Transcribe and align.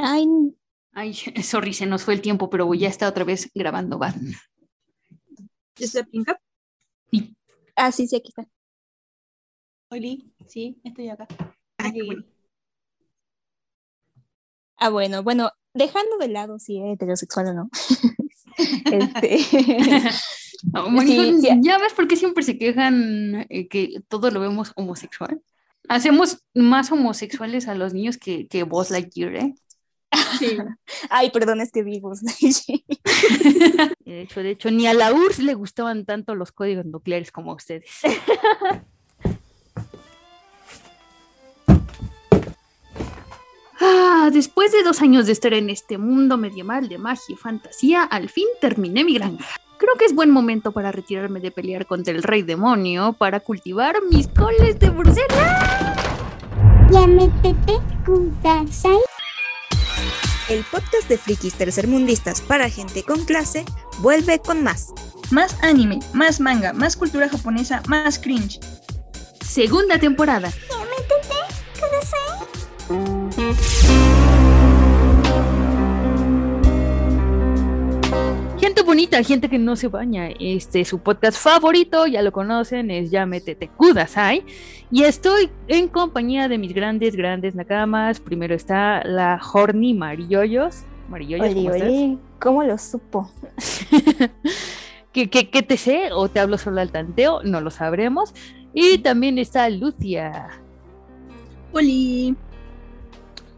Ay, 0.00 0.26
Ay, 0.92 1.14
sorry, 1.44 1.74
se 1.74 1.86
nos 1.86 2.02
fue 2.02 2.14
el 2.14 2.20
tiempo, 2.20 2.50
pero 2.50 2.72
ya 2.74 2.88
está 2.88 3.08
otra 3.08 3.24
vez 3.24 3.50
grabando. 3.54 4.00
¿Ya 4.00 5.86
está 5.86 6.02
Pinka? 6.04 6.40
Sí. 7.10 7.36
ah, 7.76 7.92
sí, 7.92 8.08
sí, 8.08 8.16
aquí 8.16 8.30
está. 8.30 8.48
Oli, 9.90 10.32
sí, 10.46 10.80
estoy 10.82 11.08
acá. 11.08 11.26
Ah, 11.78 11.92
bueno. 11.94 12.24
Ah, 14.76 14.90
bueno, 14.90 15.22
bueno, 15.22 15.50
dejando 15.72 16.18
de 16.18 16.28
lado 16.28 16.58
si 16.58 16.78
es 16.78 16.94
heterosexual 16.94 17.48
o 17.48 17.54
no. 17.54 17.70
este, 18.92 19.38
No, 20.72 20.90
Mónica, 20.90 21.22
Sí, 21.22 21.40
sí. 21.40 21.48
¿Ya 21.60 21.78
ves 21.78 21.92
por 21.92 22.08
qué 22.08 22.16
siempre 22.16 22.42
se 22.42 22.58
quejan 22.58 23.46
eh, 23.48 23.68
que 23.68 24.02
todo 24.08 24.32
lo 24.32 24.40
vemos 24.40 24.72
homosexual? 24.74 25.40
Hacemos 25.88 26.44
más 26.54 26.90
homosexuales 26.90 27.68
a 27.68 27.76
los 27.76 27.94
niños 27.94 28.18
que, 28.18 28.48
que 28.48 28.64
Buzz 28.64 28.90
Lightyear, 28.90 29.36
¿eh? 29.36 29.54
Sí. 30.38 30.58
Ay, 31.10 31.30
perdón, 31.30 31.60
es 31.60 31.72
que 31.72 31.82
vivos. 31.82 32.20
De 34.04 34.22
hecho, 34.22 34.42
de 34.42 34.50
hecho, 34.50 34.70
ni 34.70 34.86
a 34.86 34.94
la 34.94 35.12
URSS 35.12 35.40
le 35.40 35.54
gustaban 35.54 36.06
tanto 36.06 36.34
los 36.34 36.50
códigos 36.50 36.86
nucleares 36.86 37.30
como 37.30 37.52
a 37.52 37.54
ustedes. 37.54 37.90
Ah, 43.80 44.30
después 44.32 44.72
de 44.72 44.82
dos 44.82 45.00
años 45.02 45.26
de 45.26 45.32
estar 45.32 45.54
en 45.54 45.70
este 45.70 45.98
mundo 45.98 46.36
medieval 46.36 46.88
de 46.88 46.98
magia 46.98 47.32
y 47.32 47.36
fantasía, 47.36 48.02
al 48.02 48.28
fin 48.28 48.46
terminé 48.60 49.04
mi 49.04 49.14
granja. 49.14 49.44
Creo 49.78 49.94
que 49.94 50.04
es 50.04 50.14
buen 50.16 50.32
momento 50.32 50.72
para 50.72 50.90
retirarme 50.90 51.38
de 51.38 51.52
pelear 51.52 51.86
contra 51.86 52.12
el 52.12 52.24
rey 52.24 52.42
demonio 52.42 53.12
para 53.12 53.38
cultivar 53.38 53.94
mis 54.10 54.26
coles 54.26 54.80
de 54.80 54.90
Bruselas. 54.90 55.96
El 60.48 60.64
podcast 60.64 61.06
de 61.10 61.18
frikis 61.18 61.54
tercermundistas 61.54 62.40
para 62.40 62.70
gente 62.70 63.02
con 63.02 63.26
clase 63.26 63.66
vuelve 63.98 64.38
con 64.38 64.62
más. 64.62 64.94
Más 65.30 65.62
anime, 65.62 65.98
más 66.14 66.40
manga, 66.40 66.72
más 66.72 66.96
cultura 66.96 67.28
japonesa, 67.28 67.82
más 67.86 68.18
cringe. 68.18 68.58
Segunda 69.44 69.98
temporada. 69.98 70.50
Gente 78.68 78.82
bonita, 78.82 79.22
gente 79.22 79.48
que 79.48 79.58
no 79.58 79.76
se 79.76 79.88
baña. 79.88 80.28
Este, 80.38 80.84
su 80.84 80.98
podcast 80.98 81.42
favorito, 81.42 82.06
ya 82.06 82.20
lo 82.20 82.32
conocen, 82.32 82.90
es 82.90 83.10
Ya 83.10 83.24
Métete 83.24 83.68
Kudasai. 83.68 84.44
Y 84.90 85.04
estoy 85.04 85.48
en 85.68 85.88
compañía 85.88 86.48
de 86.48 86.58
mis 86.58 86.74
grandes, 86.74 87.16
grandes 87.16 87.54
nakamas. 87.54 88.20
Primero 88.20 88.54
está 88.54 89.02
la 89.04 89.40
Horny. 89.42 89.94
Marilloyos, 89.94 90.84
Oye, 91.10 91.38
¿cómo 91.38 91.74
estás? 91.74 91.92
¿cómo 92.38 92.62
lo 92.62 92.76
supo? 92.76 93.30
¿Qué, 95.12 95.30
qué, 95.30 95.48
qué 95.48 95.62
te 95.62 95.78
sé? 95.78 96.10
¿O 96.12 96.28
te 96.28 96.38
hablo 96.38 96.58
solo 96.58 96.82
al 96.82 96.92
tanteo? 96.92 97.42
No 97.44 97.62
lo 97.62 97.70
sabremos. 97.70 98.34
Y 98.74 98.98
también 98.98 99.38
está 99.38 99.70
Lucia, 99.70 100.60
Oli. 101.72 102.36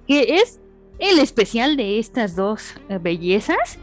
que 0.07 0.37
es 0.37 0.61
el 1.01 1.19
especial 1.19 1.77
de 1.77 1.99
estas 1.99 2.37
dos 2.37 2.75
eh, 2.89 2.99
bellezas. 3.03 3.81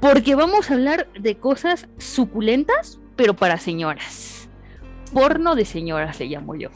Porque 0.00 0.34
vamos 0.34 0.70
a 0.70 0.74
hablar 0.74 1.08
de 1.18 1.36
cosas 1.36 1.88
suculentas, 1.98 3.00
pero 3.16 3.34
para 3.34 3.58
señoras. 3.58 4.48
Porno 5.12 5.54
de 5.54 5.64
señoras 5.64 6.20
le 6.20 6.26
llamo 6.26 6.54
yo. 6.54 6.70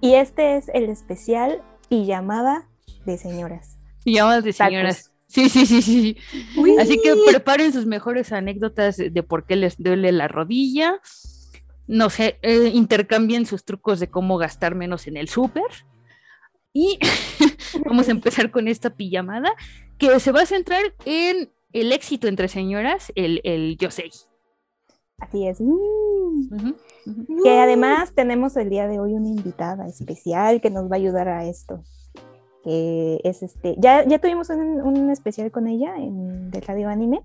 Y 0.00 0.14
este 0.14 0.56
es 0.56 0.68
el 0.74 0.84
especial 0.84 1.62
pijamada 1.88 2.68
de 3.04 3.18
señoras. 3.18 3.78
Llamadas 4.04 4.44
de 4.44 4.52
señoras. 4.52 5.12
Sí, 5.26 5.48
sí, 5.48 5.64
sí, 5.66 5.80
sí. 5.82 6.16
Uy. 6.56 6.76
Así 6.78 7.00
que 7.00 7.14
preparen 7.28 7.72
sus 7.72 7.86
mejores 7.86 8.32
anécdotas 8.32 8.96
de 8.96 9.10
de 9.10 9.22
por 9.22 9.46
qué 9.46 9.56
les 9.56 9.80
duele 9.80 10.10
la 10.10 10.26
rodilla. 10.26 11.00
No 11.86 12.10
sé, 12.10 12.38
eh, 12.42 12.70
intercambien 12.72 13.46
sus 13.46 13.64
trucos 13.64 14.00
de 14.00 14.10
cómo 14.10 14.38
gastar 14.38 14.74
menos 14.74 15.06
en 15.06 15.16
el 15.16 15.28
súper. 15.28 15.70
Y 16.72 16.98
vamos 17.86 18.08
a 18.08 18.12
empezar 18.12 18.50
con 18.50 18.68
esta 18.68 18.90
pijamada 18.90 19.52
que 19.98 20.18
se 20.18 20.32
va 20.32 20.42
a 20.42 20.46
centrar 20.46 20.94
en 21.04 21.50
el 21.72 21.92
éxito 21.92 22.28
entre 22.28 22.48
señoras, 22.48 23.12
el, 23.14 23.40
el 23.44 23.76
Yosei. 23.76 24.10
Así 25.18 25.46
es. 25.46 25.58
Que 27.44 27.58
además 27.58 28.14
tenemos 28.14 28.56
el 28.56 28.70
día 28.70 28.88
de 28.88 29.00
hoy 29.00 29.14
una 29.14 29.28
invitada 29.28 29.86
especial 29.86 30.60
que 30.60 30.70
nos 30.70 30.90
va 30.90 30.96
a 30.96 30.98
ayudar 30.98 31.28
a 31.28 31.44
esto. 31.44 31.82
Que 32.64 33.20
es 33.24 33.42
este. 33.42 33.76
Ya, 33.78 34.06
ya 34.06 34.18
tuvimos 34.18 34.50
un, 34.50 34.80
un 34.80 35.10
especial 35.10 35.50
con 35.50 35.66
ella 35.66 35.96
en, 35.96 36.50
de 36.50 36.60
Radio 36.60 36.88
Anime, 36.88 37.22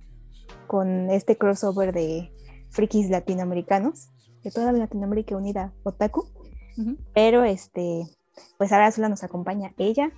con 0.68 1.10
este 1.10 1.38
crossover 1.38 1.94
de 1.94 2.32
frikis 2.70 3.10
latinoamericanos, 3.10 4.10
de 4.44 4.52
toda 4.52 4.72
Latinoamérica 4.72 5.36
unida 5.36 5.74
otaku. 5.84 6.26
Pero 7.14 7.46
este, 7.46 8.04
pues 8.58 8.74
ahora 8.74 8.92
solo 8.92 9.08
nos 9.08 9.24
acompaña 9.24 9.74
ella, 9.78 10.12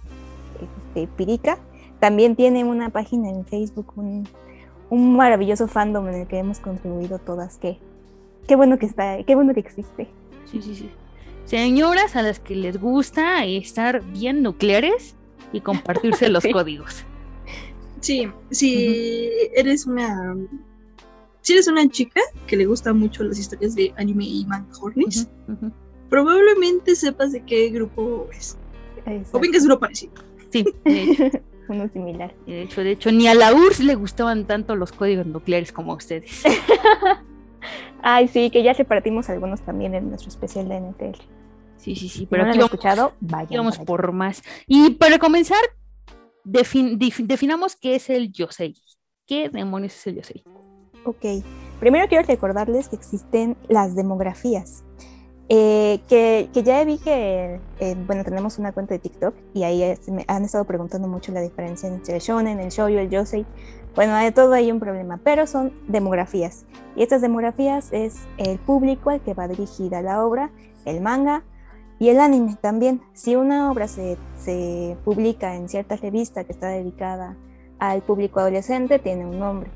este, 0.88 1.08
Pirika. 1.08 1.60
También 2.00 2.35
tiene 2.35 2.63
una 2.63 2.90
página 2.90 3.30
en 3.30 3.46
Facebook, 3.46 3.94
un, 3.96 4.28
un 4.90 5.16
maravilloso 5.16 5.68
fandom 5.68 6.08
en 6.09 6.16
el 6.16 6.28
que 6.28 6.38
hemos 6.38 6.59
contribuido 6.59 7.19
todas. 7.19 7.58
Que, 7.58 7.80
qué 8.47 8.56
bueno 8.56 8.78
que 8.78 8.85
está, 8.85 9.24
qué 9.24 9.35
bueno 9.35 9.53
que 9.53 9.59
existe. 9.62 10.07
Sí, 10.46 10.62
sí, 10.62 10.75
sí. 10.75 10.90
Señoras 11.46 12.16
a 12.16 12.22
las 12.22 12.40
que 12.40 12.56
les 12.56 12.80
gusta 12.80 13.46
estar 13.46 14.03
bien 14.03 14.44
nucleares 14.44 15.16
y 15.53 15.62
compartirse 15.62 16.30
los 16.30 16.44
Sí. 16.44 16.52
códigos. 16.52 17.03
Sí, 18.02 18.28
si 18.52 19.30
eres 19.56 19.88
una. 19.88 20.36
Si 21.41 21.53
eres 21.53 21.68
una 21.68 21.88
chica 21.88 22.22
que 22.46 22.57
le 22.57 22.66
gusta 22.66 22.94
mucho 22.94 23.24
las 23.24 23.40
historias 23.40 23.74
de 23.75 23.94
anime 23.97 24.25
y 24.25 24.46
manga 24.46 24.68
hornies, 24.81 25.28
Ujú, 25.47 25.53
ujú. 25.68 25.72
probablemente 26.09 26.96
sepas 26.96 27.31
de 27.31 27.41
qué 27.44 27.69
grupo 27.69 28.28
es. 28.38 28.57
O 29.31 29.40
bien 29.40 29.52
que 29.53 29.57
es 29.57 29.66
uno 29.66 29.80
parecido. 29.80 30.12
Sí, 30.52 30.66
Uno 31.70 31.88
similar. 31.90 32.34
de 32.46 32.62
hecho, 32.62 32.82
de 32.82 32.92
hecho, 32.92 33.12
ni 33.12 33.28
a 33.28 33.34
la 33.34 33.54
URSS 33.54 33.82
le 33.82 33.96
gustaban 33.96 34.46
tanto 34.46 34.76
los 34.76 34.92
códigos 34.92 35.26
nucleares 35.26 35.72
como 35.72 35.92
a 35.94 35.96
ustedes. 35.96 36.44
Ay, 38.02 38.28
sí, 38.28 38.50
que 38.52 38.64
ya 38.64 38.74
repartimos 38.74 39.30
algunos 39.30 39.62
también 39.62 39.96
en 39.96 40.10
nuestro 40.10 40.30
especial 40.30 40.70
de 40.70 40.76
NTL. 40.80 41.20
Sí, 41.78 41.96
sí, 41.96 42.08
sí, 42.10 42.20
Si 42.20 42.26
pero 42.26 42.44
no 42.44 42.48
lo 42.48 42.52
aquí 42.52 42.60
han 42.60 42.66
escuchado, 42.66 43.06
aquí 43.08 43.16
vayan. 43.22 43.58
vamos 43.58 43.76
allá. 43.76 43.86
por 43.86 44.12
más. 44.12 44.42
Y 44.66 44.92
para 44.92 45.20
comenzar, 45.20 45.60
defin- 46.46 46.98
definamos 46.98 47.76
qué 47.76 47.96
es 47.96 48.10
el 48.10 48.32
Yosei. 48.32 48.76
¿Qué 49.26 49.50
demonios 49.50 49.94
es 49.96 50.08
el 50.08 50.16
Yosei? 50.16 50.44
Ok, 51.04 51.44
primero 51.80 52.08
quiero 52.08 52.26
recordarles 52.26 52.88
que 52.90 52.96
existen 52.96 53.58
las 53.68 53.96
demografías. 53.96 54.84
Eh, 55.50 56.02
que, 56.09 56.50
que 56.53 56.63
ya 56.63 56.84
vi 56.84 56.97
que, 56.97 57.59
eh, 57.80 57.96
bueno, 58.06 58.24
tenemos 58.24 58.59
una 58.59 58.72
cuenta 58.74 58.94
de 58.94 59.00
TikTok 59.00 59.34
y 59.53 59.63
ahí 59.63 59.81
es- 59.84 60.08
me 60.09 60.25
han 60.28 60.44
estado 60.44 60.66
preguntando 60.66 61.08
mucho 61.08 61.31
la 61.31 61.41
diferencia 61.41 61.88
entre 61.88 62.16
el 62.16 62.22
shonen, 62.22 62.59
el 62.59 62.69
shoujo, 62.69 63.00
el 63.00 63.09
yosei. 63.09 63.46
Bueno, 63.96 64.16
de 64.18 64.31
todo 64.31 64.53
hay 64.53 64.72
un 64.72 64.80
problema, 64.80 65.19
pero 65.24 65.47
son 65.47 65.74
demografías. 65.88 66.66
Y 66.96 67.02
estas 67.03 67.22
demografías 67.22 67.91
es 67.91 68.16
el 68.38 68.59
público 68.59 69.09
al 69.09 69.22
que 69.22 69.34
va 69.34 69.47
dirigida 69.47 70.02
la 70.02 70.24
obra, 70.25 70.52
el 70.86 71.02
manga 71.02 71.44
y 71.97 72.09
el 72.09 72.19
anime 72.19 72.57
también. 72.62 73.02
Si 73.13 73.36
una 73.36 73.72
obra 73.72 73.88
se, 73.88 74.18
se 74.38 74.97
publica 75.03 75.56
en 75.56 75.68
cierta 75.68 75.96
revista 75.96 76.44
que 76.44 76.52
está 76.52 76.68
dedicada 76.68 77.36
al 77.80 78.02
público 78.02 78.40
adolescente, 78.40 79.00
tiene 79.00 79.25
un 79.25 79.40
nombre. 79.40 79.72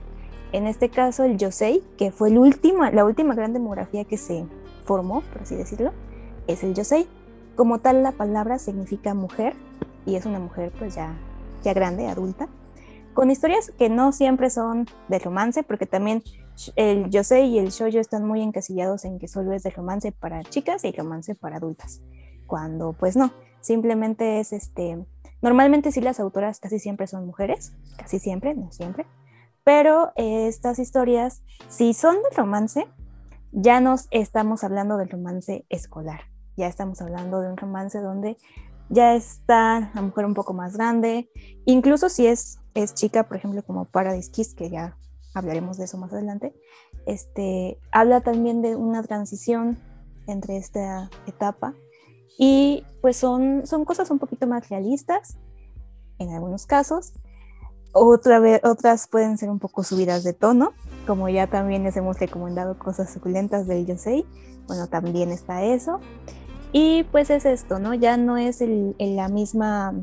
En 0.52 0.68
este 0.68 0.90
caso, 0.90 1.24
el 1.24 1.38
Yosei, 1.38 1.82
que 1.98 2.12
fue 2.12 2.30
el 2.30 2.38
último, 2.38 2.84
la 2.92 3.06
última 3.06 3.34
gran 3.36 3.54
demografía 3.54 4.04
que 4.04 4.18
se 4.18 4.44
formó, 4.92 5.22
por 5.22 5.44
así 5.44 5.56
decirlo, 5.56 5.94
es 6.48 6.66
el 6.66 6.74
Yosei. 6.74 7.08
Como 7.56 7.80
tal, 7.80 8.04
la 8.04 8.12
palabra 8.12 8.60
significa 8.60 9.14
mujer, 9.14 9.54
y 10.06 10.16
es 10.16 10.26
una 10.26 10.38
mujer 10.38 10.74
pues 10.78 10.96
ya, 10.96 11.18
ya 11.64 11.74
grande, 11.74 12.08
adulta, 12.08 12.50
con 13.14 13.32
historias 13.32 13.72
que 13.78 13.88
no 13.88 14.12
siempre 14.12 14.50
son 14.50 14.88
de 15.08 15.20
romance, 15.20 15.64
porque 15.64 15.86
también 15.86 16.24
el 16.76 17.10
Yosei 17.10 17.48
y 17.52 17.60
el 17.60 17.70
Shoujo 17.70 18.00
están 18.00 18.26
muy 18.26 18.42
encasillados 18.42 19.06
en 19.06 19.18
que 19.18 19.30
solo 19.30 19.54
es 19.54 19.64
de 19.64 19.70
romance 19.70 20.12
para 20.12 20.44
chicas 20.44 20.84
y 20.84 20.92
romance 20.92 21.36
para 21.36 21.56
adultas, 21.56 22.02
cuando 22.46 22.92
pues 22.92 23.16
no, 23.16 23.32
simplemente 23.62 24.42
es 24.42 24.52
este, 24.52 25.06
normalmente 25.42 25.94
sí 25.94 26.02
las 26.02 26.20
autoras 26.20 26.60
casi 26.60 26.80
siempre 26.80 27.08
son 27.08 27.26
mujeres, 27.26 27.72
casi 27.96 28.20
siempre, 28.20 28.56
no 28.56 28.74
siempre, 28.74 29.06
pero 29.64 30.12
eh, 30.18 30.48
estas 30.48 30.80
historias, 30.80 31.44
si 31.70 31.94
son 31.94 32.16
de 32.16 32.36
romance, 32.36 32.88
ya 33.52 33.80
nos 33.82 34.08
estamos 34.12 34.64
hablando 34.64 34.98
del 34.98 35.10
romance 35.10 35.66
escolar, 35.70 36.22
ya 36.58 36.68
estamos 36.68 37.02
hablando 37.02 37.42
de 37.42 37.50
un 37.50 37.58
romance 37.58 38.00
donde 38.00 38.38
ya 38.90 39.16
está 39.16 39.92
la 39.94 40.02
mujer 40.02 40.26
un 40.26 40.34
poco 40.34 40.54
más 40.54 40.76
grande, 40.76 41.30
incluso 41.66 42.10
si 42.10 42.28
es, 42.28 42.60
es 42.74 42.94
chica, 42.94 43.28
por 43.28 43.38
ejemplo, 43.38 43.64
como 43.64 43.86
Paradise 43.86 44.32
Kiss, 44.32 44.54
que 44.54 44.70
ya 44.70 44.98
hablaremos 45.34 45.78
de 45.78 45.86
eso 45.86 45.98
más 45.98 46.12
adelante, 46.12 46.54
este, 47.06 47.80
habla 47.92 48.22
también 48.22 48.62
de 48.62 48.76
una 48.76 49.02
transición 49.04 49.80
entre 50.28 50.58
esta 50.58 51.10
etapa 51.26 51.74
y 52.38 52.86
pues 53.02 53.18
son, 53.18 53.66
son 53.66 53.86
cosas 53.86 54.12
un 54.12 54.20
poquito 54.20 54.48
más 54.48 54.70
realistas 54.70 55.38
en 56.18 56.34
algunos 56.34 56.66
casos. 56.66 57.14
Otra 57.94 58.40
vez, 58.40 58.62
otras 58.64 59.08
pueden 59.08 59.38
ser 59.38 59.50
un 59.50 59.60
poco 59.60 59.84
subidas 59.84 60.24
de 60.24 60.34
tono, 60.34 60.72
como 61.06 61.28
ya 61.28 61.48
también 61.48 61.84
les 61.84 61.98
hemos 61.98 62.20
recomendado 62.20 62.80
cosas 62.80 63.12
suculentas 63.12 63.68
del 63.68 63.86
Yosei, 63.86 64.26
bueno, 64.68 64.88
también 64.88 65.32
está 65.32 65.64
eso. 65.64 66.00
Y 66.72 67.04
pues 67.12 67.30
es 67.30 67.46
esto, 67.46 67.80
¿no? 67.80 67.94
Ya 67.94 68.16
no 68.16 68.38
es 68.38 68.62
el, 68.62 68.96
el 68.98 69.18
la 69.18 69.28
misma, 69.28 69.94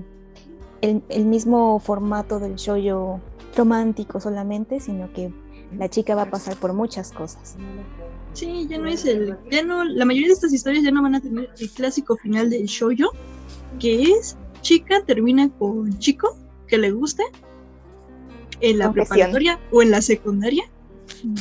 el, 0.83 1.03
el, 1.09 1.25
mismo 1.25 1.79
formato 1.81 2.39
del 2.39 2.57
shoujo 2.57 3.21
romántico 3.57 4.21
solamente, 4.21 4.81
sino 4.81 5.11
que 5.15 5.33
la 5.77 5.89
chica 5.89 6.15
va 6.15 6.23
a 6.23 6.31
pasar 6.31 6.57
por 6.57 6.75
muchas 6.75 7.11
cosas. 7.13 7.57
Sí, 8.35 8.67
ya 8.69 8.77
no 8.77 8.89
es 8.89 9.07
el, 9.07 9.39
ya 9.51 9.63
no, 9.63 9.83
la 9.85 10.05
mayoría 10.05 10.29
de 10.29 10.35
estas 10.35 10.53
historias 10.53 10.85
ya 10.85 10.91
no 10.91 11.03
van 11.03 11.15
a 11.15 11.21
tener 11.21 11.49
el 11.59 11.71
clásico 11.71 12.17
final 12.17 12.51
del 12.51 12.67
shoujo, 12.67 13.13
que 13.79 14.03
es 14.03 14.37
chica 14.61 15.03
termina 15.07 15.49
con 15.59 15.99
chico 15.99 16.37
que 16.67 16.77
le 16.77 16.91
gusta 16.91 17.23
en 18.61 18.79
la 18.79 18.87
Confesión. 18.87 19.09
preparatoria 19.09 19.61
o 19.71 19.83
en 19.83 19.91
la 19.91 20.03
secundaria 20.03 20.65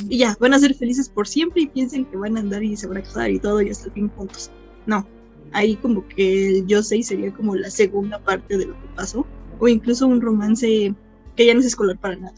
y 0.10 0.18
ya, 0.20 0.36
van 0.40 0.54
a 0.54 0.60
ser 0.60 0.74
felices 0.74 1.10
por 1.10 1.28
siempre 1.28 1.64
y 1.64 1.68
piensen 1.68 2.06
que 2.06 2.18
van 2.18 2.38
a 2.38 2.40
andar 2.40 2.64
y 2.64 2.76
se 2.76 2.88
van 2.88 2.98
a 2.98 3.04
casar 3.04 3.30
y 3.30 3.40
todo 3.40 3.62
y 3.62 3.70
hasta 3.70 3.88
el 3.88 3.94
fin 3.94 4.10
juntos. 4.10 4.52
No, 4.86 5.06
ahí 5.52 5.76
como 5.78 6.08
que 6.08 6.48
el 6.48 6.68
yo 6.68 6.82
sé 6.84 7.02
sería 7.04 7.34
como 7.34 7.56
la 7.56 7.70
segunda 7.70 8.20
parte 8.20 8.58
de 8.58 8.66
lo 8.66 8.74
que 8.74 8.88
pasó 8.96 9.26
o 9.60 9.68
incluso 9.68 10.08
un 10.08 10.22
romance 10.22 10.94
que 11.36 11.46
ya 11.46 11.54
no 11.54 11.60
es 11.60 11.66
escolar 11.68 12.00
para 12.00 12.16
nada. 12.16 12.36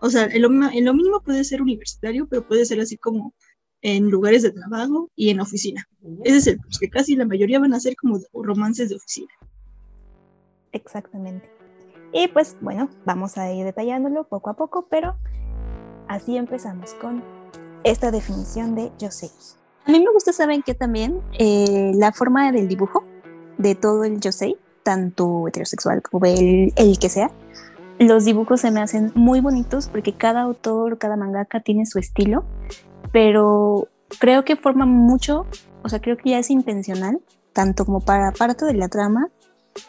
O 0.00 0.10
sea, 0.10 0.24
en 0.26 0.42
lo, 0.42 0.48
en 0.48 0.84
lo 0.84 0.94
mínimo 0.94 1.20
puede 1.20 1.44
ser 1.44 1.62
universitario, 1.62 2.26
pero 2.28 2.46
puede 2.46 2.64
ser 2.64 2.80
así 2.80 2.96
como 2.96 3.34
en 3.82 4.10
lugares 4.10 4.42
de 4.42 4.50
trabajo 4.50 5.10
y 5.16 5.30
en 5.30 5.40
oficina. 5.40 5.86
Ese 6.24 6.36
es 6.38 6.46
el 6.48 6.58
plus, 6.58 6.78
que 6.78 6.90
casi 6.90 7.16
la 7.16 7.24
mayoría 7.24 7.60
van 7.60 7.74
a 7.74 7.80
ser 7.80 7.96
como 7.96 8.20
romances 8.32 8.88
de 8.88 8.96
oficina. 8.96 9.28
Exactamente. 10.72 11.48
Y 12.16 12.28
pues 12.28 12.56
bueno, 12.62 12.88
vamos 13.04 13.36
a 13.36 13.52
ir 13.52 13.66
detallándolo 13.66 14.24
poco 14.24 14.48
a 14.48 14.54
poco, 14.54 14.86
pero 14.88 15.16
así 16.08 16.38
empezamos 16.38 16.94
con 16.94 17.22
esta 17.84 18.10
definición 18.10 18.74
de 18.74 18.90
yo 18.98 19.10
sé. 19.10 19.30
A 19.84 19.90
mí 19.90 20.00
me 20.00 20.10
gusta, 20.10 20.32
¿saben 20.32 20.62
qué 20.62 20.72
también? 20.72 21.20
Eh, 21.38 21.92
la 21.94 22.12
forma 22.12 22.50
del 22.52 22.68
dibujo 22.68 23.04
de 23.58 23.74
todo 23.74 24.04
el 24.04 24.18
yosei, 24.18 24.56
tanto 24.82 25.46
heterosexual 25.46 26.00
como 26.00 26.24
el, 26.24 26.72
el 26.76 26.98
que 26.98 27.10
sea. 27.10 27.30
Los 27.98 28.24
dibujos 28.24 28.62
se 28.62 28.70
me 28.70 28.80
hacen 28.80 29.12
muy 29.14 29.40
bonitos 29.42 29.88
porque 29.88 30.14
cada 30.14 30.40
autor, 30.40 30.96
cada 30.96 31.16
mangaka 31.16 31.60
tiene 31.60 31.84
su 31.84 31.98
estilo, 31.98 32.44
pero 33.12 33.88
creo 34.18 34.42
que 34.46 34.56
forma 34.56 34.86
mucho, 34.86 35.44
o 35.82 35.90
sea, 35.90 36.00
creo 36.00 36.16
que 36.16 36.30
ya 36.30 36.38
es 36.38 36.48
intencional, 36.48 37.20
tanto 37.52 37.84
como 37.84 38.00
para 38.00 38.32
parte 38.32 38.64
de 38.64 38.72
la 38.72 38.88
trama, 38.88 39.28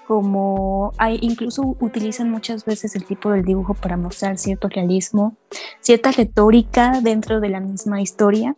como 0.07 0.93
hay, 0.97 1.19
incluso 1.21 1.75
utilizan 1.79 2.29
muchas 2.29 2.65
veces 2.65 2.95
el 2.95 3.05
tipo 3.05 3.31
del 3.31 3.43
dibujo 3.43 3.73
para 3.73 3.97
mostrar 3.97 4.37
cierto 4.37 4.67
realismo, 4.69 5.35
cierta 5.81 6.11
retórica 6.11 7.01
dentro 7.01 7.39
de 7.39 7.49
la 7.49 7.59
misma 7.59 8.01
historia. 8.01 8.55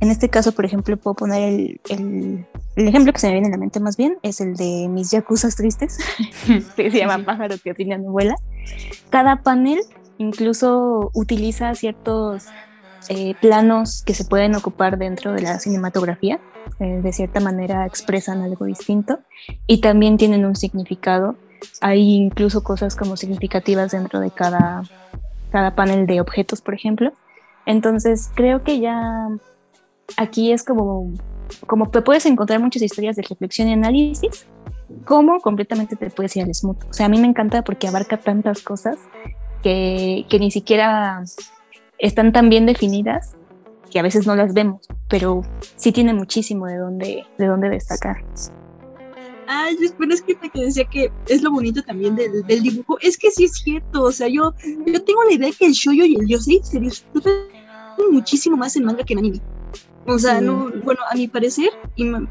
En 0.00 0.10
este 0.10 0.28
caso, 0.28 0.52
por 0.52 0.64
ejemplo, 0.64 0.96
puedo 0.96 1.14
poner 1.14 1.42
el, 1.48 1.80
el, 1.88 2.46
el 2.76 2.88
ejemplo 2.88 3.12
que 3.12 3.18
se 3.18 3.28
me 3.28 3.34
viene 3.34 3.48
a 3.48 3.50
la 3.50 3.56
mente 3.56 3.80
más 3.80 3.96
bien, 3.96 4.18
es 4.22 4.40
el 4.40 4.54
de 4.54 4.88
mis 4.88 5.10
yacuzas 5.10 5.56
tristes, 5.56 5.98
que 6.76 6.90
se 6.90 6.98
llama 6.98 7.24
Pájaro 7.24 7.56
que 7.62 7.74
tiene 7.74 7.96
mi 7.98 8.06
abuela. 8.06 8.36
Cada 9.10 9.42
panel 9.42 9.80
incluso 10.18 11.10
utiliza 11.14 11.74
ciertos 11.74 12.46
eh, 13.08 13.34
planos 13.40 14.02
que 14.02 14.14
se 14.14 14.24
pueden 14.24 14.54
ocupar 14.54 14.98
dentro 14.98 15.32
de 15.32 15.42
la 15.42 15.58
cinematografía, 15.58 16.40
eh, 16.80 17.00
de 17.02 17.12
cierta 17.12 17.40
manera 17.40 17.86
expresan 17.86 18.42
algo 18.42 18.64
distinto 18.64 19.20
y 19.66 19.80
también 19.80 20.16
tienen 20.16 20.44
un 20.44 20.56
significado. 20.56 21.36
Hay 21.80 22.14
incluso 22.14 22.62
cosas 22.62 22.96
como 22.96 23.16
significativas 23.16 23.92
dentro 23.92 24.20
de 24.20 24.30
cada, 24.30 24.82
cada 25.50 25.74
panel 25.74 26.06
de 26.06 26.20
objetos, 26.20 26.60
por 26.60 26.74
ejemplo. 26.74 27.12
Entonces 27.64 28.30
creo 28.34 28.62
que 28.62 28.80
ya 28.80 29.28
aquí 30.16 30.52
es 30.52 30.64
como, 30.64 31.12
como 31.66 31.88
te 31.90 32.02
puedes 32.02 32.26
encontrar 32.26 32.60
muchas 32.60 32.82
historias 32.82 33.16
de 33.16 33.22
reflexión 33.22 33.68
y 33.68 33.72
análisis, 33.72 34.46
como 35.04 35.40
completamente 35.40 35.96
te 35.96 36.10
puedes 36.10 36.36
ir 36.36 36.44
al 36.44 36.54
smooth. 36.54 36.84
O 36.90 36.92
sea, 36.92 37.06
a 37.06 37.08
mí 37.08 37.20
me 37.20 37.26
encanta 37.26 37.62
porque 37.62 37.88
abarca 37.88 38.18
tantas 38.18 38.62
cosas 38.62 38.98
que, 39.62 40.26
que 40.28 40.38
ni 40.38 40.50
siquiera 40.50 41.22
están 41.98 42.32
tan 42.32 42.48
bien 42.48 42.66
definidas 42.66 43.36
que 43.90 43.98
a 43.98 44.02
veces 44.02 44.26
no 44.26 44.34
las 44.36 44.52
vemos, 44.52 44.86
pero 45.08 45.42
sí 45.76 45.92
tiene 45.92 46.12
muchísimo 46.12 46.66
de 46.66 46.76
dónde, 46.76 47.24
de 47.38 47.46
dónde 47.46 47.68
destacar. 47.70 48.16
Ay, 49.48 49.76
es- 49.80 49.96
bueno, 49.96 50.14
es 50.14 50.22
que 50.22 50.34
te 50.34 50.50
decía 50.60 50.84
que 50.84 51.10
es 51.28 51.42
lo 51.42 51.52
bonito 51.52 51.82
también 51.82 52.16
del, 52.16 52.44
dibujo. 52.62 52.98
Es 53.00 53.16
que 53.16 53.30
sí 53.30 53.44
es 53.44 53.52
cierto, 53.52 54.02
o 54.02 54.12
sea, 54.12 54.28
yo, 54.28 54.52
yo 54.86 55.04
tengo 55.04 55.22
la 55.24 55.34
idea 55.34 55.50
que 55.56 55.66
el 55.66 55.72
shoujo 55.72 56.04
y 56.04 56.16
el 56.16 56.26
yosei 56.26 56.60
se 56.64 56.80
disfrutan 56.80 57.32
muchísimo 58.10 58.56
más 58.56 58.76
en 58.76 58.84
manga 58.84 59.04
que 59.04 59.12
en 59.12 59.20
anime. 59.20 59.40
O 60.08 60.18
sea, 60.18 60.38
Sí. 60.38 60.44
no, 60.44 60.70
bueno, 60.84 61.00
a 61.10 61.16
mi 61.16 61.26
parecer, 61.26 61.70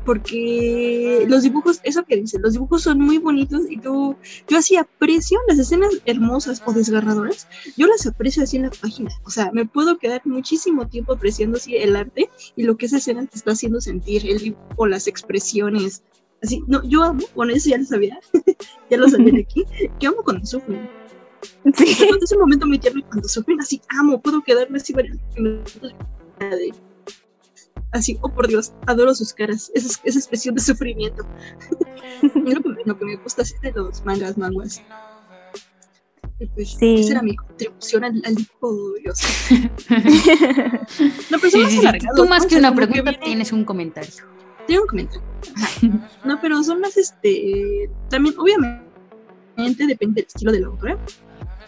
porque 0.06 1.26
los 1.28 1.44
dibujos, 1.44 1.82
eso 1.84 2.04
que 2.06 2.16
dices, 2.16 2.40
los 2.42 2.54
dibujos 2.54 2.84
son 2.84 3.00
muy 3.00 3.18
bonitos 3.18 3.62
y 3.70 3.78
tú, 3.78 4.16
yo 4.48 4.58
así 4.58 4.78
aprecio 4.78 5.38
las 5.48 5.60
escenas 5.60 5.90
hermosas 6.06 6.62
o 6.66 6.72
desgarradoras, 6.72 7.48
yo 7.76 7.88
las 7.88 8.06
aprecio 8.08 8.44
así 8.44 8.58
en 8.58 8.64
la 8.64 8.72
página. 8.72 9.10
O 9.26 9.30
sea, 9.30 9.52
me 9.52 9.66
puedo 9.66 9.98
quedar 9.98 10.22
muchísimo 10.26 10.88
tiempo 10.88 11.14
apreciando 11.14 11.58
así 11.58 11.76
el 11.76 11.96
arte 11.96 12.30
y 12.56 12.64
lo 12.64 12.78
que 12.78 12.86
esa 12.86 12.98
escena 12.98 13.26
te 13.26 13.38
está 13.38 13.52
haciendo 13.52 13.82
sentir, 13.82 14.26
el 14.30 14.38
dibujo, 14.40 14.88
las 14.88 15.08
expresiones. 15.08 16.04
Así, 16.44 16.64
no, 16.68 16.82
yo 16.88 17.04
amo, 17.04 17.26
bueno, 17.36 17.54
eso 17.54 17.70
ya 17.70 17.78
lo 17.78 17.86
sabía, 17.86 18.20
ya 18.90 18.98
lo 18.98 19.10
sabía 19.10 19.34
de 19.34 19.42
aquí, 19.42 19.66
que 20.00 20.08
amo 20.08 20.18
cuando 20.24 20.46
sufren. 20.46 20.88
Sí. 21.76 21.96
Cuando 22.08 22.24
es 22.24 22.32
un 22.32 22.40
momento 22.40 22.66
muy 22.68 22.80
tierno 22.80 23.02
y 23.02 23.04
cuando 23.04 23.28
sufren, 23.28 23.60
así 23.60 23.82
amo, 23.90 24.22
puedo 24.22 24.42
quedarme 24.44 24.78
así 24.78 24.94
varios 24.94 25.18
minutos 25.36 25.94
de- 26.40 26.74
Así, 27.96 28.18
oh 28.22 28.30
por 28.30 28.48
Dios, 28.48 28.74
adoro 28.88 29.16
sus 29.16 29.32
caras, 29.34 29.72
esa, 29.74 30.00
esa 30.04 30.20
expresión 30.20 30.54
de 30.56 30.62
sufrimiento. 30.62 31.26
Es 32.22 32.34
lo, 32.36 32.62
que, 32.62 32.70
me- 32.70 32.84
lo 32.86 32.98
que 33.00 33.06
me 33.06 33.16
gusta 33.16 33.44
así 33.44 33.54
de 33.62 33.72
los 33.72 34.04
mangas, 34.04 34.38
manguas. 34.38 34.82
Pues, 36.54 36.72
Sí. 36.78 36.96
esa 37.00 37.12
era 37.14 37.22
mi 37.22 37.36
contribución 37.38 38.04
al, 38.04 38.22
al. 38.26 38.36
No, 41.30 41.38
pero 41.40 41.52
son 41.52 41.70
Sí, 41.70 41.82
Tú 42.16 42.28
más 42.28 42.46
que 42.46 42.58
una 42.58 42.76
pregunta 42.76 43.02
viene- 43.04 43.20
tienes 43.24 43.52
un 43.54 43.64
comentario. 43.64 44.12
tengo 44.68 44.82
un 44.82 44.88
comentario. 44.88 45.22
Ajá. 45.56 46.10
No, 46.26 46.42
pero 46.42 46.62
son 46.64 46.82
más, 46.82 46.98
este, 46.98 47.90
también, 48.10 48.36
obviamente, 48.38 49.88
depende 49.88 50.16
del 50.22 50.26
estilo 50.28 50.52
de 50.52 50.60
la 50.60 50.68
autora. 50.68 50.98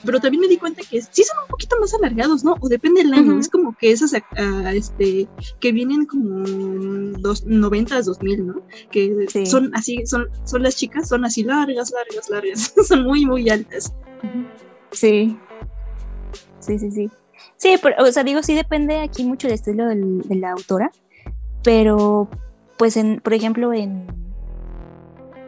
Pero 0.06 0.20
también 0.20 0.42
me 0.42 0.48
di 0.48 0.58
cuenta 0.58 0.82
que 0.89 1.01
sí 1.01 1.24
son 1.24 1.38
un 1.44 1.48
poquito 1.50 1.75
más 1.80 1.94
alargados, 1.94 2.44
¿no? 2.44 2.56
O 2.60 2.70
depende 2.70 3.04
del 3.04 3.13
año. 3.13 3.39
Es 3.39 3.50
como 3.50 3.75
que 3.77 3.92
esas, 3.92 4.13
ah, 4.13 4.74
este, 4.74 5.27
que 5.60 5.72
vienen 5.72 6.06
como 6.06 6.46
dos, 7.20 7.46
90, 7.46 8.01
2000, 8.01 8.48
¿no? 8.48 8.62
Que 8.92 9.25
Sí. 9.30 9.46
son 9.46 9.72
así, 9.74 10.06
son, 10.06 10.27
son 10.46 10.63
las 10.63 10.75
chicas, 10.75 11.10
son 11.10 11.25
así 11.25 11.44
largas, 11.44 11.92
largas, 11.92 12.30
largas. 12.30 12.74
son 12.88 13.04
muy, 13.04 13.25
muy 13.25 13.50
altas. 13.50 13.94
Sí. 14.92 15.38
Sí, 16.60 16.80
sí, 16.80 16.92
sí. 16.92 17.10
Sí, 17.56 17.75
pero, 17.82 18.04
o 18.04 18.12
sea, 18.12 18.24
digo, 18.24 18.44
sí 18.44 18.54
depende 18.54 19.00
aquí 19.00 19.24
mucho 19.24 19.48
del 19.48 19.56
estilo 19.56 19.86
del- 19.88 20.22
de 20.22 20.36
la 20.36 20.51
autora, 20.51 20.92
pero 21.63 22.30
pues, 22.77 22.98
en, 22.98 23.20
por 23.22 23.34
ejemplo, 23.34 23.74
en, 23.74 24.06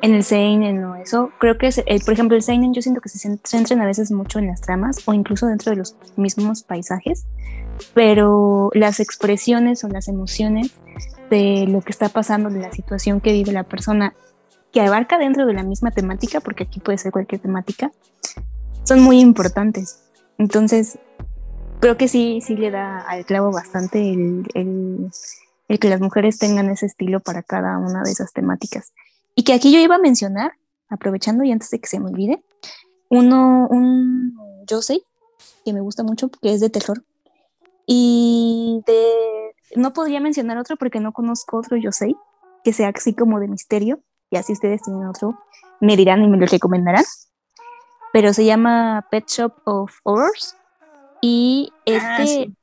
en 0.01 0.13
el 0.13 0.23
Seinen 0.23 0.83
o 0.85 0.95
eso, 0.95 1.31
creo 1.39 1.57
que, 1.57 1.67
eh, 1.67 1.99
por 2.03 2.13
ejemplo, 2.13 2.35
el 2.37 2.43
Seinen 2.43 2.73
yo 2.73 2.81
siento 2.81 3.01
que 3.01 3.09
se 3.09 3.19
cen- 3.27 3.39
centran 3.43 3.81
a 3.81 3.85
veces 3.85 4.11
mucho 4.11 4.39
en 4.39 4.47
las 4.47 4.61
tramas 4.61 4.97
o 5.05 5.13
incluso 5.13 5.47
dentro 5.47 5.71
de 5.71 5.77
los 5.77 5.95
mismos 6.15 6.63
paisajes, 6.63 7.25
pero 7.93 8.69
las 8.73 8.99
expresiones 8.99 9.83
o 9.83 9.87
las 9.89 10.07
emociones 10.07 10.71
de 11.29 11.65
lo 11.67 11.81
que 11.81 11.91
está 11.91 12.09
pasando, 12.09 12.49
de 12.49 12.59
la 12.59 12.71
situación 12.71 13.21
que 13.21 13.33
vive 13.33 13.51
la 13.51 13.63
persona, 13.63 14.13
que 14.71 14.81
abarca 14.81 15.17
dentro 15.17 15.45
de 15.45 15.53
la 15.53 15.63
misma 15.63 15.91
temática, 15.91 16.39
porque 16.41 16.63
aquí 16.63 16.79
puede 16.79 16.97
ser 16.97 17.11
cualquier 17.11 17.41
temática, 17.41 17.91
son 18.83 19.01
muy 19.01 19.19
importantes. 19.19 19.99
Entonces, 20.37 20.97
creo 21.79 21.97
que 21.97 22.07
sí, 22.07 22.39
sí 22.45 22.55
le 22.55 22.71
da 22.71 22.99
al 23.01 23.25
clavo 23.25 23.51
bastante 23.51 23.99
el- 24.13 25.11
el 25.67 25.79
que 25.79 25.89
las 25.89 26.01
mujeres 26.01 26.39
tengan 26.39 26.69
ese 26.69 26.85
estilo 26.87 27.19
para 27.19 27.43
cada 27.43 27.77
una 27.77 28.01
de 28.03 28.11
esas 28.11 28.31
temáticas. 28.33 28.91
Y 29.39 29.43
que 29.43 29.53
aquí 29.53 29.71
yo 29.71 29.79
iba 29.79 29.95
a 29.95 29.99
mencionar, 29.99 30.51
aprovechando 30.89 31.45
y 31.45 31.51
antes 31.53 31.69
de 31.69 31.79
que 31.79 31.87
se 31.87 31.97
me 31.97 32.07
olvide, 32.09 32.43
uno, 33.09 33.67
un 33.69 34.35
Yosei 34.67 35.01
que 35.63 35.71
me 35.71 35.79
gusta 35.79 36.03
mucho, 36.03 36.29
que 36.29 36.51
es 36.53 36.59
de 36.59 36.69
terror. 36.69 37.05
Y 37.87 38.81
de, 38.85 39.53
no 39.77 39.93
podría 39.93 40.19
mencionar 40.19 40.57
otro 40.57 40.75
porque 40.75 40.99
no 40.99 41.13
conozco 41.13 41.55
otro 41.57 41.77
Yosei 41.77 42.17
que 42.65 42.73
sea 42.73 42.89
así 42.93 43.13
como 43.13 43.39
de 43.39 43.47
misterio. 43.47 44.01
Y 44.29 44.35
así 44.35 44.51
ustedes 44.51 44.81
tienen 44.81 45.07
otro, 45.07 45.37
me 45.79 45.95
dirán 45.95 46.21
y 46.21 46.27
me 46.27 46.35
lo 46.37 46.45
recomendarán 46.45 47.05
pero 48.11 48.33
se 48.33 48.43
llama 48.43 49.05
Pet 49.09 49.25
Shop 49.29 49.53
of 49.63 49.93
Horrors. 50.03 50.57
Y 51.21 51.71
este, 51.85 52.05
Ah, 52.05 52.25
sí. 52.25 52.53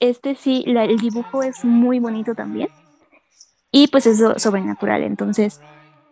este 0.00 0.34
sí, 0.34 0.64
la- 0.66 0.84
el 0.84 0.98
dibujo 0.98 1.42
es 1.44 1.64
muy 1.64 1.98
bonito 1.98 2.34
también. 2.34 2.68
Y 3.72 3.86
pues 3.88 4.06
es 4.06 4.18
so- 4.18 4.38
sobrenatural, 4.38 5.02
entonces 5.04 5.60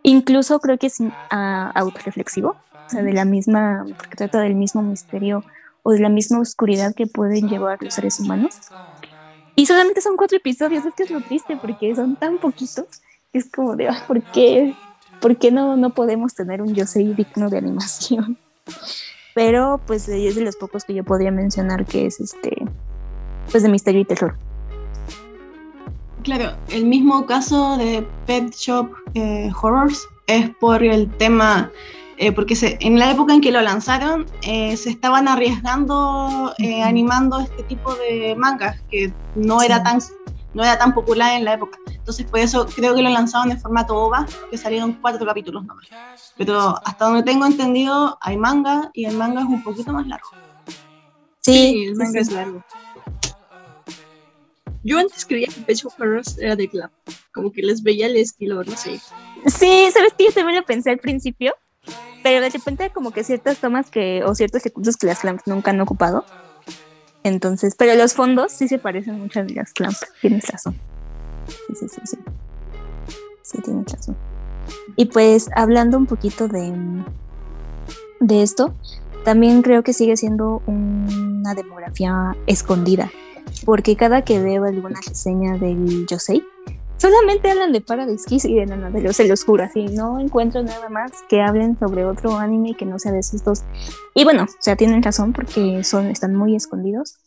incluso 0.03 0.59
creo 0.59 0.77
que 0.77 0.87
es 0.87 0.97
ah, 1.29 1.71
autorreflexivo, 1.75 2.49
o 2.51 2.59
sea, 2.87 3.03
de 3.03 3.13
la 3.13 3.25
misma, 3.25 3.85
porque 3.97 4.15
trata 4.17 4.41
del 4.41 4.55
mismo 4.55 4.81
misterio 4.83 5.45
o 5.83 5.91
de 5.91 5.99
la 5.99 6.09
misma 6.09 6.39
oscuridad 6.39 6.93
que 6.95 7.07
pueden 7.07 7.47
llevar 7.49 7.79
los 7.81 7.93
seres 7.95 8.19
humanos. 8.19 8.59
Y 9.55 9.65
solamente 9.65 10.01
son 10.01 10.15
cuatro 10.17 10.37
episodios, 10.37 10.85
es 10.85 10.95
que 10.95 11.03
es 11.03 11.09
lo 11.11 11.21
triste, 11.21 11.57
porque 11.57 11.93
son 11.95 12.15
tan 12.17 12.39
poquitos, 12.39 12.87
es 13.33 13.49
como 13.51 13.75
de, 13.75 13.89
"Ah, 13.89 14.03
¿por 14.07 14.23
qué, 14.31 14.77
¿por 15.19 15.37
qué 15.37 15.51
no, 15.51 15.75
no 15.77 15.93
podemos 15.93 16.33
tener 16.35 16.61
un 16.61 16.73
Yosei 16.75 17.13
digno 17.13 17.49
de 17.49 17.57
animación? 17.57 18.39
Pero 19.33 19.83
pues 19.87 20.07
es 20.09 20.35
de 20.35 20.41
los 20.43 20.57
pocos 20.57 20.85
que 20.85 20.93
yo 20.95 21.03
podría 21.05 21.31
mencionar 21.31 21.85
que 21.85 22.05
es 22.07 22.19
este, 22.19 22.51
pues 23.51 23.63
de 23.63 23.69
misterio 23.69 24.01
y 24.01 24.05
terror. 24.05 24.39
Claro, 26.23 26.51
el 26.69 26.85
mismo 26.85 27.25
caso 27.25 27.77
de 27.77 28.05
Pet 28.25 28.53
Shop 28.53 28.91
eh, 29.13 29.49
Horrors 29.61 30.07
es 30.27 30.49
por 30.59 30.83
el 30.83 31.09
tema, 31.17 31.71
eh, 32.17 32.31
porque 32.31 32.55
se- 32.55 32.77
en 32.81 32.99
la 32.99 33.09
época 33.11 33.33
en 33.33 33.41
que 33.41 33.51
lo 33.51 33.61
lanzaron 33.61 34.25
eh, 34.43 34.75
se 34.75 34.89
estaban 34.89 35.27
arriesgando 35.27 36.53
eh, 36.59 36.83
animando 36.83 37.39
este 37.39 37.63
tipo 37.63 37.95
de 37.95 38.35
mangas 38.37 38.81
que 38.91 39.13
no 39.35 39.61
era 39.61 39.81
tan 39.83 39.99
no 40.53 40.63
era 40.63 40.77
tan 40.79 40.93
popular 40.95 41.35
en 41.37 41.45
la 41.45 41.53
época. 41.53 41.77
Entonces 41.91 42.25
por 42.25 42.39
eso 42.39 42.65
creo 42.65 42.95
que 42.95 43.03
lo 43.03 43.09
lanzaron 43.09 43.51
en 43.51 43.59
formato 43.61 43.95
OVA, 43.95 44.25
que 44.49 44.57
salieron 44.57 44.93
cuatro 44.93 45.23
capítulos 45.25 45.63
nomás. 45.63 45.87
Pero 46.37 46.75
hasta 46.85 47.05
donde 47.05 47.21
tengo 47.23 47.45
entendido 47.45 48.17
hay 48.19 48.35
manga 48.35 48.89
y 48.93 49.05
el 49.05 49.15
manga 49.15 49.41
es 49.41 49.45
un 49.47 49.63
poquito 49.63 49.93
más 49.93 50.07
largo. 50.07 50.27
Sí, 51.41 51.85
el 51.85 51.95
manga 51.95 52.11
sí. 52.11 52.17
es 52.17 52.31
largo. 52.31 52.63
Yo 54.83 54.97
antes 54.97 55.25
creía 55.25 55.47
que 55.47 55.61
Pet 55.61 55.77
Shop 55.77 55.93
Horrors 55.99 56.37
era 56.37 56.55
de 56.55 56.69
Club, 56.69 56.89
como 57.33 57.51
que 57.51 57.61
les 57.61 57.83
veía 57.83 58.07
el 58.07 58.15
estilo, 58.15 58.63
no 58.63 58.75
sé. 58.75 58.99
Sí, 59.45 59.89
sabes 59.93 60.13
que 60.17 60.25
yo 60.25 60.31
también 60.31 60.57
lo 60.57 60.65
pensé 60.65 60.91
al 60.91 60.99
principio, 60.99 61.53
pero 62.23 62.41
de 62.41 62.49
repente 62.49 62.89
como 62.89 63.11
que 63.11 63.23
ciertas 63.23 63.57
tomas 63.57 63.89
que, 63.89 64.23
o 64.23 64.33
ciertos 64.35 64.63
recursos 64.63 64.95
que 64.97 65.07
las 65.07 65.19
clamps 65.19 65.47
nunca 65.47 65.71
han 65.71 65.81
ocupado. 65.81 66.25
Entonces, 67.23 67.75
pero 67.77 67.95
los 67.95 68.13
fondos 68.13 68.53
sí 68.53 68.67
se 68.67 68.79
parecen 68.79 69.19
mucho 69.19 69.41
a 69.41 69.43
las 69.43 69.73
clamps, 69.73 70.05
tienes 70.21 70.47
razón. 70.47 70.79
Sí, 71.47 71.75
sí, 71.75 71.87
sí, 71.89 72.01
sí. 72.05 72.17
Sí, 73.41 73.61
tienes 73.61 73.91
razón. 73.91 74.15
Y 74.95 75.05
pues 75.05 75.49
hablando 75.55 75.97
un 75.97 76.05
poquito 76.05 76.47
de, 76.47 76.73
de 78.19 78.43
esto, 78.43 78.73
también 79.25 79.61
creo 79.61 79.83
que 79.83 79.93
sigue 79.93 80.15
siendo 80.15 80.61
una 80.65 81.53
demografía 81.55 82.35
escondida, 82.47 83.11
porque 83.65 83.95
cada 83.95 84.23
que 84.23 84.41
veo 84.41 84.63
alguna 84.65 84.99
reseña 85.05 85.57
del 85.57 86.05
Yosei, 86.07 86.43
solamente 86.97 87.49
hablan 87.49 87.71
de 87.71 87.81
Paradise 87.81 88.25
Kiss 88.27 88.45
y 88.45 88.55
de 88.55 88.65
Nana 88.65 88.89
de 88.89 89.01
los, 89.01 89.15
se 89.15 89.27
los 89.27 89.43
juro, 89.43 89.63
así 89.63 89.85
no 89.85 90.19
encuentro 90.19 90.61
nada 90.63 90.89
más 90.89 91.11
que 91.29 91.41
hablen 91.41 91.77
sobre 91.79 92.05
otro 92.05 92.37
anime 92.37 92.75
que 92.75 92.85
no 92.85 92.99
sea 92.99 93.11
de 93.11 93.19
esos 93.19 93.43
dos. 93.43 93.63
Y 94.13 94.23
bueno, 94.23 94.43
o 94.43 94.61
sea, 94.61 94.75
tienen 94.75 95.01
razón 95.01 95.33
porque 95.33 95.83
son, 95.83 96.07
están 96.07 96.35
muy 96.35 96.55
escondidos, 96.55 97.17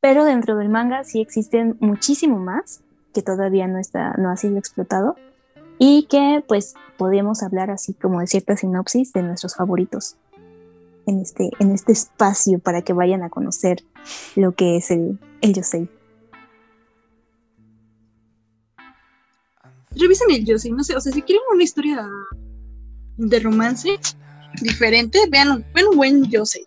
pero 0.00 0.24
dentro 0.24 0.56
del 0.56 0.68
manga 0.68 1.04
sí 1.04 1.20
existen 1.20 1.76
muchísimo 1.80 2.38
más 2.38 2.82
que 3.12 3.22
todavía 3.22 3.66
no, 3.66 3.78
está, 3.78 4.14
no 4.18 4.30
ha 4.30 4.36
sido 4.36 4.58
explotado 4.58 5.16
y 5.78 6.06
que 6.08 6.44
pues 6.46 6.74
podríamos 6.96 7.42
hablar 7.42 7.70
así 7.70 7.94
como 7.94 8.20
de 8.20 8.26
cierta 8.26 8.56
sinopsis 8.56 9.12
de 9.12 9.22
nuestros 9.22 9.56
favoritos 9.56 10.16
en 11.06 11.20
este, 11.20 11.50
en 11.58 11.72
este 11.72 11.92
espacio 11.92 12.58
para 12.58 12.82
que 12.82 12.92
vayan 12.92 13.22
a 13.22 13.30
conocer 13.30 13.84
lo 14.36 14.52
que 14.52 14.76
es 14.76 14.90
el, 14.90 15.18
el 15.40 15.54
Yosei. 15.54 15.88
Revisen 19.96 20.30
el 20.30 20.44
Yosei, 20.44 20.72
no 20.72 20.82
sé, 20.82 20.96
o 20.96 21.00
sea, 21.00 21.12
si 21.12 21.22
quieren 21.22 21.42
una 21.52 21.62
historia 21.62 22.08
de 23.16 23.40
romance 23.40 23.98
diferente, 24.60 25.18
vean, 25.30 25.64
vean 25.74 25.88
un 25.88 25.96
buen 25.96 26.24
Yosei. 26.24 26.66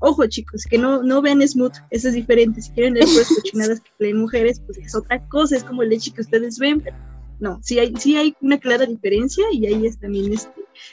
Ojo, 0.00 0.24
chicos, 0.28 0.64
que 0.64 0.78
no, 0.78 1.02
no 1.02 1.20
vean 1.20 1.46
Smooth, 1.46 1.74
eso 1.90 2.08
es 2.08 2.14
diferente. 2.14 2.62
Si 2.62 2.70
quieren 2.70 2.94
leer 2.94 3.06
pues 3.06 3.28
cochinadas 3.42 3.80
que 3.80 3.90
leen 3.98 4.18
mujeres, 4.18 4.60
pues 4.60 4.78
es 4.78 4.94
otra 4.94 5.26
cosa, 5.28 5.56
es 5.56 5.64
como 5.64 5.82
el 5.82 5.88
leche 5.88 6.12
que 6.12 6.20
ustedes 6.20 6.58
ven, 6.58 6.80
pero 6.80 6.96
no, 7.40 7.60
sí 7.62 7.78
hay, 7.78 7.94
sí 7.96 8.16
hay 8.16 8.34
una 8.40 8.58
clara 8.58 8.86
diferencia 8.86 9.44
y 9.52 9.66
ahí 9.66 9.86
es 9.86 9.98
también 9.98 10.32
este, 10.32 10.50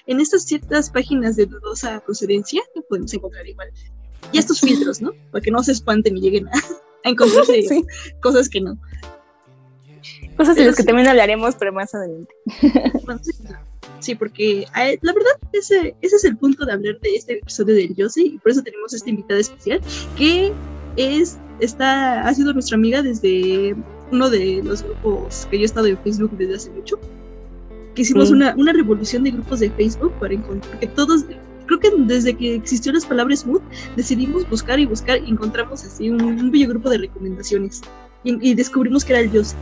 en 0.08 0.20
estas 0.20 0.44
ciertas 0.44 0.90
páginas 0.90 1.36
de 1.36 1.46
dudosa 1.46 2.00
procedencia 2.06 2.62
lo 2.76 2.82
podemos 2.84 3.14
encontrar 3.14 3.48
igual. 3.48 3.70
Y 4.32 4.40
estos 4.40 4.60
filtros, 4.60 5.02
¿no? 5.02 5.14
Para 5.32 5.42
que 5.42 5.52
no 5.52 5.62
se 5.64 5.72
espanten 5.72 6.18
y 6.18 6.22
lleguen 6.22 6.48
a, 6.48 6.52
a 7.04 7.10
encontrarse 7.10 7.62
Sí. 7.68 7.86
cosas 8.22 8.50
que 8.50 8.62
no. 8.62 8.78
Cosas 10.38 10.56
de 10.56 10.66
las 10.66 10.76
que 10.76 10.82
sí. 10.82 10.88
también 10.88 11.08
hablaremos, 11.08 11.56
pero 11.56 11.72
más 11.74 11.94
adelante. 11.94 12.34
Bueno, 13.06 13.22
sí, 13.24 13.32
Sí, 14.00 14.14
porque 14.16 14.66
la 14.74 15.14
verdad 15.14 15.32
ese, 15.54 15.96
ese 16.02 16.16
es 16.16 16.24
el 16.26 16.38
punto 16.38 16.66
de 16.66 16.74
hablar 16.74 17.00
de 17.00 17.16
este 17.16 17.34
episodio 17.40 17.76
del 17.76 17.96
Yosei 17.96 18.36
y 18.36 18.38
por 18.40 18.52
eso 18.52 18.62
tenemos 18.62 18.94
esta 18.94 19.10
invitada 19.10 19.40
especial 19.40 19.82
que 20.18 20.52
es 20.98 21.38
está 21.60 22.28
ha 22.28 22.34
sido 22.34 22.54
nuestra 22.54 22.76
amiga 22.76 23.02
desde 23.02 23.76
uno 24.12 24.30
de 24.30 24.62
los 24.64 24.84
grupos 24.84 25.48
que 25.50 25.58
yo 25.58 25.64
he 25.64 25.66
estado 25.66 25.88
en 25.88 25.98
Facebook 26.00 26.32
desde 26.38 26.56
hace 26.56 26.70
mucho. 26.72 26.98
Que 27.96 28.02
hicimos 28.02 28.28
Sí. 28.28 28.34
una, 28.34 28.54
una 28.58 28.74
revolución 28.74 29.24
de 29.24 29.32
grupos 29.32 29.62
de 29.62 29.70
Facebook 29.72 30.12
para 30.20 30.34
encontrar 30.34 30.72
porque 30.72 30.88
todos 30.88 31.26
creo 31.66 31.80
que 31.80 31.90
desde 32.06 32.36
que 32.36 32.56
existió 32.56 32.92
las 32.94 33.06
palabras 33.06 33.40
smooth 33.40 33.62
decidimos 33.96 34.48
buscar 34.50 34.80
y 34.80 34.86
buscar 34.86 35.20
y 35.24 35.30
encontramos 35.32 35.84
así 35.84 36.10
un, 36.10 36.22
un 36.22 36.52
bello 36.52 36.68
grupo 36.70 36.90
de 36.90 37.00
recomendaciones 37.00 37.82
y, 38.24 38.50
y 38.52 38.54
descubrimos 38.54 39.04
que 39.06 39.14
era 39.14 39.22
el 39.22 39.32
Yosei, 39.32 39.58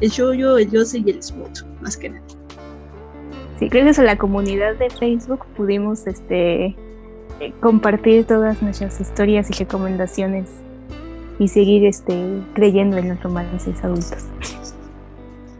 el 0.00 0.10
Shoujo, 0.10 0.58
el 0.58 0.70
Yosei 0.70 1.02
y 1.04 1.10
el 1.10 1.22
Smooth, 1.22 1.62
más 1.82 1.96
que 1.96 2.08
nada. 2.10 2.22
Sí, 3.58 3.68
gracias 3.68 3.98
a 3.98 4.04
la 4.04 4.16
comunidad 4.16 4.76
de 4.76 4.88
Facebook 4.90 5.44
pudimos 5.56 6.06
este 6.06 6.76
eh, 7.40 7.52
compartir 7.60 8.24
todas 8.24 8.62
nuestras 8.62 9.00
historias 9.00 9.50
y 9.50 9.54
recomendaciones 9.54 10.48
y 11.38 11.48
seguir 11.48 11.84
este 11.86 12.42
creyendo 12.54 12.96
en 12.98 13.10
los 13.10 13.22
romances 13.22 13.82
adultos. 13.82 14.24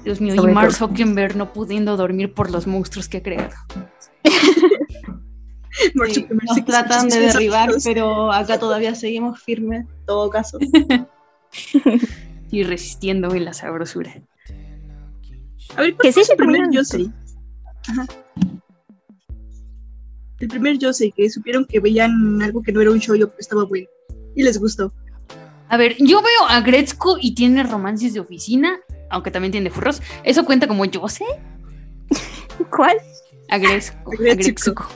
Dios 0.04 0.20
mío, 0.20 0.34
Sobre 0.34 0.52
y 0.52 0.54
Mark. 0.54 0.72
Zuckerberg 0.72 1.36
no 1.36 1.52
pudiendo 1.52 1.96
dormir 1.96 2.34
por 2.34 2.50
los 2.50 2.66
monstruos 2.66 3.08
que 3.08 3.18
ha 3.18 3.22
creado. 3.22 3.54
Sí, 6.12 6.26
nos 6.30 6.54
sí 6.54 6.62
tratan 6.62 7.08
de 7.08 7.18
derribar, 7.18 7.70
pero 7.82 8.30
acá 8.30 8.58
todavía 8.58 8.94
seguimos 8.94 9.42
firmes, 9.42 9.80
en 9.80 10.06
todo 10.06 10.28
caso. 10.28 10.58
Y 12.50 12.62
resistiendo 12.64 13.34
en 13.34 13.46
la 13.46 13.54
sabrosura. 13.54 14.12
A 15.74 15.80
ver, 15.80 15.94
¿cuál 15.94 16.02
Que 16.02 16.08
sí 16.08 16.12
fue 16.12 16.24
se 16.24 16.32
su 16.32 16.36
primer 16.36 16.70
Yosei? 16.70 17.10
Ajá. 17.88 18.06
El 20.38 20.48
primer 20.48 20.76
Yosei, 20.76 21.10
que 21.12 21.30
supieron 21.30 21.64
que 21.64 21.80
veían 21.80 22.42
algo 22.42 22.62
que 22.62 22.72
no 22.72 22.82
era 22.82 22.90
un 22.90 22.98
shoujo, 22.98 23.28
pero 23.28 23.38
estaba 23.38 23.64
bueno. 23.64 23.86
Y 24.34 24.42
les 24.42 24.58
gustó. 24.58 24.92
A 25.72 25.78
ver, 25.78 25.96
yo 25.98 26.20
veo 26.20 26.48
a 26.50 26.60
Gretzko 26.60 27.16
y 27.18 27.34
tiene 27.34 27.62
romances 27.62 28.12
de 28.12 28.20
oficina, 28.20 28.78
aunque 29.08 29.30
también 29.30 29.52
tiene 29.52 29.70
furros. 29.70 30.02
¿Eso 30.22 30.44
cuenta 30.44 30.68
como 30.68 30.84
yo 30.84 31.08
sé? 31.08 31.24
¿Cuál? 32.70 32.98
A 33.48 33.56
Gretzko. 33.56 34.12
A 34.12 34.34
Gretzko. 34.34 34.86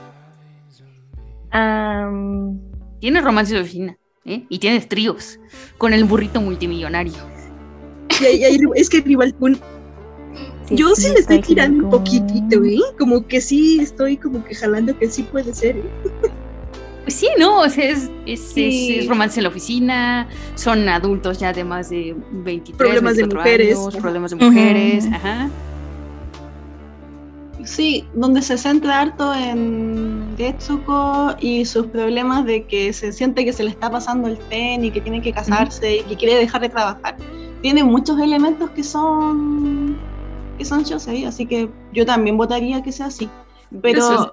Tiene 3.01 3.21
romances 3.23 3.55
de 3.55 3.61
oficina. 3.63 3.97
¿eh? 4.27 4.45
Y 4.51 4.59
tiene 4.59 4.81
tríos 4.83 5.39
con 5.79 5.95
el 5.95 6.05
burrito 6.05 6.43
multimillonario. 6.43 7.15
Y 8.21 8.25
ahí- 8.27 8.45
ahí- 8.45 8.61
es 8.75 8.91
que 8.91 9.03
igual, 9.07 9.35
un- 9.41 9.55
sí, 10.67 10.77
yo 10.77 10.95
sí, 10.95 11.09
le 11.15 11.21
estoy 11.21 11.41
tirando 11.41 11.85
un 11.85 11.91
poquitito, 11.91 12.63
¿eh? 12.65 12.81
Como 12.99 13.27
que 13.27 13.41
sí 13.41 13.79
estoy 13.81 14.19
como 14.19 14.45
que 14.45 14.55
jalando 14.55 14.99
que 14.99 15.09
sí 15.09 15.23
puede 15.23 15.55
ser, 15.55 15.77
¿eh? 15.79 15.85
Pues 17.07 17.15
sí, 17.15 17.29
¿no? 17.39 17.61
O 17.61 17.69
sea, 17.69 17.85
es, 17.89 18.11
es, 18.27 18.41
Sí. 18.41 18.95
es- 18.97 19.05
es 19.05 19.09
romance 19.09 19.39
en 19.39 19.45
la 19.45 19.51
oficina, 19.51 20.27
son 20.57 20.89
adultos 20.89 21.39
ya 21.39 21.53
de 21.53 21.63
más 21.63 21.89
de 21.89 22.17
23, 22.33 22.77
Problemas 22.77 23.15
de 23.17 23.23
24 23.23 23.39
mujeres. 23.39 23.79
años, 23.79 23.97
problemas 23.97 24.31
de 24.33 24.37
mujeres, 24.45 25.07
ajá. 25.13 25.49
Sí, 27.65 28.05
donde 28.15 28.43
se 28.43 28.57
centra 28.59 29.01
harto 29.01 29.35
en 29.35 30.35
Getsuko 30.37 31.35
y 31.41 31.65
sus 31.65 31.87
problemas 31.87 32.45
de 32.45 32.65
que 32.65 32.93
se 32.93 33.13
siente 33.13 33.45
que 33.45 33.53
se 33.53 33.65
le 33.65 33.71
está 33.71 33.91
pasando 33.91 34.29
el 34.29 34.39
tren 34.39 34.85
y 34.85 34.91
que 34.91 35.01
tiene 35.01 35.21
que 35.21 35.33
casarse 35.33 35.97
y 35.99 36.03
que 36.03 36.17
quiere 36.17 36.35
dejar 36.37 36.61
de 36.61 36.69
trabajar. 36.69 37.17
Tiene 37.63 37.83
muchos 37.83 38.21
elementos 38.21 38.71
que 38.71 38.85
son 38.85 39.97
que 40.59 40.65
son 40.65 40.85
Yosei, 40.85 41.25
así 41.25 41.45
que 41.45 41.69
yo 41.93 42.07
también 42.07 42.37
votaría 42.37 42.83
que 42.83 42.91
sea 42.93 43.07
así. 43.07 43.29
Pero 43.83 43.99
Eso 43.99 44.33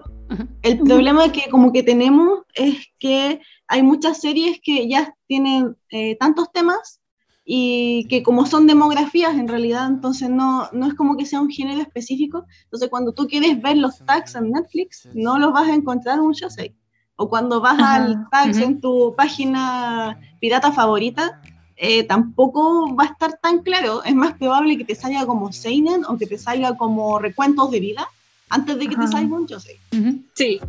El 0.61 0.79
problema 0.79 1.31
que 1.31 1.49
como 1.49 1.71
que 1.71 1.83
tenemos 1.83 2.39
es 2.55 2.87
que 2.99 3.41
hay 3.67 3.83
muchas 3.83 4.21
series 4.21 4.59
que 4.61 4.87
ya 4.87 5.15
tienen 5.27 5.75
eh, 5.89 6.15
tantos 6.17 6.51
temas 6.51 7.01
y 7.45 8.07
que 8.07 8.23
como 8.23 8.45
son 8.45 8.67
demografías 8.67 9.33
en 9.35 9.47
realidad, 9.47 9.87
entonces 9.87 10.29
no, 10.29 10.69
no 10.71 10.87
es 10.87 10.93
como 10.93 11.17
que 11.17 11.25
sea 11.25 11.41
un 11.41 11.49
género 11.49 11.81
específico. 11.81 12.45
Entonces 12.63 12.89
cuando 12.89 13.11
tú 13.13 13.27
quieres 13.27 13.61
ver 13.61 13.77
los 13.77 13.99
tags 14.05 14.35
en 14.35 14.51
Netflix, 14.51 15.09
no 15.13 15.37
los 15.37 15.51
vas 15.51 15.67
a 15.67 15.75
encontrar 15.75 16.17
en 16.17 16.25
un 16.25 16.33
Yosei. 16.33 16.73
O 17.15 17.29
cuando 17.29 17.61
vas 17.61 17.79
al 17.79 18.27
tags 18.31 18.57
en 18.57 18.81
tu 18.81 19.13
página 19.15 20.19
pirata 20.39 20.71
favorita, 20.71 21.41
eh, 21.75 22.03
tampoco 22.03 22.95
va 22.95 23.03
a 23.03 23.07
estar 23.07 23.37
tan 23.41 23.59
claro. 23.59 24.03
Es 24.03 24.15
más 24.15 24.33
probable 24.33 24.77
que 24.77 24.85
te 24.85 24.95
salga 24.95 25.25
como 25.25 25.51
Seinen 25.51 26.05
o 26.05 26.17
que 26.17 26.25
te 26.25 26.37
salga 26.37 26.75
como 26.77 27.19
recuentos 27.19 27.69
de 27.71 27.79
vida 27.79 28.07
antes 28.53 28.77
de 28.77 28.87
que 28.87 28.95
Ajá. 28.95 29.05
te 29.05 29.11
salga 29.11 29.35
un. 29.35 29.43
Ujú. 29.43 30.23
Sí. 30.33 30.59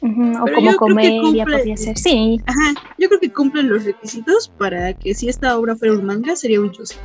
O 0.00 0.06
Pero 0.06 0.14
como 0.14 0.46
yo 0.46 0.52
creo 0.54 0.70
que 0.70 0.76
comedia 0.76 1.20
cumple- 1.22 1.56
podría 1.56 1.76
ser. 1.76 1.96
Sí, 1.98 2.40
Ajá, 2.46 2.74
yo 2.98 3.08
creo 3.08 3.20
que 3.20 3.32
cumplen 3.32 3.68
los 3.68 3.84
requisitos 3.84 4.48
para 4.58 4.92
que 4.94 5.14
si 5.14 5.28
esta 5.28 5.56
obra 5.58 5.76
fuera 5.76 5.94
un 5.94 6.04
manga, 6.04 6.34
sería 6.36 6.60
un 6.60 6.72
yosei. 6.72 6.98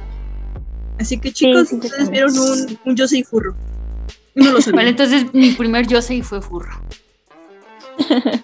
Así 1.00 1.18
que 1.20 1.32
chicos, 1.32 1.70
sí, 1.70 1.76
ustedes 1.76 2.10
vieron 2.10 2.32
un, 2.38 2.80
un 2.86 2.96
yosei 2.96 3.24
furro. 3.24 3.56
No 4.36 4.52
lo. 4.52 4.60
Vale, 4.74 4.90
entonces 4.90 5.34
mi 5.34 5.52
primer 5.52 5.88
Yosei 5.88 6.22
fue 6.22 6.42
furro. 6.42 6.72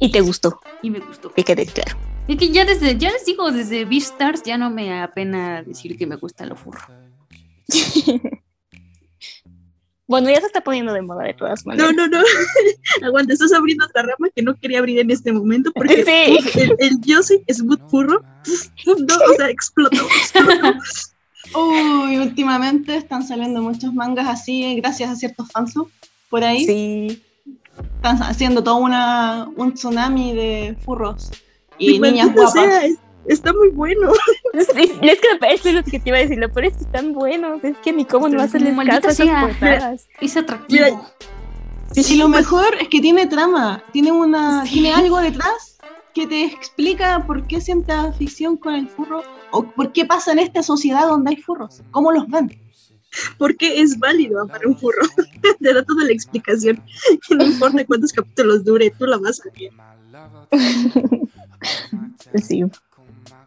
y 0.00 0.10
te 0.12 0.20
gustó, 0.20 0.60
Y 0.82 0.90
me 0.90 1.00
gustó. 1.00 1.32
que 1.32 1.44
quede 1.44 1.66
claro. 1.66 1.96
Es 2.28 2.36
que 2.36 2.48
ya 2.50 2.64
desde, 2.64 2.96
ya 2.98 3.10
les 3.10 3.24
digo, 3.24 3.50
desde 3.50 3.84
Beastars 3.84 4.42
ya 4.44 4.56
no 4.58 4.70
me 4.70 5.00
apena 5.02 5.62
decir 5.62 5.96
que 5.96 6.06
me 6.06 6.16
gusta 6.16 6.44
lo 6.46 6.56
furro. 6.56 6.82
Bueno, 10.12 10.28
ya 10.28 10.40
se 10.40 10.46
está 10.46 10.60
poniendo 10.60 10.92
de 10.92 11.00
moda 11.00 11.24
de 11.24 11.32
todas 11.32 11.64
maneras. 11.64 11.90
No, 11.96 12.06
no, 12.06 12.18
no. 12.18 12.24
Aguanta, 13.06 13.32
estás 13.32 13.50
abriendo 13.54 13.86
otra 13.86 14.02
rama 14.02 14.28
que 14.36 14.42
no 14.42 14.54
quería 14.54 14.78
abrir 14.80 14.98
en 14.98 15.10
este 15.10 15.32
momento 15.32 15.72
porque 15.72 16.04
Sí. 16.04 16.36
uf, 16.38 16.56
el, 16.56 16.76
el 16.80 17.00
yosei 17.00 17.42
es 17.46 17.62
good 17.62 17.80
furro. 17.88 18.22
No, 18.86 18.92
o 19.14 19.34
sea, 19.38 19.48
explotó, 19.48 19.96
explotó. 19.96 20.74
Uy, 21.58 22.18
últimamente 22.18 22.94
están 22.96 23.26
saliendo 23.26 23.62
muchos 23.62 23.94
mangas 23.94 24.28
así, 24.28 24.64
eh, 24.64 24.74
gracias 24.76 25.08
a 25.10 25.16
ciertos 25.16 25.50
fansub 25.50 25.88
por 26.28 26.44
ahí. 26.44 26.66
Sí. 26.66 27.22
Están 27.96 28.22
haciendo 28.22 28.62
todo 28.62 28.76
una, 28.76 29.48
un 29.56 29.72
tsunami 29.72 30.34
de 30.34 30.76
furros 30.84 31.30
y 31.78 31.98
niñas 31.98 32.32
guapas. 32.34 32.52
sea, 32.52 32.84
es- 32.84 32.98
está 33.26 33.52
muy 33.52 33.70
bueno. 33.70 34.12
Sí, 34.74 34.92
es 35.00 35.18
que 35.18 35.32
me 35.32 35.38
parece 35.38 35.72
lo 35.72 35.82
que 35.82 35.98
te 35.98 36.10
iba 36.10 36.18
a 36.18 36.20
decir, 36.20 36.38
lo 36.38 36.52
peor 36.52 36.66
es 36.66 36.76
que 36.76 36.84
están 36.84 37.14
buenos, 37.14 37.64
es 37.64 37.76
que 37.78 37.90
ni 37.90 38.04
cómo 38.04 38.28
no 38.28 38.40
hacerles 38.42 38.76
caso 38.76 39.08
a 39.08 39.10
esas 39.10 39.44
portadas. 39.44 40.08
Es 40.20 40.36
atractivo. 40.36 40.84
Mira, 40.84 42.08
Y 42.08 42.16
lo 42.16 42.28
mejor 42.28 42.66
es 42.78 42.88
que 42.88 43.00
tiene 43.00 43.26
trama, 43.26 43.82
tiene 43.92 44.12
una, 44.12 44.62
tiene 44.64 44.92
algo 44.92 45.18
detrás 45.20 45.78
que 46.14 46.26
te 46.26 46.44
explica 46.44 47.24
por 47.26 47.46
qué 47.46 47.62
siente 47.62 47.92
afición 47.92 48.58
con 48.58 48.74
el 48.74 48.88
furro 48.88 49.22
o 49.52 49.64
por 49.64 49.92
qué 49.92 50.04
pasa 50.04 50.32
en 50.32 50.38
esta 50.38 50.62
sociedad 50.62 51.08
donde 51.08 51.30
hay 51.30 51.36
furros, 51.36 51.82
cómo 51.90 52.12
los 52.12 52.28
ven. 52.28 52.58
Porque 53.38 53.80
es 53.80 53.98
válido 53.98 54.40
amar 54.40 54.66
un 54.66 54.76
furro. 54.76 55.02
Te 55.60 55.74
da 55.74 55.82
toda 55.82 56.04
la 56.04 56.12
explicación. 56.12 56.82
No 57.30 57.44
importa 57.44 57.84
cuántos 57.84 58.12
capítulos 58.12 58.64
dure, 58.64 58.90
tú 58.90 59.06
la 59.06 59.18
vas 59.18 59.40
a 59.40 59.44
ver. 59.50 59.70
Sí. 62.42 62.64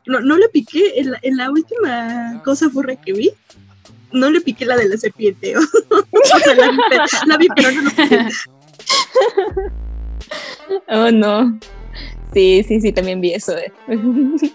No, 0.07 0.19
no 0.19 0.37
le 0.37 0.49
piqué 0.49 0.99
en 0.99 1.11
la, 1.11 1.19
en 1.21 1.37
la 1.37 1.49
última 1.51 2.41
cosa 2.43 2.69
furra 2.69 2.95
que 2.95 3.13
vi. 3.13 3.31
No 4.11 4.29
le 4.29 4.41
piqué 4.41 4.65
la 4.65 4.77
de 4.77 4.87
la 4.87 4.97
serpiente. 4.97 5.55
o 5.57 5.61
sea, 5.61 6.55
la 6.55 6.71
vi, 6.71 6.77
pero, 6.89 7.03
la 7.25 7.37
vi, 7.37 7.47
pero 7.55 7.71
no 7.71 7.81
lo 7.81 7.89
piqué. 7.91 8.27
Oh, 10.89 11.11
no. 11.11 11.59
Sí, 12.33 12.63
sí, 12.67 12.81
sí, 12.81 12.91
también 12.91 13.21
vi 13.21 13.33
eso. 13.33 13.55
eh. 13.57 13.71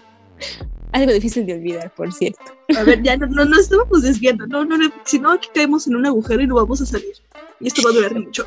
Algo 0.91 1.13
difícil 1.13 1.45
de 1.45 1.53
olvidar, 1.53 1.89
por 1.95 2.11
cierto. 2.11 2.41
A 2.77 2.83
ver, 2.83 3.01
ya 3.01 3.15
no, 3.15 3.27
no, 3.27 3.45
no 3.45 3.57
estábamos 3.57 4.01
desviando. 4.01 4.45
No, 4.47 4.65
no, 4.65 4.77
no, 4.77 4.91
si 5.05 5.19
no, 5.19 5.31
aquí 5.31 5.47
caemos 5.53 5.87
en 5.87 5.95
un 5.95 6.05
agujero 6.05 6.41
y 6.41 6.47
no 6.47 6.55
vamos 6.55 6.81
a 6.81 6.85
salir. 6.85 7.13
Y 7.61 7.67
esto 7.67 7.81
va 7.83 7.91
a 7.91 7.93
durar 7.93 8.13
mucho. 8.13 8.45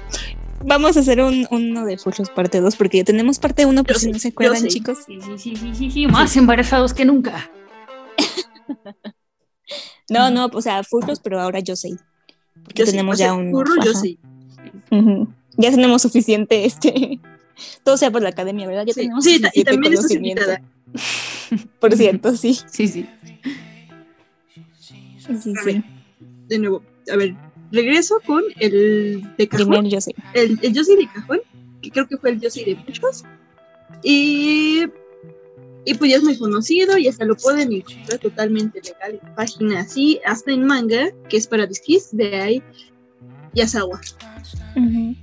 Vamos 0.66 0.96
a 0.96 1.00
hacer 1.00 1.20
un, 1.20 1.46
uno 1.50 1.84
de 1.84 1.98
Furros 1.98 2.30
parte 2.30 2.60
2 2.60 2.76
porque 2.76 2.98
ya 2.98 3.04
tenemos 3.04 3.38
parte 3.38 3.66
1 3.66 3.84
por 3.84 3.98
si 3.98 4.10
no 4.10 4.18
se 4.18 4.28
acuerdan, 4.28 4.66
chicos. 4.66 4.98
Sí, 5.06 5.18
sí, 5.20 5.38
sí, 5.38 5.56
sí, 5.56 5.74
sí, 5.74 5.90
sí, 5.90 6.06
más 6.06 6.36
embarazados 6.36 6.94
que 6.94 7.04
nunca. 7.04 7.50
No, 10.10 10.30
no, 10.30 10.50
o 10.52 10.60
sea, 10.60 10.82
Furros, 10.84 11.18
pero 11.20 11.40
ahora 11.40 11.60
yo 11.60 11.76
sé. 11.76 11.96
Porque 12.62 12.82
Yo 12.84 12.90
tenemos 12.90 13.16
ya 13.18 13.32
un. 13.32 13.50
Yo 13.82 13.94
sí. 13.94 14.18
Ya 15.56 15.70
tenemos 15.70 16.02
suficiente, 16.02 16.66
este. 16.66 17.18
Todo 17.84 17.96
sea 17.96 18.10
por 18.10 18.20
la 18.20 18.28
academia, 18.28 18.66
¿verdad? 18.66 18.84
Ya 18.86 18.92
Sí, 18.92 19.00
tenemos 19.00 19.24
sí, 19.24 19.40
ta- 19.40 19.48
y 19.54 19.62
suficiente 19.62 19.72
también 19.72 19.94
conocimiento. 19.94 20.42
Por 21.80 21.96
cierto, 21.96 22.36
sí. 22.36 22.58
Sí, 22.70 22.86
sí. 22.88 23.08
Sí, 24.78 25.32
A 25.32 25.38
sí. 25.40 25.52
ver. 25.64 25.82
De 26.48 26.58
nuevo, 26.58 26.82
a 27.10 27.16
ver, 27.16 27.34
regreso 27.74 28.20
con 28.26 28.42
el 28.60 29.22
de 29.36 29.48
cajón. 29.48 29.88
Yo 29.88 29.98
el, 30.34 30.58
el 30.62 30.72
Yossi 30.72 30.96
de 30.96 31.06
cajón, 31.06 31.40
que 31.82 31.90
creo 31.90 32.06
que 32.08 32.16
fue 32.16 32.30
el 32.30 32.40
Yossi 32.40 32.64
de 32.64 32.76
muchos. 32.76 33.24
Y, 34.02 34.84
y 35.84 35.94
pues 35.94 36.10
ya 36.10 36.16
es 36.18 36.22
muy 36.22 36.38
conocido 36.38 36.98
y 36.98 37.08
hasta 37.08 37.24
lo 37.24 37.36
pueden 37.36 37.72
encontrar 37.72 38.18
totalmente 38.18 38.80
legal 38.80 39.20
en 39.22 39.34
página 39.34 39.80
así, 39.80 40.20
hasta 40.24 40.52
en 40.52 40.66
manga, 40.66 41.10
que 41.28 41.36
es 41.36 41.46
para 41.46 41.66
Disquis, 41.66 42.08
de 42.12 42.36
ahí 42.40 42.62
Yasawa. 43.54 44.00
Ujú. 44.76 45.14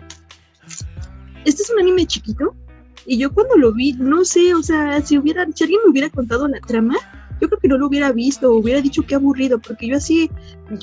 Este 1.45 1.63
es 1.63 1.69
un 1.69 1.79
anime 1.79 2.05
chiquito 2.05 2.55
y 3.05 3.17
yo 3.17 3.33
cuando 3.33 3.55
lo 3.57 3.73
vi, 3.73 3.93
no 3.93 4.23
sé, 4.23 4.53
o 4.53 4.61
sea, 4.61 5.01
si 5.01 5.17
hubiera, 5.17 5.45
si 5.53 5.63
alguien 5.63 5.81
me 5.83 5.91
hubiera 5.91 6.09
contado 6.09 6.47
la 6.47 6.59
trama, 6.61 6.95
yo 7.41 7.47
creo 7.47 7.59
que 7.59 7.67
no 7.67 7.77
lo 7.77 7.87
hubiera 7.87 8.11
visto, 8.11 8.51
hubiera 8.53 8.81
dicho 8.81 9.01
que 9.01 9.15
aburrido, 9.15 9.59
porque 9.59 9.87
yo 9.87 9.97
así, 9.97 10.29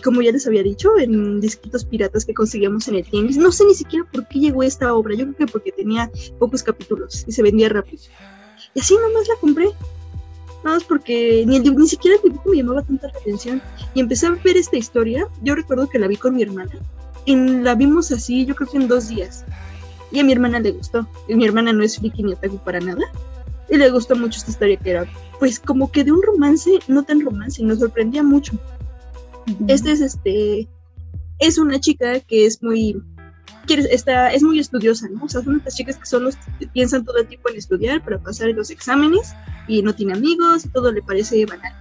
como 0.02 0.20
ya 0.20 0.32
les 0.32 0.46
había 0.46 0.64
dicho, 0.64 0.98
en 0.98 1.40
disquitos 1.40 1.84
piratas 1.84 2.24
que 2.24 2.34
conseguíamos 2.34 2.88
en 2.88 2.96
el 2.96 3.04
Tianguis, 3.04 3.38
no 3.38 3.52
sé 3.52 3.64
ni 3.64 3.74
siquiera 3.74 4.04
por 4.12 4.26
qué 4.26 4.40
llegó 4.40 4.64
esta 4.64 4.92
obra, 4.92 5.14
yo 5.14 5.24
creo 5.24 5.36
que 5.36 5.46
porque 5.46 5.72
tenía 5.72 6.10
pocos 6.38 6.64
capítulos 6.64 7.24
y 7.26 7.32
se 7.32 7.42
vendía 7.42 7.68
rápido. 7.68 8.02
Y 8.74 8.80
así 8.80 8.94
nomás 8.94 9.28
la 9.28 9.36
compré. 9.40 9.66
Nada 10.64 10.76
más 10.76 10.84
porque 10.84 11.44
ni, 11.46 11.56
el 11.56 11.76
ni 11.76 11.86
siquiera 11.86 12.16
el 12.16 12.30
dibujo 12.30 12.50
me 12.50 12.56
llamaba 12.56 12.82
tanta 12.82 13.06
la 13.06 13.18
atención. 13.18 13.62
Y 13.94 14.00
empecé 14.00 14.26
a 14.26 14.30
ver 14.30 14.56
esta 14.56 14.76
historia. 14.76 15.26
Yo 15.42 15.54
recuerdo 15.54 15.88
que 15.88 15.98
la 15.98 16.08
vi 16.08 16.16
con 16.16 16.34
mi 16.34 16.42
hermana. 16.42 16.72
Y 17.24 17.36
la 17.36 17.74
vimos 17.74 18.10
así, 18.10 18.44
yo 18.44 18.54
creo 18.54 18.68
que 18.68 18.76
en 18.78 18.88
dos 18.88 19.08
días. 19.08 19.44
Y 20.10 20.18
a 20.18 20.24
mi 20.24 20.32
hermana 20.32 20.58
le 20.58 20.72
gustó. 20.72 21.06
Y 21.28 21.34
mi 21.34 21.44
hermana 21.44 21.72
no 21.72 21.84
es 21.84 21.98
friki 21.98 22.22
ni 22.22 22.32
otaku 22.32 22.58
para 22.58 22.80
nada. 22.80 23.04
Y 23.70 23.76
le 23.76 23.90
gustó 23.90 24.16
mucho 24.16 24.38
esta 24.38 24.50
historia 24.50 24.76
que 24.76 24.90
era, 24.90 25.07
pues, 25.38 25.61
como 25.61 25.90
que 25.92 26.04
de 26.04 26.12
un 26.12 26.22
romance, 26.22 26.70
no 26.88 27.02
tan 27.02 27.20
romance, 27.20 27.61
y 27.62 27.64
nos 27.66 27.78
sorprendía 27.81 28.22
mucho. 28.22 28.52
Este 29.66 29.92
es 29.92 30.00
este. 30.00 30.68
Es 31.38 31.59
una 31.59 31.78
chica 31.78 32.20
que 32.20 32.46
es 32.46 32.62
muy. 32.62 33.00
Está, 33.68 34.33
es 34.33 34.42
muy 34.42 34.59
estudiosa, 34.59 35.09
¿no? 35.11 35.24
O 35.24 35.28
sea, 35.28 35.42
son 35.42 35.57
estas 35.57 35.74
chicas 35.76 35.96
que 35.96 36.07
solo 36.07 36.31
piensan 36.72 37.04
todo 37.04 37.18
el 37.18 37.26
tiempo 37.26 37.50
en 37.50 37.57
estudiar 37.57 38.02
para 38.02 38.18
pasar 38.18 38.48
los 38.50 38.70
exámenes 38.70 39.35
y 39.68 39.83
no 39.83 39.94
tiene 39.94 40.14
amigos 40.14 40.64
y 40.64 40.68
todo 40.70 40.90
le 40.90 41.02
parece 41.02 41.44
banal. 41.44 41.72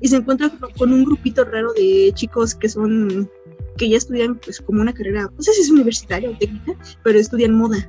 Y 0.00 0.08
se 0.08 0.16
encuentra 0.16 0.48
con- 0.48 0.72
con 0.72 0.92
un 0.92 1.04
grupito 1.04 1.44
raro 1.44 1.72
de 1.74 2.10
chicos 2.14 2.54
que 2.54 2.68
son. 2.68 3.30
que 3.76 3.88
ya 3.88 3.96
estudian, 3.96 4.34
pues, 4.34 4.60
como 4.60 4.82
una 4.82 4.92
carrera, 4.92 5.30
no 5.34 5.42
sé 5.42 5.52
si 5.54 5.62
es 5.62 5.70
universitaria 5.70 6.28
o 6.28 6.36
técnica, 6.36 6.74
pero 7.02 7.18
estudian 7.18 7.54
moda. 7.54 7.88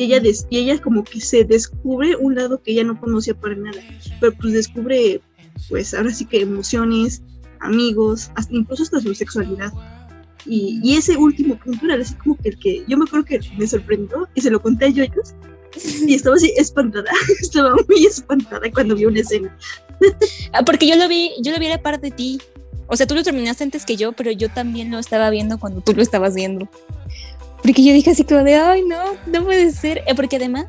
Y 0.00 0.04
ella, 0.04 0.18
des- 0.18 0.46
y 0.48 0.56
ella 0.56 0.78
como 0.80 1.04
que 1.04 1.20
se 1.20 1.44
descubre 1.44 2.16
un 2.16 2.34
lado 2.34 2.62
que 2.62 2.72
ella 2.72 2.84
no 2.84 2.98
conocía 2.98 3.34
para 3.34 3.54
nada, 3.54 3.78
pero 4.18 4.32
pues 4.32 4.54
descubre, 4.54 5.20
pues 5.68 5.92
ahora 5.92 6.10
sí 6.14 6.24
que 6.24 6.40
emociones, 6.40 7.20
amigos, 7.60 8.30
hasta, 8.34 8.54
incluso 8.54 8.84
hasta 8.84 9.00
su 9.00 9.14
sexualidad. 9.14 9.70
Y, 10.46 10.80
y 10.82 10.96
ese 10.96 11.18
último 11.18 11.58
punto 11.58 11.84
era 11.84 11.96
así 11.96 12.14
como 12.14 12.34
que 12.38 12.48
el 12.48 12.58
que 12.58 12.82
yo 12.88 12.96
me 12.96 13.04
acuerdo 13.04 13.26
que 13.26 13.40
me 13.58 13.66
sorprendió 13.66 14.26
y 14.34 14.40
se 14.40 14.50
lo 14.50 14.62
conté 14.62 14.86
a 14.86 14.88
Yoyos 14.88 15.34
y 16.06 16.14
estaba 16.14 16.36
así 16.36 16.50
espantada, 16.56 17.10
estaba 17.42 17.74
muy 17.86 18.06
espantada 18.06 18.70
cuando 18.72 18.94
vi 18.96 19.04
una 19.04 19.20
escena. 19.20 19.54
Ah, 20.54 20.64
porque 20.64 20.88
yo 20.88 20.96
lo 20.96 21.08
vi, 21.08 21.32
yo 21.42 21.52
lo 21.52 21.58
vi 21.58 21.66
a 21.66 21.76
la 21.76 21.82
par 21.82 22.00
de 22.00 22.10
ti. 22.10 22.40
O 22.86 22.96
sea, 22.96 23.06
tú 23.06 23.14
lo 23.14 23.22
terminaste 23.22 23.64
antes 23.64 23.84
que 23.84 23.96
yo, 23.96 24.12
pero 24.12 24.30
yo 24.32 24.48
también 24.48 24.90
lo 24.90 24.98
estaba 24.98 25.28
viendo 25.28 25.58
cuando 25.60 25.82
tú 25.82 25.92
lo 25.94 26.00
estabas 26.00 26.34
viendo. 26.34 26.68
Porque 27.62 27.84
yo 27.84 27.92
dije 27.92 28.10
así 28.10 28.24
como 28.24 28.42
de, 28.42 28.54
ay, 28.56 28.82
no, 28.82 29.02
no 29.26 29.44
puede 29.44 29.70
ser. 29.72 30.02
Eh, 30.06 30.14
porque 30.14 30.36
además, 30.36 30.66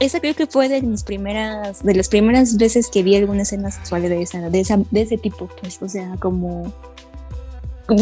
esa 0.00 0.20
creo 0.20 0.34
que 0.34 0.46
fue 0.46 0.68
de 0.68 0.82
mis 0.82 1.02
primeras, 1.02 1.82
de 1.82 1.94
las 1.94 2.08
primeras 2.08 2.56
veces 2.56 2.88
que 2.88 3.02
vi 3.02 3.16
alguna 3.16 3.42
escena 3.42 3.70
sexual 3.70 4.02
de 4.02 4.22
esa, 4.22 4.50
de 4.50 4.60
esa, 4.60 4.78
de 4.90 5.02
ese 5.02 5.18
tipo, 5.18 5.48
pues, 5.60 5.80
o 5.82 5.88
sea, 5.88 6.16
como. 6.20 6.72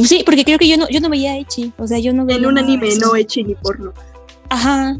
Sí, 0.04 0.22
porque 0.26 0.44
creo 0.44 0.58
que 0.58 0.66
yo 0.66 0.76
no, 0.76 0.88
yo 0.88 1.00
no 1.00 1.08
veía 1.08 1.38
Echi, 1.38 1.72
o 1.78 1.86
sea, 1.86 1.98
yo 1.98 2.12
no 2.12 2.24
veía 2.24 2.38
En 2.38 2.46
un 2.46 2.58
anime 2.58 2.88
no 2.96 3.14
eche 3.14 3.44
ni 3.44 3.54
porno. 3.54 3.92
Ajá. 4.48 4.98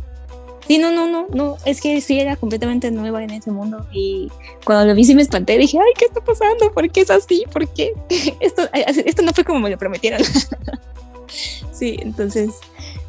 Sí, 0.67 0.79
no, 0.79 0.91
no, 0.91 1.09
no, 1.09 1.29
no, 1.33 1.57
es 1.65 1.81
que 1.81 2.01
sí 2.01 2.19
era 2.19 2.35
completamente 2.35 2.91
nueva 2.91 3.23
en 3.23 3.31
ese 3.31 3.53
mundo 3.53 3.87
y 3.93 4.29
cuando 4.65 4.87
lo 4.87 4.95
vi 4.97 5.05
sí 5.05 5.15
me 5.15 5.23
espanté, 5.23 5.57
dije, 5.59 5.79
ay, 5.79 5.93
¿qué 5.97 6.07
está 6.07 6.21
pasando? 6.21 6.73
¿Por 6.73 6.91
qué 6.91 7.03
es 7.03 7.11
así? 7.11 7.45
¿Por 7.53 7.69
qué? 7.69 7.93
Esto, 8.41 8.63
eh, 8.73 8.85
esto 9.05 9.23
no 9.23 9.33
fue 9.33 9.45
como 9.45 9.61
me 9.61 9.71
lo 9.71 9.79
prometieron. 9.79 10.21
sí, 11.73 11.99
entonces, 12.01 12.51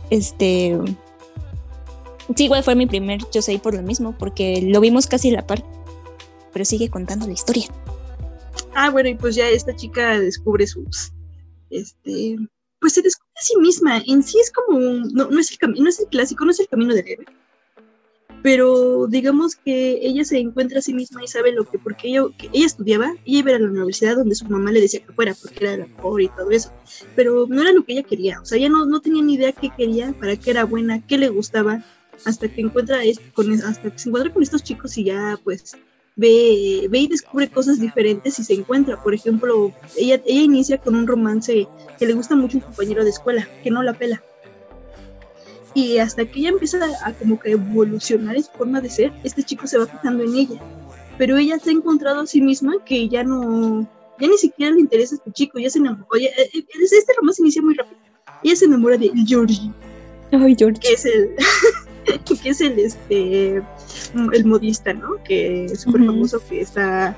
este, 0.09 0.77
sí, 2.35 2.45
igual 2.45 2.63
fue 2.63 2.75
mi 2.75 2.85
primer 2.87 3.19
yo 3.31 3.41
sé 3.41 3.57
por 3.59 3.73
lo 3.73 3.81
mismo, 3.81 4.15
porque 4.17 4.61
lo 4.61 4.79
vimos 4.81 5.07
casi 5.07 5.29
a 5.29 5.33
la 5.33 5.47
par, 5.47 5.63
pero 6.53 6.65
sigue 6.65 6.89
contando 6.89 7.25
la 7.27 7.33
historia. 7.33 7.65
Ah, 8.73 8.89
bueno, 8.91 9.09
y 9.09 9.15
pues 9.15 9.35
ya 9.35 9.47
esta 9.49 9.75
chica 9.75 10.19
descubre 10.19 10.65
sus, 10.67 11.11
este, 11.69 12.37
pues 12.79 12.93
se 12.93 13.01
descubre 13.01 13.31
a 13.35 13.41
sí 13.41 13.57
misma. 13.57 13.97
En 14.05 14.21
sí 14.23 14.39
es 14.39 14.51
como, 14.51 14.77
un- 14.77 15.11
no, 15.13 15.29
no 15.29 15.39
es 15.39 15.51
el 15.51 15.57
camino, 15.57 15.83
no 15.83 15.89
es 15.89 15.99
el 15.99 16.07
clásico, 16.07 16.45
no 16.45 16.51
es 16.51 16.59
el 16.59 16.67
camino 16.67 16.93
del 16.93 17.07
héroe. 17.07 17.25
Pero 18.47 19.07
digamos 19.07 19.57
que 19.57 19.99
ella 20.01 20.23
se 20.23 20.39
encuentra 20.39 20.79
a 20.79 20.81
sí 20.81 20.93
misma 20.93 21.21
y 21.21 21.27
sabe 21.27 21.51
lo 21.51 21.65
que, 21.65 21.77
porque 21.77 22.07
ella, 22.07 22.21
que 22.37 22.49
ella 22.53 22.65
estudiaba, 22.65 23.11
ella 23.25 23.39
iba 23.39 23.53
a 23.53 23.59
la 23.59 23.67
universidad 23.67 24.15
donde 24.15 24.35
su 24.35 24.45
mamá 24.45 24.71
le 24.71 24.79
decía 24.79 25.01
que 25.05 25.11
fuera, 25.11 25.33
porque 25.33 25.65
era 25.65 25.75
la 25.75 25.87
mejor 25.87 26.21
y 26.21 26.29
todo 26.29 26.49
eso. 26.51 26.71
Pero 27.13 27.45
no 27.49 27.61
era 27.61 27.73
lo 27.73 27.83
que 27.83 27.91
ella 27.91 28.03
quería, 28.03 28.39
o 28.39 28.45
sea, 28.45 28.57
ella 28.57 28.69
no, 28.69 28.85
no 28.85 29.01
tenía 29.01 29.21
ni 29.21 29.33
idea 29.33 29.51
qué 29.51 29.69
quería, 29.75 30.13
para 30.17 30.37
qué 30.37 30.51
era 30.51 30.63
buena, 30.63 31.05
qué 31.05 31.17
le 31.17 31.27
gustaba. 31.27 31.83
hasta 32.23 32.47
que 32.47 32.61
encuentra 32.61 32.99
con, 33.33 33.51
hasta 33.51 33.91
que 33.91 33.99
se 33.99 34.07
encuentra 34.07 34.31
con 34.31 34.41
estos 34.41 34.63
chicos 34.63 34.97
y 34.97 35.03
ya 35.03 35.37
pues 35.43 35.75
ve, 36.15 36.87
ve 36.89 36.99
y 36.99 37.07
descubre 37.09 37.49
cosas 37.49 37.81
diferentes 37.81 38.39
y 38.39 38.45
se 38.45 38.53
encuentra. 38.53 39.03
Por 39.03 39.13
ejemplo, 39.13 39.73
ella, 39.97 40.21
ella 40.25 40.41
inicia 40.41 40.77
con 40.77 40.95
un 40.95 41.05
romance 41.05 41.67
que 41.99 42.05
le 42.05 42.13
gusta 42.13 42.37
mucho 42.37 42.59
un 42.59 42.63
compañero 42.63 43.03
de 43.03 43.09
escuela, 43.09 43.45
que 43.61 43.71
no 43.71 43.83
la 43.83 43.91
pela. 43.91 44.23
Y 45.77 45.99
hasta 45.99 46.25
que 46.25 46.39
ella 46.39 46.49
empieza 46.49 46.79
a, 47.05 47.13
como 47.13 47.39
que 47.39 47.51
evolucionar 47.51 48.35
en 48.35 48.41
su 48.41 48.49
forma 48.49 48.81
de 48.81 48.89
ser, 48.89 49.13
este 49.23 49.43
chico 49.43 49.67
se 49.67 49.77
va 49.77 49.85
fijando 49.85 50.23
en 50.23 50.33
ella. 50.33 50.59
Pero 51.19 51.37
ella 51.37 51.59
se 51.59 51.69
ha 51.69 51.73
encontrado 51.73 52.21
a 52.21 52.25
sí 52.25 52.41
misma 52.41 52.83
que 52.83 53.07
ya 53.07 53.23
no, 53.23 53.87
ya 54.19 54.27
ni 54.27 54.39
siquiera 54.39 54.73
le 54.73 54.79
interesa 54.79 55.13
a 55.13 55.17
este 55.19 55.31
chico, 55.33 55.59
ya 55.59 55.69
se 55.69 55.77
enamoró. 55.77 56.07
Oye, 56.09 56.31
eh, 56.35 56.49
eh, 56.51 56.65
este 56.81 57.13
romance 57.15 57.43
inicia 57.43 57.61
muy 57.61 57.75
rápido. 57.75 57.95
Ella 58.43 58.55
se 58.55 58.65
enamora 58.65 58.97
de 58.97 59.11
Georgie, 59.27 59.71
Ay, 60.31 60.55
George. 60.57 60.79
que 60.79 60.93
es 60.93 61.05
el, 61.05 61.35
que 62.41 62.49
es 62.49 62.59
el, 62.59 62.79
este, 62.79 63.61
el 64.33 64.45
modista, 64.45 64.93
¿no? 64.93 65.21
Que 65.25 65.65
es 65.65 65.81
súper 65.81 66.03
famoso, 66.07 66.41
que 66.49 66.61
está, 66.61 67.15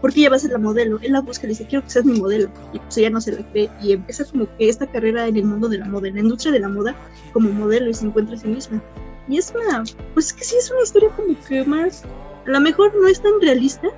porque 0.00 0.20
ella 0.20 0.30
va 0.30 0.36
a 0.36 0.38
ser 0.38 0.52
la 0.52 0.58
modelo, 0.58 0.98
él 1.02 1.12
la 1.12 1.20
busca, 1.20 1.42
le 1.42 1.50
dice, 1.50 1.66
quiero 1.66 1.84
que 1.84 1.90
seas 1.90 2.04
mi 2.04 2.18
modelo, 2.18 2.48
y 2.72 2.78
pues 2.78 2.96
ella 2.98 3.10
no 3.10 3.20
se 3.20 3.32
la 3.32 3.50
cree, 3.50 3.70
y 3.82 3.92
empieza 3.92 4.24
como 4.24 4.46
que 4.56 4.68
esta 4.68 4.86
carrera 4.86 5.26
en 5.26 5.36
el 5.36 5.44
mundo 5.44 5.68
de 5.68 5.78
la 5.78 5.86
moda, 5.86 6.08
en 6.08 6.14
la 6.14 6.20
industria 6.20 6.52
de 6.52 6.60
la 6.60 6.68
moda, 6.68 6.94
como 7.32 7.50
modelo, 7.50 7.90
y 7.90 7.94
se 7.94 8.06
encuentra 8.06 8.36
a 8.36 8.38
sí 8.38 8.48
misma. 8.48 8.82
Y 9.28 9.38
es 9.38 9.52
una, 9.54 9.84
pues 10.14 10.26
es 10.28 10.32
que 10.32 10.44
sí 10.44 10.56
es 10.56 10.70
una 10.70 10.82
historia 10.82 11.10
como 11.10 11.36
que 11.46 11.64
más, 11.64 12.04
a 12.46 12.50
lo 12.50 12.60
mejor 12.60 12.94
no 12.94 13.08
es 13.08 13.20
tan 13.20 13.32
realista, 13.40 13.88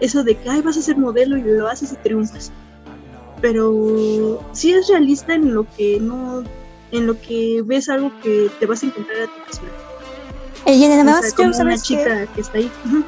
eso 0.00 0.22
de 0.22 0.34
que, 0.36 0.48
ay, 0.48 0.60
vas 0.60 0.76
a 0.76 0.82
ser 0.82 0.96
modelo 0.96 1.36
y 1.36 1.42
lo 1.42 1.68
haces 1.68 1.92
y 1.92 1.96
triunfas. 1.96 2.52
Pero 3.40 4.42
sí 4.52 4.72
es 4.72 4.88
realista 4.88 5.34
en 5.34 5.54
lo 5.54 5.66
que 5.76 5.98
no 6.00 6.42
en 6.92 7.06
lo 7.06 7.20
que 7.20 7.62
ves 7.64 7.88
algo 7.88 8.12
que 8.22 8.50
te 8.58 8.66
vas 8.66 8.82
a 8.82 8.86
encontrar 8.86 9.22
a 9.22 9.26
ti 9.26 9.32
misma. 9.46 9.68
Y 10.66 10.84
O 10.84 10.92
además, 10.92 11.20
sea, 11.20 11.30
yo, 11.30 11.36
como 11.36 11.58
una 11.58 11.78
chica 11.78 12.26
que 12.26 12.40
está 12.40 12.58
ahí. 12.58 12.70
Ujú. 12.86 13.04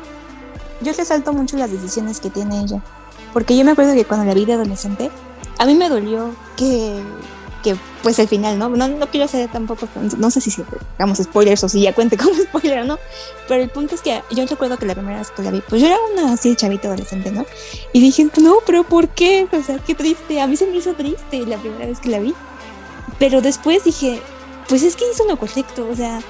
Yo 0.80 0.92
resalto 0.92 1.32
mucho 1.32 1.56
las 1.56 1.70
decisiones 1.70 2.20
que 2.20 2.30
tiene 2.30 2.60
ella. 2.60 2.82
Porque 3.32 3.56
yo 3.56 3.64
me 3.64 3.72
acuerdo 3.72 3.94
que 3.94 4.04
cuando 4.04 4.26
la 4.26 4.34
vi 4.34 4.44
de 4.44 4.54
adolescente, 4.54 5.10
a 5.58 5.66
mí 5.66 5.74
me 5.74 5.88
dolió 5.88 6.34
que, 6.56 7.02
que 7.62 7.76
pues 8.02 8.18
el 8.18 8.28
final, 8.28 8.58
¿no? 8.58 8.68
No, 8.70 8.88
no 8.88 9.06
quiero 9.08 9.26
hacer 9.26 9.50
tampoco, 9.50 9.86
no 10.16 10.30
sé 10.30 10.40
si 10.40 10.50
hagamos 10.96 11.18
spoilers 11.18 11.62
o 11.64 11.68
si 11.68 11.82
ya 11.82 11.94
cuente 11.94 12.16
como 12.16 12.34
spoiler 12.42 12.80
o 12.80 12.84
no, 12.84 12.98
pero 13.48 13.62
el 13.62 13.68
punto 13.68 13.94
es 13.94 14.00
que 14.00 14.22
yo 14.30 14.46
recuerdo 14.46 14.78
que 14.78 14.86
la 14.86 14.94
primera 14.94 15.18
vez 15.18 15.30
que 15.30 15.42
la 15.42 15.50
vi, 15.50 15.62
pues 15.68 15.82
yo 15.82 15.88
era 15.88 15.98
una 16.12 16.32
así 16.32 16.56
chavita 16.56 16.88
adolescente, 16.88 17.30
¿no? 17.30 17.44
Y 17.92 18.00
dije, 18.00 18.26
no, 18.40 18.58
pero 18.64 18.84
¿por 18.84 19.08
qué? 19.08 19.46
O 19.52 19.62
sea, 19.62 19.78
qué 19.78 19.94
triste, 19.94 20.40
a 20.40 20.46
mí 20.46 20.56
se 20.56 20.66
me 20.66 20.76
hizo 20.76 20.94
triste 20.94 21.44
la 21.46 21.58
primera 21.58 21.86
vez 21.86 22.00
que 22.00 22.08
la 22.08 22.20
vi. 22.20 22.34
Pero 23.18 23.40
después 23.42 23.84
dije, 23.84 24.22
pues 24.68 24.82
es 24.84 24.96
que 24.96 25.04
hizo 25.10 25.24
lo 25.26 25.36
correcto, 25.36 25.86
o 25.90 25.96
sea, 25.96 26.20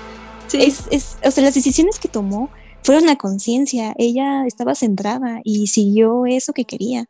Sí, 0.49 0.63
es, 0.63 0.85
es, 0.91 1.19
o 1.23 1.31
sea, 1.31 1.45
las 1.45 1.55
decisiones 1.55 1.99
que 1.99 2.09
tomó 2.09 2.51
fueron 2.89 3.05
la 3.05 3.17
conciencia. 3.17 3.95
Ella 3.99 4.47
estaba 4.47 4.75
centrada 4.75 5.43
y 5.45 5.67
siguió 5.67 6.25
eso 6.25 6.55
que 6.55 6.65
quería. 6.65 7.05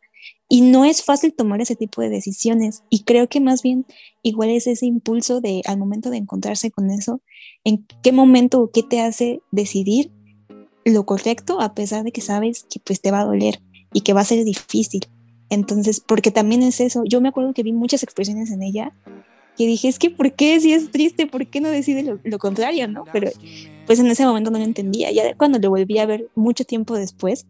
Y 0.49 0.59
no 0.59 0.83
es 0.83 1.05
fácil 1.05 1.33
tomar 1.33 1.61
ese 1.61 1.77
tipo 1.77 2.01
de 2.01 2.09
decisiones. 2.09 2.83
Y 2.89 3.03
creo 3.03 3.29
que 3.29 3.39
más 3.39 3.61
bien 3.61 3.85
igual 4.21 4.49
es 4.49 4.67
ese 4.67 4.87
impulso 4.87 5.39
de 5.39 5.61
al 5.65 5.77
momento 5.77 6.09
de 6.09 6.17
encontrarse 6.17 6.69
con 6.69 6.91
eso, 6.91 7.21
en 7.63 7.87
qué 8.03 8.11
momento 8.11 8.59
o 8.59 8.71
qué 8.71 8.83
te 8.83 8.99
hace 8.99 9.39
decidir 9.51 10.11
lo 10.83 11.05
correcto 11.05 11.61
a 11.61 11.73
pesar 11.73 12.03
de 12.03 12.11
que 12.11 12.19
sabes 12.19 12.65
que 12.69 12.81
pues 12.81 12.99
te 12.99 13.11
va 13.11 13.21
a 13.21 13.25
doler 13.25 13.61
y 13.93 14.01
que 14.01 14.11
va 14.11 14.19
a 14.19 14.25
ser 14.25 14.43
difícil. 14.43 15.07
Entonces, 15.49 16.01
porque 16.05 16.29
también 16.29 16.61
es 16.61 16.81
eso. 16.81 17.03
Yo 17.05 17.21
me 17.21 17.29
acuerdo 17.29 17.53
que 17.53 17.63
vi 17.63 17.71
muchas 17.71 18.03
expresiones 18.03 18.51
en 18.51 18.63
ella 18.63 18.91
que 19.59 19.67
dije, 19.67 19.89
es 19.89 19.99
que 19.99 20.09
¿por 20.09 20.31
qué 20.31 20.57
si 20.61 20.71
es 20.71 20.89
triste? 20.89 21.27
¿Por 21.27 21.45
qué 21.45 21.59
no 21.59 21.67
decide 21.67 22.01
lo, 22.01 22.17
lo 22.23 22.39
contrario, 22.39 22.87
no? 22.87 23.03
Pero 23.11 23.29
pues 23.85 23.99
en 23.99 24.07
ese 24.07 24.25
momento 24.25 24.51
no 24.51 24.57
lo 24.57 24.63
entendía. 24.63 25.11
Ya 25.11 25.35
cuando 25.35 25.59
lo 25.59 25.69
volví 25.69 25.99
a 25.99 26.05
ver 26.05 26.29
mucho 26.33 26.63
tiempo 26.63 26.95
después, 26.95 27.45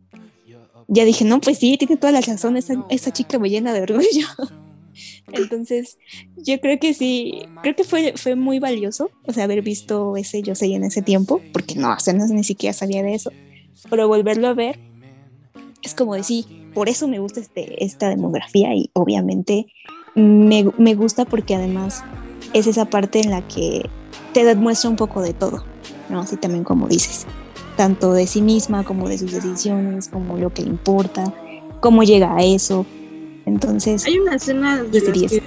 ya 0.87 1.05
dije, 1.05 1.23
no, 1.23 1.39
pues 1.39 1.59
sí, 1.59 1.77
tiene 1.77 1.97
toda 1.97 2.11
la 2.11 2.21
razón, 2.21 2.57
esa, 2.57 2.83
esa 2.89 3.13
chica 3.13 3.37
me 3.37 3.51
llena 3.51 3.73
de 3.73 3.83
orgullo. 3.83 4.25
Entonces, 5.33 5.99
yo 6.35 6.59
creo 6.59 6.79
que 6.79 6.95
sí, 6.95 7.43
creo 7.61 7.75
que 7.75 7.83
fue, 7.83 8.13
fue 8.15 8.35
muy 8.35 8.57
valioso, 8.57 9.11
o 9.27 9.31
sea, 9.31 9.43
haber 9.43 9.61
visto 9.61 10.17
ese 10.17 10.41
Yo 10.41 10.55
sé 10.55 10.65
en 10.73 10.85
ese 10.85 11.03
tiempo, 11.03 11.43
porque 11.53 11.75
no, 11.75 11.93
o 11.93 11.99
sea, 11.99 12.15
no, 12.15 12.25
ni 12.25 12.43
siquiera 12.43 12.73
sabía 12.73 13.03
de 13.03 13.13
eso, 13.13 13.31
pero 13.91 14.07
volverlo 14.07 14.47
a 14.47 14.55
ver 14.55 14.79
es 15.83 15.93
como 15.93 16.15
decir, 16.15 16.45
por 16.73 16.89
eso 16.89 17.07
me 17.07 17.19
gusta 17.19 17.39
este, 17.39 17.83
esta 17.83 18.09
demografía 18.09 18.73
y 18.73 18.89
obviamente 18.93 19.67
me, 20.15 20.65
me 20.77 20.95
gusta 20.95 21.25
porque 21.25 21.55
además 21.55 22.03
es 22.53 22.67
esa 22.67 22.85
parte 22.85 23.19
en 23.21 23.29
la 23.31 23.47
que 23.47 23.89
te 24.33 24.43
demuestra 24.43 24.89
un 24.89 24.95
poco 24.95 25.21
de 25.21 25.33
todo, 25.33 25.63
¿no? 26.09 26.19
Así 26.21 26.35
también 26.37 26.63
como 26.63 26.87
dices, 26.87 27.25
tanto 27.77 28.13
de 28.13 28.27
sí 28.27 28.41
misma 28.41 28.83
como 28.83 29.07
de 29.09 29.17
sus 29.17 29.31
decisiones, 29.31 30.07
como 30.09 30.37
lo 30.37 30.53
que 30.53 30.63
le 30.63 30.69
importa, 30.69 31.33
cómo 31.79 32.03
llega 32.03 32.35
a 32.35 32.43
eso. 32.43 32.85
Entonces, 33.45 34.05
hay 34.05 34.19
una 34.19 34.35
escena 34.35 34.83
de 34.83 34.89
Desde 34.89 35.07
las 35.09 35.19
10. 35.19 35.31
que 35.31 35.43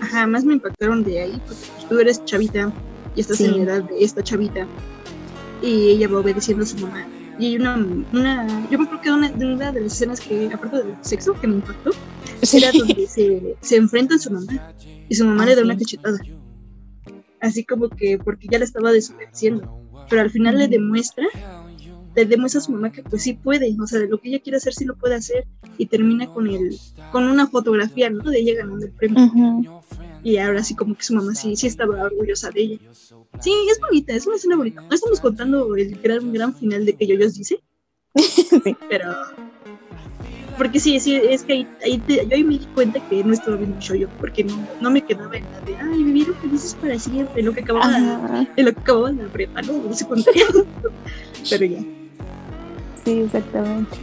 ajá, 0.00 0.26
más 0.26 0.44
me 0.44 0.54
impactaron 0.54 1.04
de 1.04 1.20
ahí, 1.20 1.40
porque 1.46 1.62
pues, 1.76 1.88
tú 1.88 1.98
eres 1.98 2.24
chavita 2.24 2.72
y 3.14 3.20
estás 3.20 3.36
Sí. 3.38 3.44
en 3.44 3.56
la 3.58 3.62
edad 3.74 3.82
de 3.84 4.02
esta 4.04 4.22
chavita 4.22 4.66
y 5.62 5.90
ella 5.90 6.08
va 6.08 6.20
obedeciendo 6.20 6.64
a 6.64 6.66
su 6.66 6.78
mamá. 6.78 7.06
Y 7.38 7.46
hay 7.46 7.56
una, 7.56 7.74
una 8.12 8.68
yo 8.70 8.78
me 8.78 8.84
acuerdo 8.84 9.00
que 9.02 9.10
una, 9.10 9.28
de 9.30 9.46
una 9.54 9.72
de 9.72 9.80
las 9.82 9.92
escenas 9.94 10.20
que, 10.20 10.50
aparte 10.52 10.78
del 10.78 10.94
sexo, 11.00 11.32
que 11.40 11.46
me 11.46 11.54
impactó, 11.56 11.90
sí. 12.42 12.58
era 12.58 12.70
donde 12.72 13.06
se, 13.06 13.56
se 13.60 13.76
enfrenta 13.76 14.16
a 14.16 14.18
su 14.18 14.30
mamá 14.30 14.74
y 15.08 15.14
su 15.14 15.24
mamá 15.24 15.42
Ah, 15.42 15.46
le 15.46 15.54
da 15.54 15.60
sí. 15.62 15.64
una 15.64 15.78
cachetada. 15.78 16.18
Así 17.40 17.64
como 17.64 17.88
que 17.88 18.18
porque 18.18 18.48
ya 18.50 18.58
la 18.58 18.64
estaba 18.64 18.92
desobedeciendo. 18.92 19.80
Pero 20.08 20.22
al 20.22 20.30
final 20.30 20.58
le 20.58 20.68
demuestra, 20.68 21.24
le 22.16 22.24
demuestra 22.24 22.60
a 22.60 22.64
su 22.64 22.72
mamá 22.72 22.90
que 22.90 23.02
pues 23.02 23.22
sí 23.22 23.34
puede, 23.34 23.74
o 23.80 23.86
sea, 23.86 24.00
lo 24.00 24.18
que 24.18 24.28
ella 24.28 24.40
quiere 24.40 24.56
hacer 24.56 24.74
sí 24.74 24.84
lo 24.84 24.96
puede 24.96 25.14
hacer 25.14 25.46
y 25.78 25.86
termina 25.86 26.26
con 26.26 26.48
el, 26.48 26.76
con 27.12 27.24
una 27.24 27.46
fotografía, 27.46 28.10
¿no? 28.10 28.28
De 28.28 28.40
ella 28.40 28.54
ganando 28.56 28.84
el 28.84 28.92
premio. 28.92 29.82
Y 30.22 30.36
ahora 30.38 30.62
sí 30.62 30.74
como 30.74 30.94
que 30.94 31.02
su 31.04 31.14
mamá 31.14 31.34
sí, 31.34 31.56
sí 31.56 31.66
estaba 31.66 32.04
orgullosa 32.04 32.50
de 32.50 32.60
ella. 32.62 32.78
Sí, 33.40 33.52
es 33.70 33.80
bonita, 33.80 34.12
es 34.12 34.26
una 34.26 34.36
escena 34.36 34.56
bonita. 34.56 34.82
No 34.82 34.94
estamos 34.94 35.20
contando 35.20 35.74
el 35.76 35.98
gran, 36.00 36.32
gran 36.32 36.54
final 36.54 36.84
de 36.84 36.94
que 36.94 37.06
Yoyos 37.06 37.34
dice, 37.34 37.60
Sí. 38.16 38.76
pero... 38.88 39.12
Porque 40.58 40.78
sí, 40.78 41.00
sí, 41.00 41.14
es 41.16 41.42
que 41.44 41.54
ahí, 41.54 41.66
ahí 41.82 41.98
te- 41.98 42.26
yo 42.26 42.36
ahí 42.36 42.44
me 42.44 42.58
di 42.58 42.66
cuenta 42.74 43.00
que 43.08 43.24
no 43.24 43.32
estaba 43.32 43.56
viendo 43.56 43.78
yo, 43.80 44.08
porque 44.20 44.44
no, 44.44 44.58
no 44.82 44.90
me 44.90 45.00
quedaba 45.00 45.34
en 45.34 45.44
la 45.52 45.60
de, 45.62 45.74
ay, 45.76 46.02
vivieron 46.04 46.34
felices 46.34 46.76
para 46.78 46.98
siempre, 46.98 47.42
lo 47.42 47.54
que 47.54 47.60
acababa, 47.62 47.86
Ajá, 47.86 48.46
en 48.56 48.64
lo 48.66 48.72
que 48.74 48.80
acababa 48.80 49.08
en 49.08 49.18
la 49.18 49.28
prepa, 49.32 49.62
¿no? 49.62 49.72
De 49.78 49.94
secundaria. 49.94 50.44
pero 51.48 51.64
ya. 51.64 51.78
sí, 53.02 53.10
exactamente. 53.20 53.96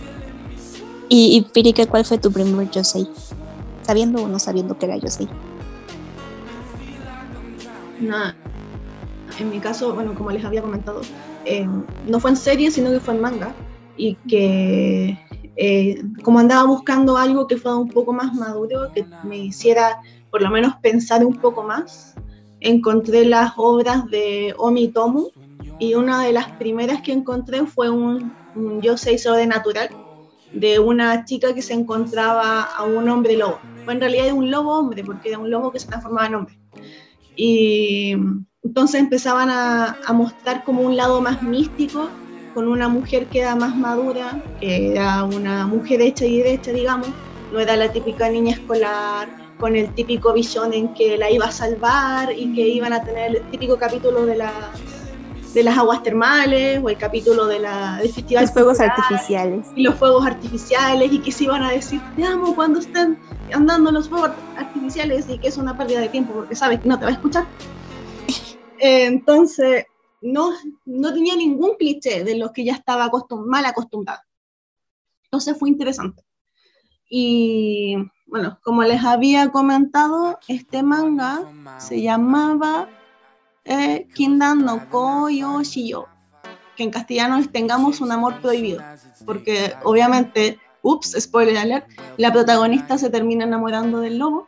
Y, 1.10 1.38
y 1.38 1.42
Pirika, 1.54 1.86
¿cuál 1.86 2.06
fue 2.06 2.18
tu 2.18 2.32
primer 2.32 2.72
Yo 2.72 2.84
sé? 2.84 3.06
¿Sabiendo 3.84 4.24
o 4.24 4.28
no 4.28 4.40
sabiendo 4.40 4.80
que 4.80 4.88
era 4.88 4.98
Yo 4.98 5.10
sé? 5.10 5.28
Nada. 8.00 8.36
En 9.40 9.50
mi 9.50 9.60
caso, 9.60 9.94
bueno, 9.94 10.14
como 10.16 10.32
les 10.32 10.44
había 10.44 10.62
comentado, 10.62 11.02
eh, 11.46 11.68
no 12.08 12.20
fue 12.20 12.32
en 12.32 12.38
serie, 12.38 12.72
sino 12.72 12.92
que 12.92 13.00
fue 13.00 13.16
en 13.16 13.22
manga. 13.22 13.54
Y 13.96 14.16
que 14.28 15.18
eh, 15.56 16.02
como 16.24 16.40
andaba 16.40 16.66
buscando 16.66 17.18
algo 17.18 17.48
que 17.48 17.58
fuera 17.58 17.78
un 17.78 17.90
poco 17.90 18.14
más 18.14 18.34
maduro, 18.34 18.92
que 18.94 19.06
me 19.24 19.38
hiciera 19.38 20.00
por 20.30 20.42
lo 20.42 20.50
menos 20.50 20.76
pensar 20.82 21.26
un 21.26 21.34
poco 21.40 21.64
más, 21.64 22.14
encontré 22.60 23.26
las 23.26 23.54
obras 23.58 24.06
de 24.10 24.54
Omi 24.58 24.90
Tomu. 24.90 25.30
Y 25.80 25.94
una 25.94 26.24
de 26.24 26.34
las 26.34 26.52
primeras 26.54 27.02
que 27.02 27.12
encontré 27.12 27.66
fue 27.66 27.90
un, 27.90 28.36
un 28.56 28.82
Yo 28.82 28.98
sei 28.98 29.18
sobrenatural 29.18 29.90
de 30.52 30.80
una 30.80 31.24
chica 31.26 31.54
que 31.54 31.62
se 31.62 31.74
encontraba 31.74 32.64
a 32.64 32.84
un 32.84 33.10
hombre 33.10 33.38
lobo. 33.38 33.60
Bueno, 33.86 33.94
en 33.94 34.02
realidad 34.02 34.26
era 34.26 34.34
un 34.34 34.50
lobo 34.50 34.78
hombre, 34.78 35.04
porque 35.04 35.30
era 35.30 35.38
un 35.38 35.50
lobo 35.50 35.72
que 35.72 35.80
se 35.80 35.88
transformaba 35.88 36.28
en 36.28 36.36
hombre. 36.36 36.60
Y 37.38 38.16
entonces 38.64 39.00
empezaban 39.00 39.50
a, 39.50 39.96
mostrar 40.14 40.64
como 40.64 40.82
un 40.82 40.98
lado 40.98 41.22
más 41.22 41.42
místico, 41.42 42.10
con 42.54 42.68
una 42.68 42.90
mujer 42.90 43.28
que 43.28 43.40
era 43.40 43.56
más 43.56 43.76
madura, 43.76 44.42
que 44.60 44.92
era 44.92 45.24
una 45.24 45.68
mujer 45.68 46.02
hecha 46.02 46.26
y 46.26 46.40
derecha, 46.40 46.72
digamos, 46.72 47.08
no 47.54 47.60
era 47.60 47.76
la 47.76 47.92
típica 47.94 48.28
niña 48.30 48.54
escolar, 48.54 49.30
con 49.60 49.76
el 49.76 49.94
típico 49.94 50.34
visión 50.34 50.74
en 50.74 50.94
que 50.94 51.18
la 51.18 51.32
iba 51.32 51.46
a 51.46 51.52
salvar 51.52 52.32
y 52.36 52.54
que 52.54 52.68
iban 52.68 52.94
a 52.94 53.04
tener 53.04 53.38
el 53.38 53.42
típico 53.52 53.78
capítulo 53.78 54.26
de 54.26 54.38
las, 54.38 54.52
de 55.58 55.64
las 55.64 55.76
aguas 55.76 56.04
termales 56.04 56.80
o 56.84 56.88
el 56.88 56.98
capítulo 57.00 57.48
de 57.48 57.58
la, 57.58 57.98
del 57.98 58.14
festival. 58.14 58.44
Los 58.44 58.54
fuegos 58.54 58.80
artificiales. 58.80 59.68
y 59.76 59.82
los 59.82 59.96
fuegos 59.96 60.24
artificiales 60.24 61.12
y 61.12 61.18
que 61.20 61.32
se 61.32 61.46
iban 61.46 61.64
a 61.64 61.72
decir 61.72 62.00
te 62.16 62.24
amo 62.24 62.54
cuando 62.54 62.80
están 62.80 63.18
andando 63.52 63.92
los 63.92 64.08
fuegos 64.08 64.30
artificiales 64.56 65.26
y 65.28 65.40
que 65.40 65.48
es 65.48 65.58
una 65.58 65.76
pérdida 65.76 66.00
de 66.02 66.10
tiempo 66.10 66.32
porque 66.34 66.56
sabes 66.56 66.80
que 66.80 66.88
no 66.88 67.00
te 67.00 67.06
va 67.06 67.10
a 67.12 67.14
escuchar. 67.14 67.46
Eh, 68.80 69.06
entonces, 69.08 69.86
no, 70.22 70.52
no 70.86 71.12
tenía 71.12 71.36
ningún 71.36 71.78
cliché 71.80 72.24
de 72.24 72.38
los 72.38 72.52
que 72.52 72.64
ya 72.64 72.74
estaba 72.74 73.10
acostum- 73.10 73.48
mal 73.48 73.66
acostumbrada. 73.66 74.24
Entonces 75.24 75.58
fue 75.58 75.70
interesante. 75.70 76.24
Y 77.10 77.96
bueno, 78.28 78.60
como 78.64 78.84
les 78.84 79.04
había 79.04 79.50
comentado, 79.50 80.38
este 80.48 80.84
manga 80.84 81.42
se 81.80 82.04
llamaba 82.04 82.88
eh, 83.68 84.08
Kindan 84.14 84.66
no 84.66 84.90
Koyo 84.90 85.62
Shiyo, 85.62 86.08
que 86.76 86.84
en 86.84 86.92
castellano 86.92 87.38
es 87.38 87.52
Tengamos 87.52 88.02
un 88.02 88.12
amor 88.12 88.40
prohibido, 88.42 88.82
porque 89.26 89.74
obviamente, 89.84 90.60
ups, 90.82 91.16
spoiler 91.20 91.58
alert, 91.58 91.88
la 92.18 92.32
protagonista 92.32 92.98
se 92.98 93.10
termina 93.10 93.44
enamorando 93.44 94.00
del 94.00 94.18
lobo, 94.18 94.48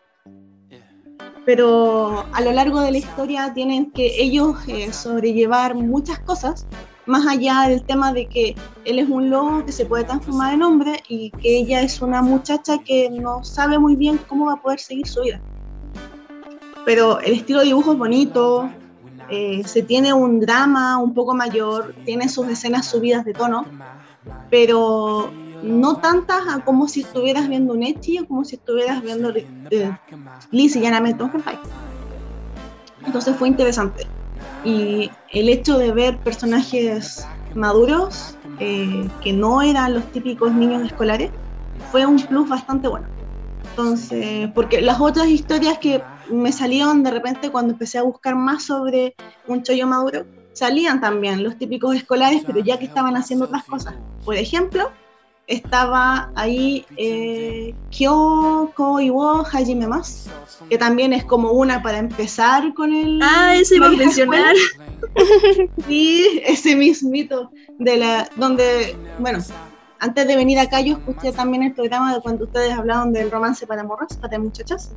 pero 1.46 2.26
a 2.32 2.42
lo 2.42 2.52
largo 2.52 2.80
de 2.82 2.92
la 2.92 2.98
historia 3.00 3.54
tienen 3.54 3.92
que 3.92 4.22
ellos 4.22 4.56
eh, 4.68 4.94
sobrellevar 4.94 5.76
muchas 5.76 6.20
cosas, 6.20 6.66
más 7.06 7.26
allá 7.26 7.68
del 7.68 7.84
tema 7.84 8.14
de 8.14 8.28
que 8.28 8.56
él 8.86 9.00
es 9.00 9.10
un 9.10 9.30
lobo 9.30 9.66
que 9.66 9.72
se 9.72 9.86
puede 9.86 10.04
transformar 10.04 10.54
en 10.54 10.62
hombre 10.62 11.04
y 11.08 11.32
que 11.32 11.58
ella 11.58 11.82
es 11.82 12.02
una 12.02 12.22
muchacha 12.22 12.78
que 12.78 13.10
no 13.10 13.44
sabe 13.44 13.80
muy 13.80 13.96
bien 13.96 14.20
cómo 14.28 14.46
va 14.46 14.54
a 14.54 14.62
poder 14.62 14.80
seguir 14.80 15.08
su 15.08 15.22
vida. 15.22 15.42
Pero 16.86 17.20
el 17.20 17.34
estilo 17.34 17.60
de 17.60 17.66
dibujo 17.66 17.94
es 17.94 17.98
bonito, 17.98 18.70
eh, 19.30 19.64
se 19.66 19.84
tiene 19.84 20.14
un 20.14 20.40
drama 20.40 20.98
un 20.98 21.14
poco 21.14 21.36
mayor, 21.36 21.94
tiene 22.06 22.30
sus 22.30 22.48
escenas 22.48 22.88
subidas 22.88 23.26
de 23.26 23.34
tono, 23.34 23.66
pero 24.50 25.32
no 25.62 25.98
tantas 25.98 26.48
a 26.48 26.64
como 26.64 26.88
si 26.88 27.02
estuvieras 27.02 27.48
viendo 27.48 27.74
un 27.74 27.84
Echi 27.84 28.20
o 28.20 28.28
como 28.28 28.44
si 28.44 28.56
estuvieras 28.56 29.02
viendo 29.02 29.32
eh, 29.36 29.92
Liz 30.52 30.76
y 30.76 30.82
llanamente. 30.82 31.24
Entonces 33.06 33.36
fue 33.36 33.48
interesante. 33.48 34.08
Y 34.64 35.10
el 35.32 35.50
hecho 35.50 35.78
de 35.78 35.92
ver 35.92 36.18
personajes 36.18 37.26
maduros, 37.56 38.36
eh, 38.60 39.08
que 39.22 39.34
no 39.34 39.62
eran 39.62 39.94
los 39.94 40.06
típicos 40.12 40.54
niños 40.54 40.84
escolares, 40.84 41.32
fue 41.92 42.06
un 42.06 42.20
plus 42.20 42.50
bastante 42.50 42.88
bueno. 42.88 43.08
Entonces, 43.70 44.50
porque 44.54 44.82
las 44.82 45.00
otras 45.00 45.28
historias 45.28 45.78
que 45.78 46.02
me 46.30 46.52
salieron 46.52 47.04
de 47.04 47.12
repente 47.12 47.50
cuando 47.50 47.74
empecé 47.74 47.98
a 47.98 48.04
buscar 48.04 48.36
más 48.36 48.64
sobre 48.64 49.16
un 49.48 49.64
chollo 49.64 49.88
maduro, 49.88 50.26
salían 50.54 51.00
también 51.00 51.44
los 51.44 51.58
típicos 51.58 51.96
escolares, 51.96 52.44
pero 52.46 52.60
ya 52.60 52.78
que 52.78 52.86
estaban 52.86 53.16
haciendo 53.16 53.46
otras 53.46 53.64
cosas. 53.64 53.96
Por 54.26 54.36
ejemplo, 54.36 54.92
estaba 55.50 56.32
ahí 56.36 56.86
eh, 56.96 57.74
Kyoko 57.90 59.00
Iwo 59.00 59.44
Hajime 59.52 59.88
Mas, 59.88 60.30
que 60.70 60.78
también 60.78 61.12
es 61.12 61.26
como 61.26 61.52
una 61.52 61.82
para 61.82 61.98
empezar 61.98 62.74
con 62.76 62.94
el. 62.94 63.20
Ah, 63.22 63.56
ese 63.56 63.78
iba 63.78 63.88
a 63.88 63.92
mencionar. 63.92 64.56
sí, 65.88 66.42
ese 66.46 66.76
mismito, 66.76 67.52
de 67.80 67.98
la, 67.98 68.30
donde, 68.36 68.96
bueno, 69.18 69.40
antes 70.00 70.28
de 70.28 70.36
venir 70.36 70.60
acá 70.60 70.82
yo 70.82 70.94
escuché 70.98 71.32
también 71.32 71.64
el 71.64 71.74
programa 71.74 72.14
de 72.14 72.22
cuando 72.22 72.46
ustedes 72.46 72.74
hablaban 72.74 73.12
del 73.14 73.30
romance 73.32 73.68
para 73.68 73.84
morras, 73.84 74.18
para 74.18 74.40
muchachas, 74.40 74.92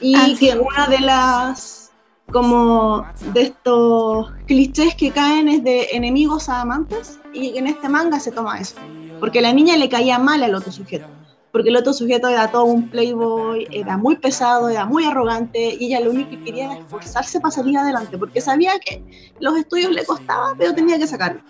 y 0.00 0.14
Ah, 0.14 0.26
sí. 0.26 0.36
que 0.36 0.58
una 0.58 0.86
de 0.86 1.00
las, 1.00 1.90
como 2.32 3.06
de 3.32 3.42
estos 3.42 4.30
clichés 4.46 4.94
que 4.94 5.10
caen 5.10 5.48
es 5.48 5.64
de 5.64 5.88
enemigos 5.92 6.48
a 6.48 6.60
amantes, 6.62 7.18
y 7.32 7.56
en 7.58 7.66
este 7.66 7.88
manga 7.88 8.20
se 8.20 8.32
toma 8.32 8.58
eso, 8.58 8.76
porque 9.20 9.40
la 9.40 9.52
niña 9.52 9.76
le 9.76 9.88
caía 9.88 10.18
mal 10.18 10.42
al 10.42 10.54
otro 10.54 10.72
sujeto, 10.72 11.06
porque 11.52 11.70
el 11.70 11.76
otro 11.76 11.92
sujeto 11.92 12.28
era 12.28 12.50
todo 12.50 12.64
un 12.64 12.88
playboy, 12.88 13.66
era 13.70 13.96
muy 13.96 14.16
pesado, 14.16 14.68
era 14.68 14.84
muy 14.84 15.04
arrogante, 15.04 15.76
y 15.78 15.86
ella 15.86 16.00
lo 16.00 16.10
único 16.10 16.30
que 16.30 16.44
quería 16.44 16.66
era 16.66 16.80
esforzarse 16.80 17.40
para 17.40 17.52
salir 17.52 17.76
adelante, 17.76 18.18
porque 18.18 18.40
sabía 18.40 18.72
que 18.78 19.02
los 19.40 19.56
estudios 19.56 19.92
le 19.92 20.04
costaban, 20.04 20.56
pero 20.58 20.74
tenía 20.74 20.98
que 20.98 21.06
sacarlo. 21.06 21.40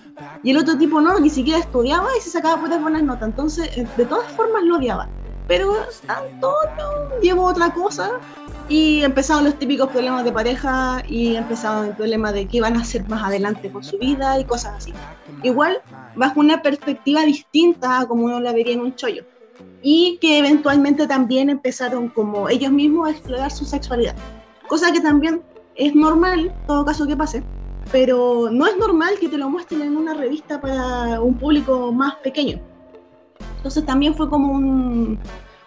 Y 0.43 0.51
el 0.51 0.59
otro 0.59 0.77
tipo 0.77 1.01
no, 1.01 1.19
ni 1.19 1.31
siquiera 1.31 1.59
estudiaba 1.59 2.09
y 2.17 2.21
se 2.21 2.31
sacaba 2.31 2.61
puras 2.61 2.81
buenas 2.81 3.03
notas. 3.03 3.29
Entonces, 3.29 3.77
eh, 3.77 3.87
de 3.97 4.05
todas 4.05 4.31
formas 4.33 4.63
lo 4.65 4.77
odiaba. 4.77 5.09
Pero 5.47 5.75
Antonio 6.09 7.21
llevó 7.23 7.45
otra 7.45 7.73
cosa 7.73 8.11
y 8.69 9.03
empezaron 9.03 9.45
los 9.45 9.59
típicos 9.59 9.89
problemas 9.89 10.25
de 10.25 10.33
pareja 10.33 11.03
y 11.09 11.37
empezaron 11.37 11.87
el 11.87 11.97
problema 11.97 12.33
de 12.33 12.47
qué 12.47 12.59
iban 12.59 12.77
a 12.77 12.81
hacer 12.81 13.09
más 13.09 13.23
adelante 13.25 13.71
con 13.71 13.83
su 13.83 13.97
vida 13.97 14.39
y 14.39 14.45
cosas 14.45 14.75
así. 14.77 14.93
Igual, 15.43 15.81
bajo 16.17 16.41
una 16.41 16.61
perspectiva 16.61 17.23
distinta 17.23 18.01
a 18.01 18.07
como 18.07 18.25
uno 18.25 18.41
la 18.41 18.53
vería 18.53 18.75
en 18.75 18.81
un 18.81 18.95
chollo. 18.95 19.25
Y 19.83 20.19
que 20.21 20.39
eventualmente 20.39 21.07
también 21.07 21.51
empezaron 21.51 22.09
como 22.09 22.49
ellos 22.49 22.73
mismos 22.73 23.09
a 23.09 23.11
explorar 23.13 23.51
su 23.51 23.65
sexualidad. 23.65 24.15
Cosa 24.69 24.93
que 24.93 25.01
también 25.01 25.43
es 25.75 25.95
normal, 25.95 26.47
en 26.47 26.67
todo 26.67 26.85
caso 26.85 27.07
que 27.07 27.17
pase, 27.17 27.43
pero 27.91 28.51
no 28.51 28.67
es 28.67 28.77
normal 28.77 29.15
que 29.21 29.29
te 29.29 29.39
lo 29.39 29.49
muestren 29.49 29.83
en 29.83 29.97
una 29.97 30.15
revista 30.15 30.61
para 30.61 31.21
un 31.21 31.35
público 31.39 31.93
más 31.93 32.17
pequeño. 32.17 32.61
Entonces 33.57 33.85
también 33.87 34.15
fue 34.15 34.29
como 34.29 34.53
un, 34.53 35.19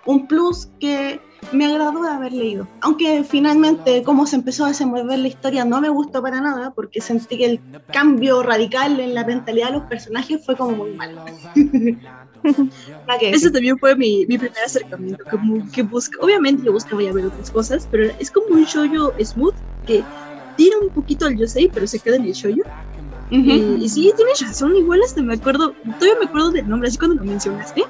un 0.06 0.28
plus 0.28 0.70
que 0.80 1.20
me 1.52 1.66
agradó 1.66 2.04
de 2.04 2.10
haber 2.10 2.34
leído. 2.34 2.68
Aunque 2.82 3.24
finalmente 3.24 4.04
cómo 4.04 4.26
se 4.26 4.36
empezó 4.36 4.66
a 4.66 4.70
desenvolver 4.70 5.20
la 5.20 5.28
historia 5.28 5.66
no 5.66 5.82
me 5.82 5.90
gustó 5.90 6.22
para 6.22 6.40
nada, 6.40 6.72
porque 6.72 7.02
sentí 7.02 7.38
que 7.38 7.46
el 7.46 7.62
cambio 7.92 8.44
radical 8.44 9.00
en 9.00 9.14
la 9.14 9.26
mentalidad 9.26 9.68
de 9.68 9.74
los 9.74 9.84
personajes 9.84 10.46
fue 10.46 10.56
como 10.56 10.78
muy 10.78 10.92
malo. 10.94 11.26
Ese 13.20 13.32
decir. 13.32 13.52
también 13.52 13.78
fue 13.78 13.96
mi, 13.96 14.26
mi 14.28 14.38
primer 14.38 14.64
acercamiento, 14.66 15.24
como 15.30 15.62
que 15.72 15.84
busca, 15.84 16.18
obviamente 16.22 16.64
yo 16.64 16.72
buscaba 16.72 17.04
ya 17.04 17.14
ver 17.14 17.26
otras 17.26 17.50
cosas, 17.52 17.88
pero 17.90 18.06
es 18.18 18.32
como 18.32 18.56
un 18.56 18.64
shoyo 18.64 19.14
smooth 19.20 19.56
que 19.86 20.08
tira 20.56 20.78
un 20.80 20.90
poquito 20.90 21.26
al 21.26 21.36
yosei, 21.38 21.70
pero 21.74 21.88
se 21.88 22.00
queda 22.00 22.16
en 22.18 22.26
el 22.26 22.34
shoyo. 22.34 22.64
Y, 23.30 23.86
y 23.86 23.90
sí, 23.90 24.12
tienes 24.16 24.40
razón, 24.42 24.76
igual 24.76 25.00
hasta 25.06 25.22
me 25.24 25.34
acuerdo, 25.36 25.76
todavía 25.98 26.20
me 26.20 26.26
acuerdo 26.26 26.52
del 26.52 26.68
nombre, 26.68 26.90
así 26.90 26.98
cuando 26.98 27.16
lo 27.16 27.24
mencionaste. 27.24 27.82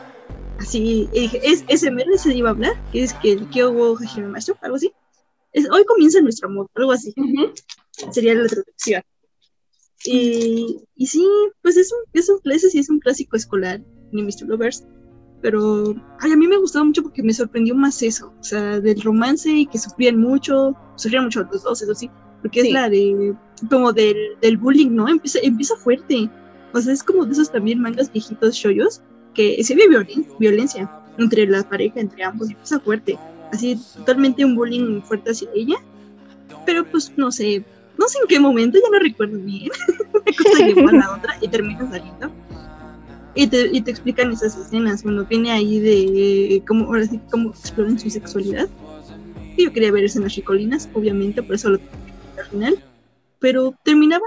Así, 0.57 1.09
y 1.11 1.21
dije, 1.21 1.39
es, 1.43 1.63
ese 1.67 1.89
mero 1.89 2.15
se 2.17 2.35
iba 2.35 2.49
a 2.49 2.51
hablar, 2.51 2.73
que 2.91 3.03
es 3.03 3.13
que 3.15 3.31
el 3.31 3.47
Kyogo 3.49 3.97
Hajime 3.97 4.27
Maestro, 4.27 4.55
algo 4.61 4.75
así. 4.75 4.91
Es, 5.51 5.67
hoy 5.71 5.83
comienza 5.85 6.21
nuestro 6.21 6.47
amor, 6.49 6.69
algo 6.75 6.91
así. 6.91 7.13
Ujú. 7.17 7.51
Sería 8.11 8.35
la 8.35 8.47
traducción. 8.47 9.01
Y, 10.05 10.79
y 10.95 11.07
sí, 11.07 11.27
pues 11.61 11.77
es 11.77 11.91
un, 11.91 11.99
es 12.13 12.29
un, 12.29 12.39
ese 12.51 12.69
sí 12.69 12.79
es 12.79 12.89
un 12.89 12.99
clásico 12.99 13.35
escolar, 13.35 13.81
ni 14.11 14.23
Mr. 14.23 14.47
Lovers. 14.47 14.83
Pero 15.41 15.95
ay, 16.19 16.31
a 16.33 16.37
mí 16.37 16.47
me 16.47 16.57
gustaba 16.57 16.85
mucho 16.85 17.01
porque 17.01 17.23
me 17.23 17.33
sorprendió 17.33 17.73
más 17.73 18.01
eso, 18.03 18.31
o 18.39 18.43
sea, 18.43 18.79
del 18.79 19.01
romance 19.01 19.49
y 19.49 19.65
que 19.65 19.79
sufrían 19.79 20.17
mucho, 20.19 20.75
sufrían 20.97 21.23
mucho 21.23 21.43
los 21.51 21.63
dos, 21.63 21.81
eso 21.81 21.95
sí, 21.95 22.11
porque 22.43 22.61
Sí. 22.61 22.67
es 22.67 22.73
la 22.73 22.89
de, 22.89 23.33
como 23.67 23.91
del, 23.91 24.15
del 24.41 24.57
bullying, 24.57 24.91
¿no? 24.91 25.07
Empieza, 25.09 25.39
empieza 25.41 25.75
fuerte, 25.77 26.29
o 26.73 26.79
sea, 26.79 26.93
es 26.93 27.01
como 27.03 27.25
de 27.25 27.31
esos 27.31 27.51
también 27.51 27.79
mangas 27.81 28.11
viejitos 28.13 28.53
shoyos, 28.53 29.01
que 29.33 29.63
se 29.63 29.73
ve 29.73 29.83
violen- 29.89 30.27
violencia 30.37 30.87
entre 31.17 31.47
la 31.47 31.67
pareja, 31.67 31.99
entre 31.99 32.23
ambos, 32.23 32.51
empieza 32.51 32.79
fuerte, 32.79 33.17
así 33.51 33.79
totalmente 33.97 34.45
un 34.45 34.55
bullying 34.55 35.01
fuerte 35.01 35.31
hacia 35.31 35.49
ella, 35.55 35.77
pero 36.67 36.85
pues 36.85 37.11
no 37.17 37.31
sé, 37.31 37.65
no 37.97 38.07
sé 38.07 38.19
en 38.21 38.27
qué 38.27 38.39
momento, 38.39 38.77
ya 38.77 38.91
no 38.91 38.99
recuerdo 38.99 39.39
bien, 39.39 39.71
una 40.13 40.37
cosa 40.37 40.67
llevó 40.67 40.87
a 40.87 40.91
la 40.91 41.15
otra 41.15 41.35
y 41.41 41.47
termina 41.47 41.89
saliendo. 41.89 42.31
Y 43.33 43.47
te, 43.47 43.69
y 43.71 43.81
te 43.81 43.91
explican 43.91 44.31
esas 44.31 44.57
escenas, 44.57 45.03
bueno, 45.03 45.25
viene 45.25 45.51
ahí 45.51 45.79
de 45.79 46.61
cómo, 46.67 46.85
ahora 46.85 47.05
sí, 47.05 47.19
cómo 47.29 47.51
exploran 47.51 47.97
su 47.97 48.09
sexualidad. 48.09 48.67
Y 49.55 49.65
yo 49.65 49.73
quería 49.73 49.91
ver 49.91 50.03
escenas 50.03 50.35
ricolinas, 50.35 50.89
obviamente, 50.93 51.41
por 51.41 51.55
eso 51.55 51.69
lo 51.69 51.79
al 52.37 52.45
final. 52.47 52.83
Pero 53.39 53.73
terminaba, 53.83 54.25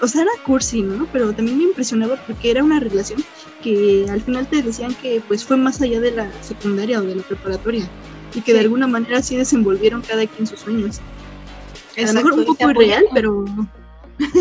o 0.00 0.08
sea, 0.08 0.22
era 0.22 0.30
cursi, 0.44 0.82
¿no? 0.82 1.06
Pero 1.12 1.32
también 1.32 1.58
me 1.58 1.64
impresionaba 1.64 2.16
porque 2.26 2.50
era 2.50 2.64
una 2.64 2.80
relación 2.80 3.22
que 3.62 4.06
al 4.10 4.20
final 4.20 4.48
te 4.48 4.62
decían 4.62 4.94
que 4.94 5.22
pues 5.26 5.44
fue 5.44 5.56
más 5.56 5.80
allá 5.80 6.00
de 6.00 6.10
la 6.10 6.30
secundaria 6.42 7.00
o 7.00 7.02
de 7.02 7.16
la 7.16 7.22
preparatoria. 7.22 7.88
Y 8.34 8.42
que 8.42 8.52
de 8.52 8.60
alguna 8.60 8.86
manera 8.86 9.22
sí 9.22 9.36
desenvolvieron 9.36 10.02
cada 10.02 10.26
quien 10.26 10.46
sus 10.46 10.60
sueños. 10.60 10.98
A 10.98 11.02
lo 11.02 12.02
Exacto, 12.02 12.14
mejor 12.14 12.32
un 12.38 12.44
poco 12.46 12.70
irreal, 12.70 13.04
pero 13.12 13.44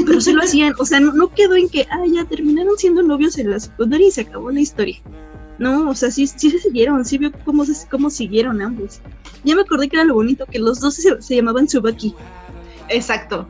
pero 0.05 0.21
sí 0.21 0.33
lo 0.33 0.41
hacían, 0.41 0.73
o 0.77 0.85
sea, 0.85 0.99
no, 0.99 1.13
no 1.13 1.33
quedó 1.33 1.55
en 1.55 1.69
que, 1.69 1.87
ah, 1.89 2.03
ya 2.11 2.25
terminaron 2.25 2.77
siendo 2.77 3.03
novios 3.03 3.37
en 3.37 3.51
la 3.51 3.59
secundaria 3.59 4.07
y 4.07 4.11
se 4.11 4.21
acabó 4.21 4.51
la 4.51 4.59
historia. 4.59 4.97
No, 5.57 5.89
o 5.89 5.95
sea, 5.95 6.09
sí, 6.09 6.25
sí 6.25 6.49
se 6.49 6.59
siguieron, 6.59 7.03
sí 7.03 7.17
vio 7.17 7.31
cómo, 7.43 7.65
se, 7.65 7.87
cómo 7.89 8.09
siguieron 8.09 8.61
ambos. 8.61 9.01
Ya 9.43 9.55
me 9.55 9.61
acordé 9.61 9.89
que 9.89 9.97
era 9.97 10.05
lo 10.05 10.13
bonito, 10.13 10.45
que 10.45 10.59
los 10.59 10.79
dos 10.79 10.95
se, 10.95 11.21
se 11.21 11.35
llamaban 11.35 11.67
Tsubaki. 11.67 12.15
Exacto. 12.87 13.47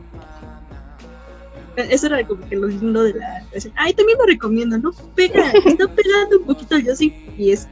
Eso 1.76 2.06
era 2.06 2.26
como 2.26 2.46
que 2.48 2.56
lo 2.56 2.66
lindo 2.66 3.04
de 3.04 3.14
la. 3.14 3.46
Ay, 3.76 3.94
también 3.94 4.18
lo 4.18 4.26
recomiendo, 4.26 4.76
¿no? 4.78 4.90
Pega, 5.14 5.50
está 5.52 5.86
pegando 5.94 6.38
un 6.40 6.44
poquito 6.46 6.78
yo 6.78 6.94
sí, 6.96 7.14
y 7.38 7.52
es 7.52 7.68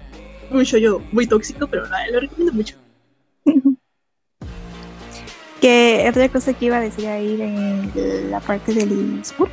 un 0.50 0.64
show 0.64 1.02
muy 1.12 1.26
tóxico, 1.26 1.66
pero 1.66 1.84
lo 2.12 2.20
recomiendo 2.20 2.52
mucho. 2.52 2.76
Que 5.60 6.06
otra 6.08 6.28
cosa 6.28 6.52
que 6.52 6.66
iba 6.66 6.76
a 6.76 6.80
decir 6.80 7.08
ahí 7.08 7.36
de 7.36 8.28
la 8.30 8.40
parte 8.40 8.72
del 8.72 9.20
sport, 9.22 9.52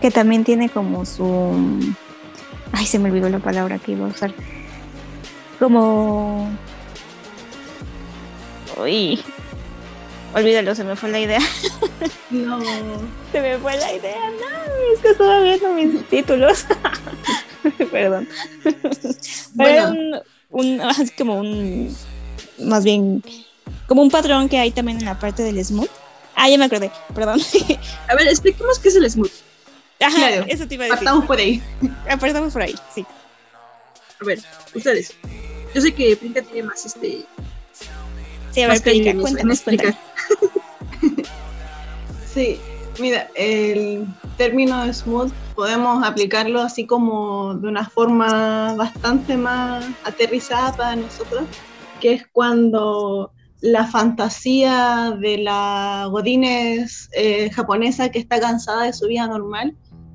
que 0.00 0.10
también 0.10 0.44
tiene 0.44 0.68
como 0.68 1.04
su. 1.04 1.52
Ay, 2.72 2.86
se 2.86 2.98
me 2.98 3.10
olvidó 3.10 3.28
la 3.28 3.38
palabra 3.38 3.78
que 3.78 3.92
iba 3.92 4.06
a 4.06 4.10
usar. 4.10 4.32
Como. 5.58 6.48
Uy. 8.80 9.20
Olvídalo, 10.34 10.74
se 10.74 10.84
me 10.84 10.96
fue 10.96 11.08
la 11.10 11.20
idea. 11.20 11.40
No. 12.30 12.60
Se 13.32 13.40
me 13.40 13.56
fue 13.58 13.76
la 13.78 13.92
idea, 13.92 14.30
no, 14.30 14.94
es 14.94 15.00
que 15.00 15.08
estaba 15.08 15.40
viendo 15.40 15.72
mis 15.74 16.04
títulos. 16.08 16.66
Perdón. 17.90 18.28
Pero 18.62 18.76
Bueno. 19.54 19.90
un, 19.90 20.20
un, 20.50 20.80
así 20.82 21.10
como 21.16 21.40
un, 21.40 21.94
más 22.58 22.84
bien, 22.84 23.22
como 23.86 24.02
un 24.02 24.10
patrón 24.10 24.48
que 24.48 24.58
hay 24.58 24.70
también 24.70 24.98
en 24.98 25.04
la 25.04 25.18
parte 25.18 25.42
del 25.42 25.64
smooth, 25.64 25.88
Ah, 26.38 26.50
ya 26.50 26.58
me 26.58 26.66
acordé, 26.66 26.90
perdón. 27.14 27.40
A 28.08 28.14
ver, 28.14 28.28
expliquemos 28.28 28.78
qué 28.78 28.88
es 28.88 28.96
el 28.96 29.10
smooth. 29.10 29.30
Ajá, 30.00 30.14
Claro. 30.16 30.44
eso 30.48 30.68
te 30.68 30.74
iba 30.74 30.84
a 30.84 30.88
decir. 30.88 30.98
Partamos 31.04 31.24
por 31.24 31.38
ahí. 31.38 31.62
Apartamos 32.10 32.52
por 32.52 32.60
ahí, 32.62 32.74
sí. 32.94 33.06
A 34.20 34.24
ver, 34.24 34.38
ustedes. 34.74 35.14
Yo 35.74 35.80
sé 35.80 35.94
que 35.94 36.14
Prinka 36.16 36.42
tiene 36.42 36.68
más 36.68 36.84
este. 36.84 37.24
Sí, 38.50 38.62
a 38.62 38.68
ver, 38.68 38.82
en 38.84 39.20
cuéntanos, 39.20 39.56
explicar. 39.58 39.96
cuéntanos. 40.38 41.26
Sí, 42.34 42.60
mira, 42.98 43.28
el 43.34 44.06
término 44.36 44.92
smooth 44.92 45.32
podemos 45.54 46.04
aplicarlo 46.06 46.60
así 46.60 46.84
como 46.84 47.54
de 47.54 47.68
una 47.68 47.88
forma 47.88 48.74
bastante 48.74 49.38
más 49.38 49.86
aterrizada 50.04 50.76
para 50.76 50.96
nosotros, 50.96 51.44
que 52.00 52.12
es 52.12 52.26
cuando 52.30 53.32
la 53.60 53.86
fantasía 53.86 55.16
de 55.20 55.38
la 55.38 56.08
Godines 56.10 57.08
eh, 57.12 57.50
japonesa 57.50 58.10
que 58.10 58.18
está 58.18 58.38
cansada 58.40 58.84
de 58.84 58.92
su 58.92 59.06
vida 59.06 59.26
normal 59.26 59.74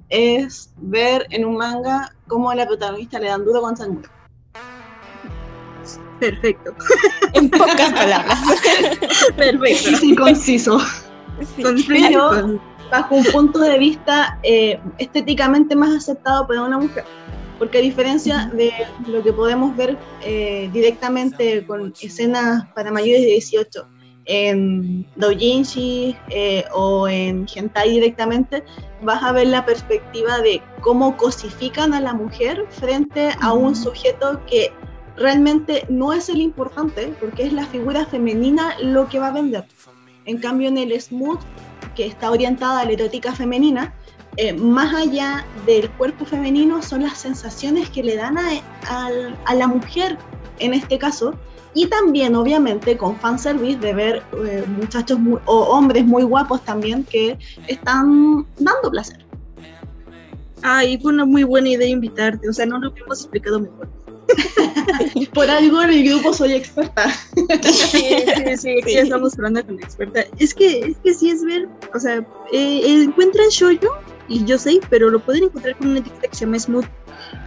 es 0.10 0.72
ver 0.78 1.26
en 1.30 1.46
un 1.46 1.56
manga 1.58 2.14
cómo 2.28 2.50
a 2.52 2.56
la 2.56 2.68
protagonista 2.68 3.20
le 3.20 3.28
dan 3.28 3.44
duro 3.46 3.62
con 3.62 3.76
sangre. 3.78 4.10
Perfecto. 6.20 6.74
En 7.34 7.50
pocas 7.50 7.94
palabras. 7.94 8.40
Perfecto. 9.38 9.98
Sí, 9.98 10.16
conciso. 10.16 10.80
Sí. 11.56 11.64
Con 11.64 11.76
Pero- 11.88 12.62
bajo 12.92 13.16
un 13.16 13.24
punto 13.32 13.60
de 13.60 13.80
vista 13.80 14.38
eh, 14.44 14.78
estéticamente 14.98 15.76
más 15.78 15.96
aceptado 15.96 16.46
para 16.46 16.64
una 16.64 16.78
mujer. 16.78 17.06
Porque 17.62 17.78
a 17.78 17.82
diferencia 17.82 18.50
de 18.56 18.74
lo 19.06 19.22
que 19.22 19.32
podemos 19.32 19.78
ver 19.78 19.96
eh, 20.24 20.68
directamente 20.74 21.64
con 21.68 21.94
escenas 22.02 22.66
para 22.74 22.92
mayores 22.92 23.22
de 23.22 23.28
18 23.28 23.88
en 24.26 25.06
doujinshi 25.16 26.18
eh, 26.30 26.64
o 26.74 27.08
en 27.08 27.46
hentai 27.54 27.92
directamente, 27.92 28.64
vas 29.04 29.22
a 29.22 29.32
ver 29.32 29.46
la 29.46 29.64
perspectiva 29.64 30.40
de 30.40 30.60
cómo 30.82 31.16
cosifican 31.18 31.94
a 31.94 32.02
la 32.02 32.16
mujer 32.16 32.66
frente 32.72 33.30
a 33.42 33.54
un 33.54 33.76
sujeto 33.76 34.42
que 34.48 34.74
realmente 35.16 35.86
no 35.88 36.14
es 36.14 36.30
el 36.30 36.42
importante, 36.42 37.14
porque 37.20 37.44
es 37.44 37.54
la 37.54 37.68
figura 37.68 38.08
femenina 38.08 38.76
lo 38.82 39.08
que 39.08 39.20
va 39.20 39.28
a 39.28 39.34
vender. 39.34 39.66
En 40.26 40.40
cambio, 40.40 40.68
en 40.68 40.80
el 40.80 41.00
smooth 41.00 41.42
que 41.96 42.08
está 42.08 42.32
orientada 42.32 42.80
a 42.80 42.86
la 42.86 42.92
erótica 42.92 43.36
femenina, 43.36 43.94
eh, 44.38 44.54
más 44.54 44.94
allá 44.94 45.46
del 45.66 45.90
cuerpo 45.92 46.26
femenino 46.26 46.82
son 46.82 47.04
las 47.04 47.18
sensaciones 47.20 47.90
que 47.90 48.04
le 48.04 48.16
dan 48.16 48.38
a, 48.38 48.50
al- 48.88 49.38
a 49.46 49.56
la 49.56 49.68
mujer 49.68 50.18
en 50.60 50.74
este 50.74 50.98
caso, 50.98 51.34
y 51.74 51.88
también 51.88 52.36
obviamente 52.36 52.98
con 52.98 53.18
fanservice 53.20 53.80
de 53.80 53.94
ver 53.94 54.24
eh, 54.46 54.64
muchachos 54.68 55.18
muy- 55.20 55.40
o 55.46 55.60
hombres 55.70 56.06
muy 56.06 56.24
guapos 56.24 56.64
también 56.66 57.04
que 57.06 57.38
están 57.68 58.46
dando 58.60 58.92
placer. 58.92 59.26
Ay, 60.64 61.00
fue 61.02 61.12
una 61.14 61.26
muy 61.26 61.44
buena 61.44 61.70
idea 61.70 61.88
invitarte. 61.88 62.48
O 62.48 62.54
sea, 62.54 62.66
no 62.68 62.78
lo 62.80 62.92
hubiéramos 62.92 63.22
explicado 63.22 63.60
mejor. 63.62 63.90
Por 65.34 65.50
algo 65.50 65.82
en 65.82 65.90
el 65.90 66.04
grupo 66.08 66.34
soy 66.34 66.54
experta. 66.54 67.10
Sí, 67.64 68.06
sí, 68.58 68.58
sí, 68.58 68.76
ya 68.94 69.02
estamos 69.02 69.34
hablando 69.36 69.66
con 69.66 69.80
experta. 69.80 70.24
Es 70.38 70.54
que, 70.54 70.80
es 70.82 70.98
que 71.04 71.14
sí 71.16 71.32
es 71.32 71.44
ver, 71.44 71.68
o 71.96 72.00
sea, 72.00 72.24
eh, 72.54 72.82
encuentran 73.04 73.48
Shoyo 73.50 73.92
y 74.28 74.46
yo 74.46 74.58
sé, 74.58 74.80
pero 74.90 75.10
lo 75.10 75.20
pueden 75.20 75.46
encontrar 75.46 75.78
con 75.78 75.90
una 75.90 76.00
etiqueta 76.00 76.28
que 76.28 76.36
se 76.36 76.46
llama 76.46 76.60
Smooth. 76.60 76.86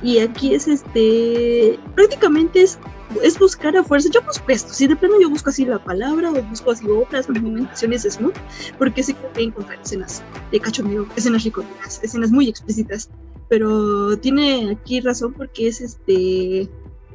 Y 0.03 0.19
aquí 0.19 0.55
es 0.55 0.69
este, 0.69 1.79
prácticamente 1.95 2.63
es, 2.63 2.79
es 3.23 3.39
buscar 3.39 3.77
a 3.77 3.85
fuerza. 3.85 4.09
Yo 4.13 4.23
busco 4.23 4.45
esto, 4.49 4.73
si 4.73 4.87
de 4.87 4.97
plano 4.97 5.15
yo 5.21 5.31
busco 5.31 5.51
así 5.51 5.65
la 5.65 5.83
palabra 5.83 6.31
o 6.31 6.43
busco 6.43 6.71
así 6.71 6.89
obras 6.89 7.29
o 7.29 7.33
recomendaciones 7.33 8.03
de 8.03 8.11
Smooth, 8.11 8.37
porque 8.79 9.03
sé 9.03 9.15
que 9.15 9.29
voy 9.35 9.43
a 9.45 9.47
encontrar 9.47 9.79
escenas 9.81 10.23
de 10.51 10.61
cachondeo, 10.61 11.07
escenas 11.17 11.45
ricoteras, 11.45 12.01
escenas 12.03 12.31
muy 12.31 12.49
explícitas. 12.49 13.11
Pero 13.49 14.17
tiene 14.19 14.71
aquí 14.71 15.01
razón 15.01 15.35
porque 15.35 15.69
es 15.69 15.81
este 15.81 16.69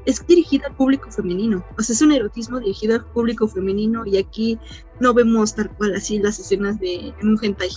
es 0.05 0.25
dirigida 0.25 0.67
al 0.67 0.75
público 0.75 1.11
femenino. 1.11 1.63
O 1.77 1.81
sea, 1.81 1.93
es 1.93 2.01
un 2.01 2.11
erotismo 2.11 2.59
dirigido 2.59 2.95
al 2.95 3.05
público 3.05 3.47
femenino 3.47 4.05
y 4.05 4.17
aquí 4.17 4.57
no 4.99 5.13
vemos 5.13 5.55
tal 5.55 5.69
cual 5.71 5.95
así 5.95 6.19
las 6.19 6.39
escenas 6.39 6.79
de 6.79 7.13
en 7.19 7.27
un 7.27 7.39
hentai. 7.41 7.69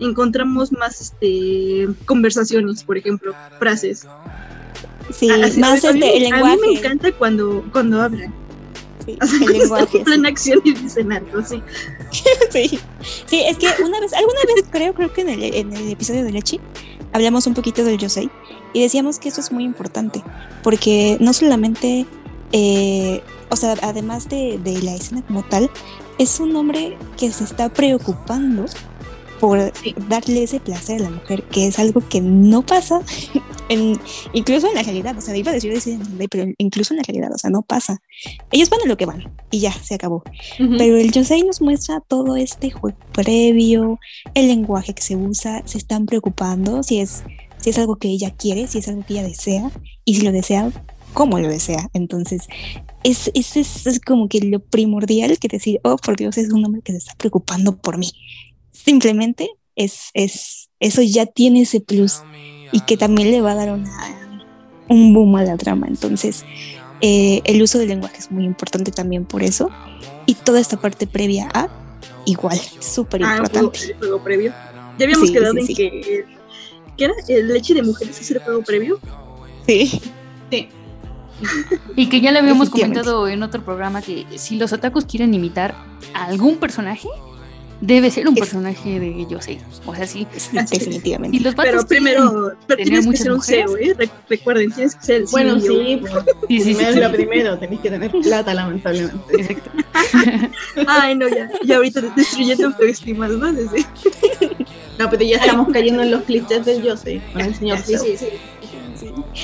Encontramos 0.00 0.72
más 0.72 1.00
este 1.00 1.88
conversaciones, 2.06 2.82
por 2.84 2.98
ejemplo, 2.98 3.32
frases. 3.58 4.06
Sí, 5.12 5.30
Así, 5.30 5.60
más 5.60 5.84
a 5.84 5.92
mí- 5.92 6.00
este, 6.02 6.16
el 6.26 6.32
A 6.32 6.36
mí 6.36 6.42
me 6.42 6.50
lenguaje. 6.56 6.78
encanta 6.78 7.12
cuando, 7.12 7.64
cuando 7.72 8.00
hablan. 8.02 8.32
sí, 9.04 9.16
O 9.22 9.26
sea, 9.26 9.38
el 9.46 9.52
lenguaje. 9.58 9.98
plena 10.00 10.28
acción 10.28 10.60
y 10.64 10.72
dicen 10.74 11.12
algo, 11.12 11.42
sí. 11.44 11.62
Sí. 12.50 12.78
sí, 13.26 13.42
es 13.46 13.56
que 13.58 13.66
una 13.82 14.00
vez, 14.00 14.12
alguna 14.14 14.40
vez 14.54 14.64
creo, 14.70 14.94
creo 14.94 15.12
que 15.12 15.20
en 15.22 15.28
el, 15.28 15.42
en 15.42 15.72
el 15.76 15.90
episodio 15.90 16.24
de 16.24 16.32
Lechi 16.32 16.58
hablamos 17.12 17.46
un 17.46 17.54
poquito 17.54 17.84
del 17.84 17.98
Yosei 17.98 18.30
y 18.72 18.82
decíamos 18.82 19.18
que 19.18 19.28
eso 19.28 19.40
es 19.40 19.52
muy 19.52 19.64
importante 19.64 20.22
porque 20.62 21.16
no 21.20 21.32
solamente, 21.32 22.06
eh, 22.52 23.22
o 23.50 23.56
sea, 23.56 23.74
además 23.82 24.28
de, 24.28 24.58
de 24.62 24.80
la 24.82 24.94
escena 24.94 25.22
como 25.22 25.42
tal, 25.44 25.70
es 26.18 26.38
un 26.40 26.54
hombre 26.56 26.96
que 27.18 27.30
se 27.32 27.44
está 27.44 27.68
preocupando 27.68 28.64
por 29.46 29.72
Sí. 29.82 29.94
darle 30.08 30.42
ese 30.44 30.60
placer 30.60 31.00
a 31.00 31.04
la 31.04 31.10
mujer, 31.10 31.42
que 31.44 31.66
es 31.66 31.78
algo 31.78 32.00
que 32.08 32.20
no 32.20 32.64
pasa 32.64 33.00
en, 33.68 33.98
incluso 34.32 34.68
en 34.68 34.74
la 34.74 34.82
realidad, 34.82 35.16
o 35.16 35.20
sea, 35.20 35.36
iba 35.36 35.50
a 35.50 35.54
decir, 35.54 35.98
pero 36.30 36.50
incluso 36.58 36.94
en 36.94 36.98
la 36.98 37.02
realidad, 37.04 37.30
o 37.34 37.38
sea, 37.38 37.50
no 37.50 37.62
pasa. 37.62 38.00
Ellos 38.50 38.70
van 38.70 38.80
a 38.82 38.86
lo 38.86 38.96
que 38.96 39.06
van 39.06 39.32
y 39.50 39.60
ya, 39.60 39.72
se 39.72 39.94
acabó. 39.94 40.22
Pero 40.58 40.96
el 40.96 41.12
Yosei 41.12 41.42
nos 41.42 41.60
muestra 41.60 42.00
todo 42.00 42.36
este 42.36 42.70
juego 42.70 42.96
previo, 43.12 43.98
el 44.34 44.48
lenguaje 44.48 44.94
que 44.94 45.02
se 45.02 45.16
usa, 45.16 45.62
se 45.66 45.78
están 45.78 46.06
preocupando 46.06 46.82
si 46.82 47.00
es, 47.00 47.22
si 47.58 47.70
es 47.70 47.78
algo 47.78 47.96
que 47.96 48.08
ella 48.08 48.30
quiere, 48.30 48.66
si 48.66 48.78
es 48.78 48.88
algo 48.88 49.04
que 49.06 49.14
ella 49.14 49.24
desea, 49.24 49.70
y 50.04 50.14
si 50.16 50.22
lo 50.22 50.32
desea, 50.32 50.70
cómo 51.12 51.38
lo 51.38 51.48
desea. 51.48 51.88
Entonces, 51.92 52.48
es, 53.02 53.30
es, 53.34 53.56
es, 53.56 53.86
es 53.86 54.00
como 54.00 54.28
que 54.28 54.40
lo 54.40 54.60
primordial 54.60 55.38
que 55.38 55.48
decir, 55.48 55.80
oh, 55.84 55.96
por 55.96 56.16
Dios, 56.16 56.36
es 56.38 56.50
un 56.52 56.64
hombre 56.64 56.82
que 56.82 56.92
se 56.92 56.98
está 56.98 57.14
preocupando 57.16 57.76
por 57.76 57.98
mí. 57.98 58.10
Simplemente 58.84 59.48
es, 59.76 60.10
es, 60.14 60.68
eso 60.80 61.02
ya 61.02 61.26
tiene 61.26 61.62
ese 61.62 61.80
plus 61.80 62.22
y 62.72 62.80
que 62.80 62.96
también 62.96 63.30
le 63.30 63.40
va 63.40 63.52
a 63.52 63.54
dar 63.54 63.72
una, 63.72 63.90
un 64.88 65.14
boom 65.14 65.36
a 65.36 65.42
la 65.44 65.56
trama. 65.56 65.86
Entonces, 65.86 66.44
eh, 67.00 67.40
el 67.44 67.62
uso 67.62 67.78
del 67.78 67.88
lenguaje 67.88 68.18
es 68.18 68.30
muy 68.30 68.44
importante 68.44 68.90
también 68.90 69.24
por 69.24 69.42
eso. 69.42 69.70
Y 70.26 70.34
toda 70.34 70.60
esta 70.60 70.78
parte 70.80 71.06
previa 71.06 71.48
a, 71.54 71.68
igual, 72.26 72.58
súper 72.80 73.22
Ah, 73.22 73.36
el 73.36 73.40
juego, 73.40 73.44
importante. 73.44 73.92
el 73.92 73.98
juego 73.98 74.24
previo. 74.24 74.52
Ya 74.98 75.04
habíamos 75.04 75.28
Sí, 75.28 75.34
quedado 75.34 75.52
sí, 75.54 75.60
en 75.60 75.66
sí. 75.66 75.74
que. 75.74 76.24
¿Qué 76.96 77.04
era? 77.04 77.14
¿El 77.28 77.48
leche 77.48 77.74
de 77.74 77.82
mujeres 77.82 78.20
es 78.20 78.30
el 78.30 78.38
juego 78.38 78.62
previo? 78.62 79.00
Sí. 79.66 80.00
Y 81.96 82.08
que 82.08 82.20
ya 82.20 82.30
le 82.32 82.38
habíamos 82.38 82.70
comentado 82.70 83.28
en 83.28 83.42
otro 83.42 83.64
programa 83.64 84.00
que 84.02 84.24
si 84.36 84.56
los 84.56 84.72
otakus 84.72 85.04
quieren 85.04 85.34
imitar 85.34 85.74
a 86.14 86.26
algún 86.26 86.56
personaje, 86.56 87.08
debe 87.86 88.10
ser 88.10 88.26
un 88.28 88.34
Es- 88.34 88.40
personaje 88.40 88.98
de 89.00 89.26
Yosei. 89.26 89.58
O 89.86 89.94
sea, 89.94 90.06
sí. 90.06 90.26
Sí, 90.36 90.50
definitivamente. 90.70 91.36
Si 91.38 91.44
los 91.44 91.54
Pero 91.54 91.86
primero, 91.86 92.52
pero 92.66 92.82
tienes 92.82 93.00
que 93.00 93.06
muchas 93.06 93.22
ser 93.22 93.30
un 93.32 93.36
mujeres. 93.38 93.64
CEO, 93.70 93.76
¿eh? 93.78 93.94
Re- 93.98 94.10
Recuerden, 94.28 94.72
tienes 94.72 94.94
que 94.94 95.04
ser 95.04 95.16
el 95.16 95.26
Bueno, 95.30 95.60
CEO. 95.60 95.72
sí, 95.74 96.00
Sí, 96.48 96.60
sí, 96.60 96.60
sí, 96.60 96.64
primero 96.74 96.92
sí. 96.92 96.98
es 96.98 97.04
lo 97.04 97.12
primero, 97.12 97.58
tenéis 97.58 97.80
que 97.80 97.90
tener 97.90 98.10
plata, 98.10 98.54
lamentablemente. 98.54 99.34
Exacto. 99.40 99.70
Ay, 100.86 101.14
no, 101.14 101.28
ya, 101.28 101.50
ya 101.64 101.76
ahorita 101.76 102.00
destruyendo 102.16 102.66
autoestima, 102.68 103.28
¿no? 103.28 103.52
Desde- 103.52 103.86
No, 104.98 105.10
pero 105.10 105.24
ya 105.24 105.36
estamos 105.38 105.68
cayendo 105.72 106.02
en 106.02 106.10
los 106.12 106.22
clichés 106.22 106.64
del 106.64 106.82
Yosei, 106.82 107.20
con 107.32 107.40
el 107.42 107.54
señor 107.54 107.78
Sí, 107.78 107.92
Seo. 107.96 108.04
sí, 108.04 108.16
sí. 108.16 108.26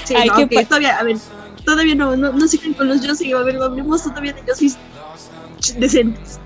Sí, 0.04 0.14
Ay, 0.16 0.28
no, 0.28 0.36
qué 0.36 0.44
ok, 0.44 0.52
pa- 0.54 0.64
todavía, 0.64 0.96
a 0.96 1.02
ver, 1.02 1.16
todavía 1.64 1.94
no, 1.96 2.16
no, 2.16 2.32
no 2.32 2.48
siguen 2.48 2.72
con 2.74 2.88
los 2.88 3.00
Yosei, 3.02 3.32
a 3.32 3.38
ver, 3.42 3.56
hablemos 3.60 4.02
todavía 4.04 4.32
de 4.32 4.42
Yosei 4.46 4.72
decentes. 5.78 6.38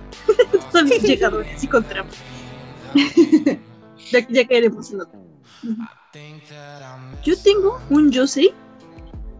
Todavía 0.70 0.98
llegadores 1.02 1.62
y 1.62 1.66
con 1.68 1.84
trama. 1.84 2.10
ya, 4.12 4.26
ya 4.28 4.46
caeremos 4.46 4.90
en 4.92 5.00
otro. 5.02 5.20
Yo 7.24 7.36
tengo 7.38 7.80
un 7.90 8.10
Yosei 8.10 8.52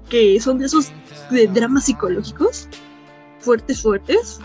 que 0.09 0.41
son 0.41 0.59
de 0.59 0.67
esos 0.67 0.91
de 1.31 1.47
dramas 1.47 1.85
psicológicos 1.87 2.69
fuertes, 3.41 3.83
fuertes, 3.83 4.39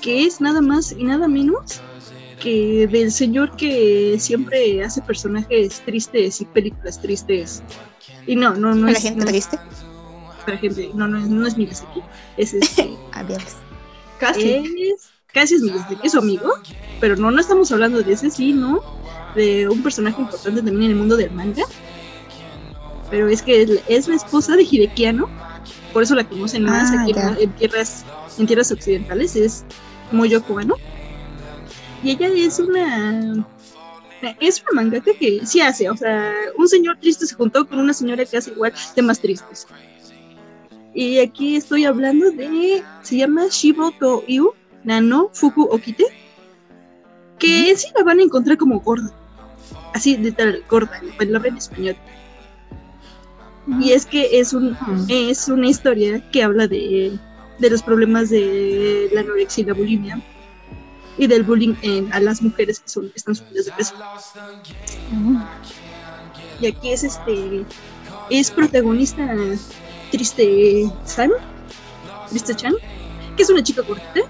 que 0.00 0.24
es 0.24 0.40
nada 0.40 0.60
más 0.60 0.92
y 0.92 1.04
nada 1.04 1.28
menos 1.28 1.80
que 2.40 2.88
del 2.88 3.12
señor 3.12 3.54
que 3.56 4.16
siempre 4.18 4.82
hace 4.82 5.00
personajes 5.02 5.80
tristes 5.84 6.40
y 6.40 6.44
películas 6.46 7.00
tristes. 7.00 7.62
Y 8.26 8.34
no, 8.36 8.54
no, 8.54 8.74
no 8.74 8.88
¿A 8.88 8.90
la 8.90 8.98
es, 8.98 9.02
gente 9.02 9.20
no, 9.24 9.30
triste? 9.30 9.58
para 10.44 10.58
gente, 10.58 10.90
no, 10.94 11.06
no, 11.06 11.18
es- 11.18 11.28
no 11.28 11.46
es 11.46 11.56
Miyazaki, 11.56 12.02
es 12.36 12.52
este, 12.54 12.90
Adiós. 13.12 13.44
Casi. 14.18 14.54
es, 14.92 15.11
casi 15.32 15.56
es 15.56 15.62
es 16.02 16.12
su 16.12 16.18
amigo, 16.18 16.52
pero 17.00 17.16
no, 17.16 17.30
no 17.30 17.40
estamos 17.40 17.70
hablando 17.72 18.02
de 18.02 18.12
ese, 18.12 18.30
sino 18.30 18.80
de 19.34 19.68
un 19.68 19.82
personaje 19.82 20.20
importante 20.20 20.62
también 20.62 20.84
en 20.84 20.90
el 20.90 20.96
mundo 20.96 21.16
del 21.16 21.30
manga. 21.30 21.64
Pero 23.10 23.28
es 23.28 23.42
que 23.42 23.62
es 23.62 23.70
la, 23.70 23.80
es 23.88 24.08
la 24.08 24.14
esposa 24.16 24.56
de 24.56 24.62
Hidekiano, 24.62 25.28
por 25.92 26.02
eso 26.02 26.14
la 26.14 26.24
conocen 26.24 26.64
más 26.64 26.90
Ah, 26.90 27.02
aquí 27.02 27.12
en, 27.42 27.52
tierras, 27.52 28.04
en 28.38 28.46
tierras 28.46 28.72
occidentales, 28.72 29.36
es 29.36 29.64
Moyo 30.10 30.42
Kubano. 30.42 30.76
Y 32.02 32.10
ella 32.10 32.28
es 32.28 32.58
una 32.58 33.46
es 34.40 34.62
una 34.62 34.82
mangaka 34.82 35.12
que 35.18 35.44
sí 35.44 35.60
hace, 35.60 35.90
o 35.90 35.96
sea, 35.96 36.32
un 36.56 36.68
señor 36.68 36.96
triste 36.98 37.26
se 37.26 37.34
juntó 37.34 37.66
con 37.66 37.80
una 37.80 37.92
señora 37.92 38.24
que 38.24 38.36
hace 38.36 38.50
igual 38.50 38.72
temas 38.94 39.20
tristes. 39.20 39.66
Y 40.94 41.18
aquí 41.18 41.56
estoy 41.56 41.84
hablando 41.84 42.30
de, 42.30 42.84
se 43.02 43.16
llama 43.16 43.46
Shibo 43.50 43.90
to 43.92 44.24
Yu 44.28 44.52
Nano 44.84 45.30
Fuku 45.32 45.62
Okite, 45.62 46.06
que 47.38 47.74
sí 47.76 47.88
la 47.96 48.04
van 48.04 48.20
a 48.20 48.22
encontrar 48.22 48.56
como 48.56 48.80
gorda, 48.80 49.12
así 49.94 50.16
de 50.16 50.32
tal 50.32 50.64
gorda, 50.68 51.00
la 51.02 51.16
palabra 51.16 51.48
en 51.48 51.56
español. 51.56 51.96
Y 53.80 53.92
es 53.92 54.06
que 54.06 54.40
es, 54.40 54.52
un, 54.52 54.76
es 55.08 55.46
una 55.48 55.68
historia 55.68 56.20
que 56.30 56.42
habla 56.42 56.66
de, 56.66 57.16
de 57.58 57.70
los 57.70 57.82
problemas 57.82 58.30
de 58.30 59.08
la 59.12 59.20
anorexia 59.20 59.62
y 59.62 59.66
la 59.66 59.74
bulimia 59.74 60.20
y 61.18 61.26
del 61.26 61.42
bullying 61.42 61.74
en, 61.82 62.12
a 62.12 62.20
las 62.20 62.42
mujeres 62.42 62.80
que 62.80 62.88
son 62.88 63.12
están 63.14 63.34
subidas 63.34 63.66
de 63.66 63.72
peso. 63.72 63.94
Y 66.60 66.66
aquí 66.66 66.92
es 66.92 67.04
este 67.04 67.64
es 68.30 68.50
protagonista 68.50 69.36
Triste 70.10 70.90
San, 71.04 71.30
Triste 72.30 72.54
Chan, 72.54 72.74
que 73.36 73.42
es 73.42 73.50
una 73.50 73.62
chica 73.62 73.82
gordita, 73.82 74.20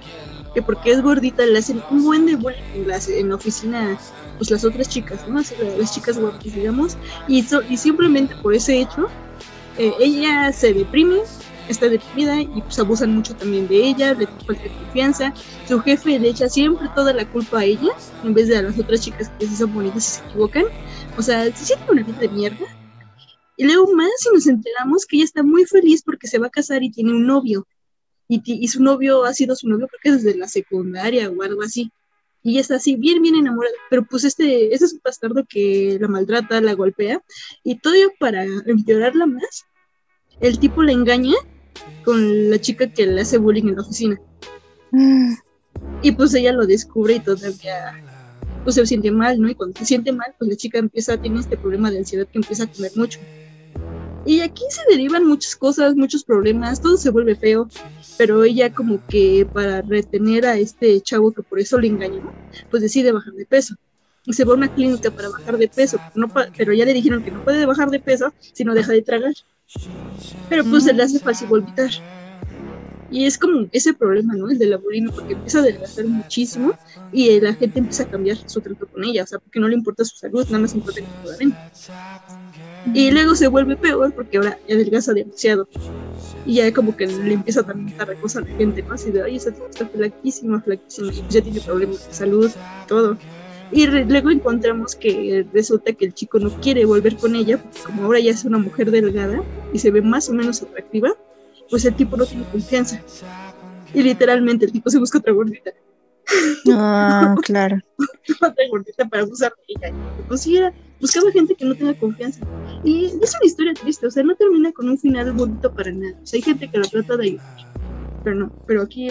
que 0.55 0.63
porque 0.63 0.91
es 0.91 1.03
gordita 1.03 1.45
le 1.47 1.59
hacen 1.59 1.83
un 1.91 2.05
buen 2.05 2.27
de 2.27 2.37
bullying 2.37 2.63
en 2.75 2.89
la, 2.89 2.99
en 3.09 3.33
oficina 3.33 3.99
pues 4.39 4.51
las 4.51 4.65
otras 4.65 4.89
chicas, 4.89 5.27
¿no? 5.29 5.41
Así, 5.41 5.55
las 5.79 5.95
chicas 5.95 6.19
guapas, 6.19 6.43
digamos, 6.45 6.97
y, 7.29 7.45
y 7.69 7.77
simplemente 7.77 8.35
por 8.37 8.55
ese 8.55 8.81
hecho, 8.81 9.09
eh, 9.79 9.93
ella 10.01 10.53
se 10.53 10.75
deprime, 10.75 11.21
está 11.69 11.89
deprimida 11.89 12.41
y 12.41 12.61
pues 12.63 12.79
abusan 12.79 13.15
mucho 13.15 13.35
también 13.35 13.69
de 13.69 13.77
ella, 13.77 14.15
le 14.15 14.27
falta 14.27 14.63
confianza. 14.85 15.33
Su 15.67 15.81
jefe 15.81 16.19
le 16.19 16.29
echa 16.29 16.49
siempre 16.49 16.89
toda 16.95 17.13
la 17.13 17.25
culpa 17.31 17.61
a 17.61 17.65
ella 17.65 17.91
en 18.25 18.35
vez 18.35 18.49
de 18.49 18.59
a 18.59 18.63
las 18.63 18.79
otras 18.79 19.01
chicas 19.01 19.31
que 19.39 19.47
sí 19.47 19.57
son 19.57 19.73
bonitas 19.73 19.97
y 19.97 20.11
se 20.21 20.29
equivocan. 20.29 20.65
O 21.17 21.23
sea, 21.23 21.45
se 21.57 21.65
siente 21.65 21.91
una 21.91 22.03
vida 22.03 22.19
de 22.19 22.29
mierda. 22.29 22.67
Y 23.57 23.65
luego 23.65 23.93
más 23.95 24.11
y 24.27 24.35
nos 24.35 24.47
enteramos 24.47 25.07
que 25.07 25.17
ella 25.17 25.25
está 25.25 25.43
muy 25.43 25.65
feliz 25.65 26.03
porque 26.03 26.27
se 26.27 26.39
va 26.39 26.49
a 26.49 26.51
casar 26.51 26.83
y 26.83 26.91
tiene 26.91 27.13
un 27.13 27.27
novio. 27.27 27.67
Y, 28.35 28.65
y 28.65 28.69
su 28.69 28.83
novio 28.83 29.25
ha 29.25 29.35
sido 29.35 29.55
su 29.55 29.69
novio 29.69 29.89
creo 29.89 30.01
que 30.03 30.23
desde 30.23 30.39
la 30.39 30.49
secundaria 30.49 31.29
o 31.31 31.43
algo 31.43 31.63
así. 31.63 31.93
Y 32.43 32.53
ella 32.53 32.61
está 32.63 32.77
así, 32.77 32.97
bien, 32.97 33.23
bien 33.23 33.37
enamorada. 33.37 33.75
Pero 33.91 34.05
pues 34.05 34.25
este, 34.25 34.73
este 34.73 34.87
es 34.87 34.93
un 34.95 35.01
bastardo 35.05 35.45
que 35.49 35.99
la 36.01 36.09
maltrata, 36.09 36.61
la 36.61 36.73
golpea. 36.73 37.21
Y 37.63 37.79
todo 37.79 37.95
para 38.19 38.45
empeorarla 38.45 39.27
más, 39.27 39.65
el 40.41 40.59
tipo 40.59 40.83
la 40.83 40.93
engaña 40.93 41.37
con 42.05 42.51
la 42.51 42.59
chica 42.59 42.91
que 42.93 43.07
le 43.07 43.21
hace 43.21 43.39
bullying 43.39 43.69
en 43.69 43.77
la 43.77 43.83
oficina. 43.83 44.21
Mm. 44.91 45.35
Y 46.03 46.13
pues 46.13 46.35
ella 46.35 46.53
lo 46.53 46.67
descubre 46.67 47.15
y 47.15 47.21
todavía 47.21 48.03
pues 48.65 48.77
se 48.77 48.87
siente 48.87 49.11
mal, 49.11 49.41
¿no? 49.41 49.49
Y 49.51 49.55
cuando 49.55 49.79
se 49.79 49.85
siente 49.85 50.13
mal, 50.13 50.35
pues 50.39 50.51
la 50.51 50.57
chica 50.57 50.79
empieza, 50.79 51.17
tiene 51.17 51.41
este 51.41 51.57
problema 51.57 51.91
de 51.91 51.99
ansiedad 51.99 52.27
que 52.27 52.39
empieza 52.39 52.65
a 52.65 52.67
comer 52.67 52.93
mucho. 52.97 53.21
Y 54.25 54.41
aquí 54.41 54.63
se 54.71 54.83
derivan 54.89 55.27
muchas 55.27 55.57
cosas, 55.57 55.97
muchos 55.97 56.23
problemas, 56.23 56.81
todo 56.81 56.97
se 56.97 57.11
vuelve 57.11 57.35
feo, 57.35 57.69
pero 58.17 58.45
ella 58.45 58.73
como 58.73 59.05
que 59.09 59.47
para 59.53 59.83
retener 59.83 60.47
a 60.47 60.57
este 60.57 61.01
chavo 61.01 61.33
que 61.33 61.43
por 61.43 61.59
eso 61.59 61.79
le 61.81 61.89
engañó, 61.89 62.33
pues 62.71 62.83
decide 62.83 63.11
bajar 63.11 63.33
de 63.33 63.47
peso. 63.47 63.75
Y 64.25 64.35
se 64.35 64.45
va 64.45 64.53
a 64.53 64.57
una 64.57 64.73
clínica 64.73 65.11
para 65.11 65.29
bajar 65.29 65.59
de 65.59 65.67
peso, 65.67 65.99
no 66.15 66.29
pero 66.57 66.73
ya 66.73 66.85
le 66.85 66.93
dijeron 66.93 67.25
que 67.25 67.33
no 67.33 67.43
puede 67.43 67.67
bajar 67.67 67.91
de 67.91 67.99
peso 67.99 68.33
si 68.53 68.63
no 68.63 68.75
deja 68.75 68.93
de 68.93 69.03
tragar. 69.03 69.35
Pero 70.49 70.65
pues 70.65 70.85
se 70.85 70.93
le 70.93 71.03
hace 71.03 71.19
fácil 71.19 71.49
volvitar. 71.49 71.91
Y 73.11 73.27
es 73.27 73.37
como 73.37 73.69
ese 73.73 73.93
problema, 73.93 74.35
¿no? 74.35 74.49
El 74.49 74.59
de 74.59 74.67
la 74.67 74.79
bulimia, 74.79 75.13
porque 75.13 75.35
empieza 75.35 75.59
a 75.59 75.63
adelgazar 75.63 76.07
muchísimo 76.07 76.73
y 77.13 77.39
la 77.41 77.53
gente 77.53 77.81
empieza 77.81 78.05
a 78.05 78.09
cambiar 78.09 78.39
su 78.49 78.61
trato 78.61 78.87
con 78.87 79.05
ella, 79.05 79.25
o 79.25 79.27
sea, 79.27 79.39
porque 79.39 79.61
no 79.61 79.69
le 79.69 79.75
importa 79.75 80.05
su 80.05 80.17
salud, 80.17 80.47
nada 80.47 80.61
más 80.61 80.75
importa 80.75 81.01
que. 81.01 81.53
Y 82.95 83.11
luego 83.11 83.35
se 83.35 83.49
vuelve 83.49 83.77
peor 83.77 84.13
porque 84.13 84.39
ahora 84.39 84.59
adelgaza 84.69 85.13
demasiado. 85.13 85.69
Y 86.45 86.55
ya 86.55 86.73
como 86.73 86.97
que 86.97 87.07
le 87.07 87.35
empieza 87.35 87.63
también 87.63 88.01
a 88.01 88.07
cosa 88.15 88.41
a 88.41 88.43
la 88.43 88.49
gente, 88.57 88.83
¿no? 88.83 88.95
Así 88.95 89.11
de, 89.11 89.23
ay, 89.23 89.37
esa 89.37 89.51
está 89.51 89.87
flaquísima, 89.87 90.61
flaquísima, 90.61 91.13
y 91.13 91.25
ya 91.29 91.41
tiene 91.41 91.61
problemas 91.61 92.09
de 92.09 92.15
salud, 92.15 92.51
todo. 92.89 93.17
Y 93.71 93.87
luego 93.87 94.31
encontramos 94.31 94.95
que 94.95 95.47
resulta 95.53 95.93
que 95.93 96.07
el 96.07 96.15
chico 96.15 96.39
no 96.39 96.51
quiere 96.61 96.85
volver 96.85 97.17
con 97.17 97.35
ella, 97.35 97.57
porque 97.57 97.79
como 97.87 98.05
ahora 98.05 98.21
ya 98.21 98.33
es 98.33 98.45
una 98.45 98.59
mujer 98.59 98.91
delgada 98.91 99.43
y 99.73 99.79
se 99.79 99.91
ve 99.91 100.03
más 100.03 100.29
o 100.29 100.35
menos 100.35 100.61
atractiva, 100.63 101.11
pues 101.71 101.85
el 101.87 101.95
tipo 101.95 102.17
no 102.17 102.27
tiene 102.27 102.45
confianza. 102.51 103.01
Y 103.95 104.03
literalmente 104.03 104.67
el 104.67 104.73
tipo 104.73 104.91
se 104.91 104.99
busca 104.99 105.19
otra 105.19 105.33
gordita. 105.33 105.71
Ah, 106.71 107.35
claro. 107.43 107.79
otra 108.41 108.69
gordita 108.71 109.09
para 109.09 109.23
abusar 109.23 109.53
de 109.57 109.75
ella. 109.75 109.95
Pues 110.29 110.43
sí, 110.43 110.57
era, 110.57 110.73
buscaba 111.03 111.33
gente 111.33 111.55
que 111.57 111.65
no 111.65 111.75
tenga 111.75 111.99
confianza. 111.99 112.47
Y 112.85 113.07
es 113.07 113.35
una 113.35 113.45
historia 113.45 113.75
triste, 113.75 114.07
o 114.07 114.11
sea, 114.11 114.23
no 114.23 114.35
termina 114.37 114.73
con 114.73 114.89
un 114.89 114.99
final 114.99 115.33
bonito 115.33 115.75
para 115.75 115.91
nada. 115.93 116.17
O 116.23 116.27
sea, 116.27 116.39
hay 116.39 116.43
gente 116.43 116.71
que 116.71 116.79
la 116.79 116.89
trata 116.89 117.17
de 117.17 117.25
ayudar. 117.25 117.57
Pero 118.25 118.37
no, 118.37 118.53
pero 118.67 118.83
aquí 118.83 119.09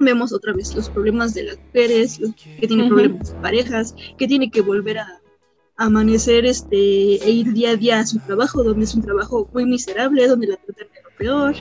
vemos 0.00 0.32
otra 0.32 0.52
vez 0.52 0.74
los 0.74 0.90
problemas 0.90 1.32
de 1.32 1.44
las 1.44 1.58
mujeres, 1.58 2.20
que 2.60 2.66
tienen 2.66 2.88
problemas 2.88 3.32
de 3.32 3.40
parejas, 3.40 3.94
que 4.18 4.26
tiene 4.26 4.50
que 4.50 4.60
volver 4.60 4.98
a, 4.98 5.20
amanecer 5.76 6.46
este, 6.46 6.76
e 6.76 7.30
ir 7.30 7.52
día 7.52 7.70
a 7.70 7.76
día 7.76 7.98
a 7.98 8.06
su 8.06 8.20
trabajo, 8.20 8.62
donde 8.62 8.84
es 8.84 8.94
un 8.94 9.02
trabajo 9.02 9.48
muy 9.52 9.66
miserable, 9.66 10.28
donde 10.28 10.46
la 10.46 10.56
tratan 10.56 10.86
de 10.94 11.02
lo 11.02 11.16
peor, 11.16 11.54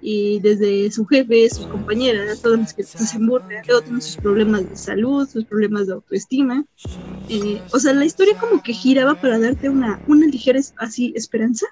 y 0.00 0.40
desde 0.40 0.90
su 0.90 1.04
jefe, 1.06 1.48
sus 1.50 1.66
compañeras, 1.66 2.40
todos 2.40 2.58
los 2.58 2.72
que 2.72 2.82
se 2.82 3.18
burla, 3.18 3.62
luego 3.66 3.82
tienen 3.82 4.02
sus 4.02 4.16
problemas 4.16 4.68
de 4.68 4.76
salud, 4.76 5.28
sus 5.28 5.44
problemas 5.44 5.86
de 5.86 5.94
autoestima. 5.94 6.64
Eh, 7.28 7.60
o 7.72 7.78
sea, 7.78 7.92
la 7.92 8.04
historia 8.04 8.34
como 8.38 8.62
que 8.62 8.72
giraba 8.72 9.14
para 9.14 9.38
darte 9.38 9.68
una, 9.68 10.00
una 10.06 10.26
ligera 10.26 10.60
así 10.76 11.12
esperanza, 11.16 11.66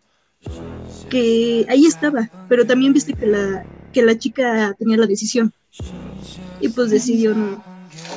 que 1.08 1.66
ahí 1.68 1.86
estaba, 1.86 2.30
pero 2.48 2.66
también 2.66 2.92
viste 2.92 3.14
que 3.14 3.26
la, 3.26 3.64
que 3.92 4.02
la 4.02 4.18
chica 4.18 4.74
tenía 4.78 4.96
la 4.96 5.06
decisión 5.06 5.52
y 6.60 6.68
pues 6.68 6.90
decidió 6.90 7.34
no, 7.34 7.62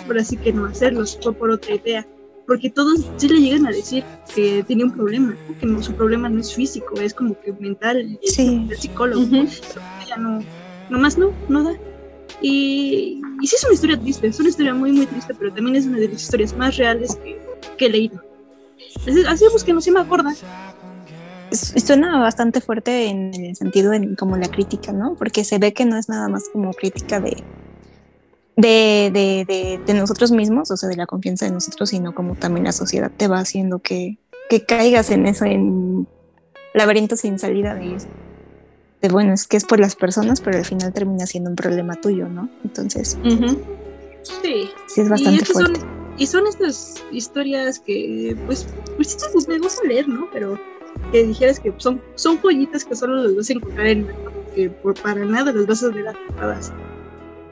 por 0.05 0.17
así 0.17 0.37
que 0.37 0.53
no 0.53 0.65
hacerlo, 0.65 1.05
fue 1.21 1.33
por 1.33 1.51
otra 1.51 1.75
idea. 1.75 2.07
Porque 2.49 2.71
todos 2.71 3.05
sí 3.17 3.27
le 3.29 3.39
llegan 3.41 3.67
a 3.67 3.69
decir 3.69 4.03
que 4.33 4.63
tiene 4.65 4.83
un 4.85 4.91
problema, 4.91 5.37
que 5.59 5.67
no, 5.67 5.83
su 5.83 5.93
problema 5.93 6.27
no 6.29 6.39
es 6.41 6.51
físico, 6.55 6.95
es 6.99 7.13
como 7.13 7.39
que 7.39 7.53
mental, 7.53 8.17
Sí. 8.23 8.67
es 8.71 8.79
psicólogo. 8.79 9.23
Pero 9.29 9.43
ella 10.03 10.17
no, 10.17 10.43
nomás 10.89 11.15
no, 11.15 11.31
no 11.47 11.63
da. 11.63 11.73
Y, 12.41 13.21
y 13.39 13.45
sí 13.47 13.55
es 13.55 13.63
una 13.65 13.73
historia 13.75 13.99
triste, 13.99 14.25
es 14.25 14.39
una 14.39 14.49
historia 14.49 14.73
muy, 14.73 14.91
muy 14.91 15.05
triste, 15.05 15.35
pero 15.37 15.53
también 15.53 15.75
es 15.75 15.85
una 15.85 15.99
de 15.99 16.07
las 16.07 16.23
historias 16.23 16.57
más 16.57 16.75
reales 16.77 17.15
que, 17.23 17.39
que 17.77 17.85
he 17.85 17.89
leído. 17.89 18.19
Así, 19.07 19.23
así 19.27 19.45
pues 19.51 19.63
que 19.63 19.71
no 19.73 19.79
se 19.81 19.91
me 19.91 19.99
acuerda. 19.99 20.33
Es- 21.51 21.73
Suena 21.85 22.17
bastante 22.19 22.61
fuerte 22.61 23.05
en 23.09 23.31
el 23.35 23.55
sentido 23.55 23.93
en 23.93 24.15
como 24.15 24.37
la 24.37 24.49
crítica, 24.49 24.91
¿no? 24.91 25.13
Porque 25.15 25.43
se 25.43 25.59
ve 25.59 25.71
que 25.73 25.85
no 25.85 25.97
es 25.97 26.09
nada 26.09 26.27
más 26.29 26.49
como 26.51 26.73
crítica 26.73 27.19
de, 27.19 27.43
de, 28.61 29.09
de, 29.13 29.45
de, 29.47 29.79
de 29.85 29.93
nosotros 29.93 30.31
mismos, 30.31 30.69
o 30.71 30.77
sea, 30.77 30.89
de 30.89 30.97
la 30.97 31.05
confianza 31.05 31.45
de 31.45 31.51
nosotros, 31.51 31.89
sino 31.89 32.13
como 32.13 32.35
también 32.35 32.65
la 32.65 32.71
sociedad 32.73 33.11
te 33.15 33.27
va 33.27 33.39
haciendo 33.39 33.79
que, 33.79 34.17
que 34.49 34.65
caigas 34.65 35.11
en 35.11 35.25
eso, 35.25 35.45
en 35.45 36.07
laberinto 36.73 37.15
sin 37.15 37.39
salida 37.39 37.73
de, 37.75 37.97
de, 39.01 39.09
bueno, 39.09 39.33
es 39.33 39.47
que 39.47 39.57
es 39.57 39.65
por 39.65 39.79
las 39.79 39.95
personas, 39.95 40.41
pero 40.41 40.57
al 40.57 40.65
final 40.65 40.91
termina 40.91 41.25
siendo 41.25 41.49
un 41.49 41.55
problema 41.55 41.95
tuyo, 41.95 42.27
¿no? 42.27 42.49
Entonces, 42.63 43.17
Sí. 44.23 44.69
sí 44.87 45.01
es 45.01 45.07
Y 45.07 45.09
bastante 45.09 45.43
estas 45.43 45.55
son-. 45.55 45.99
Y 46.17 46.27
son 46.27 46.45
estas 46.47 47.01
historias 47.13 47.79
que, 47.79 48.35
pues, 48.45 48.67
pues 48.97 49.47
me 49.47 49.57
gusta 49.57 49.87
leer, 49.87 50.09
¿no? 50.09 50.27
Pero 50.33 50.59
que 51.13 51.23
dijeras 51.23 51.61
que 51.61 51.73
son, 51.77 52.01
son 52.15 52.37
joyitas 52.41 52.83
que 52.83 52.93
solo 52.93 53.23
las 53.23 53.35
vas 53.37 53.49
a 53.49 53.53
encontrar 53.53 53.87
en 53.87 54.07
que 54.53 54.69
por 54.69 54.99
para 55.01 55.23
nada 55.23 55.53
las 55.53 55.65
vas 55.65 55.81
a 55.81 55.87
ver 55.87 56.09
atrapadas. 56.09 56.73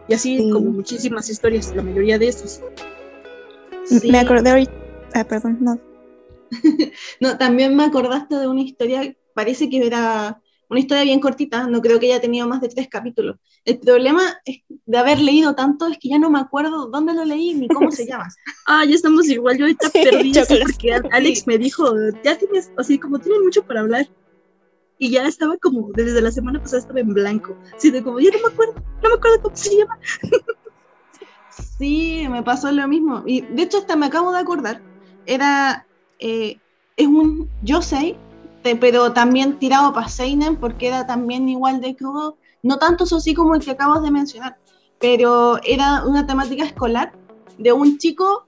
Y 0.08 0.14
así 0.14 0.38
Sí. 0.38 0.50
como 0.52 0.70
muchísimas 0.72 1.30
historias, 1.30 1.76
la 1.76 1.84
mayoría 1.84 2.18
de 2.18 2.28
estos. 2.30 2.62
Sí. 3.86 4.12
Me 4.12 4.20
acordé 4.20 4.50
ahorita, 4.52 4.72
ah, 5.16 5.24
perdón, 5.24 5.58
no, 5.62 5.80
No, 7.20 7.38
también 7.38 7.76
me 7.76 7.84
acordaste 7.84 8.36
de 8.36 8.48
una 8.48 8.62
historia, 8.62 9.16
parece 9.34 9.70
que 9.70 9.86
era 9.86 10.42
una 10.70 10.80
historia 10.82 11.04
bien 11.04 11.20
cortita, 11.22 11.68
no 11.68 11.82
creo 11.82 11.98
que 12.00 12.08
haya 12.08 12.20
tenido 12.22 12.46
más 12.48 12.60
de 12.62 12.68
tres 12.68 12.88
capítulos. 12.90 13.38
El 13.64 13.80
problema 13.80 14.22
es- 14.46 14.64
de 14.86 14.98
haber 14.98 15.20
leído 15.20 15.56
tanto 15.56 15.88
es 15.88 15.98
que 15.98 16.10
ya 16.10 16.20
no 16.20 16.30
me 16.30 16.40
acuerdo 16.40 16.88
dónde 16.88 17.14
lo 17.14 17.24
leí 17.24 17.54
ni 17.54 17.68
cómo 17.70 17.92
se 17.92 18.06
llama. 18.06 18.28
Ah, 18.68 18.84
ya 18.86 18.96
estamos 18.96 19.28
igual, 19.30 19.58
yo 19.58 19.64
ahorita 19.66 19.90
Sí, 19.90 20.00
perdí 20.04 20.34
porque 20.62 20.94
Al- 20.94 21.10
Alex 21.12 21.48
me 21.48 21.58
dijo, 21.58 21.94
ya 22.24 22.38
tienes, 22.38 22.70
así 22.78 23.00
como 23.00 23.18
tienen 23.20 23.44
mucho 23.44 23.64
para 23.64 23.80
hablar. 23.82 24.08
Y 25.00 25.12
ya 25.12 25.26
estaba 25.28 25.58
como, 25.58 25.92
desde 25.94 26.22
la 26.22 26.32
semana 26.32 26.60
pasada 26.62 26.80
estaba 26.80 27.00
en 27.00 27.14
blanco. 27.14 27.56
Así 27.76 27.92
de 27.92 28.04
como, 28.04 28.20
ya 28.20 28.32
no 28.32 28.48
me 28.48 28.54
acuerdo, 28.54 28.74
no 29.04 29.10
me 29.10 29.16
acuerdo 29.16 29.42
cómo 29.42 29.56
se 29.56 29.78
llama. 29.78 29.98
Sí, 31.80 32.28
me 32.30 32.44
pasó 32.44 32.72
lo 32.72 32.88
mismo. 32.88 33.24
Y 33.26 33.42
de 33.42 33.64
hecho, 33.64 33.80
hasta 33.80 33.96
me 33.96 34.08
acabo 34.08 34.32
de 34.32 34.40
acordar. 34.40 34.82
Era. 35.26 35.86
eh, 36.20 36.60
es 36.98 37.08
un 37.08 37.50
yo 37.62 37.82
sé, 37.82 38.18
pero 38.82 39.14
también 39.14 39.60
tirado 39.60 39.94
para 39.94 40.10
Seinen, 40.10 40.58
porque 40.58 40.88
era 40.88 41.06
también 41.08 41.48
igual 41.48 41.80
de 41.80 41.96
crudo. 41.96 42.38
No 42.64 42.80
tanto 42.80 43.06
eso 43.06 43.18
así 43.18 43.34
como 43.34 43.56
el 43.56 43.64
que 43.64 43.72
acabas 43.72 44.02
de 44.02 44.12
mencionar, 44.12 44.58
pero 45.00 45.60
era 45.64 46.04
una 46.06 46.26
temática 46.26 46.66
escolar 46.66 47.14
de 47.58 47.72
un 47.72 47.98
chico, 47.98 48.48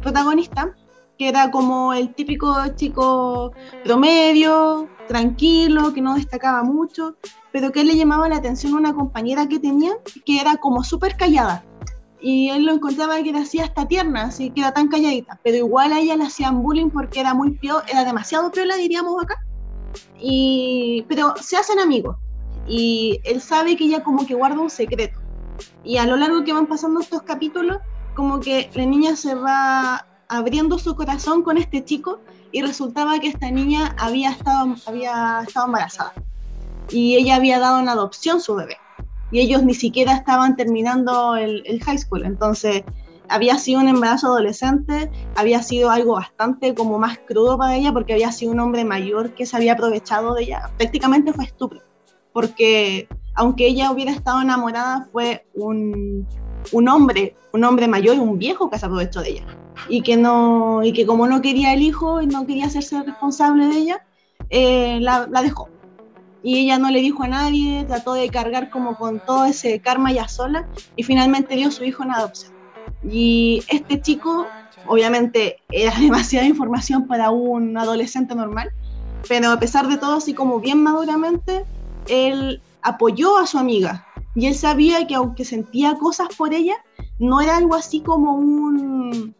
protagonista, 0.00 0.74
que 1.20 1.28
era 1.28 1.50
como 1.50 1.92
el 1.92 2.14
típico 2.14 2.56
chico 2.76 3.52
promedio, 3.84 4.88
tranquilo, 5.06 5.92
que 5.92 6.00
no 6.00 6.14
destacaba 6.14 6.62
mucho, 6.62 7.14
pero 7.52 7.72
que 7.72 7.84
le 7.84 7.94
llamaba 7.94 8.26
la 8.30 8.36
atención 8.36 8.72
una 8.72 8.94
compañera 8.94 9.46
que 9.46 9.58
tenía, 9.58 9.92
que 10.24 10.40
era 10.40 10.56
como 10.56 10.82
súper 10.82 11.18
callada. 11.18 11.62
Y 12.22 12.48
él 12.48 12.64
lo 12.64 12.72
encontraba 12.72 13.22
que 13.22 13.28
era 13.28 13.40
así 13.40 13.60
hasta 13.60 13.86
tierna, 13.86 14.22
así 14.22 14.48
que 14.48 14.62
era 14.62 14.72
tan 14.72 14.88
calladita, 14.88 15.38
pero 15.44 15.58
igual 15.58 15.92
a 15.92 16.00
ella 16.00 16.16
le 16.16 16.24
hacían 16.24 16.62
bullying 16.62 16.88
porque 16.88 17.20
era 17.20 17.34
muy 17.34 17.50
piola, 17.50 17.84
era 17.86 18.06
demasiado 18.06 18.50
piola, 18.50 18.76
diríamos 18.76 19.22
acá. 19.22 19.44
Y, 20.18 21.04
pero 21.06 21.34
se 21.38 21.58
hacen 21.58 21.80
amigos 21.80 22.16
y 22.66 23.20
él 23.24 23.42
sabe 23.42 23.76
que 23.76 23.84
ella 23.84 24.02
como 24.02 24.24
que 24.24 24.32
guarda 24.32 24.58
un 24.58 24.70
secreto. 24.70 25.20
Y 25.84 25.98
a 25.98 26.06
lo 26.06 26.16
largo 26.16 26.44
que 26.44 26.54
van 26.54 26.64
pasando 26.64 26.98
estos 26.98 27.20
capítulos, 27.24 27.76
como 28.14 28.40
que 28.40 28.70
la 28.72 28.86
niña 28.86 29.16
se 29.16 29.34
va 29.34 30.06
abriendo 30.30 30.78
su 30.78 30.94
corazón 30.94 31.42
con 31.42 31.58
este 31.58 31.84
chico 31.84 32.20
y 32.52 32.62
resultaba 32.62 33.18
que 33.18 33.26
esta 33.26 33.50
niña 33.50 33.96
había 33.98 34.30
estado, 34.30 34.76
había 34.86 35.40
estado 35.46 35.66
embarazada. 35.66 36.14
Y 36.88 37.16
ella 37.16 37.34
había 37.34 37.58
dado 37.58 37.80
en 37.80 37.88
adopción 37.88 38.40
su 38.40 38.54
bebé. 38.54 38.76
Y 39.32 39.40
ellos 39.40 39.64
ni 39.64 39.74
siquiera 39.74 40.14
estaban 40.14 40.56
terminando 40.56 41.34
el, 41.36 41.82
high 41.84 41.98
school, 41.98 42.24
entonces 42.24 42.84
había 43.28 43.58
sido 43.58 43.80
un 43.80 43.88
embarazo 43.88 44.28
adolescente, 44.28 45.10
había 45.36 45.62
sido 45.62 45.90
algo 45.90 46.14
bastante 46.14 46.74
como 46.74 46.98
más 46.98 47.18
crudo 47.18 47.58
para 47.58 47.76
ella 47.76 47.92
porque 47.92 48.12
había 48.12 48.32
sido 48.32 48.52
un 48.52 48.60
hombre 48.60 48.84
mayor 48.84 49.34
que 49.34 49.46
se 49.46 49.56
había 49.56 49.74
aprovechado 49.74 50.34
de 50.34 50.44
ella, 50.44 50.70
prácticamente 50.76 51.32
fue 51.32 51.44
estúpido, 51.44 51.82
porque 52.32 53.08
aunque 53.34 53.68
ella 53.68 53.92
hubiera 53.92 54.10
estado 54.10 54.40
enamorada 54.40 55.08
fue 55.12 55.46
un, 55.54 56.26
un 56.72 56.88
hombre, 56.88 57.36
un 57.52 57.62
hombre 57.62 57.86
mayor, 57.86 58.18
un 58.18 58.36
viejo 58.36 58.68
que 58.68 58.80
se 58.80 58.86
aprovechó 58.86 59.20
de 59.20 59.30
ella 59.30 59.59
y 59.88 60.02
que 60.02 60.16
no 60.16 60.82
y 60.82 60.92
que 60.92 61.06
como 61.06 61.26
no 61.26 61.42
quería 61.42 61.72
el 61.72 61.82
hijo 61.82 62.20
y 62.20 62.26
no 62.26 62.46
quería 62.46 62.66
hacerse 62.66 63.02
responsable 63.02 63.66
de 63.66 63.76
ella, 63.76 64.06
eh, 64.50 64.98
la, 65.00 65.26
la, 65.30 65.42
dejó. 65.42 65.68
Y 66.42 66.58
ella 66.58 66.78
no 66.78 66.90
le 66.90 67.00
dijo 67.00 67.22
a 67.22 67.28
nadie, 67.28 67.84
trató 67.86 68.14
de 68.14 68.28
cargar 68.30 68.70
como 68.70 68.96
con 68.96 69.20
todo 69.20 69.44
ese 69.44 69.80
karma 69.80 70.12
ya 70.12 70.28
sola 70.28 70.66
y 70.96 71.02
finalmente 71.02 71.54
dio 71.54 71.70
su 71.70 71.84
hijo 71.84 72.02
en 72.02 72.12
adopción. 72.12 72.52
Y 73.08 73.62
este 73.68 74.00
chico, 74.00 74.46
obviamente 74.86 75.58
era 75.70 75.94
demasiada 76.00 76.46
información 76.46 77.06
para 77.06 77.30
un 77.30 77.76
adolescente 77.76 78.34
normal, 78.34 78.70
pero 79.28 79.50
a 79.50 79.58
pesar 79.58 79.88
de 79.88 79.98
todo, 79.98 80.16
así 80.16 80.34
como 80.34 80.60
bien 80.60 80.82
maduramente, 80.82 81.64
él 82.08 82.60
apoyó 82.82 83.38
a 83.38 83.46
su 83.46 83.58
amiga 83.58 84.06
y 84.34 84.46
él 84.46 84.54
sabía 84.54 85.06
que 85.06 85.14
aunque 85.14 85.44
sentía 85.44 85.94
cosas 85.94 86.28
por 86.36 86.54
ella, 86.54 86.76
no 87.18 87.40
era 87.40 87.56
algo 87.56 87.74
así 87.74 88.00
como 88.00 88.34
un, 88.34 89.34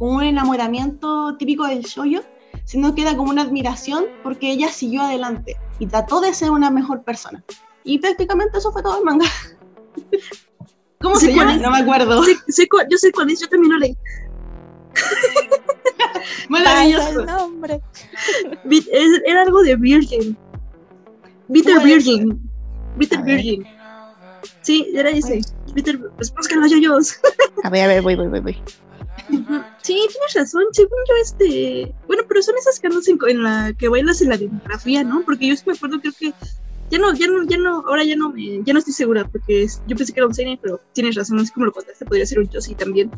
un 0.00 0.22
enamoramiento 0.24 1.36
típico 1.36 1.66
del 1.66 1.82
shoyo, 1.82 2.22
sino 2.64 2.94
que 2.94 3.02
era 3.02 3.16
como 3.16 3.30
una 3.30 3.42
admiración 3.42 4.06
porque 4.24 4.50
ella 4.50 4.68
siguió 4.68 5.02
adelante 5.02 5.56
y 5.78 5.86
trató 5.86 6.20
de 6.20 6.34
ser 6.34 6.50
una 6.50 6.70
mejor 6.70 7.02
persona. 7.04 7.44
Y 7.84 7.98
prácticamente 7.98 8.58
eso 8.58 8.72
fue 8.72 8.82
todo 8.82 8.98
el 8.98 9.04
manga. 9.04 9.26
¿Cómo 11.00 11.16
se 11.16 11.32
llama? 11.32 11.56
No 11.56 11.70
me 11.70 11.78
acuerdo. 11.78 12.22
Sé, 12.24 12.36
sé 12.48 12.68
cuál- 12.68 12.86
yo 12.90 12.98
sé 12.98 13.12
cuál 13.12 13.30
es, 13.30 13.40
yo 13.40 13.48
también 13.48 13.72
lo 13.72 13.78
leí. 13.78 13.96
Maravilloso. 16.48 17.20
el 17.20 17.26
nombre. 17.26 17.80
Era 19.26 19.42
algo 19.42 19.62
de 19.62 19.76
Virgin. 19.76 20.36
Bitter. 21.48 21.80
Virgin. 21.82 22.50
Bitter. 22.96 23.22
Virgin. 23.22 23.64
Sí, 24.62 24.90
era 24.94 25.10
ese. 25.10 25.40
Bitter, 25.74 25.98
pues 26.16 26.32
búscalo, 26.34 26.66
yoyos. 26.66 27.18
A 27.62 27.70
ver, 27.70 27.84
a 27.84 27.86
ver, 27.88 28.02
voy, 28.02 28.14
voy, 28.14 28.28
voy, 28.28 28.40
voy. 28.40 28.56
Sí, 29.82 29.94
tienes 29.94 30.34
razón, 30.34 30.64
según 30.72 30.98
yo 31.08 31.14
este... 31.22 31.94
Bueno, 32.06 32.22
pero 32.28 32.42
son 32.42 32.54
esas 32.58 32.78
que 32.78 32.86
andas 32.88 33.08
en, 33.08 33.18
en 33.28 33.42
la 33.42 33.72
que 33.78 33.88
bailas 33.88 34.20
en 34.20 34.28
la 34.28 34.36
demografía, 34.36 35.02
¿no? 35.04 35.22
Porque 35.24 35.46
yo 35.48 35.56
sí 35.56 35.62
me 35.66 35.72
acuerdo, 35.72 36.00
creo 36.00 36.12
que... 36.18 36.32
Ya 36.90 36.98
no, 36.98 37.14
ya 37.14 37.28
no, 37.28 37.44
ya 37.44 37.56
no, 37.56 37.84
ahora 37.86 38.02
ya 38.04 38.16
no 38.16 38.32
me, 38.32 38.62
ya 38.64 38.72
no 38.72 38.80
estoy 38.80 38.92
segura, 38.92 39.26
porque 39.28 39.62
es- 39.62 39.80
yo 39.86 39.94
pensé 39.96 40.12
que 40.12 40.18
era 40.20 40.26
un 40.26 40.34
seinen, 40.34 40.58
pero 40.60 40.80
tienes 40.92 41.14
razón, 41.14 41.38
así 41.38 41.52
como 41.52 41.66
lo 41.66 41.72
contaste, 41.72 42.04
podría 42.04 42.26
ser 42.26 42.40
un 42.40 42.48
Josie 42.52 42.74
también. 42.74 43.10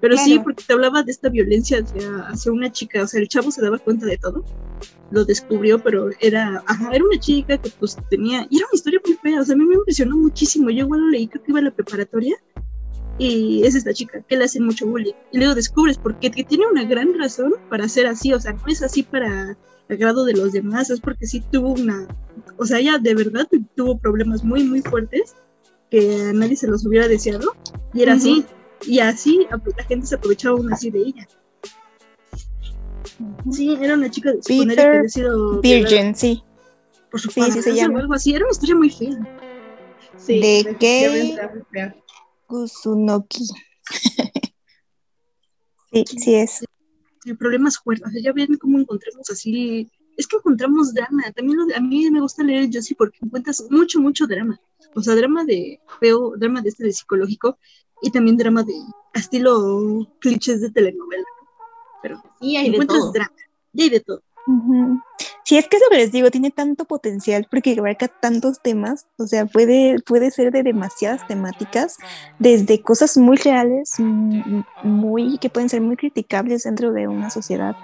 Pero 0.00 0.16
sí, 0.16 0.30
Claro. 0.30 0.44
porque 0.44 0.64
te 0.66 0.72
hablaba 0.72 1.02
de 1.02 1.10
esta 1.12 1.28
violencia 1.28 1.78
hacia, 1.80 2.20
hacia 2.28 2.52
una 2.52 2.72
chica, 2.72 3.02
o 3.02 3.06
sea, 3.06 3.20
el 3.20 3.28
chavo 3.28 3.50
se 3.50 3.60
daba 3.60 3.76
cuenta 3.78 4.06
de 4.06 4.16
todo, 4.16 4.44
lo 5.10 5.24
descubrió, 5.26 5.78
pero 5.82 6.08
era, 6.20 6.62
ajá, 6.66 6.90
era 6.92 7.04
una 7.04 7.18
chica 7.20 7.58
que 7.58 7.68
pues 7.78 7.98
tenía, 8.08 8.46
y 8.48 8.56
era 8.56 8.66
una 8.66 8.76
historia 8.76 9.00
muy 9.04 9.14
fea, 9.16 9.40
o 9.42 9.44
sea, 9.44 9.54
a 9.54 9.58
mí 9.58 9.64
me 9.64 9.74
impresionó 9.74 10.16
muchísimo, 10.16 10.70
yo 10.70 10.84
igual 10.84 11.00
lo 11.02 11.08
leí, 11.08 11.28
creo 11.28 11.42
que 11.44 11.50
iba 11.50 11.58
a 11.60 11.64
la 11.64 11.70
preparatoria, 11.70 12.34
y 13.18 13.62
es 13.66 13.74
esta 13.74 13.92
chica 13.92 14.22
que 14.28 14.36
le 14.36 14.44
hacen 14.44 14.64
mucho 14.64 14.86
bullying. 14.86 15.12
Y 15.32 15.38
luego 15.38 15.54
descubres 15.54 15.98
porque 15.98 16.30
que 16.30 16.44
tiene 16.44 16.66
una 16.66 16.84
gran 16.84 17.18
razón 17.18 17.54
para 17.68 17.88
ser 17.88 18.06
así, 18.06 18.32
o 18.32 18.40
sea, 18.40 18.52
no 18.52 18.62
es 18.68 18.82
así 18.82 19.02
para 19.02 19.56
agrado 19.90 20.24
de 20.24 20.34
los 20.34 20.52
demás, 20.52 20.90
es 20.90 21.00
porque 21.00 21.26
sí 21.26 21.42
tuvo 21.50 21.70
una, 21.72 22.06
o 22.58 22.64
sea, 22.66 22.78
ella 22.78 22.98
de 22.98 23.14
verdad 23.14 23.46
tu- 23.50 23.64
tuvo 23.74 23.98
problemas 23.98 24.44
muy, 24.44 24.62
muy 24.64 24.82
fuertes 24.82 25.34
que 25.90 26.28
a 26.28 26.32
nadie 26.34 26.56
se 26.56 26.66
los 26.68 26.84
hubiera 26.84 27.08
deseado, 27.08 27.54
y 27.94 28.02
era 28.02 28.12
así, 28.12 28.44
y 28.86 28.98
así 29.00 29.46
la 29.50 29.84
gente 29.84 30.06
se 30.06 30.14
aprovechaba 30.16 30.56
aún 30.58 30.70
así 30.72 30.90
de 30.90 30.98
ella. 31.00 31.26
Sí, 33.50 33.76
era 33.80 33.94
una 33.94 34.10
chica 34.10 34.32
de 34.32 34.42
secundaria 34.42 34.74
que 34.76 34.76
Peter 34.82 34.96
había 34.98 35.08
sido 35.08 35.60
violada 35.62 35.88
Virgin, 35.90 36.14
sí. 36.14 36.42
por 37.10 37.20
su 37.20 37.30
Sí, 37.30 37.40
sí 37.50 37.62
se 37.62 37.74
llama. 37.74 38.00
algo 38.00 38.14
así, 38.14 38.34
era 38.34 38.44
una 38.44 38.52
historia 38.52 38.74
muy 38.76 38.90
fea. 38.90 39.18
Sí, 40.18 40.38
¿De 40.40 40.62
definitivamente 40.64 41.40
Kusunoki. 42.48 43.44
sí, 45.92 46.04
sí 46.18 46.34
es. 46.34 46.64
problemas 47.38 47.78
fuertes. 47.78 48.08
O 48.08 48.10
sea, 48.10 48.22
ya 48.22 48.32
ven 48.32 48.56
cómo 48.58 48.78
encontramos 48.78 49.30
así. 49.30 49.88
Es 50.16 50.26
que 50.26 50.36
encontramos 50.36 50.92
drama. 50.94 51.30
También 51.36 51.58
lo 51.58 51.66
de- 51.66 51.74
a 51.76 51.80
mí 51.80 52.10
me 52.10 52.20
gusta 52.20 52.42
leer 52.42 52.68
Josie 52.72 52.96
porque 52.96 53.18
encuentras 53.22 53.62
mucho, 53.70 54.00
mucho 54.00 54.26
drama. 54.26 54.58
O 54.96 55.02
sea, 55.02 55.14
drama 55.14 55.44
de 55.44 55.78
feo, 56.00 56.32
drama 56.36 56.60
de 56.62 56.70
este 56.70 56.84
de 56.84 56.92
psicológico 56.92 57.58
y 58.02 58.10
también 58.10 58.36
drama 58.36 58.62
de 58.64 58.72
estilo 59.14 60.08
clichés 60.20 60.60
de 60.60 60.70
telenovela. 60.70 61.24
Pero 62.02 62.22
Sí, 62.40 62.56
hay 62.56 62.70
de 62.70 62.76
encuentras 62.76 62.98
todo. 63.00 63.12
drama. 63.12 63.32
Y 63.74 63.82
hay 63.82 63.90
de 63.90 64.00
todo. 64.00 64.22
Sí, 65.44 65.56
es 65.56 65.66
que 65.66 65.76
es 65.76 65.82
lo 65.82 65.90
que 65.90 65.96
les 65.96 66.12
digo, 66.12 66.30
tiene 66.30 66.50
tanto 66.50 66.84
potencial 66.84 67.46
porque 67.50 67.74
abarca 67.78 68.08
tantos 68.08 68.60
temas, 68.60 69.06
o 69.16 69.26
sea, 69.26 69.46
puede, 69.46 69.98
puede 70.00 70.30
ser 70.30 70.52
de 70.52 70.62
demasiadas 70.62 71.26
temáticas, 71.26 71.96
desde 72.38 72.82
cosas 72.82 73.16
muy 73.16 73.36
reales, 73.38 73.94
muy, 73.98 75.38
que 75.38 75.48
pueden 75.48 75.68
ser 75.70 75.80
muy 75.80 75.96
criticables 75.96 76.64
dentro 76.64 76.92
de 76.92 77.08
una 77.08 77.30
sociedad, 77.30 77.76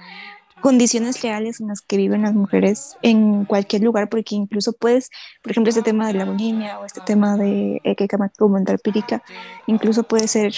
condiciones 0.61 1.23
reales 1.23 1.61
en 1.61 1.69
las 1.69 1.81
que 1.83 1.97
viven 1.97 2.23
las 2.23 2.35
mujeres 2.35 2.97
en 3.03 3.45
cualquier 3.45 3.83
lugar, 3.83 4.09
porque 4.09 4.35
incluso 4.35 4.73
puedes, 4.73 5.11
por 5.43 5.53
ejemplo, 5.53 5.71
este 5.71 5.83
tema 5.83 6.07
de 6.07 6.15
la 6.15 6.25
bulimia 6.25 6.79
o 6.81 6.85
este 6.85 7.01
tema 7.01 7.37
de 7.37 7.81
eh, 7.85 7.97
que 7.97 8.09
comentar 8.39 8.79
Pirica, 8.79 9.23
incluso 9.67 10.03
puede 10.03 10.29
ser 10.29 10.55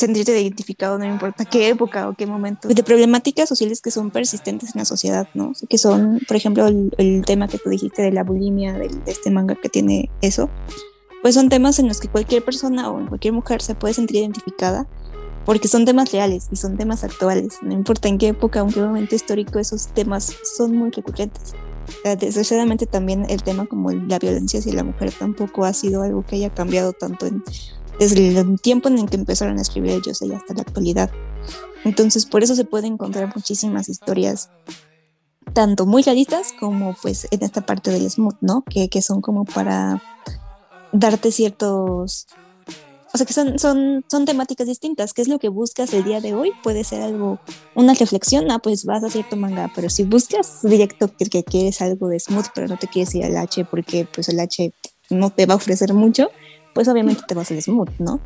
sentirte 0.00 0.40
identificado, 0.40 0.98
no 0.98 1.04
importa 1.04 1.44
qué 1.44 1.68
época 1.68 2.08
o 2.08 2.14
qué 2.14 2.26
momento, 2.26 2.68
de 2.68 2.82
problemáticas 2.82 3.48
sociales 3.48 3.80
que 3.80 3.90
son 3.90 4.10
persistentes 4.10 4.74
en 4.74 4.80
la 4.80 4.84
sociedad, 4.84 5.28
¿no? 5.34 5.52
Que 5.68 5.78
son, 5.78 6.20
por 6.26 6.36
ejemplo, 6.36 6.66
el, 6.66 6.92
el 6.98 7.24
tema 7.24 7.46
que 7.46 7.58
tú 7.58 7.70
dijiste 7.70 8.02
de 8.02 8.10
la 8.12 8.24
bulimia, 8.24 8.72
del- 8.72 9.04
de, 9.04 9.12
este 9.12 9.30
manga 9.30 9.54
que 9.54 9.68
tiene 9.68 10.10
eso, 10.22 10.48
pues 11.22 11.34
son 11.34 11.48
temas 11.48 11.78
en 11.78 11.86
los 11.86 12.00
que 12.00 12.08
cualquier 12.08 12.44
persona 12.44 12.90
o 12.90 13.06
cualquier 13.08 13.34
mujer 13.34 13.62
se 13.62 13.74
puede 13.74 13.94
sentir 13.94 14.16
identificada 14.16 14.86
porque 15.44 15.68
son 15.68 15.84
temas 15.84 16.12
reales 16.12 16.48
y 16.50 16.56
son 16.56 16.76
temas 16.76 17.02
actuales, 17.04 17.58
no 17.62 17.72
importa 17.72 18.08
en 18.08 18.18
qué 18.18 18.28
época 18.28 18.62
o 18.62 18.66
en 18.66 18.72
qué 18.72 18.80
momento 18.80 19.14
histórico 19.14 19.58
esos 19.58 19.88
temas 19.88 20.34
son 20.56 20.76
muy 20.76 20.90
recurrentes. 20.90 21.54
Desgraciadamente 22.04 22.86
también 22.86 23.26
el 23.28 23.42
tema 23.42 23.66
como 23.66 23.90
la 23.90 24.18
violencia 24.18 24.60
hacia 24.60 24.72
la 24.74 24.84
mujer 24.84 25.12
tampoco 25.18 25.64
ha 25.64 25.72
sido 25.72 26.02
algo 26.02 26.24
que 26.24 26.36
haya 26.36 26.50
cambiado 26.50 26.92
tanto 26.92 27.26
en, 27.26 27.42
desde 28.00 28.40
el 28.40 28.60
tiempo 28.60 28.88
en 28.88 28.98
el 28.98 29.10
que 29.10 29.16
empezaron 29.16 29.58
a 29.58 29.62
escribir 29.62 29.92
el 29.92 30.02
Yosei 30.02 30.32
hasta 30.32 30.54
la 30.54 30.62
actualidad. 30.62 31.10
Entonces 31.84 32.26
por 32.26 32.42
eso 32.42 32.54
se 32.54 32.64
pueden 32.64 32.94
encontrar 32.94 33.32
muchísimas 33.34 33.88
historias 33.88 34.48
tanto 35.52 35.86
muy 35.86 36.02
realistas 36.02 36.52
como 36.58 36.96
pues 37.02 37.26
en 37.30 37.42
esta 37.42 37.60
parte 37.60 37.90
del 37.90 38.10
smooth, 38.10 38.36
¿no? 38.40 38.62
Que, 38.62 38.88
que 38.88 39.02
son 39.02 39.20
como 39.20 39.44
para 39.44 40.02
darte 40.92 41.30
ciertos... 41.30 42.26
O 43.12 43.18
sea, 43.18 43.26
que 43.26 43.32
son, 43.32 43.58
son, 43.58 44.04
son 44.08 44.24
temáticas 44.24 44.68
distintas. 44.68 45.12
¿Qué 45.12 45.22
es 45.22 45.26
lo 45.26 45.40
que 45.40 45.48
buscas 45.48 45.92
el 45.92 46.04
día 46.04 46.20
de 46.20 46.32
hoy? 46.32 46.52
Puede 46.62 46.84
ser 46.84 47.02
algo, 47.02 47.40
una 47.74 47.92
reflexión, 47.94 48.48
ah, 48.52 48.60
pues 48.60 48.84
vas 48.84 49.02
a 49.02 49.10
cierto 49.10 49.34
manga, 49.34 49.68
pero 49.74 49.90
si 49.90 50.04
buscas 50.04 50.62
directo 50.62 51.12
que, 51.16 51.26
que 51.26 51.42
quieres 51.42 51.82
algo 51.82 52.06
de 52.06 52.20
smooth, 52.20 52.46
pero 52.54 52.68
no 52.68 52.76
te 52.76 52.86
quieres 52.86 53.12
ir 53.16 53.24
al 53.24 53.36
H 53.36 53.64
porque 53.64 54.06
pues 54.14 54.28
el 54.28 54.38
H 54.38 54.72
no 55.10 55.30
te 55.30 55.46
va 55.46 55.54
a 55.54 55.56
ofrecer 55.56 55.92
mucho, 55.92 56.30
pues 56.74 56.88
obviamente 56.88 57.22
te 57.26 57.34
vas 57.34 57.50
al 57.50 57.62
smooth, 57.62 57.90
¿no? 57.98 58.20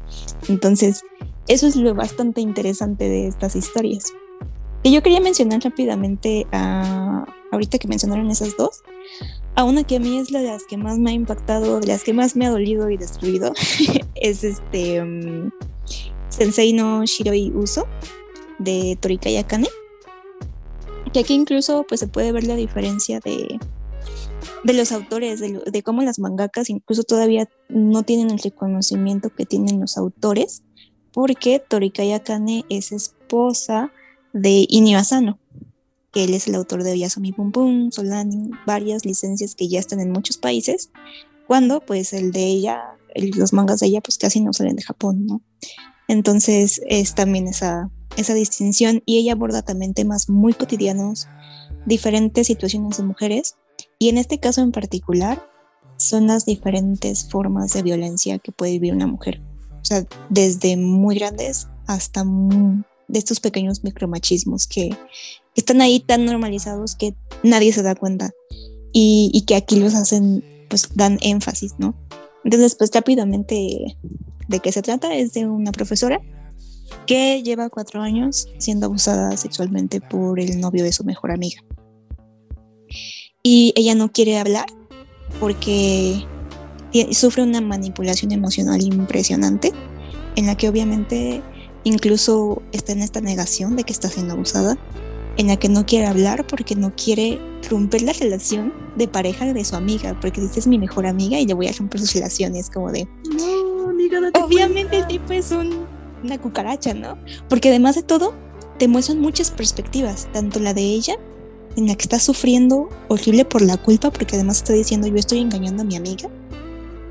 Entonces, 0.48 1.02
eso 1.48 1.66
es 1.66 1.76
lo 1.76 1.94
bastante 1.94 2.40
interesante 2.40 3.08
de 3.08 3.26
estas 3.26 3.56
historias. 3.56 4.12
Y 4.82 4.92
yo 4.92 5.02
quería 5.02 5.20
mencionar 5.20 5.62
rápidamente, 5.62 6.46
a, 6.52 7.24
ahorita 7.50 7.78
que 7.78 7.88
mencionaron 7.88 8.30
esas 8.30 8.56
dos, 8.56 8.82
a 9.54 9.64
una 9.64 9.84
que 9.84 9.96
a 9.96 10.00
mí 10.00 10.18
es 10.18 10.30
la 10.30 10.40
de 10.40 10.48
las 10.48 10.64
que 10.64 10.76
más 10.76 10.98
me 10.98 11.10
ha 11.10 11.14
impactado, 11.14 11.80
de 11.80 11.86
las 11.86 12.04
que 12.04 12.12
más 12.12 12.36
me 12.36 12.46
ha 12.46 12.50
dolido 12.50 12.90
y 12.90 12.96
destruido, 12.96 13.52
es 14.14 14.44
este 14.44 15.02
um, 15.02 15.50
Sensei 16.28 16.72
no 16.72 17.04
Shiroi 17.04 17.52
Uso 17.54 17.86
de 18.58 18.98
Torikaya 19.00 19.40
Akane. 19.40 19.68
Que 21.12 21.20
aquí 21.20 21.34
incluso 21.34 21.84
pues 21.88 22.00
se 22.00 22.08
puede 22.08 22.32
ver 22.32 22.44
la 22.44 22.56
diferencia 22.56 23.20
de, 23.20 23.58
de 24.64 24.72
los 24.72 24.92
autores, 24.92 25.40
de, 25.40 25.82
cómo 25.82 26.02
las 26.02 26.18
mangakas 26.18 26.70
incluso 26.70 27.02
todavía 27.02 27.48
no 27.68 28.02
tienen 28.02 28.30
el 28.30 28.38
reconocimiento 28.38 29.28
que 29.30 29.44
tienen 29.44 29.78
los 29.78 29.98
autores, 29.98 30.62
porque 31.12 31.60
Torikaya 31.60 32.16
Akane 32.16 32.64
es 32.70 32.90
esposa 32.90 33.92
de 34.32 34.66
Inio 34.68 34.98
Asano, 34.98 35.38
que 36.12 36.24
él 36.24 36.32
es 36.34 36.48
el 36.48 36.54
autor 36.54 36.82
de 36.82 36.98
Yasumi 36.98 37.32
Pum 37.32 37.52
Pum, 37.52 37.90
Solani, 37.92 38.50
varias 38.66 39.04
licencias 39.04 39.54
que 39.54 39.68
ya 39.68 39.78
están 39.78 40.00
en 40.00 40.10
muchos 40.10 40.38
países, 40.38 40.90
cuando 41.46 41.80
pues 41.80 42.14
el 42.14 42.32
de 42.32 42.46
ella, 42.46 42.82
el- 43.14 43.30
los 43.36 43.52
mangas 43.52 43.80
de 43.80 43.88
ella 43.88 44.00
pues 44.00 44.16
casi 44.16 44.40
no 44.40 44.54
salen 44.54 44.76
de 44.76 44.82
Japón, 44.82 45.26
¿no? 45.26 45.42
Entonces 46.08 46.80
es 46.88 47.14
también 47.14 47.48
esa, 47.48 47.90
esa 48.16 48.32
distinción 48.32 49.02
y 49.04 49.18
ella 49.18 49.32
aborda 49.32 49.60
también 49.62 49.92
temas 49.92 50.30
muy 50.30 50.54
cotidianos, 50.54 51.28
diferentes 51.86 52.46
situaciones 52.46 52.96
de 52.96 53.04
mujeres 53.04 53.56
y 54.04 54.10
en 54.10 54.18
este 54.18 54.38
caso 54.38 54.60
en 54.60 54.70
particular 54.70 55.42
son 55.96 56.26
las 56.26 56.44
diferentes 56.44 57.26
formas 57.26 57.72
de 57.72 57.82
violencia 57.82 58.38
que 58.38 58.52
puede 58.52 58.72
vivir 58.72 58.92
una 58.92 59.06
mujer. 59.06 59.40
O 59.80 59.82
sea, 59.82 60.04
desde 60.28 60.76
muy 60.76 61.14
grandes 61.14 61.68
hasta 61.86 62.22
de 62.22 63.18
estos 63.18 63.40
pequeños 63.40 63.82
micromachismos 63.82 64.66
que, 64.66 64.90
que 64.90 64.96
están 65.56 65.80
ahí 65.80 66.00
tan 66.00 66.26
normalizados 66.26 66.96
que 66.96 67.14
nadie 67.42 67.72
se 67.72 67.82
da 67.82 67.94
cuenta 67.94 68.30
y, 68.92 69.30
y 69.32 69.46
que 69.46 69.56
aquí 69.56 69.80
los 69.80 69.94
hacen, 69.94 70.44
pues 70.68 70.94
dan 70.94 71.16
énfasis, 71.22 71.72
¿no? 71.78 71.94
Entonces, 72.44 72.74
pues 72.74 72.90
rápidamente, 72.92 73.96
¿de 74.48 74.60
qué 74.60 74.70
se 74.70 74.82
trata? 74.82 75.14
Es 75.14 75.32
de 75.32 75.46
una 75.46 75.72
profesora 75.72 76.20
que 77.06 77.42
lleva 77.42 77.70
cuatro 77.70 78.02
años 78.02 78.48
siendo 78.58 78.84
abusada 78.84 79.34
sexualmente 79.38 80.02
por 80.02 80.38
el 80.40 80.60
novio 80.60 80.84
de 80.84 80.92
su 80.92 81.04
mejor 81.04 81.30
amiga. 81.30 81.62
Y 83.46 83.74
ella 83.76 83.94
no 83.94 84.10
quiere 84.10 84.38
hablar 84.38 84.64
porque 85.38 86.24
sufre 87.12 87.42
una 87.42 87.60
manipulación 87.60 88.32
emocional 88.32 88.80
impresionante 88.80 89.72
en 90.36 90.46
la 90.46 90.56
que 90.56 90.66
obviamente 90.68 91.42
incluso 91.84 92.62
está 92.72 92.92
en 92.92 93.02
esta 93.02 93.20
negación 93.20 93.76
de 93.76 93.84
que 93.84 93.92
está 93.92 94.08
siendo 94.08 94.32
abusada, 94.32 94.78
en 95.36 95.48
la 95.48 95.56
que 95.58 95.68
no 95.68 95.84
quiere 95.84 96.06
hablar 96.06 96.46
porque 96.46 96.74
no 96.74 96.94
quiere 96.96 97.38
romper 97.68 98.00
la 98.02 98.14
relación 98.14 98.72
de 98.96 99.08
pareja 99.08 99.52
de 99.52 99.64
su 99.66 99.76
amiga, 99.76 100.18
porque 100.22 100.40
dice 100.40 100.60
es 100.60 100.66
mi 100.66 100.78
mejor 100.78 101.06
amiga 101.06 101.38
y 101.38 101.44
le 101.46 101.52
voy 101.52 101.66
a 101.66 101.72
romper 101.72 102.00
sus 102.00 102.14
relaciones, 102.14 102.70
como 102.70 102.90
de, 102.92 103.06
No, 103.36 103.90
amiga, 103.90 104.20
date 104.22 104.40
obviamente 104.40 104.80
el 104.96 105.04
cuenta. 105.04 105.08
tipo 105.08 105.32
es 105.34 105.50
un- 105.50 105.84
una 106.22 106.40
cucaracha, 106.40 106.94
¿no? 106.94 107.18
Porque 107.50 107.68
además 107.68 107.96
de 107.96 108.02
todo, 108.04 108.32
te 108.78 108.88
muestran 108.88 109.20
muchas 109.20 109.50
perspectivas, 109.50 110.28
tanto 110.32 110.60
la 110.60 110.72
de 110.72 110.82
ella, 110.82 111.16
en 111.76 111.86
la 111.86 111.94
que 111.94 112.02
está 112.02 112.18
sufriendo 112.18 112.88
horrible 113.08 113.44
por 113.44 113.62
la 113.62 113.76
culpa, 113.76 114.10
porque 114.10 114.36
además 114.36 114.58
está 114.58 114.72
diciendo 114.72 115.06
yo 115.06 115.16
estoy 115.16 115.40
engañando 115.40 115.82
a 115.82 115.86
mi 115.86 115.96
amiga. 115.96 116.28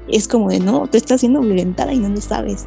Es 0.08 0.28
como 0.28 0.50
de 0.50 0.60
no, 0.60 0.88
tú 0.88 0.98
estás 0.98 1.22
siendo 1.22 1.42
violentada 1.42 1.94
y 1.94 2.00
no 2.00 2.10
lo 2.10 2.22
sabes. 2.22 2.66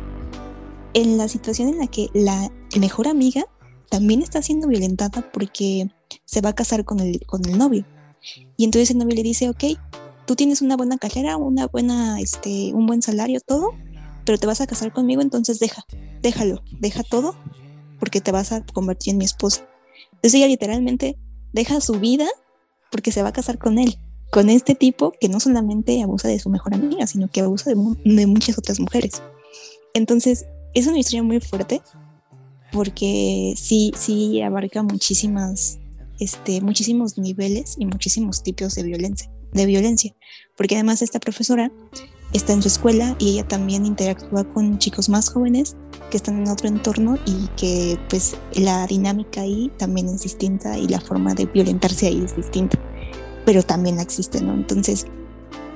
En 0.95 1.19
la 1.19 1.29
situación 1.29 1.69
en 1.69 1.79
la 1.79 1.87
que 1.87 2.09
la 2.15 2.51
mejor 2.79 3.09
amiga 3.09 3.45
también 3.91 4.23
está 4.23 4.43
siendo 4.43 4.69
violentada 4.69 5.31
porque 5.33 5.89
se 6.25 6.41
va 6.41 6.51
a 6.51 6.55
casar 6.55 6.85
con 6.85 7.01
el, 7.01 7.21
con 7.27 7.45
el 7.45 7.59
novio. 7.59 7.85
Y 8.57 8.65
entonces 8.65 8.91
el 8.91 8.99
novio 8.99 9.15
le 9.15 9.23
dice, 9.23 9.49
ok, 9.49 9.65
tú 10.27 10.35
tienes 10.35 10.63
una 10.63 10.77
buena 10.77 10.99
carrera, 10.99 11.37
una 11.37 11.67
buena, 11.67 12.21
este, 12.21 12.73
un 12.75 12.87
buen 12.87 13.03
salario, 13.03 13.41
todo, 13.41 13.73
pero 14.25 14.39
te 14.39 14.47
vas 14.47 14.61
a 14.61 14.67
casar 14.67 14.93
conmigo, 14.93 15.23
entonces 15.23 15.61
deja, 15.61 15.85
déjalo, 16.21 16.63
deja 16.81 17.03
todo, 17.05 17.37
porque 18.01 18.21
te 18.21 18.33
vas 18.33 18.53
a 18.53 18.65
convertir 18.67 19.13
en 19.13 19.19
mi 19.19 19.25
esposa. 19.25 19.69
Entonces 20.13 20.35
ella 20.35 20.49
literalmente 20.49 21.17
deja 21.53 21.81
su 21.81 21.95
vida 22.01 22.27
porque 22.91 23.13
se 23.13 23.23
va 23.23 23.29
a 23.31 23.33
casar 23.33 23.59
con 23.59 23.79
él, 23.79 23.97
con 24.31 24.49
este 24.51 24.75
tipo 24.75 25.13
que 25.21 25.29
no 25.29 25.41
solamente 25.41 26.03
abusa 26.03 26.29
de 26.29 26.39
su 26.39 26.49
mejor 26.51 26.75
amiga, 26.75 27.07
sino 27.07 27.29
que 27.29 27.41
abusa 27.41 27.71
de, 27.71 27.77
mu- 27.77 27.97
de 28.05 28.27
muchas 28.27 28.59
otras 28.59 28.81
mujeres. 28.81 29.23
Entonces 29.95 30.47
es 30.75 30.87
una 30.87 30.99
historia 30.99 31.23
muy 31.23 31.41
fuerte 31.41 31.81
porque 32.73 33.55
sí, 33.57 33.93
sí 33.97 34.43
abarca 34.43 34.83
muchísimas, 34.83 35.79
este, 36.19 36.61
muchísimos 36.61 37.17
niveles 37.19 37.77
y 37.79 37.87
muchísimos 37.87 38.43
tipos 38.43 38.75
de 38.75 38.83
violencia, 38.83 39.31
de 39.53 39.67
violencia, 39.67 40.15
porque 40.57 40.75
además 40.75 41.01
esta 41.03 41.21
profesora 41.21 41.71
está 42.37 42.53
en 42.53 42.63
su 42.63 42.69
escuela 42.69 43.17
y 43.19 43.31
ella 43.31 43.49
también 43.49 43.87
interactúa 43.87 44.45
con 44.45 44.79
chicos 44.79 45.09
más 45.09 45.31
jóvenes 45.31 45.77
que 46.11 46.17
están 46.17 46.43
en 46.43 46.49
otro 46.49 46.69
entorno 46.69 47.19
y 47.25 47.49
que 47.57 47.99
pues 48.09 48.37
la 48.53 48.87
dinámica 48.87 49.41
ahí 49.41 49.71
también 49.77 50.09
es 50.09 50.23
distinta 50.23 50.79
y 50.79 50.87
la 50.89 51.01
forma 51.01 51.35
de 51.35 51.47
violentarse 51.47 52.07
ahí 52.07 52.23
es 52.25 52.37
distinta, 52.37 52.79
pero 53.45 53.63
también 53.63 53.99
existe, 53.99 54.41
¿no? 54.41 54.55
Entonces, 54.55 55.07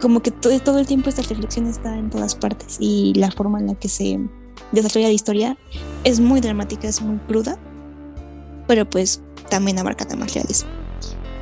como 0.01 0.21
que 0.21 0.31
todo, 0.31 0.59
todo 0.61 0.79
el 0.79 0.87
tiempo 0.87 1.09
esta 1.09 1.23
reflexión 1.23 1.67
está 1.67 1.97
en 1.97 2.11
todas 2.11 2.35
partes 2.35 2.77
y 2.81 3.15
la 3.15 3.31
forma 3.31 3.59
en 3.61 3.69
la 3.69 3.75
que 3.75 3.89
se 3.89 4.21
desarrolla 4.73 5.09
la 5.09 5.15
historia 5.15 5.59
es 6.05 6.21
muy 6.21 6.41
dramática, 6.41 6.89
es 6.89 7.01
muy 7.03 7.19
cruda, 7.27 7.59
pero 8.67 8.89
pues 8.89 9.21
también 9.49 9.79
abarca 9.79 10.05
temas 10.05 10.35
reales. 10.35 10.65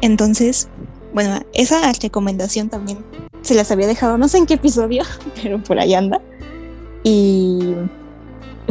Entonces, 0.01 0.69
bueno, 1.13 1.41
esa 1.55 1.93
recomendación 1.93 2.69
también 2.69 2.99
se 3.43 3.55
las 3.55 3.71
había 3.71 3.87
dejado, 3.87 4.19
no 4.19 4.29
sé 4.29 4.39
en 4.39 4.47
qué 4.47 4.55
episodio, 4.55 5.05
pero 5.43 5.63
por 5.63 5.79
ahí 5.79 5.95
anda. 5.95 6.21
Y 7.05 7.75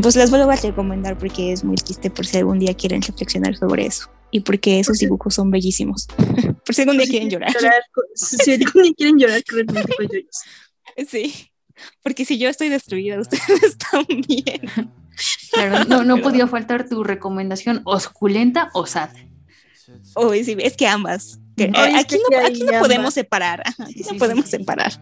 pues 0.01 0.15
las 0.15 0.29
vuelvo 0.29 0.51
a 0.51 0.55
recomendar 0.55 1.17
porque 1.17 1.51
es 1.51 1.63
muy 1.63 1.75
triste 1.75 2.09
por 2.09 2.25
si 2.25 2.37
algún 2.37 2.59
día 2.59 2.73
quieren 2.73 3.01
reflexionar 3.01 3.55
sobre 3.55 3.85
eso. 3.85 4.09
Y 4.29 4.41
porque 4.41 4.79
esos 4.79 4.99
dibujos 4.99 5.33
son 5.35 5.49
bellísimos. 5.49 6.07
por 6.65 6.75
si 6.75 6.81
algún 6.81 6.97
día 6.97 7.07
quieren 7.07 7.29
llorar. 7.29 7.55
si 8.15 8.51
algún 8.51 8.83
día 8.83 8.93
quieren 8.95 9.17
llorar, 9.17 9.41
yoyos. 9.45 10.25
Sí. 11.07 11.49
Porque 12.03 12.25
si 12.25 12.37
yo 12.37 12.49
estoy 12.49 12.69
destruida, 12.69 13.19
ustedes 13.21 13.77
también. 13.91 14.91
Claro, 15.51 15.85
no, 15.85 16.03
no 16.03 16.21
podía 16.21 16.47
faltar 16.47 16.87
tu 16.87 17.03
recomendación 17.03 17.81
osculenta 17.85 18.69
o 18.73 18.85
sad. 18.85 19.09
Uy, 20.15 20.43
sí, 20.43 20.55
es 20.59 20.75
que 20.75 20.87
ambas. 20.87 21.39
Que, 21.57 21.67
No, 21.67 21.83
eh, 21.83 21.93
aquí 21.97 22.17
no, 22.17 22.37
aquí 22.45 22.63
no 22.63 22.79
podemos 22.79 23.13
separar. 23.13 23.63
aquí 23.79 24.03
no 24.09 24.17
podemos 24.17 24.45
separar. 24.45 24.93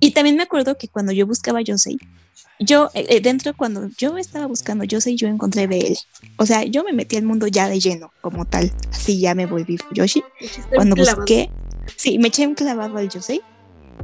Y 0.00 0.12
también 0.12 0.36
me 0.36 0.44
acuerdo 0.44 0.78
que 0.78 0.88
cuando 0.88 1.12
yo 1.12 1.26
buscaba 1.26 1.60
Yosei, 1.60 1.98
yo 2.58 2.90
eh, 2.94 3.06
eh, 3.08 3.20
dentro 3.20 3.54
cuando 3.54 3.88
yo 3.98 4.16
estaba 4.16 4.46
buscando 4.46 4.84
Yosei, 4.84 5.16
yo 5.16 5.28
encontré 5.28 5.66
BL. 5.66 5.94
O 6.36 6.46
sea, 6.46 6.64
yo 6.64 6.84
me 6.84 6.92
metí 6.92 7.16
al 7.16 7.24
mundo 7.24 7.46
ya 7.46 7.68
de 7.68 7.80
lleno, 7.80 8.12
como 8.20 8.44
tal. 8.44 8.72
Así 8.92 9.20
ya 9.20 9.34
me 9.34 9.46
volví 9.46 9.78
Yoshi. 9.92 10.22
Cuando 10.74 10.96
busqué, 10.96 11.50
sí, 11.96 12.18
me 12.18 12.28
eché 12.28 12.46
un 12.46 12.54
clavado 12.54 12.96
al 12.96 13.08
Yosei. 13.08 13.42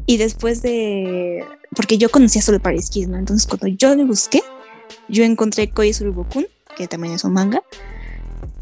Y 0.06 0.16
después 0.16 0.62
de. 0.62 1.44
Porque 1.74 1.98
yo 1.98 2.10
conocía 2.10 2.42
solo 2.42 2.60
Paris 2.60 2.90
Kids, 2.90 3.08
¿no? 3.08 3.18
Entonces, 3.18 3.46
cuando 3.46 3.68
yo 3.68 3.94
lo 3.94 4.06
busqué, 4.06 4.42
yo 5.08 5.24
encontré 5.24 5.70
Koi 5.70 5.92
Surubokun, 5.92 6.46
que 6.76 6.88
también 6.88 7.14
es 7.14 7.24
un 7.24 7.32
manga. 7.32 7.62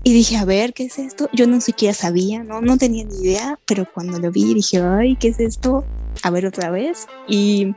Y 0.03 0.13
dije, 0.15 0.37
a 0.37 0.45
ver, 0.45 0.73
¿qué 0.73 0.85
es 0.85 0.99
esto? 0.99 1.29
Yo 1.33 1.47
no 1.47 1.61
siquiera 1.61 1.93
sabía, 1.95 2.43
no, 2.43 2.61
no 2.61 2.79
tenía 2.79 3.05
ni 3.05 3.15
idea, 3.23 3.59
pero 3.67 3.85
cuando 3.95 4.19
lo 4.19 4.31
vi 4.31 4.55
dije, 4.55 4.81
ay, 4.81 5.17
¿qué 5.17 5.29
es 5.29 5.41
esto? 5.41 5.85
A 6.23 6.31
ver 6.31 6.47
otra 6.47 6.71
vez. 6.71 7.07
Y, 7.29 7.75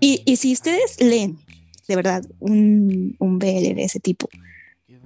y, 0.00 0.22
y 0.24 0.36
si 0.36 0.52
ustedes 0.52 1.00
leen, 1.00 1.38
de 1.88 1.96
verdad, 1.96 2.22
un, 2.38 3.16
un 3.18 3.38
BL 3.38 3.74
de 3.74 3.82
ese 3.84 3.98
tipo 4.00 4.28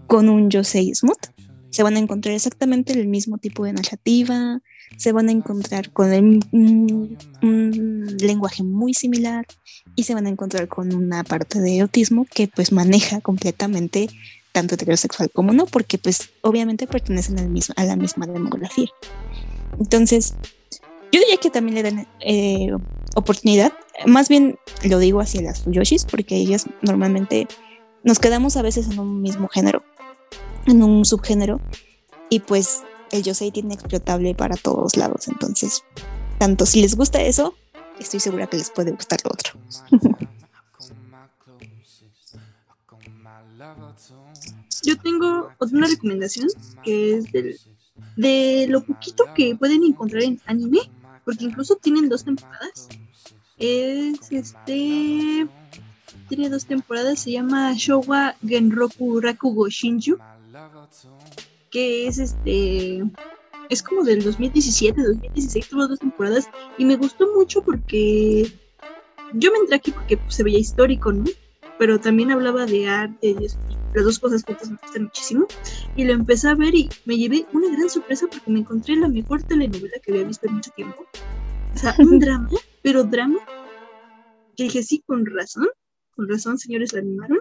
con 0.07 0.29
un 0.29 0.51
Yosei 0.51 0.95
Smooth, 0.95 1.27
se 1.71 1.83
van 1.83 1.97
a 1.97 1.99
encontrar 1.99 2.35
exactamente 2.35 2.93
el 2.93 3.09
mismo 3.09 3.39
tipo 3.39 3.65
de 3.65 3.73
narrativa, 3.73 4.61
se 4.99 5.13
van 5.13 5.29
a 5.29 5.33
encontrar 5.33 5.91
con 5.91 6.13
el- 6.13 6.41
un, 6.53 7.17
un 7.43 8.17
lenguaje 8.21 8.63
muy 8.63 8.93
similar 8.95 9.47
y 9.97 10.05
se 10.05 10.15
van 10.15 10.27
a 10.27 10.31
encontrar 10.31 10.69
con 10.69 10.95
una 10.95 11.25
parte 11.25 11.61
de 11.61 11.79
erotismo 11.79 12.27
que 12.33 12.47
pues 12.47 12.71
maneja 12.71 13.21
completamente 13.23 14.09
tanto 14.55 14.77
heterosexual 14.77 15.31
como 15.33 15.53
no, 15.53 15.67
porque 15.67 15.99
pues 15.99 16.31
obviamente 16.41 16.87
pertenecen 16.87 17.41
al 17.41 17.49
mismo, 17.49 17.75
a 17.77 17.85
la 17.85 17.97
misma 17.97 18.25
demografía. 18.27 18.89
Entonces, 19.81 20.35
yo 21.11 21.19
diría 21.19 21.39
que 21.39 21.51
también 21.51 21.75
le 21.75 21.83
dan 21.83 22.07
eh, 22.21 22.71
oportunidad, 23.17 23.73
más 24.07 24.29
bien 24.29 24.57
lo 24.85 25.01
digo 25.01 25.21
hacia 25.21 25.43
las 25.43 25.63
Fuyoshis, 25.63 26.05
porque 26.05 26.37
ellas 26.37 26.67
normalmente 26.83 27.49
nos 28.05 28.21
quedamos 28.21 28.57
a 28.57 28.63
veces 28.63 28.89
en 28.89 29.01
un 29.01 29.23
mismo 29.23 29.49
género, 29.49 29.83
en 30.67 30.85
un 30.85 31.05
subgénero, 31.05 31.61
y 32.31 32.39
pues 32.39 32.85
el 33.11 33.25
Yosei 33.25 33.51
tiene 33.51 33.75
explotable 33.75 34.37
para 34.37 34.55
todos 34.57 34.97
lados, 34.97 35.27
entonces, 35.27 35.83
tanto 36.39 36.65
si 36.65 36.81
les 36.81 36.95
gusta 36.95 37.21
eso, 37.21 37.57
estoy 37.99 38.21
segura 38.21 38.47
que 38.47 38.59
les 38.59 38.71
puede 38.71 38.93
gustar 38.93 39.19
lo 39.25 39.31
otro. 39.33 39.59
Yo 44.85 44.97
tengo 44.99 45.51
una 45.73 45.87
recomendación 45.87 46.49
que 46.83 47.15
es 47.17 47.33
del- 47.33 47.59
de 48.17 48.67
lo 48.69 48.85
poquito 48.85 49.25
que 49.35 49.57
pueden 49.57 49.83
encontrar 49.85 50.23
en 50.23 50.41
anime, 50.47 50.81
porque 51.25 51.45
incluso 51.45 51.77
tienen 51.77 52.09
dos 52.09 52.25
temporadas. 52.25 52.89
Es 53.59 54.31
este. 54.31 55.47
tiene 56.29 56.49
dos 56.49 56.65
temporadas, 56.65 57.21
se 57.21 57.33
llama 57.33 57.73
Showa 57.75 58.35
Genroku 58.47 59.21
Rakugo 59.21 59.69
Shinju, 59.69 60.17
que 61.71 62.07
es 62.07 62.19
este, 62.19 63.05
es 63.69 63.83
como 63.83 64.03
del 64.05 64.23
2017, 64.25 65.03
2016, 65.03 65.69
tuvo 65.69 65.87
dos 65.87 65.99
temporadas 66.01 66.49
y 66.79 66.85
me 66.85 66.97
gustó 66.97 67.29
mucho 67.37 67.63
porque 67.63 68.51
yo 69.35 69.53
me 69.53 69.59
entré 69.59 69.77
aquí 69.77 69.93
porque 69.93 70.17
pues, 70.17 70.35
se 70.35 70.43
veía 70.45 70.59
histórico, 70.59 71.13
¿no? 71.13 71.25
Pero 71.79 71.99
también 72.01 72.31
hablaba 72.31 72.67
de 72.67 72.87
arte 72.89 73.29
y 73.29 73.35
las 73.95 74.05
dos 74.05 74.19
cosas 74.19 74.45
juntas 74.45 74.71
me 74.71 74.77
gustan 74.81 75.05
muchísimo. 75.05 75.47
Y 75.97 76.05
lo 76.05 76.13
empecé 76.13 76.49
a 76.49 76.55
ver 76.55 76.75
y 76.75 76.89
me 77.05 77.17
llevé 77.17 77.47
una 77.53 77.69
gran 77.69 77.89
sorpresa 77.89 78.27
porque 78.31 78.51
me 78.51 78.61
encontré 78.61 78.97
la 78.97 79.09
mejor 79.09 79.43
telenovela 79.43 79.99
que 80.03 80.13
había 80.13 80.25
visto 80.25 80.47
en 80.47 80.55
mucho 80.55 80.71
tiempo. 80.73 81.05
O 81.75 81.79
sea, 81.79 81.95
un 81.99 82.19
drama, 82.21 82.49
pero 82.83 83.05
drama 83.05 83.39
que 84.57 84.65
dije, 84.65 84.83
sí, 84.85 85.03
con 85.05 85.27
razón, 85.27 85.67
con 86.15 86.29
razón, 86.29 86.59
señores, 86.59 86.93
la 86.93 87.01
animaron. 87.01 87.39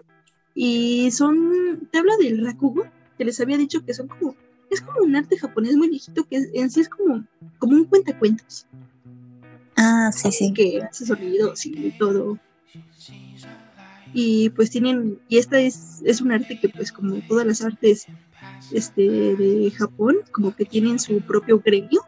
Y 0.55 1.11
son, 1.11 1.87
te 1.91 1.99
habla 1.99 2.15
del 2.17 2.43
rakugo, 2.43 2.85
que 3.17 3.25
les 3.25 3.39
había 3.39 3.57
dicho 3.57 3.85
que 3.85 3.93
son 3.93 4.07
como, 4.07 4.35
es 4.71 4.81
como 4.81 4.99
un 5.01 5.15
arte 5.15 5.37
japonés 5.37 5.75
muy 5.75 5.89
viejito 5.89 6.25
que 6.27 6.37
en 6.53 6.69
sí 6.71 6.81
es 6.81 6.89
como, 6.89 7.23
como 7.59 7.73
un 7.73 7.85
cuentacuentos, 7.85 8.65
Ah, 9.75 10.11
sí, 10.11 10.31
sí. 10.31 10.53
que 10.53 10.81
hace 10.81 11.05
sonidos 11.05 11.65
y 11.65 11.91
todo. 11.97 12.37
Y 14.13 14.49
pues 14.51 14.69
tienen, 14.69 15.17
y 15.27 15.37
esta 15.37 15.59
es, 15.59 16.01
es 16.05 16.21
un 16.21 16.31
arte 16.31 16.59
que 16.59 16.69
pues 16.69 16.91
como 16.91 17.15
todas 17.27 17.45
las 17.47 17.61
artes 17.63 18.05
este, 18.71 19.01
de 19.01 19.71
Japón, 19.75 20.17
como 20.31 20.55
que 20.55 20.65
tienen 20.65 20.99
su 20.99 21.19
propio 21.21 21.59
gremio 21.59 22.01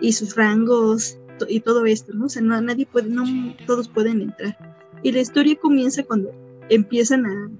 y 0.00 0.12
sus 0.12 0.36
rangos 0.36 1.16
to- 1.38 1.46
y 1.48 1.60
todo 1.60 1.86
esto, 1.86 2.12
¿no? 2.12 2.26
O 2.26 2.28
sea, 2.28 2.42
no, 2.42 2.60
nadie 2.60 2.84
puede, 2.86 3.08
no 3.08 3.24
todos 3.66 3.88
pueden 3.88 4.20
entrar. 4.20 4.56
Y 5.02 5.10
la 5.12 5.20
historia 5.20 5.56
comienza 5.56 6.02
cuando 6.02 6.30
empiezan 6.68 7.24
a, 7.24 7.50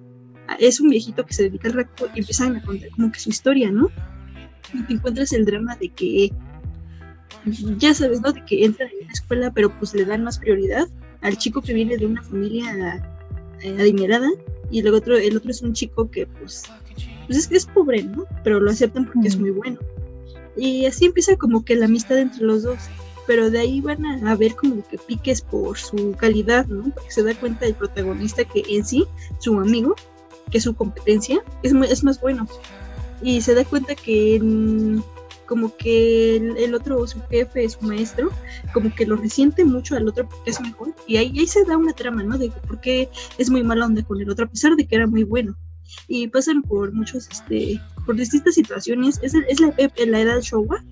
a- 0.49 0.55
es 0.57 0.79
un 0.81 0.91
viejito 0.91 1.25
que 1.25 1.33
se 1.35 1.45
dedica 1.45 1.69
al 1.69 1.75
rakugo 1.75 2.11
y 2.15 2.21
empiezan 2.21 2.57
a 2.57 2.63
contar 2.63 2.91
como 2.91 3.11
que 3.11 3.21
su 3.21 3.31
historia, 3.31 3.71
¿no? 3.71 3.89
Y 4.75 4.83
te 4.83 4.93
encuentras 4.95 5.33
el 5.33 5.45
drama 5.47 5.77
de 5.77 5.89
que, 5.89 6.31
ya 7.79 7.95
sabes, 7.95 8.21
¿no? 8.21 8.33
De 8.33 8.45
que 8.45 8.65
entran 8.65 8.89
en 9.01 9.07
la 9.07 9.13
escuela, 9.13 9.51
pero 9.53 9.71
pues 9.79 9.95
le 9.95 10.05
dan 10.05 10.25
más 10.25 10.39
prioridad 10.39 10.87
al 11.23 11.37
chico 11.39 11.61
que 11.63 11.75
viene 11.75 11.97
de 11.97 12.07
una 12.07 12.23
familia 12.23 13.03
eh, 13.63 13.77
adinerada 13.81 14.29
y 14.71 14.83
luego 14.83 14.99
otro, 14.99 15.17
el 15.17 15.37
otro 15.37 15.51
es 15.51 15.63
un 15.63 15.73
chico 15.73 16.11
que 16.11 16.27
pues, 16.27 16.63
pues 17.27 17.39
es 17.39 17.47
que 17.49 17.57
es 17.57 17.67
pobre, 17.67 18.03
¿no? 18.05 18.25
Pero 18.45 18.61
lo 18.61 18.71
aceptan 18.71 19.07
porque 19.07 19.29
es 19.29 19.37
Mm. 19.37 19.41
muy 19.41 19.51
bueno. 19.51 19.79
Y 20.57 20.85
así 20.87 21.07
empieza 21.07 21.37
como 21.37 21.65
que 21.65 21.77
la 21.77 21.87
amistad 21.87 22.19
entre 22.19 22.45
los 22.45 22.63
dos. 22.63 22.79
Pero 23.27 23.51
de 23.51 23.61
ahí 23.61 23.81
van 23.81 24.05
a, 24.05 24.33
a 24.33 24.35
ver 24.37 24.57
como 24.57 24.87
que 24.89 24.99
piques 24.99 25.43
por 25.43 25.79
su 25.79 26.13
calidad, 26.19 26.67
¿no? 26.67 26.91
Porque 26.93 27.11
se 27.11 27.23
da 27.23 27.35
cuenta 27.35 27.67
el 27.67 27.75
protagonista 27.75 28.45
que 28.45 28.65
en 28.69 28.85
sí, 28.85 29.07
su 29.39 29.59
amigo, 29.61 29.95
que 30.51 30.59
es 30.59 30.65
su 30.65 30.75
competencia, 30.75 31.41
es, 31.63 31.73
muy- 31.73 31.87
es 31.87 32.03
más 32.03 32.21
bueno. 32.21 32.49
Y 33.23 33.41
se 33.43 33.55
da 33.55 33.65
cuenta 33.65 33.95
que 33.95 34.41
mm, 34.43 35.01
como 35.47 35.77
que 35.77 36.37
el, 36.37 36.57
el 36.57 36.75
otro, 36.75 37.07
su 37.07 37.21
jefe, 37.31 37.69
su 37.69 37.81
maestro, 37.83 38.31
como 38.73 38.95
que 38.95 39.07
lo 39.07 39.17
resiente 39.17 39.65
mucho 39.65 39.97
al 39.97 40.09
otro 40.09 40.29
porque 40.29 40.51
es 40.51 40.61
mejor. 40.61 40.95
Y 41.07 41.17
ahí, 41.17 41.39
ahí 41.39 41.47
se 41.47 41.65
da 41.65 41.77
una 41.77 41.93
trama, 41.93 42.23
¿no? 42.23 42.39
De 42.39 42.51
por 42.67 42.81
qué 42.81 43.09
es 43.39 43.51
muy 43.51 43.63
mala 43.63 43.87
onda 43.87 44.03
con 44.03 44.21
el 44.21 44.31
otro, 44.31 44.47
a 44.47 44.49
pesar 44.49 44.77
de 44.77 44.87
que 44.87 44.97
era 44.97 45.07
muy 45.07 45.25
bueno. 45.25 45.57
Y 46.09 46.29
pasan 46.29 46.63
por 46.63 46.93
muchos, 46.93 47.29
este, 47.31 47.81
por 48.07 48.17
distintas 48.17 48.55
situaciones. 48.55 49.19
Es, 49.23 49.35
es 49.35 49.61
la, 49.61 49.75
la 50.07 50.21
edad 50.21 50.41
Showa. 50.41 50.85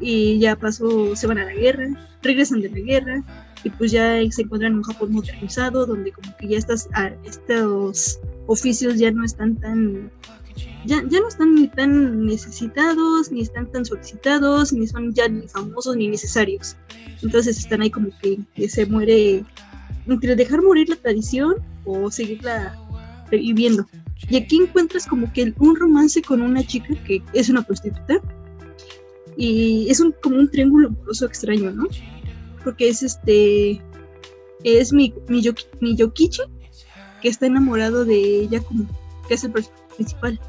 Y 0.00 0.38
ya 0.38 0.54
pasó, 0.54 1.16
se 1.16 1.26
van 1.26 1.38
a 1.38 1.44
la 1.44 1.54
guerra, 1.54 1.88
regresan 2.22 2.60
de 2.60 2.70
la 2.70 2.78
guerra. 2.78 3.24
Y 3.64 3.70
pues 3.70 3.90
ya 3.90 4.18
se 4.30 4.42
encuentran 4.42 4.72
en 4.72 4.78
un 4.78 4.84
Japón 4.84 5.12
modernizado, 5.12 5.86
donde 5.86 6.12
como 6.12 6.36
que 6.36 6.48
ya 6.48 6.58
estas, 6.58 6.88
ah, 6.94 7.10
estos 7.24 8.20
oficios 8.46 8.98
ya 8.98 9.10
no 9.10 9.24
están 9.24 9.56
tan 9.56 10.10
ya, 10.84 11.02
ya 11.08 11.20
no 11.20 11.28
están 11.28 11.54
ni 11.54 11.68
tan 11.68 12.26
necesitados, 12.26 13.30
ni 13.30 13.42
están 13.42 13.70
tan 13.70 13.84
solicitados, 13.84 14.72
ni 14.72 14.86
son 14.86 15.14
ya 15.14 15.28
ni 15.28 15.46
famosos 15.48 15.96
ni 15.96 16.08
necesarios. 16.08 16.76
Entonces 17.22 17.58
están 17.58 17.82
ahí 17.82 17.90
como 17.90 18.08
que, 18.20 18.68
se 18.68 18.86
muere 18.86 19.44
entre 20.06 20.36
dejar 20.36 20.62
morir 20.62 20.88
la 20.88 20.96
tradición 20.96 21.56
o 21.84 22.10
seguirla 22.10 22.78
reviviendo. 23.30 23.86
Y 24.28 24.36
aquí 24.36 24.56
encuentras 24.56 25.06
como 25.06 25.32
que 25.32 25.54
un 25.58 25.76
romance 25.76 26.22
con 26.22 26.42
una 26.42 26.66
chica 26.66 26.94
que 27.06 27.22
es 27.32 27.48
una 27.48 27.62
prostituta. 27.62 28.20
Y 29.36 29.88
es 29.88 30.00
un, 30.00 30.12
como 30.22 30.36
un 30.36 30.50
triángulo 30.50 30.88
amoroso 30.88 31.26
extraño, 31.26 31.70
¿no? 31.70 31.86
Porque 32.64 32.88
es 32.88 33.04
este. 33.04 33.80
Es 34.64 34.92
mi, 34.92 35.14
mi, 35.28 35.40
Yoki- 35.40 35.68
mi 35.80 35.94
Yokichi, 35.94 36.42
que 37.22 37.28
está 37.28 37.46
enamorado 37.46 38.04
de 38.04 38.40
ella 38.40 38.60
como 38.60 38.84
que 39.28 39.34
es 39.34 39.44
el 39.44 39.52
principal. 39.98 40.40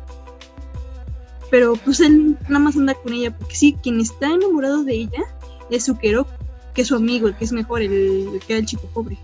Pero 1.51 1.73
pues 1.83 1.99
él 1.99 2.37
nada 2.43 2.59
más 2.59 2.77
anda 2.77 2.93
con 2.93 3.11
ella 3.11 3.35
porque 3.35 3.55
sí, 3.55 3.75
quien 3.81 3.99
está 3.99 4.27
enamorado 4.27 4.83
de 4.83 4.93
ella 4.93 5.23
es 5.69 5.85
Sukero, 5.85 6.27
que 6.73 6.83
es 6.83 6.87
su 6.87 6.95
amigo, 6.95 7.27
el 7.27 7.35
que 7.35 7.45
es 7.45 7.51
mejor, 7.51 7.81
el, 7.81 8.29
el 8.33 8.39
que 8.39 8.53
era 8.53 8.59
el 8.59 8.65
chico 8.65 8.87
pobre. 8.93 9.17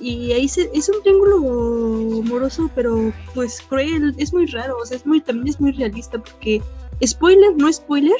Y 0.00 0.32
ahí 0.32 0.48
se, 0.48 0.70
es 0.74 0.88
un 0.88 1.02
triángulo 1.02 2.20
amoroso, 2.20 2.70
pero 2.74 3.12
pues 3.34 3.60
cruel, 3.68 4.14
es 4.18 4.32
muy 4.32 4.46
raro, 4.46 4.76
o 4.82 4.86
sea, 4.86 4.96
es 4.96 5.06
muy, 5.06 5.20
también 5.20 5.48
es 5.48 5.60
muy 5.60 5.72
realista 5.72 6.18
porque, 6.18 6.62
spoiler, 7.04 7.56
no 7.56 7.72
spoiler, 7.72 8.18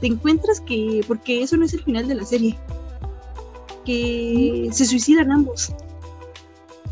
te 0.00 0.06
encuentras 0.06 0.60
que, 0.60 1.04
porque 1.06 1.42
eso 1.42 1.56
no 1.56 1.64
es 1.64 1.74
el 1.74 1.82
final 1.82 2.08
de 2.08 2.14
la 2.14 2.24
serie, 2.24 2.58
que 3.84 4.68
se 4.72 4.86
suicidan 4.86 5.32
ambos. 5.32 5.74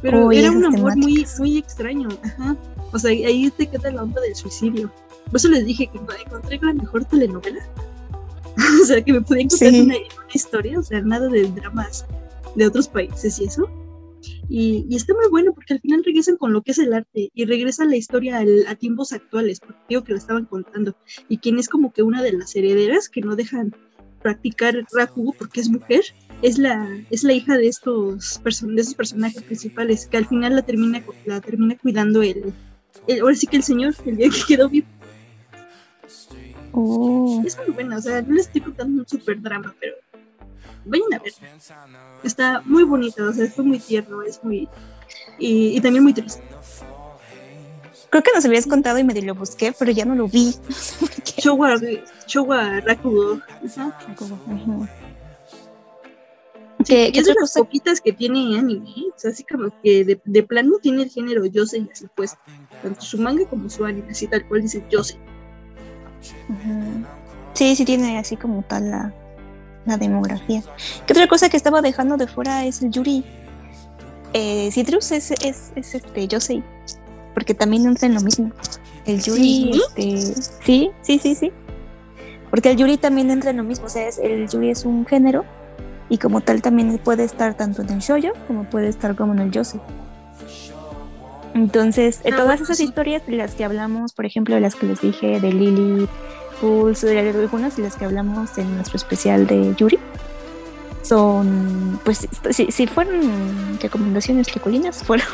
Pero 0.02 0.26
Uy, 0.26 0.38
era 0.38 0.50
un 0.50 0.64
amor 0.64 0.96
muy, 0.96 1.26
muy 1.38 1.58
extraño, 1.58 2.08
ajá. 2.22 2.56
O 2.92 2.98
sea, 2.98 3.10
ahí 3.10 3.50
te 3.56 3.66
queda 3.66 3.90
la 3.90 4.02
onda 4.02 4.20
del 4.20 4.34
suicidio. 4.34 4.90
Por 5.26 5.36
eso 5.36 5.48
les 5.48 5.64
dije 5.66 5.86
que 5.92 5.98
encontré 5.98 6.58
la 6.62 6.72
mejor 6.72 7.04
telenovela. 7.04 7.66
o 8.82 8.84
sea, 8.86 9.02
que 9.02 9.12
me 9.12 9.20
podía 9.20 9.42
encontrar 9.42 9.70
Sí. 9.72 9.80
una, 9.80 9.94
una 9.96 10.04
historia, 10.34 10.78
o 10.78 10.82
sea, 10.82 11.00
nada 11.02 11.28
de 11.28 11.44
dramas 11.50 12.06
de 12.56 12.66
otros 12.66 12.88
países 12.88 13.38
y 13.38 13.44
eso. 13.44 13.68
Y, 14.48 14.86
y 14.88 14.96
está 14.96 15.14
muy 15.14 15.28
bueno 15.30 15.52
porque 15.52 15.74
al 15.74 15.80
final 15.80 16.02
regresan 16.04 16.36
con 16.36 16.52
lo 16.52 16.62
que 16.62 16.72
es 16.72 16.78
el 16.78 16.92
arte 16.92 17.30
y 17.34 17.44
regresa 17.44 17.84
la 17.84 17.96
historia 17.96 18.38
al- 18.38 18.66
a 18.66 18.74
tiempos 18.74 19.12
actuales, 19.12 19.60
porque 19.60 19.78
digo 19.88 20.02
que 20.04 20.12
lo 20.12 20.18
estaban 20.18 20.46
contando. 20.46 20.96
Y 21.28 21.38
quien 21.38 21.58
es 21.58 21.68
como 21.68 21.92
que 21.92 22.02
una 22.02 22.22
de 22.22 22.32
las 22.32 22.56
herederas 22.56 23.08
que 23.08 23.20
no 23.20 23.36
dejan 23.36 23.74
practicar 24.22 24.84
Rakugo 24.92 25.32
porque 25.38 25.60
es 25.60 25.68
mujer, 25.68 26.02
es 26.42 26.58
la, 26.58 26.88
es 27.10 27.22
la 27.22 27.34
hija 27.34 27.56
de 27.56 27.68
estos, 27.68 28.40
person 28.42 28.74
de 28.74 28.82
esos 28.82 28.94
personajes 28.94 29.42
principales, 29.42 30.06
que 30.06 30.16
al 30.16 30.26
final 30.26 30.56
la 30.56 30.62
termina, 30.62 31.02
la 31.26 31.40
termina 31.40 31.76
cuidando 31.78 32.22
el, 32.22 32.52
el- 33.08 33.20
ahora 33.20 33.34
sí 33.34 33.46
que 33.46 33.56
el 33.56 33.62
señor, 33.64 33.94
el 34.06 34.16
día 34.16 34.28
que 34.30 34.40
quedó 34.46 34.68
vivo. 34.68 34.86
Oh, 36.72 37.42
Es 37.46 37.56
muy 37.58 37.70
buena, 37.74 37.96
o 37.96 38.00
sea, 38.00 38.22
no 38.22 38.34
les 38.34 38.46
estoy 38.46 38.60
contando 38.60 39.00
un 39.02 39.08
super 39.08 39.40
drama, 39.40 39.74
pero 39.80 39.94
vayan 40.84 41.14
a 41.14 41.18
ver. 41.18 41.32
Está 42.22 42.62
muy 42.64 42.84
bonita, 42.84 43.24
o 43.24 43.32
sea, 43.32 43.46
fue 43.50 43.64
muy 43.64 43.78
tierno, 43.78 44.22
es 44.22 44.42
muy... 44.44 44.68
Y, 45.38 45.76
y 45.76 45.80
también 45.80 46.04
muy 46.04 46.12
triste. 46.12 46.42
creo 48.10 48.22
que 48.22 48.30
nos 48.34 48.44
habías 48.44 48.66
contado 48.66 48.98
y 48.98 49.04
medio 49.04 49.22
lo 49.22 49.34
busqué, 49.34 49.72
pero 49.76 49.90
ya 49.90 50.04
no 50.04 50.14
lo 50.14 50.28
vi. 50.28 50.54
No 50.68 50.74
sé. 50.76 51.40
Showa, 51.40 51.76
Showa 52.26 52.80
Rakugo. 52.80 53.40
Ajá. 56.78 56.84
Ujú. 56.84 56.84
Sí, 56.86 56.94
¿Qué- 56.94 57.08
y 57.08 57.12
qué 57.12 57.18
es 57.20 57.26
de 57.26 57.32
las 57.34 57.40
cosa? 57.40 57.60
poquitas 57.60 58.00
que 58.00 58.12
tiene 58.12 58.58
anime, 58.58 58.88
¿eh? 58.90 59.02
o 59.14 59.18
sea, 59.18 59.30
así 59.30 59.44
como 59.44 59.70
que 59.82 60.04
de, 60.04 60.20
de 60.24 60.42
plano 60.42 60.78
tiene 60.80 61.02
el 61.02 61.10
género 61.10 61.44
Yosei 61.46 61.88
así 61.92 62.06
pues, 62.14 62.36
tanto 62.82 63.00
su 63.00 63.18
manga 63.18 63.44
como 63.48 63.68
su 63.68 63.84
anime, 63.84 64.10
así 64.10 64.26
tal 64.26 64.46
cual 64.46 64.62
dice 64.62 64.84
Yosei. 64.90 65.18
Sí, 67.54 67.74
sí 67.76 67.84
tiene 67.84 68.18
así 68.18 68.36
como 68.36 68.62
tal 68.62 68.90
la, 68.90 69.14
la 69.86 69.96
demografía. 69.96 70.62
¿Qué 71.06 71.12
otra 71.12 71.26
cosa 71.26 71.48
que 71.48 71.56
estaba 71.56 71.82
dejando 71.82 72.16
de 72.16 72.26
fuera 72.28 72.64
es 72.64 72.82
el 72.82 72.90
Yuri? 72.90 73.24
Eh, 74.32 74.70
Citrus 74.72 75.10
es, 75.12 75.30
es, 75.32 75.72
es 75.74 75.94
este 75.94 76.28
Yosei, 76.28 76.62
porque 77.34 77.54
también 77.54 77.86
entra 77.86 78.06
en 78.06 78.14
lo 78.14 78.20
mismo. 78.20 78.52
El 79.06 79.22
Yuri, 79.22 79.72
¿Sí? 79.72 79.80
este, 79.96 80.42
sí, 80.64 80.90
sí, 81.02 81.18
sí, 81.18 81.34
sí. 81.34 81.52
Porque 82.50 82.70
el 82.70 82.76
Yuri 82.76 82.96
también 82.98 83.30
entra 83.30 83.50
en 83.50 83.56
lo 83.56 83.64
mismo, 83.64 83.86
o 83.86 83.88
sea, 83.88 84.06
es- 84.06 84.18
el 84.18 84.48
Yuri 84.48 84.70
es 84.70 84.84
un 84.84 85.04
género 85.06 85.44
y 86.08 86.18
como 86.18 86.40
tal 86.40 86.62
también 86.62 86.98
puede 86.98 87.24
estar 87.24 87.54
tanto 87.54 87.82
en 87.82 87.90
el 87.90 87.98
shoujo 88.00 88.32
como 88.46 88.64
puede 88.64 88.88
estar 88.88 89.14
como 89.14 89.32
en 89.34 89.40
el 89.40 89.50
Yosei. 89.50 89.80
Entonces, 91.54 92.20
eh, 92.24 92.30
Ah, 92.32 92.36
todas 92.36 92.60
esas 92.60 92.80
historias 92.80 93.26
de 93.26 93.36
las 93.36 93.54
que 93.54 93.64
hablamos, 93.64 94.12
por 94.12 94.26
ejemplo, 94.26 94.54
de 94.54 94.60
las 94.60 94.74
que 94.74 94.86
les 94.86 95.00
dije 95.00 95.40
de 95.40 95.52
Lily, 95.52 96.08
Pulse, 96.60 97.06
de 97.06 97.30
algunas 97.30 97.76
de 97.76 97.82
las 97.82 97.96
que 97.96 98.04
hablamos 98.04 98.56
en 98.58 98.74
nuestro 98.76 98.96
especial 98.96 99.46
de 99.46 99.74
Yuri, 99.76 99.98
son, 101.02 101.98
pues, 102.04 102.28
si, 102.50 102.70
si 102.70 102.86
fueron 102.86 103.78
recomendaciones 103.80 104.50
peculinas, 104.50 105.02
fueron, 105.04 105.26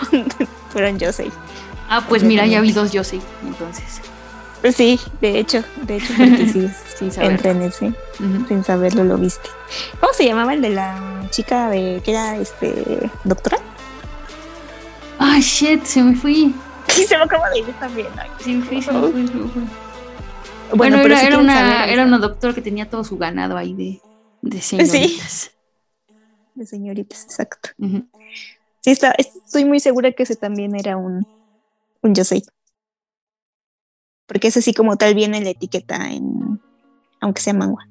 fueron 0.70 0.98
Yosei. 0.98 1.30
Ah, 1.88 2.04
pues 2.08 2.22
mira, 2.22 2.46
ya 2.46 2.60
vi 2.60 2.72
dos 2.72 2.92
yo 2.92 3.04
sí, 3.04 3.20
entonces, 3.44 4.00
sí, 4.72 4.98
de 5.20 5.38
hecho, 5.38 5.62
de 5.82 5.96
hecho, 5.96 6.14
porque 6.16 6.46
sí, 6.46 6.70
sin 6.96 7.22
entra 7.22 7.50
en 7.50 7.62
ese, 7.62 7.86
Ujú. 7.88 8.46
sin 8.48 8.64
saberlo 8.64 9.04
lo 9.04 9.18
viste. 9.18 9.48
¿Cómo 10.00 10.12
se 10.12 10.24
llamaba 10.24 10.54
el 10.54 10.62
de 10.62 10.70
la 10.70 11.26
chica 11.30 11.68
de 11.68 12.00
que 12.04 12.10
era 12.12 12.36
este 12.36 13.10
doctora? 13.24 13.58
shit, 15.40 15.84
se 15.84 16.02
me 16.02 16.14
fui. 16.14 16.54
Y 16.98 17.02
se 17.06 17.16
me 17.16 17.24
acaba 17.24 17.50
de 17.50 17.60
ir 17.60 17.72
también. 17.78 18.08
ay. 18.18 18.30
Se 18.40 18.50
me 18.52 18.62
fui, 18.64 18.82
se 18.82 18.92
me 18.92 19.00
fui, 19.10 19.26
se 19.26 19.34
me 19.34 19.48
fui. 19.48 19.62
Bueno, 20.72 20.76
Bueno, 20.76 20.96
pero 21.02 21.06
era, 21.14 21.20
si 21.20 21.26
era 21.26 21.38
una, 21.38 21.54
saber 21.54 21.90
era 21.90 22.04
una 22.04 22.18
doctora 22.18 22.54
que 22.54 22.62
tenía 22.62 22.88
todo 22.88 23.04
su 23.04 23.16
ganado 23.18 23.56
ahí 23.56 23.74
de, 23.74 24.00
de 24.42 24.60
señoritas. 24.60 25.50
de 26.54 26.66
señoritas, 26.66 27.24
exacto. 27.24 27.70
Ujú. 27.78 28.06
Sí, 28.80 28.90
está, 28.90 29.12
estoy 29.12 29.64
muy 29.64 29.80
segura 29.80 30.12
que 30.12 30.22
ese 30.24 30.36
también 30.36 30.74
era 30.74 30.96
un, 30.96 31.26
un 32.02 32.14
Yosei. 32.14 32.44
Porque 34.26 34.48
ese 34.48 34.62
sí 34.62 34.72
como 34.72 34.96
tal 34.96 35.14
viene 35.14 35.42
la 35.42 35.50
etiqueta 35.50 36.10
en, 36.10 36.60
aunque 37.20 37.42
sea 37.42 37.54
manga. 37.54 37.88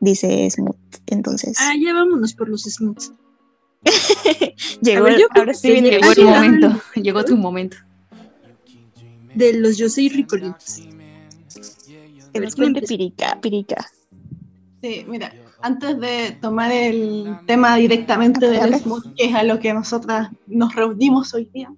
Dice 0.00 0.50
Smooth. 0.50 0.76
Entonces, 1.06 1.56
Ah, 1.60 1.74
ya 1.80 1.94
vámonos 1.94 2.34
por 2.34 2.48
los 2.48 2.62
smooths. 2.62 3.12
llegó, 4.80 5.04
ver, 5.04 5.20
ahora 5.34 5.54
sí 5.54 5.70
viene 5.70 5.90
llegó 5.90 6.12
el 6.12 6.24
momento. 6.24 6.68
momento, 6.68 6.82
llegó 7.02 7.24
tu 7.24 7.36
momento. 7.36 7.76
De 9.34 9.52
los 9.58 9.76
Yosei 9.76 10.08
Ricolitos. 10.08 10.82
Que 12.32 12.40
nos 12.40 12.56
cuente 12.56 12.82
Pirica, 12.82 13.38
Pirica. 13.40 13.86
Sí, 14.82 15.04
mira, 15.08 15.32
antes 15.62 15.98
de 16.00 16.36
tomar 16.40 16.70
el 16.72 17.36
tema 17.46 17.76
directamente 17.76 18.48
del 18.48 18.74
smooth, 18.74 19.14
que 19.16 19.26
es 19.26 19.34
a 19.34 19.42
lo 19.42 19.58
que 19.60 19.72
nosotras 19.72 20.30
nos 20.46 20.74
reunimos 20.74 21.32
hoy 21.34 21.48
día, 21.54 21.72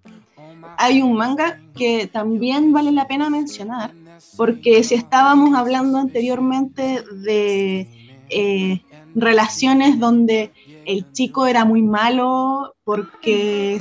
hay 0.76 1.02
un 1.02 1.14
manga 1.14 1.60
que 1.74 2.06
también 2.06 2.72
vale 2.72 2.92
la 2.92 3.06
pena 3.06 3.30
mencionar, 3.30 3.92
porque 4.36 4.82
si 4.84 4.94
estábamos 4.94 5.56
hablando 5.56 5.98
anteriormente 5.98 7.02
de 7.24 7.88
eh, 8.30 8.82
relaciones 9.14 9.98
donde 9.98 10.52
el 10.84 11.10
chico 11.12 11.46
era 11.46 11.64
muy 11.64 11.82
malo 11.82 12.74
porque 12.84 13.80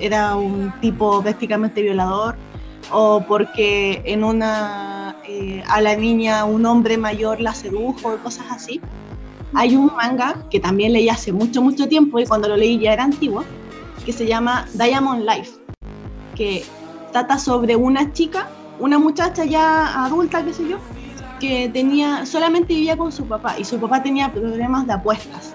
era 0.00 0.36
un 0.36 0.72
tipo 0.80 1.22
prácticamente 1.22 1.82
violador, 1.82 2.36
o 2.92 3.24
porque 3.26 4.02
en 4.04 4.24
una 4.24 5.16
eh, 5.26 5.62
a 5.68 5.80
la 5.80 5.94
niña 5.96 6.44
un 6.44 6.66
hombre 6.66 6.98
mayor 6.98 7.40
la 7.40 7.54
sedujo, 7.54 8.16
cosas 8.18 8.46
así. 8.50 8.80
Hay 9.54 9.76
un 9.76 9.86
manga 9.96 10.46
que 10.50 10.60
también 10.60 10.92
leí 10.92 11.08
hace 11.08 11.32
mucho, 11.32 11.62
mucho 11.62 11.88
tiempo 11.88 12.18
y 12.18 12.26
cuando 12.26 12.48
lo 12.48 12.56
leí 12.56 12.78
ya 12.78 12.92
era 12.92 13.04
antiguo, 13.04 13.44
que 14.04 14.12
se 14.12 14.26
llama 14.26 14.66
Diamond 14.74 15.24
Life, 15.24 15.59
que 16.40 16.64
trata 17.12 17.38
sobre 17.38 17.76
una 17.76 18.14
chica, 18.14 18.48
una 18.78 18.98
muchacha 18.98 19.44
ya 19.44 20.06
adulta, 20.06 20.42
qué 20.42 20.54
sé 20.54 20.66
yo, 20.66 20.78
que 21.38 21.68
tenía, 21.68 22.24
solamente 22.24 22.72
vivía 22.72 22.96
con 22.96 23.12
su 23.12 23.26
papá 23.26 23.58
y 23.58 23.64
su 23.64 23.78
papá 23.78 24.02
tenía 24.02 24.32
problemas 24.32 24.86
de 24.86 24.94
apuestas 24.94 25.54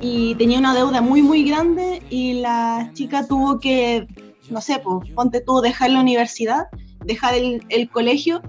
y 0.00 0.36
tenía 0.36 0.60
una 0.60 0.74
deuda 0.74 1.00
muy, 1.00 1.22
muy 1.22 1.42
grande 1.42 2.04
y 2.08 2.34
la 2.34 2.88
chica 2.92 3.26
tuvo 3.26 3.58
que, 3.58 4.06
no 4.48 4.60
sé, 4.60 4.78
pues, 4.78 5.10
ponte 5.10 5.40
tú, 5.40 5.60
dejar 5.60 5.90
la 5.90 5.98
universidad, 5.98 6.66
dejar 7.04 7.34
el, 7.34 7.64
el 7.68 7.90
colegio 7.90 8.42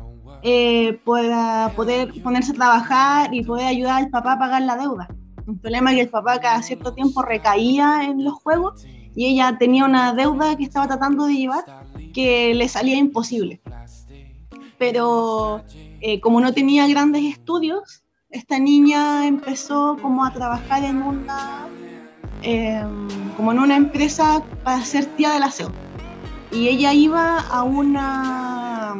eh, 0.43 0.99
para 1.03 1.73
poder 1.75 2.13
ponerse 2.21 2.51
a 2.51 2.55
trabajar 2.55 3.33
y 3.33 3.43
poder 3.43 3.65
ayudar 3.65 4.03
al 4.03 4.09
papá 4.11 4.33
a 4.33 4.37
pagar 4.37 4.61
la 4.61 4.77
deuda. 4.77 5.07
El 5.47 5.57
problema 5.57 5.89
que 5.89 6.01
el 6.01 6.09
papá 6.09 6.39
cada 6.39 6.61
cierto 6.61 6.93
tiempo 6.93 7.23
recaía 7.23 8.03
en 8.03 8.23
los 8.23 8.35
juegos 8.35 8.85
y 9.15 9.25
ella 9.27 9.57
tenía 9.57 9.85
una 9.85 10.13
deuda 10.13 10.55
que 10.55 10.63
estaba 10.63 10.87
tratando 10.87 11.25
de 11.25 11.35
llevar 11.35 11.63
que 12.13 12.53
le 12.53 12.67
salía 12.67 12.97
imposible. 12.97 13.61
Pero 14.77 15.63
eh, 16.01 16.19
como 16.19 16.41
no 16.41 16.53
tenía 16.53 16.87
grandes 16.87 17.23
estudios, 17.23 18.03
esta 18.29 18.59
niña 18.59 19.27
empezó 19.27 19.97
como 20.01 20.25
a 20.25 20.33
trabajar 20.33 20.83
en 20.83 21.01
una, 21.01 21.67
eh, 22.41 22.83
como 23.37 23.51
en 23.51 23.59
una 23.59 23.75
empresa 23.75 24.43
para 24.63 24.83
ser 24.83 25.05
tía 25.15 25.31
del 25.33 25.43
aseo. 25.43 25.71
Y 26.51 26.67
ella 26.67 26.93
iba 26.93 27.39
a, 27.39 27.63
una, 27.63 28.95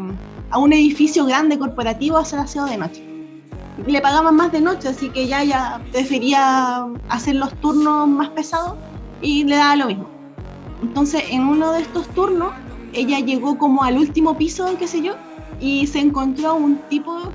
a 0.49 0.57
un 0.57 0.73
edificio 0.73 1.25
grande 1.25 1.57
corporativo 1.57 2.17
a 2.17 2.21
hacer 2.21 2.39
aseo 2.39 2.65
de 2.65 2.77
noche. 2.77 3.03
Le 3.87 4.01
pagaban 4.01 4.35
más 4.35 4.51
de 4.51 4.61
noche, 4.61 4.87
así 4.87 5.09
que 5.09 5.23
ella, 5.23 5.43
ya 5.43 5.81
prefería 5.91 6.85
hacer 7.09 7.35
los 7.35 7.53
turnos 7.59 8.07
más 8.07 8.29
pesados 8.29 8.75
y 9.23 9.45
le 9.45 9.55
daba 9.55 9.75
lo 9.77 9.87
mismo. 9.87 10.07
Entonces, 10.83 11.23
en 11.29 11.47
uno 11.47 11.71
de 11.71 11.81
estos 11.81 12.07
turnos, 12.09 12.53
ella 12.93 13.19
llegó 13.19 13.57
como 13.57 13.83
al 13.83 13.97
último 13.97 14.37
piso, 14.37 14.75
qué 14.77 14.87
sé 14.87 15.01
yo, 15.01 15.13
y 15.59 15.87
se 15.87 15.99
encontró 15.99 16.55
un 16.55 16.77
tipo 16.89 17.31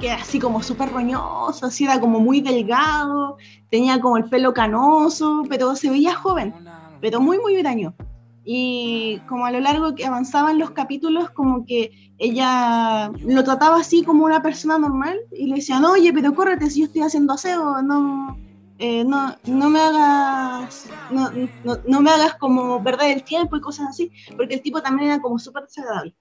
que 0.00 0.10
así 0.10 0.38
como 0.38 0.62
súper 0.62 0.90
roñoso, 0.90 1.66
así 1.66 1.84
era 1.84 2.00
como 2.00 2.18
muy 2.20 2.40
delgado, 2.40 3.36
tenía 3.70 4.00
como 4.00 4.16
el 4.16 4.24
pelo 4.24 4.54
canoso, 4.54 5.44
pero 5.48 5.76
se 5.76 5.90
veía 5.90 6.14
joven, 6.14 6.54
pero 7.00 7.20
muy, 7.20 7.38
muy 7.38 7.58
huraño. 7.58 7.94
Y 8.44 9.20
como 9.28 9.46
a 9.46 9.52
lo 9.52 9.60
largo 9.60 9.94
que 9.94 10.04
avanzaban 10.04 10.58
los 10.58 10.70
capítulos, 10.72 11.30
como 11.30 11.64
que 11.64 12.12
ella 12.18 13.12
lo 13.24 13.44
trataba 13.44 13.76
así 13.76 14.02
como 14.02 14.24
una 14.24 14.42
persona 14.42 14.78
normal 14.78 15.18
y 15.30 15.46
le 15.46 15.56
decía, 15.56 15.78
no, 15.78 15.92
oye, 15.92 16.12
pero 16.12 16.34
córrete 16.34 16.70
si 16.70 16.80
yo 16.80 16.86
estoy 16.86 17.02
haciendo 17.02 17.34
aseo, 17.34 17.82
no, 17.82 18.36
eh, 18.84 19.04
no, 19.04 19.36
no 19.44 19.70
me 19.70 19.78
hagas, 19.78 20.86
no, 21.08 21.30
no, 21.62 21.78
no 21.86 22.00
me 22.00 22.10
hagas 22.10 22.34
como 22.34 22.82
perder 22.82 23.12
el 23.12 23.22
tiempo 23.22 23.56
y 23.56 23.60
cosas 23.60 23.90
así, 23.90 24.10
porque 24.36 24.54
el 24.54 24.60
tipo 24.60 24.82
también 24.82 25.10
era 25.10 25.22
como 25.22 25.38
súper 25.38 25.62
desagradable. 25.62 26.16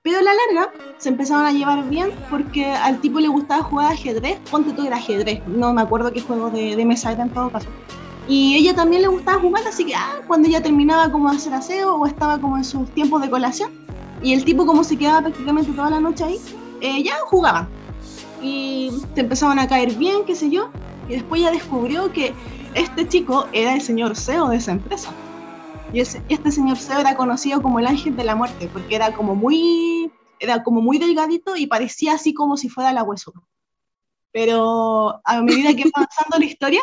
Pero 0.00 0.20
a 0.20 0.22
la 0.22 0.30
larga 0.32 0.72
se 0.98 1.08
empezaron 1.08 1.44
a 1.44 1.50
llevar 1.50 1.88
bien 1.88 2.12
porque 2.30 2.66
al 2.66 3.00
tipo 3.00 3.18
le 3.18 3.26
gustaba 3.26 3.64
jugar 3.64 3.92
ajedrez, 3.92 4.38
ponte 4.48 4.72
tú 4.72 4.86
era 4.86 4.94
ajedrez, 4.94 5.44
no 5.48 5.72
me 5.74 5.82
acuerdo 5.82 6.12
qué 6.12 6.20
juego 6.20 6.50
de, 6.50 6.76
de 6.76 6.84
mesa 6.84 7.10
era 7.10 7.24
en 7.24 7.30
todo 7.30 7.50
caso. 7.50 7.66
Y 8.28 8.54
ella 8.54 8.76
también 8.76 9.02
le 9.02 9.08
gustaba 9.08 9.40
jugar, 9.40 9.66
así 9.66 9.84
que 9.84 9.96
ah, 9.96 10.20
cuando 10.28 10.46
ella 10.46 10.62
terminaba 10.62 11.10
como 11.10 11.28
de 11.30 11.36
hacer 11.36 11.52
aseo 11.52 11.96
o 11.96 12.06
estaba 12.06 12.38
como 12.38 12.56
en 12.56 12.64
sus 12.64 12.88
tiempos 12.90 13.22
de 13.22 13.28
colación, 13.28 13.72
y 14.22 14.34
el 14.34 14.44
tipo 14.44 14.64
como 14.64 14.84
se 14.84 14.96
quedaba 14.96 15.22
prácticamente 15.22 15.72
toda 15.72 15.90
la 15.90 15.98
noche 15.98 16.22
ahí, 16.22 16.40
eh, 16.80 17.02
ya 17.02 17.16
jugaban. 17.24 17.68
Y 18.40 18.92
te 19.16 19.22
empezaban 19.22 19.58
a 19.58 19.66
caer 19.66 19.94
bien, 19.94 20.24
qué 20.24 20.36
sé 20.36 20.48
yo, 20.48 20.70
y 21.08 21.14
después 21.14 21.40
ella 21.40 21.50
descubrió 21.50 22.12
que 22.12 22.34
este 22.74 23.06
chico 23.08 23.46
era 23.52 23.74
el 23.74 23.80
señor 23.80 24.16
CEO 24.16 24.48
de 24.48 24.56
esa 24.56 24.72
empresa. 24.72 25.10
Y 25.92 26.00
este 26.00 26.50
señor 26.50 26.76
CEO 26.76 27.00
era 27.00 27.16
conocido 27.16 27.62
como 27.62 27.78
el 27.78 27.86
ángel 27.86 28.16
de 28.16 28.24
la 28.24 28.34
muerte, 28.34 28.68
porque 28.72 28.96
era 28.96 29.14
como 29.14 29.36
muy, 29.36 30.10
era 30.40 30.62
como 30.64 30.80
muy 30.80 30.98
delgadito 30.98 31.56
y 31.56 31.66
parecía 31.66 32.14
así 32.14 32.34
como 32.34 32.56
si 32.56 32.68
fuera 32.68 32.92
la 32.92 33.04
huesuda. 33.04 33.40
Pero 34.32 35.20
a 35.24 35.42
medida 35.42 35.74
que 35.76 35.84
va 35.84 35.92
avanzando 35.94 36.38
la 36.38 36.44
historia, 36.44 36.80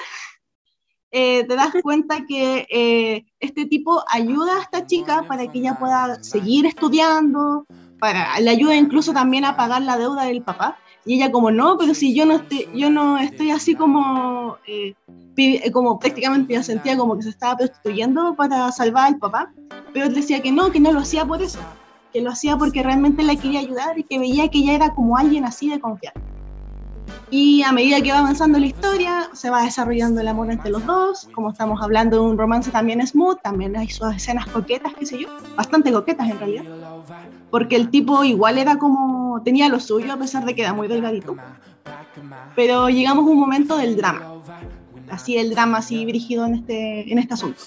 eh, 1.12 1.44
te 1.44 1.56
das 1.56 1.74
cuenta 1.84 2.26
que 2.26 2.66
eh, 2.70 3.26
este 3.42 3.66
tipo 3.66 4.02
ayuda 4.08 4.58
a 4.58 4.62
esta 4.62 4.88
chica 4.88 5.24
para 5.28 5.46
que 5.52 5.60
ella 5.60 5.78
pueda 5.78 6.24
seguir 6.24 6.66
estudiando, 6.66 7.66
para, 8.00 8.40
le 8.40 8.50
ayuda 8.50 8.76
incluso 8.76 9.12
también 9.12 9.44
a 9.44 9.58
pagar 9.58 9.82
la 9.82 9.98
deuda 9.98 10.24
del 10.24 10.42
papá. 10.42 10.78
Y 11.06 11.16
ella 11.16 11.32
como, 11.32 11.52
no, 11.52 11.78
pero 11.78 11.94
si 11.94 12.14
yo 12.14 12.26
no 12.26 12.36
estoy, 12.36 12.68
yo 12.76 12.90
no 12.90 13.18
estoy 13.18 13.52
así 13.52 13.76
como, 13.76 14.58
eh, 14.68 14.94
eh, 15.38 15.72
como 15.72 16.00
prácticamente 16.00 16.54
ya 16.54 16.62
sentía 16.62 16.96
como 16.96 17.16
que 17.18 17.24
se 17.24 17.30
estaba 17.30 17.58
prostituyendo 17.58 18.36
para 18.36 18.72
salvar 18.72 19.08
al 19.08 19.18
papá, 19.18 19.52
pero 19.94 20.06
él 20.06 20.14
decía 20.14 20.42
que 20.42 20.52
no, 20.52 20.72
que 20.72 20.80
no 20.80 20.92
lo 20.92 21.00
hacía 21.00 21.26
por 21.26 21.42
eso, 21.42 21.60
que 22.14 22.22
lo 22.22 22.30
hacía 22.30 22.56
porque 22.58 22.84
realmente 22.84 23.24
la 23.24 23.36
quería 23.36 23.62
ayudar 23.62 23.98
y 23.98 24.04
que 24.04 24.20
veía 24.20 24.48
que 24.50 24.60
ella 24.60 24.74
era 24.74 24.94
como 24.94 25.18
alguien 25.18 25.46
así 25.46 25.70
de 25.70 25.80
confiar. 25.80 26.14
Y 27.34 27.64
a 27.64 27.72
medida 27.72 28.02
que 28.02 28.12
va 28.12 28.20
avanzando 28.20 28.60
la 28.60 28.66
historia, 28.66 29.30
se 29.32 29.50
va 29.50 29.64
desarrollando 29.64 30.20
el 30.20 30.28
amor 30.28 30.52
entre 30.52 30.70
los 30.70 30.86
dos. 30.86 31.30
Como 31.34 31.52
estamos 31.52 31.82
hablando 31.82 32.18
de 32.18 32.30
un 32.30 32.38
romance 32.38 32.70
también 32.72 33.06
smooth, 33.08 33.42
también 33.42 33.78
hay 33.78 33.88
sus 33.88 34.14
escenas 34.14 34.48
coquetas, 34.48 34.94
qué 34.94 35.06
sé 35.06 35.18
yo, 35.18 35.30
bastante 35.56 35.94
coquetas 35.94 36.30
en 36.30 36.38
realidad. 36.38 36.66
Porque 37.50 37.78
el 37.78 37.90
tipo 37.90 38.26
igual 38.26 38.58
era 38.58 38.76
como, 38.76 39.21
tenía 39.40 39.70
lo 39.70 39.80
suyo 39.80 40.14
a 40.14 40.18
pesar 40.18 40.46
de 40.46 40.54
que 40.54 40.62
era 40.62 40.74
muy 40.74 40.88
delgadito. 40.88 41.36
Pero 42.56 42.90
llegamos 42.90 43.26
a 43.26 43.30
un 43.30 43.40
momento 43.40 43.78
del 43.78 43.96
drama. 43.96 44.42
Así 45.10 45.38
el 45.38 45.52
drama 45.52 45.80
así 45.80 46.06
brígido 46.06 46.46
en 46.46 46.56
este, 46.56 47.12
en 47.12 47.20
este 47.20 47.34
asunto. 47.34 47.62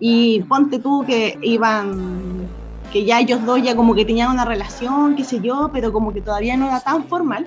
Y 0.00 0.42
ponte 0.42 0.78
tú 0.78 1.04
que 1.06 1.38
iban, 1.42 2.46
que 2.92 3.04
ya 3.04 3.20
ellos 3.20 3.44
dos 3.44 3.62
ya 3.62 3.74
como 3.74 3.94
que 3.94 4.04
tenían 4.04 4.30
una 4.30 4.44
relación, 4.44 5.16
qué 5.16 5.24
sé 5.24 5.40
yo, 5.40 5.70
pero 5.72 5.92
como 5.92 6.12
que 6.12 6.20
todavía 6.20 6.56
no 6.56 6.66
era 6.66 6.80
tan 6.80 7.04
formal 7.04 7.46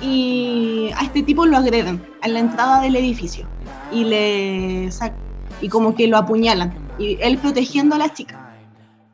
y 0.00 0.90
a 0.96 1.02
este 1.04 1.22
tipo 1.22 1.46
lo 1.46 1.56
agreden 1.56 2.02
a 2.20 2.28
la 2.28 2.40
entrada 2.40 2.80
del 2.80 2.96
edificio 2.96 3.46
y 3.92 4.04
le 4.04 4.90
y 5.60 5.68
como 5.68 5.94
que 5.94 6.06
lo 6.06 6.18
apuñalan 6.18 6.74
y 6.98 7.16
él 7.20 7.38
protegiendo 7.38 7.94
a 7.94 7.98
la 7.98 8.12
chica 8.12 8.45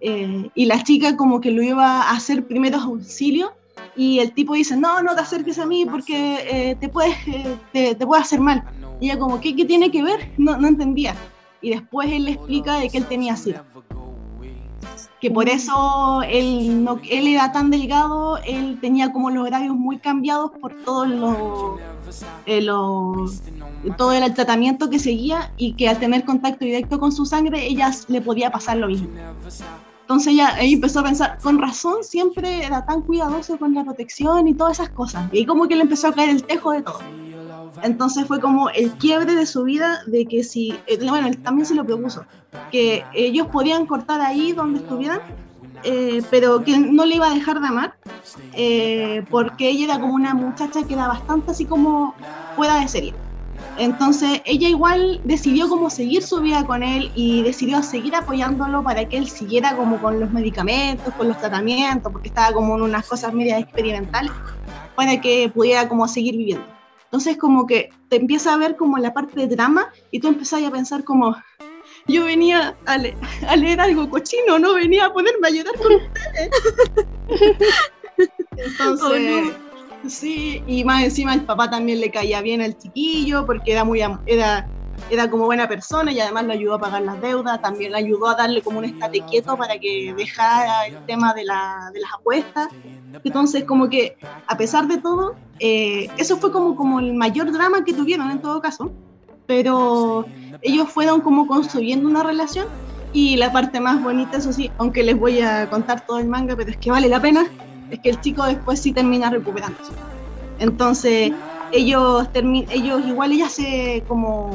Eh, 0.05 0.50
y 0.55 0.64
la 0.66 0.82
chica 0.82 1.16
como 1.16 1.40
que 1.40 1.53
lo 1.53 1.62
iba 1.62 2.03
a 2.03 2.11
hacer 2.11 2.44
primeros 2.44 2.82
auxilios 2.82 3.50
y 3.96 4.18
el 4.18 4.32
tipo 4.34 4.55
dice 4.55 4.76
no 4.76 5.00
no 5.00 5.14
te 5.14 5.20
acerques 5.20 5.61
a 5.61 5.66
mí 5.66 5.86
porque 5.86 6.38
eh, 6.70 6.74
te 6.80 6.88
puedes 6.88 7.14
eh, 7.28 7.57
te, 7.72 7.94
te 7.94 8.05
puede 8.05 8.20
hacer 8.20 8.40
mal 8.40 8.64
y 9.00 9.11
ella 9.11 9.18
como 9.20 9.38
¿qué, 9.40 9.55
qué 9.55 9.64
tiene 9.64 9.92
que 9.92 10.03
ver? 10.03 10.18
No, 10.38 10.57
no 10.57 10.66
entendía 10.66 11.14
y 11.61 11.70
después 11.70 12.11
él 12.11 12.24
le 12.24 12.32
explica 12.32 12.80
de 12.80 12.88
que 12.90 12.98
él 12.98 13.07
tenía 13.07 13.36
SIDA 13.36 13.62
que 15.20 15.30
por 15.30 15.48
eso 15.48 16.22
él, 16.28 16.82
no, 16.82 16.98
él 17.09 17.28
era 17.28 17.53
tan 17.53 17.70
delgado, 17.70 18.38
él 18.44 18.78
tenía 18.80 19.12
como 19.12 19.30
los 19.30 19.46
horarios 19.46 19.76
muy 19.76 19.98
cambiados 19.98 20.50
por 20.61 20.74
todo 20.84 21.07
lo, 21.07 21.78
eh, 22.46 22.61
lo- 22.61 23.30
todo 23.96 24.12
el 24.12 24.34
tratamiento 24.34 24.90
que 24.90 24.98
seguía 24.98 25.53
y 25.57 25.74
que 25.74 25.88
al 25.88 25.98
tener 26.00 26.24
contacto 26.24 26.64
directo 26.64 26.98
con 26.98 27.12
su 27.12 27.24
sangre, 27.24 27.64
ella 27.64 27.92
le 28.09 28.20
podía 28.20 28.50
pasar 28.50 28.78
lo 28.78 28.88
mismo. 28.88 29.09
Entonces 30.12 30.34
ella, 30.34 30.60
ella 30.60 30.74
empezó 30.74 31.00
a 31.00 31.04
pensar, 31.04 31.38
con 31.42 31.58
razón 31.58 32.04
siempre 32.04 32.66
era 32.66 32.84
tan 32.84 33.00
cuidadoso 33.00 33.56
con 33.56 33.72
la 33.72 33.82
protección 33.82 34.46
y 34.46 34.52
todas 34.52 34.78
esas 34.78 34.90
cosas. 34.90 35.26
Y 35.32 35.46
como 35.46 35.66
que 35.66 35.74
le 35.74 35.84
empezó 35.84 36.08
a 36.08 36.12
caer 36.12 36.28
el 36.28 36.44
tejo 36.44 36.72
de 36.72 36.82
todo. 36.82 36.98
Entonces 37.82 38.26
fue 38.26 38.38
como 38.38 38.68
el 38.68 38.90
quiebre 38.92 39.34
de 39.34 39.46
su 39.46 39.62
vida 39.62 40.00
de 40.06 40.26
que 40.26 40.44
si, 40.44 40.78
eh, 40.86 40.98
bueno, 41.08 41.30
también 41.42 41.64
se 41.64 41.74
lo 41.74 41.86
propuso, 41.86 42.26
que 42.70 43.06
ellos 43.14 43.46
podían 43.46 43.86
cortar 43.86 44.20
ahí 44.20 44.52
donde 44.52 44.80
estuvieran, 44.80 45.20
eh, 45.82 46.22
pero 46.30 46.62
que 46.62 46.76
no 46.76 47.06
le 47.06 47.16
iba 47.16 47.28
a 47.28 47.34
dejar 47.34 47.58
de 47.62 47.68
amar, 47.68 47.94
eh, 48.52 49.24
porque 49.30 49.70
ella 49.70 49.86
era 49.86 49.98
como 49.98 50.12
una 50.12 50.34
muchacha 50.34 50.82
que 50.86 50.92
era 50.92 51.08
bastante 51.08 51.52
así 51.52 51.64
como 51.64 52.14
fuera 52.54 52.80
de 52.80 52.88
serie. 52.88 53.14
Entonces 53.76 54.42
ella 54.44 54.68
igual 54.68 55.20
decidió 55.24 55.68
como 55.68 55.88
seguir 55.88 56.22
su 56.22 56.40
vida 56.40 56.66
con 56.66 56.82
él 56.82 57.10
y 57.14 57.42
decidió 57.42 57.82
seguir 57.82 58.14
apoyándolo 58.14 58.84
para 58.84 59.06
que 59.06 59.16
él 59.16 59.28
siguiera 59.28 59.74
como 59.76 59.98
con 60.00 60.20
los 60.20 60.30
medicamentos, 60.30 61.14
con 61.14 61.28
los 61.28 61.38
tratamientos, 61.38 62.12
porque 62.12 62.28
estaba 62.28 62.52
como 62.52 62.76
en 62.76 62.82
unas 62.82 63.06
cosas 63.08 63.32
medias 63.32 63.60
experimentales, 63.60 64.30
para 64.94 65.20
que 65.20 65.50
pudiera 65.54 65.88
como 65.88 66.06
seguir 66.06 66.36
viviendo. 66.36 66.66
Entonces 67.04 67.38
como 67.38 67.66
que 67.66 67.88
te 68.08 68.16
empieza 68.16 68.52
a 68.52 68.58
ver 68.58 68.76
como 68.76 68.98
la 68.98 69.14
parte 69.14 69.40
de 69.40 69.46
drama 69.54 69.88
y 70.10 70.20
tú 70.20 70.28
empezás 70.28 70.62
a 70.62 70.70
pensar 70.70 71.02
como, 71.04 71.34
yo 72.08 72.24
venía 72.24 72.76
a, 72.84 72.98
le- 72.98 73.16
a 73.48 73.56
leer 73.56 73.80
algo 73.80 74.08
cochino, 74.10 74.58
no 74.58 74.74
venía 74.74 75.06
a 75.06 75.12
ponerme 75.12 75.48
a 75.48 75.50
llorar 75.50 75.74
con 75.78 75.92
ustedes. 75.94 76.50
Entonces, 78.56 79.54
sí, 80.12 80.62
y 80.66 80.84
más 80.84 81.04
encima 81.04 81.34
el 81.34 81.44
papá 81.44 81.70
también 81.70 82.00
le 82.00 82.10
caía 82.10 82.40
bien 82.42 82.60
al 82.62 82.76
chiquillo 82.76 83.46
porque 83.46 83.72
era 83.72 83.84
muy 83.84 84.00
era, 84.26 84.68
era 85.08 85.30
como 85.30 85.46
buena 85.46 85.68
persona 85.68 86.12
y 86.12 86.20
además 86.20 86.46
le 86.46 86.54
ayudó 86.54 86.74
a 86.74 86.80
pagar 86.80 87.02
las 87.02 87.20
deudas, 87.20 87.60
también 87.62 87.92
le 87.92 87.98
ayudó 87.98 88.28
a 88.28 88.34
darle 88.36 88.62
como 88.62 88.78
un 88.78 88.84
estate 88.86 89.24
quieto 89.24 89.56
para 89.56 89.78
que 89.78 90.14
dejara 90.16 90.86
el 90.88 90.98
tema 91.06 91.34
de, 91.34 91.44
la- 91.44 91.90
de 91.92 92.00
las 92.00 92.10
apuestas. 92.18 92.68
Entonces, 93.24 93.64
como 93.64 93.88
que 93.88 94.16
a 94.46 94.56
pesar 94.56 94.86
de 94.88 95.00
todo, 95.00 95.38
eh, 95.58 96.12
eso 96.16 96.38
fue 96.38 96.50
como, 96.52 96.74
como 96.76 97.00
el 97.00 97.14
mayor 97.14 97.52
drama 97.52 97.84
que 97.84 97.94
tuvieron 97.94 98.30
en 98.30 98.40
todo 98.40 98.60
caso, 98.60 98.96
pero 99.46 100.26
ellos 100.60 100.88
fueron 100.90 101.20
como 101.20 101.46
construyendo 101.46 102.08
una 102.08 102.22
relación 102.22 102.66
y 103.12 103.36
la 103.36 103.52
parte 103.52 103.80
más 103.80 104.00
bonita, 104.02 104.38
eso 104.38 104.52
sí, 104.52 104.74
aunque 104.78 105.02
les 105.02 105.18
voy 105.18 105.40
a 105.40 105.68
contar 105.68 106.04
todo 106.06 106.18
el 106.18 106.28
manga, 106.28 106.56
pero 106.56 106.70
es 106.70 106.78
que 106.78 106.90
vale 106.90 107.08
la 107.08 107.20
pena, 107.20 107.52
es 107.93 108.01
que 108.01 108.11
el 108.11 108.20
chico 108.20 108.45
después 108.45 108.80
sí 108.80 108.93
termina 108.93 109.30
recuperándose. 109.30 109.93
Entonces, 110.59 111.32
ellos, 111.72 112.26
ellos 112.34 113.07
igual 113.07 113.32
ella 113.32 113.49
se 113.49 114.03
como 114.09 114.51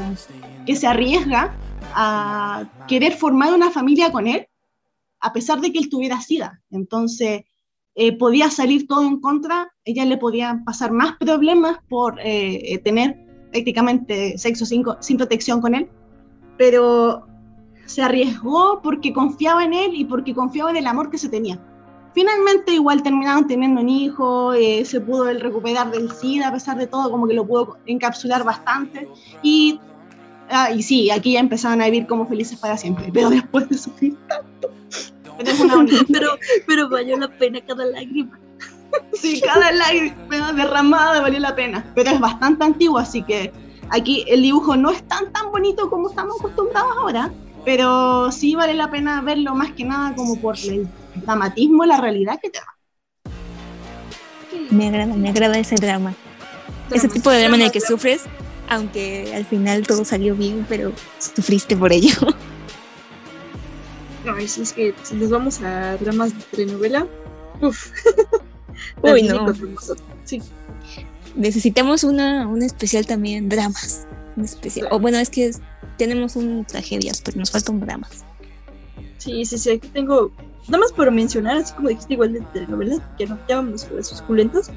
que 0.66 0.76
se 0.76 0.88
arriesga 0.88 1.54
a 1.94 2.66
querer 2.88 3.14
formar 3.14 3.54
una 3.54 3.70
familia 3.70 4.12
con 4.12 4.28
él, 4.28 4.48
a 5.20 5.34
pesar 5.34 5.62
de 5.62 5.72
que 5.72 5.80
él 5.80 5.90
tuviera 5.90 6.20
SIDA. 6.20 6.62
Entonces, 6.72 7.44
eh, 7.96 8.18
podía 8.18 8.50
salir 8.50 8.88
todo 8.88 9.04
en 9.04 9.20
contra, 9.22 9.72
ella 9.86 10.06
le 10.06 10.18
podían 10.18 10.64
pasar 10.64 10.92
más 10.92 11.16
problemas 11.18 11.78
por 11.90 12.20
eh, 12.20 12.74
eh, 12.74 12.78
tener 12.80 13.18
prácticamente 13.52 14.38
sexo 14.38 14.66
sin 14.66 15.18
protección 15.18 15.62
con 15.62 15.76
él, 15.76 15.90
pero 16.58 17.26
se 17.86 18.02
arriesgó 18.02 18.82
porque 18.84 19.14
confiaba 19.14 19.64
en 19.64 19.74
él 19.74 19.92
y 19.94 20.06
porque 20.06 20.34
confiaba 20.34 20.72
en 20.72 20.78
el 20.78 20.88
amor 20.88 21.10
que 21.10 21.18
se 21.18 21.30
tenía. 21.30 21.60
Finalmente 22.18 22.72
igual 22.72 23.04
terminaron 23.04 23.46
teniendo 23.46 23.80
un 23.80 23.90
hijo, 23.90 24.52
eh, 24.54 24.84
se 24.86 25.00
pudo 25.00 25.30
él 25.30 25.40
recuperar 25.40 25.92
del 25.92 26.12
SIDA 26.12 26.48
a 26.48 26.52
pesar 26.52 26.76
de 26.76 26.88
todo, 26.88 27.12
como 27.12 27.28
que 27.28 27.36
lo 27.36 27.46
pudo 27.46 27.78
encapsular 27.86 28.44
bastante 28.44 29.08
y, 29.44 29.80
ah, 30.50 30.72
y 30.72 30.82
sí, 30.82 31.12
aquí 31.12 31.34
ya 31.34 31.42
empezaron 31.42 31.80
a 31.80 31.86
vivir 31.86 32.08
como 32.08 32.26
felices 32.26 32.58
para 32.58 32.76
siempre, 32.76 33.06
pero 33.14 33.30
después 33.30 33.70
de 33.70 33.78
sufrir 33.78 34.18
tanto. 34.28 34.72
Pero 35.38 35.52
es 35.52 35.60
una 35.60 35.76
Pero, 36.12 36.30
pero 36.66 36.90
valió 36.90 37.18
la 37.18 37.28
pena 37.28 37.62
cada 37.62 37.86
lágrima. 37.86 38.40
Sí, 39.14 39.40
cada 39.40 39.72
lágrima 39.72 40.54
derramada 40.54 41.22
valió 41.22 41.40
la 41.40 41.56
pena, 41.56 41.86
pero 41.94 42.10
es 42.10 42.20
bastante 42.20 42.64
antiguo, 42.64 42.98
así 42.98 43.22
que 43.22 43.54
aquí 43.90 44.26
el 44.28 44.42
dibujo 44.42 44.76
no 44.76 44.90
es 44.90 45.08
tan 45.08 45.32
tan 45.34 45.52
bonito 45.52 45.88
como 45.88 46.10
estamos 46.10 46.40
acostumbrados 46.40 46.98
ahora, 46.98 47.32
pero 47.64 48.32
sí 48.32 48.56
vale 48.56 48.74
la 48.74 48.90
pena 48.90 49.22
verlo 49.22 49.54
más 49.54 49.72
que 49.74 49.84
nada 49.84 50.16
como 50.16 50.42
por 50.42 50.58
el 50.58 50.88
dramatismo, 51.22 51.86
la 51.86 52.00
realidad 52.02 52.40
que 52.42 52.50
te 52.50 52.60
da. 52.60 52.66
Me 54.70 54.88
agrada, 54.88 55.14
me 55.16 55.30
agrada 55.30 55.58
ese 55.60 55.76
drama. 55.76 56.14
Ese 56.92 57.08
tipo 57.10 57.30
de 57.30 57.40
drama 57.40 57.56
en 57.58 57.62
el 57.64 57.72
que 57.72 57.82
sufres, 57.82 58.24
aunque 58.70 59.34
al 59.36 59.46
final 59.46 59.86
todo 59.86 60.06
salió 60.06 60.36
bien, 60.36 60.66
pero 60.70 60.92
sufriste 61.20 61.76
por 61.76 61.92
ello. 61.94 62.14
Ay, 64.36 64.48
sí, 64.48 64.62
es 64.62 64.74
que 64.74 64.94
si 65.04 65.16
nos 65.16 65.30
vamos 65.30 65.62
a 65.62 65.96
dramas 65.98 66.36
de 66.36 66.44
telenovela, 66.52 67.08
uff. 67.62 67.92
Uy, 69.02 69.24
no. 69.24 69.46
Sí, 70.26 70.42
Necesitamos 71.36 72.04
una, 72.04 72.48
un 72.48 72.62
especial 72.62 73.06
también, 73.06 73.48
dramas. 73.48 74.06
Un 74.36 74.44
especial. 74.46 74.88
O 74.92 75.00
bueno, 75.00 75.18
es 75.18 75.30
que 75.30 75.46
es- 75.48 75.62
tenemos 75.98 76.36
un 76.36 76.66
tragedias, 76.66 77.22
pero 77.22 77.38
nos 77.40 77.52
falta 77.52 77.72
un 77.72 77.80
dramas. 77.80 78.24
sí, 79.18 79.46
sí, 79.46 79.58
sí, 79.58 79.72
aquí 79.72 79.88
tengo, 79.90 80.32
nada 80.68 80.80
más 80.80 80.92
por 80.92 81.12
mencionar, 81.12 81.58
así 81.58 81.74
como 81.74 81.90
dijiste 81.90 82.14
igual 82.14 82.34
de 82.34 82.42
telenovela, 82.54 83.16
que 83.18 83.28
no 83.28 83.38
ya 83.48 83.58
vamos 83.58 83.86
con 83.86 83.98
los 83.98 84.08
suculentos, 84.08 84.70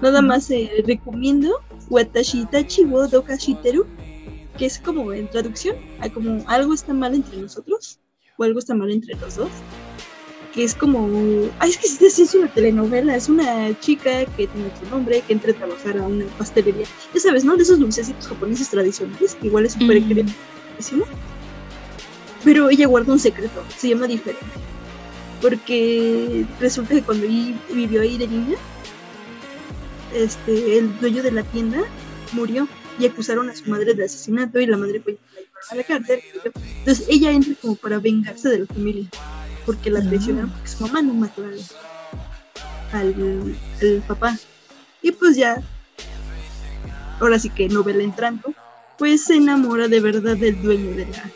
nada 0.00 0.22
más 0.22 0.50
eh, 0.50 0.84
recomiendo 0.86 1.60
Watashi 1.88 2.46
Tachi 2.46 2.84
wo 2.84 3.06
Dokashiteru, 3.06 3.86
que 4.58 4.66
es 4.66 4.78
como 4.78 5.12
en 5.12 5.28
traducción, 5.28 5.76
a 6.00 6.08
como 6.08 6.44
algo 6.48 6.74
está 6.74 6.92
mal 6.92 7.14
entre 7.14 7.38
nosotros, 7.38 7.98
o 8.36 8.44
algo 8.44 8.58
está 8.58 8.74
mal 8.74 8.90
entre 8.90 9.14
los 9.16 9.36
dos, 9.36 9.50
que 10.52 10.64
es 10.64 10.74
como, 10.74 11.08
ay, 11.58 11.70
es 11.70 11.78
que 11.78 11.88
sí, 11.88 12.10
sí 12.10 12.22
es 12.22 12.34
una 12.34 12.52
telenovela, 12.52 13.14
es 13.14 13.28
una 13.28 13.78
chica 13.80 14.24
que 14.36 14.46
tiene 14.46 14.68
otro 14.68 14.90
nombre, 14.90 15.22
que 15.22 15.32
entra 15.32 15.52
a 15.52 15.54
trabajar 15.54 15.98
a 15.98 16.02
una 16.02 16.24
pastelería, 16.38 16.86
ya 17.14 17.20
sabes, 17.20 17.44
¿no? 17.44 17.56
De 17.56 17.62
esos 17.62 17.78
dulcecitos 17.78 18.26
japoneses 18.26 18.68
tradicionales, 18.68 19.34
que 19.36 19.46
igual 19.46 19.66
es 19.66 19.72
súper 19.74 20.02
Mm. 20.92 21.02
Pero 22.42 22.70
ella 22.70 22.86
guarda 22.86 23.12
un 23.12 23.18
secreto, 23.18 23.62
se 23.76 23.90
llama 23.90 24.06
diferente. 24.06 24.46
Porque 25.40 26.44
resulta 26.60 26.94
que 26.94 27.02
cuando 27.02 27.26
vivió 27.72 28.02
ahí 28.02 28.18
de 28.18 28.28
niña, 28.28 28.56
este, 30.14 30.78
el 30.78 30.98
dueño 31.00 31.22
de 31.22 31.32
la 31.32 31.42
tienda 31.44 31.82
murió 32.32 32.68
y 32.98 33.06
acusaron 33.06 33.48
a 33.48 33.56
su 33.56 33.70
madre 33.70 33.94
de 33.94 34.04
asesinato 34.04 34.60
y 34.60 34.66
la 34.66 34.76
madre 34.76 35.00
fue 35.00 35.16
a 35.70 35.74
la 35.74 35.84
cárcel. 35.84 36.20
Entonces 36.78 37.06
ella 37.08 37.30
entra 37.32 37.54
como 37.60 37.76
para 37.76 37.98
vengarse 37.98 38.48
de 38.48 38.60
la 38.60 38.66
familia, 38.66 39.08
porque 39.64 39.90
la 39.90 40.02
traicionaron 40.02 40.50
porque 40.50 40.68
su 40.68 40.86
mamá 40.86 41.02
no 41.02 41.14
mató 41.14 41.42
al 42.92 44.02
papá. 44.06 44.38
Y 45.02 45.12
pues 45.12 45.36
ya, 45.36 45.62
ahora 47.20 47.38
sí 47.38 47.48
que 47.50 47.68
novela 47.68 48.02
entrando, 48.02 48.52
pues 48.98 49.24
se 49.24 49.36
enamora 49.36 49.88
de 49.88 50.00
verdad 50.00 50.36
del 50.36 50.60
dueño 50.60 50.94
de 50.94 51.06
la, 51.06 51.30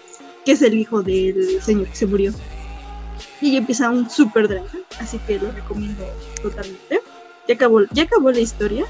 que 0.45 0.53
es 0.53 0.63
el 0.63 0.75
hijo 0.75 1.03
del 1.03 1.63
señor 1.63 1.87
que 1.89 1.97
se 1.97 2.07
murió. 2.07 2.35
Y 3.41 3.53
ya 3.53 3.59
empieza 3.59 3.91
un 3.91 4.09
super 4.11 4.49
drama, 4.49 4.67
así 5.01 5.19
que 5.27 5.39
lo 5.39 5.51
recomiendo 5.53 6.05
totalmente. 6.43 7.01
Ya 7.49 7.55
acabó, 7.55 7.83
ya 7.93 8.05
acabó 8.05 8.31
la 8.31 8.41
historia. 8.41 8.85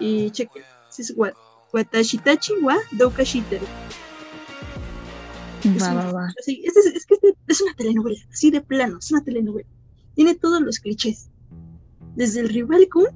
Y 0.00 0.30
cheque, 0.30 0.62
si 0.90 1.02
es 1.02 1.12
wa- 1.16 1.32
Watashitachi 1.72 2.54
wa 2.62 2.76
Doukashiteru. 2.92 3.64
Es 5.64 5.82
Va, 5.82 5.92
una- 5.92 6.04
va, 6.06 6.12
va. 6.12 6.28
así, 6.40 6.62
es, 6.64 6.76
es- 6.76 6.86
es 6.94 7.06
que 7.06 7.14
es- 7.48 7.60
una 7.60 7.74
telenovela, 7.74 8.18
así 8.32 8.50
de 8.50 8.60
plano, 8.60 8.98
es 8.98 9.10
una 9.10 9.22
telenovela. 9.24 9.68
Tiene 10.14 10.34
todos 10.34 10.60
los 10.60 10.78
clichés. 10.78 11.28
Desde 12.14 12.40
el 12.40 12.48
rival 12.50 12.86
Kun 12.92 13.06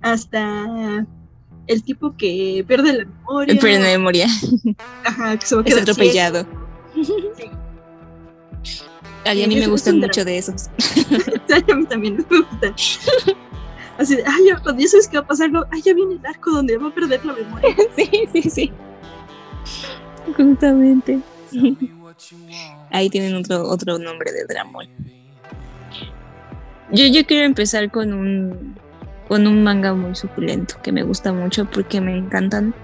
hasta 0.00 1.06
el 1.66 1.82
tipo 1.82 2.14
que 2.16 2.64
pierde 2.66 2.92
la 2.92 3.04
memoria. 3.04 3.58
Pero 3.60 3.74
en 3.74 3.82
memoria, 3.82 4.26
Ajá, 5.04 5.36
que 5.38 5.46
se 5.46 5.56
va 5.56 5.62
a 5.62 5.64
es 5.64 5.76
atropellado. 5.76 6.46
A 9.30 9.34
mí 9.34 9.42
Es- 9.42 9.48
me 9.48 9.64
es 9.64 9.68
gustan 9.68 9.98
mucho 10.00 10.24
de 10.24 10.38
esos. 10.38 10.68
a 11.70 11.74
mí 11.74 11.84
también 11.86 12.16
me 12.16 12.22
gustan. 12.38 12.74
Así 13.98 14.14
de, 14.16 14.24
ay, 14.26 14.44
ya, 14.48 14.58
cuando 14.60 14.82
ya 14.82 14.88
sabes 14.88 15.08
qué 15.08 15.16
va 15.16 15.24
a 15.24 15.26
pasar, 15.26 15.50
no, 15.50 15.64
ay, 15.72 15.80
ya 15.82 15.94
viene 15.94 16.14
el 16.16 16.26
arco 16.26 16.50
donde 16.50 16.76
va 16.76 16.88
a 16.88 16.94
perder 16.94 17.24
la 17.24 17.32
memoria. 17.32 17.74
Sí, 17.96 18.10
sí, 18.32 18.50
sí. 18.50 18.72
Justamente. 20.36 21.20
Ahí 22.90 23.08
tienen 23.10 23.34
otro, 23.36 23.62
otro 23.68 23.98
nombre 23.98 24.32
de 24.32 24.44
Dramón. 24.44 24.86
Yo, 26.92 27.06
yo 27.06 27.24
quiero 27.26 27.44
empezar 27.46 27.90
con 27.90 28.12
un, 28.12 28.76
con 29.28 29.46
un 29.46 29.62
manga 29.62 29.94
muy 29.94 30.14
suculento 30.14 30.76
que 30.82 30.92
me 30.92 31.02
gusta 31.02 31.32
mucho 31.32 31.64
porque 31.70 32.00
me 32.00 32.16
encantan. 32.16 32.74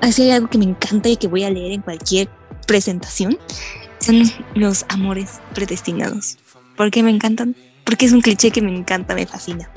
Así 0.00 0.22
hay 0.22 0.30
algo 0.32 0.48
que 0.48 0.58
me 0.58 0.64
encanta 0.64 1.08
y 1.10 1.16
que 1.16 1.28
voy 1.28 1.44
a 1.44 1.50
leer 1.50 1.72
en 1.72 1.82
cualquier 1.82 2.28
presentación. 2.66 3.38
Son 4.00 4.22
los 4.54 4.84
amores 4.88 5.40
predestinados. 5.54 6.38
porque 6.76 7.02
me 7.02 7.10
encantan, 7.10 7.54
porque 7.84 8.06
es 8.06 8.12
un 8.12 8.22
cliché 8.22 8.50
que 8.50 8.62
me 8.62 8.74
encanta, 8.74 9.14
me 9.14 9.26
fascina. 9.26 9.70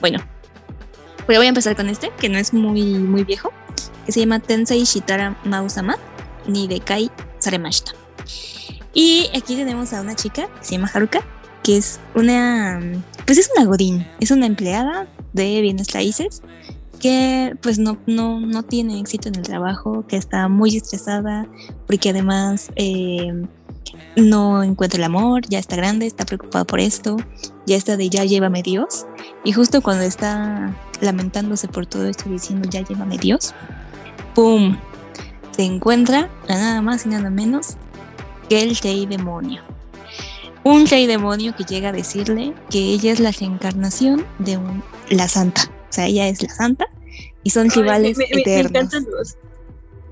Bueno, 0.00 0.18
pero 1.26 1.40
voy 1.40 1.46
a 1.46 1.50
empezar 1.50 1.76
con 1.76 1.90
este, 1.90 2.10
que 2.18 2.30
no 2.30 2.38
es 2.38 2.54
muy, 2.54 2.82
muy 2.82 3.22
viejo, 3.24 3.52
que 4.06 4.12
se 4.12 4.20
llama 4.20 4.40
Tensei 4.40 4.82
Shitara 4.84 5.36
Mausama, 5.44 5.98
ni 6.46 6.66
de 6.66 6.80
Kai 6.80 7.10
Saremashita. 7.38 7.92
Y 8.94 9.28
aquí 9.36 9.56
tenemos 9.56 9.92
a 9.92 10.00
una 10.00 10.16
chica 10.16 10.48
que 10.58 10.64
se 10.64 10.72
llama 10.72 10.90
Haruka, 10.92 11.20
que 11.62 11.76
es 11.76 12.00
una, 12.14 12.80
pues 13.26 13.36
es 13.36 13.50
una 13.54 13.66
godín, 13.66 14.06
es 14.20 14.30
una 14.30 14.46
empleada 14.46 15.06
de 15.34 15.60
bienes 15.60 15.92
raíces 15.92 16.40
que 16.98 17.54
pues 17.62 17.78
no, 17.78 17.98
no, 18.06 18.40
no 18.40 18.62
tiene 18.62 18.98
éxito 18.98 19.28
en 19.28 19.36
el 19.36 19.42
trabajo, 19.42 20.06
que 20.06 20.16
está 20.16 20.48
muy 20.48 20.76
estresada, 20.76 21.46
porque 21.86 22.10
además 22.10 22.70
eh, 22.76 23.46
no 24.16 24.62
encuentra 24.62 24.98
el 24.98 25.04
amor, 25.04 25.42
ya 25.48 25.58
está 25.58 25.76
grande, 25.76 26.06
está 26.06 26.24
preocupada 26.24 26.64
por 26.64 26.80
esto, 26.80 27.16
ya 27.66 27.76
está 27.76 27.96
de 27.96 28.08
ya 28.08 28.24
llévame 28.24 28.62
Dios, 28.62 29.06
y 29.44 29.52
justo 29.52 29.80
cuando 29.82 30.04
está 30.04 30.74
lamentándose 31.00 31.68
por 31.68 31.86
todo 31.86 32.06
esto 32.08 32.28
diciendo 32.28 32.68
ya 32.70 32.82
llévame 32.82 33.18
Dios, 33.18 33.54
¡pum! 34.34 34.76
Se 35.56 35.62
encuentra 35.64 36.28
a 36.48 36.54
nada 36.54 36.82
más 36.82 37.06
y 37.06 37.08
nada 37.08 37.30
menos 37.30 37.76
que 38.48 38.62
el 38.62 38.76
rey 38.76 39.06
demonio. 39.06 39.62
Un 40.64 40.86
rey 40.86 41.06
demonio 41.06 41.54
que 41.56 41.64
llega 41.64 41.88
a 41.88 41.92
decirle 41.92 42.52
que 42.70 42.78
ella 42.78 43.12
es 43.12 43.20
la 43.20 43.30
reencarnación 43.30 44.24
de 44.38 44.56
un, 44.56 44.82
la 45.08 45.28
santa. 45.28 45.62
O 45.88 45.92
sea, 45.92 46.06
ella 46.06 46.28
es 46.28 46.42
la 46.42 46.50
santa 46.50 46.86
y 47.42 47.50
son 47.50 47.64
Ay, 47.64 47.70
rivales 47.82 48.18
me, 48.18 48.24
me- 48.28 48.34
me 48.36 48.40
eternos. 48.42 48.70
encantan 48.70 49.06
los 49.10 49.36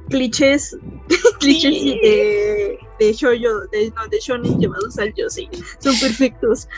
clichés, 0.09 0.77
clichés 1.41 1.73
de, 1.73 2.79
de 2.99 3.13
shoujo, 3.13 3.67
de, 3.73 3.93
no, 3.95 4.07
de 4.09 4.19
shonen 4.21 4.59
llevados 4.59 4.99
al 4.99 5.13
yosei. 5.15 5.49
Son 5.79 5.99
perfectos. 5.99 6.69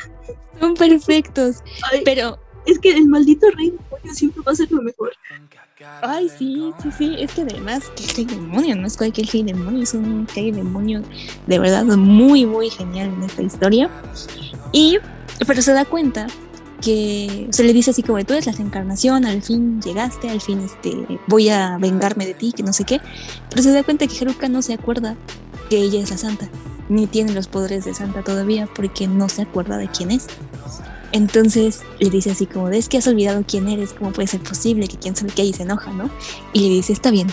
Son 0.60 0.74
perfectos. 0.74 1.56
Ay, 1.90 2.02
Pero, 2.04 2.38
es 2.66 2.78
que 2.78 2.90
el 2.90 3.06
maldito 3.06 3.46
rey 3.52 3.70
demonio 3.70 4.14
siempre 4.14 4.42
va 4.46 4.52
a 4.52 4.56
ser 4.56 4.70
lo 4.70 4.82
mejor. 4.82 5.12
ay, 6.02 6.28
sí, 6.28 6.72
sí, 6.82 6.90
sí. 6.96 7.16
Es 7.18 7.32
que 7.32 7.42
además, 7.42 7.90
que 7.96 8.04
el 8.04 8.28
rey 8.28 8.36
demonio, 8.36 8.76
no 8.76 8.86
es 8.86 8.96
cualquier 8.96 9.26
rey 9.28 9.42
demonio, 9.42 9.82
es 9.82 9.94
un 9.94 10.26
rey 10.34 10.50
demonio 10.50 11.02
de 11.46 11.58
verdad 11.58 11.84
muy, 11.84 12.44
muy 12.44 12.70
genial 12.70 13.08
en 13.08 13.22
esta 13.22 13.42
historia. 13.42 13.90
Y, 14.72 14.98
pero 15.46 15.62
se 15.62 15.72
da 15.72 15.84
cuenta 15.84 16.26
que 16.80 17.48
se 17.50 17.64
le 17.64 17.72
dice 17.72 17.90
así 17.90 18.02
como 18.02 18.24
tú 18.24 18.34
eres 18.34 18.46
la 18.46 18.52
reencarnación, 18.52 19.24
al 19.24 19.42
fin 19.42 19.80
llegaste, 19.82 20.30
al 20.30 20.40
fin 20.40 20.60
este, 20.60 20.94
voy 21.26 21.48
a 21.48 21.76
vengarme 21.78 22.26
de 22.26 22.34
ti, 22.34 22.52
que 22.52 22.62
no 22.62 22.72
sé 22.72 22.84
qué. 22.84 23.00
Pero 23.50 23.62
se 23.62 23.72
da 23.72 23.82
cuenta 23.82 24.06
que 24.06 24.16
Haruka 24.18 24.48
no 24.48 24.62
se 24.62 24.74
acuerda 24.74 25.16
que 25.70 25.78
ella 25.78 26.00
es 26.00 26.10
la 26.10 26.18
santa, 26.18 26.48
ni 26.88 27.06
tiene 27.06 27.32
los 27.32 27.48
poderes 27.48 27.84
de 27.84 27.94
santa 27.94 28.22
todavía 28.22 28.68
porque 28.74 29.06
no 29.06 29.28
se 29.28 29.42
acuerda 29.42 29.76
de 29.76 29.88
quién 29.88 30.10
es. 30.10 30.26
Entonces 31.10 31.82
le 32.00 32.10
dice 32.10 32.30
así 32.30 32.46
como, 32.46 32.68
es 32.68 32.88
que 32.88 32.98
has 32.98 33.06
olvidado 33.06 33.42
quién 33.46 33.68
eres, 33.68 33.92
cómo 33.94 34.12
puede 34.12 34.28
ser 34.28 34.40
posible 34.40 34.88
que 34.88 34.98
quién 34.98 35.16
sabe 35.16 35.32
qué 35.34 35.44
y 35.44 35.52
se 35.52 35.62
enoja, 35.62 35.92
¿no? 35.92 36.10
Y 36.52 36.60
le 36.60 36.68
dice, 36.68 36.92
está 36.92 37.10
bien, 37.10 37.28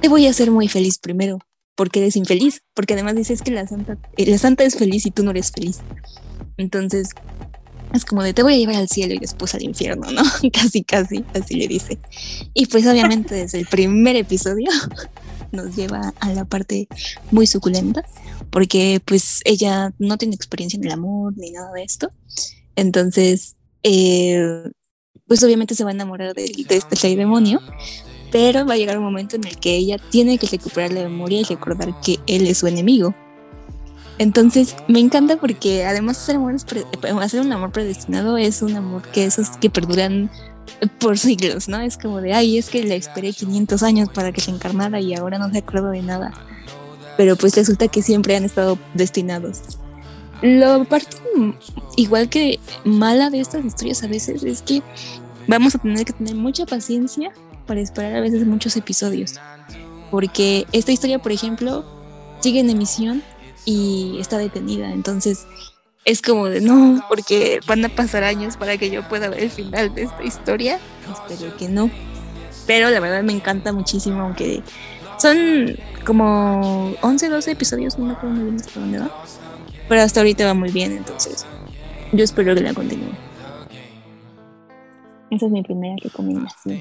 te 0.00 0.08
voy 0.08 0.26
a 0.26 0.30
hacer 0.30 0.50
muy 0.50 0.68
feliz 0.68 0.98
primero, 0.98 1.38
porque 1.76 2.00
eres 2.00 2.16
infeliz, 2.16 2.62
porque 2.74 2.94
además 2.94 3.14
dice 3.14 3.34
es 3.34 3.42
que 3.42 3.50
la 3.50 3.66
santa, 3.66 3.98
eh, 4.16 4.26
la 4.26 4.38
santa 4.38 4.64
es 4.64 4.76
feliz 4.76 5.04
y 5.04 5.10
tú 5.10 5.22
no 5.22 5.32
eres 5.32 5.52
feliz. 5.52 5.80
Entonces 6.56 7.10
es 7.92 8.04
como 8.04 8.22
de 8.22 8.32
te 8.32 8.42
voy 8.42 8.54
a 8.54 8.56
llevar 8.56 8.76
al 8.76 8.88
cielo 8.88 9.14
y 9.14 9.18
después 9.18 9.54
al 9.54 9.62
infierno, 9.62 10.10
¿no? 10.10 10.22
casi, 10.52 10.82
casi, 10.82 11.24
así 11.34 11.54
le 11.54 11.68
dice. 11.68 11.98
Y 12.54 12.66
pues 12.66 12.86
obviamente 12.86 13.34
desde 13.34 13.58
el 13.58 13.66
primer 13.66 14.16
episodio 14.16 14.70
nos 15.52 15.74
lleva 15.76 16.14
a 16.20 16.32
la 16.32 16.44
parte 16.44 16.88
muy 17.30 17.46
suculenta, 17.46 18.04
porque 18.50 19.00
pues 19.04 19.40
ella 19.44 19.92
no 19.98 20.18
tiene 20.18 20.34
experiencia 20.34 20.76
en 20.76 20.84
el 20.84 20.92
amor 20.92 21.36
ni 21.36 21.50
nada 21.50 21.72
de 21.72 21.82
esto. 21.82 22.10
Entonces, 22.76 23.56
eh, 23.82 24.70
pues 25.26 25.42
obviamente 25.42 25.74
se 25.74 25.84
va 25.84 25.90
a 25.90 25.94
enamorar 25.94 26.34
de, 26.34 26.42
de 26.68 26.76
este 26.76 27.16
demonio, 27.16 27.60
pero 28.30 28.64
va 28.64 28.74
a 28.74 28.76
llegar 28.76 28.98
un 28.98 29.04
momento 29.04 29.36
en 29.36 29.44
el 29.44 29.58
que 29.58 29.74
ella 29.74 29.96
tiene 30.10 30.38
que 30.38 30.46
recuperar 30.46 30.92
la 30.92 31.02
memoria 31.02 31.40
y 31.40 31.44
recordar 31.44 32.00
que 32.00 32.18
él 32.26 32.46
es 32.46 32.58
su 32.58 32.66
enemigo. 32.66 33.14
Entonces 34.20 34.76
me 34.86 35.00
encanta 35.00 35.38
porque 35.38 35.86
además 35.86 36.18
hacer, 36.18 36.36
amores 36.36 36.66
pre- 36.66 36.84
hacer 37.22 37.40
un 37.40 37.50
amor 37.54 37.72
predestinado 37.72 38.36
es 38.36 38.60
un 38.60 38.76
amor 38.76 39.00
que 39.08 39.24
esos 39.24 39.48
que 39.56 39.70
perduran 39.70 40.30
por 40.98 41.16
siglos, 41.16 41.68
¿no? 41.70 41.80
Es 41.80 41.96
como 41.96 42.20
de, 42.20 42.34
ay, 42.34 42.58
es 42.58 42.68
que 42.68 42.82
le 42.84 42.96
esperé 42.96 43.32
500 43.32 43.82
años 43.82 44.10
para 44.10 44.30
que 44.30 44.42
se 44.42 44.50
encarnara 44.50 45.00
y 45.00 45.14
ahora 45.14 45.38
no 45.38 45.50
se 45.50 45.58
acuerda 45.58 45.90
de 45.90 46.02
nada. 46.02 46.34
Pero 47.16 47.34
pues 47.34 47.56
resulta 47.56 47.88
que 47.88 48.02
siempre 48.02 48.36
han 48.36 48.44
estado 48.44 48.78
destinados. 48.92 49.62
Lo 50.42 50.84
parte 50.84 51.16
igual 51.96 52.28
que 52.28 52.60
mala 52.84 53.30
de 53.30 53.40
estas 53.40 53.64
historias 53.64 54.02
a 54.02 54.06
veces 54.06 54.42
es 54.44 54.60
que 54.60 54.82
vamos 55.46 55.74
a 55.74 55.78
tener 55.78 56.04
que 56.04 56.12
tener 56.12 56.34
mucha 56.34 56.66
paciencia 56.66 57.32
para 57.66 57.80
esperar 57.80 58.16
a 58.16 58.20
veces 58.20 58.46
muchos 58.46 58.76
episodios. 58.76 59.36
Porque 60.10 60.66
esta 60.72 60.92
historia, 60.92 61.20
por 61.20 61.32
ejemplo, 61.32 61.86
sigue 62.40 62.60
en 62.60 62.68
emisión 62.68 63.22
y 63.64 64.18
está 64.20 64.38
detenida. 64.38 64.92
Entonces 64.92 65.46
es 66.04 66.22
como 66.22 66.46
de 66.46 66.60
no, 66.60 67.04
porque 67.08 67.60
van 67.66 67.84
a 67.84 67.88
pasar 67.88 68.24
años 68.24 68.56
para 68.56 68.76
que 68.78 68.90
yo 68.90 69.06
pueda 69.08 69.28
ver 69.28 69.40
el 69.40 69.50
final 69.50 69.94
de 69.94 70.04
esta 70.04 70.22
historia. 70.24 70.78
Espero 71.28 71.56
que 71.56 71.68
no. 71.68 71.90
Pero 72.66 72.90
la 72.90 73.00
verdad 73.00 73.22
me 73.22 73.32
encanta 73.32 73.72
muchísimo, 73.72 74.20
aunque 74.22 74.62
son 75.18 75.76
como 76.06 76.94
11, 77.02 77.28
12 77.28 77.50
episodios, 77.50 77.98
no 77.98 78.06
me 78.06 78.12
acuerdo 78.12 78.36
muy 78.36 78.44
bien 78.44 78.56
hasta 78.56 78.80
dónde 78.80 78.98
va. 79.00 79.24
Pero 79.88 80.02
hasta 80.02 80.20
ahorita 80.20 80.46
va 80.46 80.54
muy 80.54 80.70
bien, 80.70 80.92
entonces 80.92 81.46
yo 82.12 82.24
espero 82.24 82.54
que 82.54 82.60
la 82.60 82.74
continúe. 82.74 83.12
Esa 85.30 85.46
es 85.46 85.52
mi 85.52 85.62
primera 85.62 85.94
recomendación. 86.02 86.80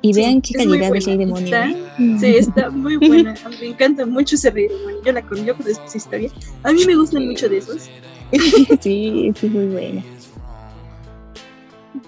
Y 0.00 0.14
Sí, 0.14 0.20
vean 0.20 0.40
qué 0.40 0.50
es 0.52 0.56
calidad 0.58 0.80
de 0.84 0.88
buena. 0.90 1.06
Rey 1.06 1.16
Demonio. 1.16 1.44
Está- 1.46 1.70
¿eh? 1.70 2.16
Sí, 2.20 2.36
está 2.36 2.70
muy 2.70 2.96
buena. 3.08 3.34
Me 3.60 3.66
encanta 3.66 4.06
mucho 4.06 4.36
ese 4.36 4.50
rey 4.50 4.68
demonio. 4.68 5.02
Yo 5.04 5.12
la 5.12 5.22
conozco 5.22 5.62
esa 5.66 5.96
historia. 5.96 6.30
A 6.62 6.72
mí 6.72 6.84
me 6.86 6.94
gustan 6.94 7.26
mucho 7.26 7.48
de 7.48 7.58
esos. 7.58 7.90
sí, 8.80 9.32
sí, 9.40 9.46
muy 9.48 9.66
buena. 9.66 10.04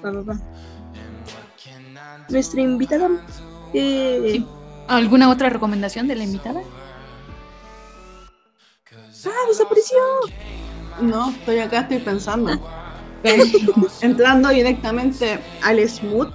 Va, 0.04 0.10
va, 0.12 0.22
va. 0.22 0.40
Nuestra 2.28 2.60
invitada. 2.60 3.10
Eh, 3.74 4.42
¿Alguna 4.86 5.28
otra 5.30 5.48
recomendación 5.50 6.06
de 6.06 6.16
la 6.16 6.24
invitada? 6.24 6.60
¡Ah, 9.26 9.30
desapareció! 9.48 9.98
No, 11.00 11.30
estoy 11.30 11.58
acá, 11.58 11.80
estoy 11.80 11.98
pensando. 11.98 12.52
Entrando 14.00 14.48
directamente 14.50 15.38
al 15.62 15.86
smooth. 15.88 16.28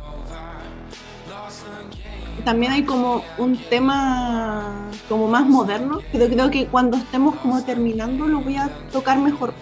También 2.45 2.72
hay 2.72 2.84
como 2.84 3.23
un 3.39 3.57
tema 3.57 4.88
como 5.09 5.27
más 5.27 5.47
moderno, 5.47 5.99
pero 6.11 6.27
creo 6.27 6.51
que 6.51 6.67
cuando 6.67 6.95
estemos 6.95 7.35
como 7.38 7.63
terminando 7.63 8.27
lo 8.27 8.39
voy 8.39 8.55
a 8.55 8.69
tocar 8.91 9.19
mejor. 9.19 9.53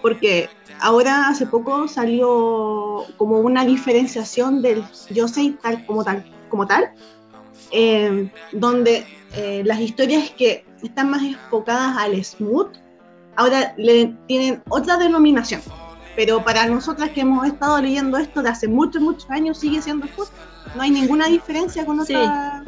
Porque 0.00 0.48
ahora 0.80 1.28
hace 1.28 1.44
poco 1.44 1.88
salió 1.88 3.04
como 3.16 3.40
una 3.40 3.64
diferenciación 3.64 4.62
del 4.62 4.84
yo 5.10 5.26
soy 5.26 5.58
tal 5.60 5.84
como 5.86 6.04
tal, 6.04 6.24
como 6.48 6.68
tal, 6.68 6.92
eh, 7.72 8.30
donde 8.52 9.04
eh, 9.34 9.62
las 9.64 9.80
historias 9.80 10.30
que 10.30 10.64
están 10.84 11.10
más 11.10 11.22
enfocadas 11.22 11.96
al 11.98 12.24
smooth 12.24 12.70
ahora 13.34 13.74
le 13.76 14.14
tienen 14.28 14.62
otra 14.68 14.96
denominación. 14.96 15.62
Pero 16.14 16.44
para 16.44 16.66
nosotras 16.66 17.10
que 17.10 17.20
hemos 17.20 17.46
estado 17.46 17.80
leyendo 17.80 18.18
esto 18.18 18.42
de 18.42 18.50
hace 18.50 18.66
muchos, 18.66 19.02
muchos 19.02 19.30
años, 19.30 19.58
sigue 19.58 19.82
siendo 19.82 20.06
smooth. 20.06 20.28
No 20.74 20.82
hay 20.82 20.90
ninguna 20.90 21.26
diferencia 21.26 21.84
con 21.86 22.04
Sí. 22.06 22.14
otra. 22.14 22.62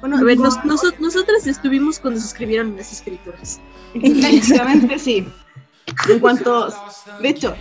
con- 0.00 0.12
A 0.14 0.22
ver, 0.22 0.38
nos- 0.38 0.62
nosotras 0.64 1.46
estuvimos 1.46 1.98
cuando 1.98 2.20
se 2.20 2.26
escribieron 2.26 2.76
las 2.76 2.92
escrituras. 2.92 3.58
Efectivamente, 3.94 4.98
sí. 4.98 5.26
En 6.08 6.18
cuanto, 6.18 6.72
de 7.20 7.28
hecho, 7.28 7.54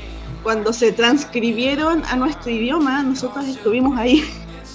cuando 0.43 0.71
se 0.73 0.91
transcribieron 0.93 2.03
a 2.05 2.15
nuestro 2.15 2.51
idioma, 2.51 3.03
nosotros 3.03 3.45
estuvimos 3.47 3.97
ahí. 3.97 4.23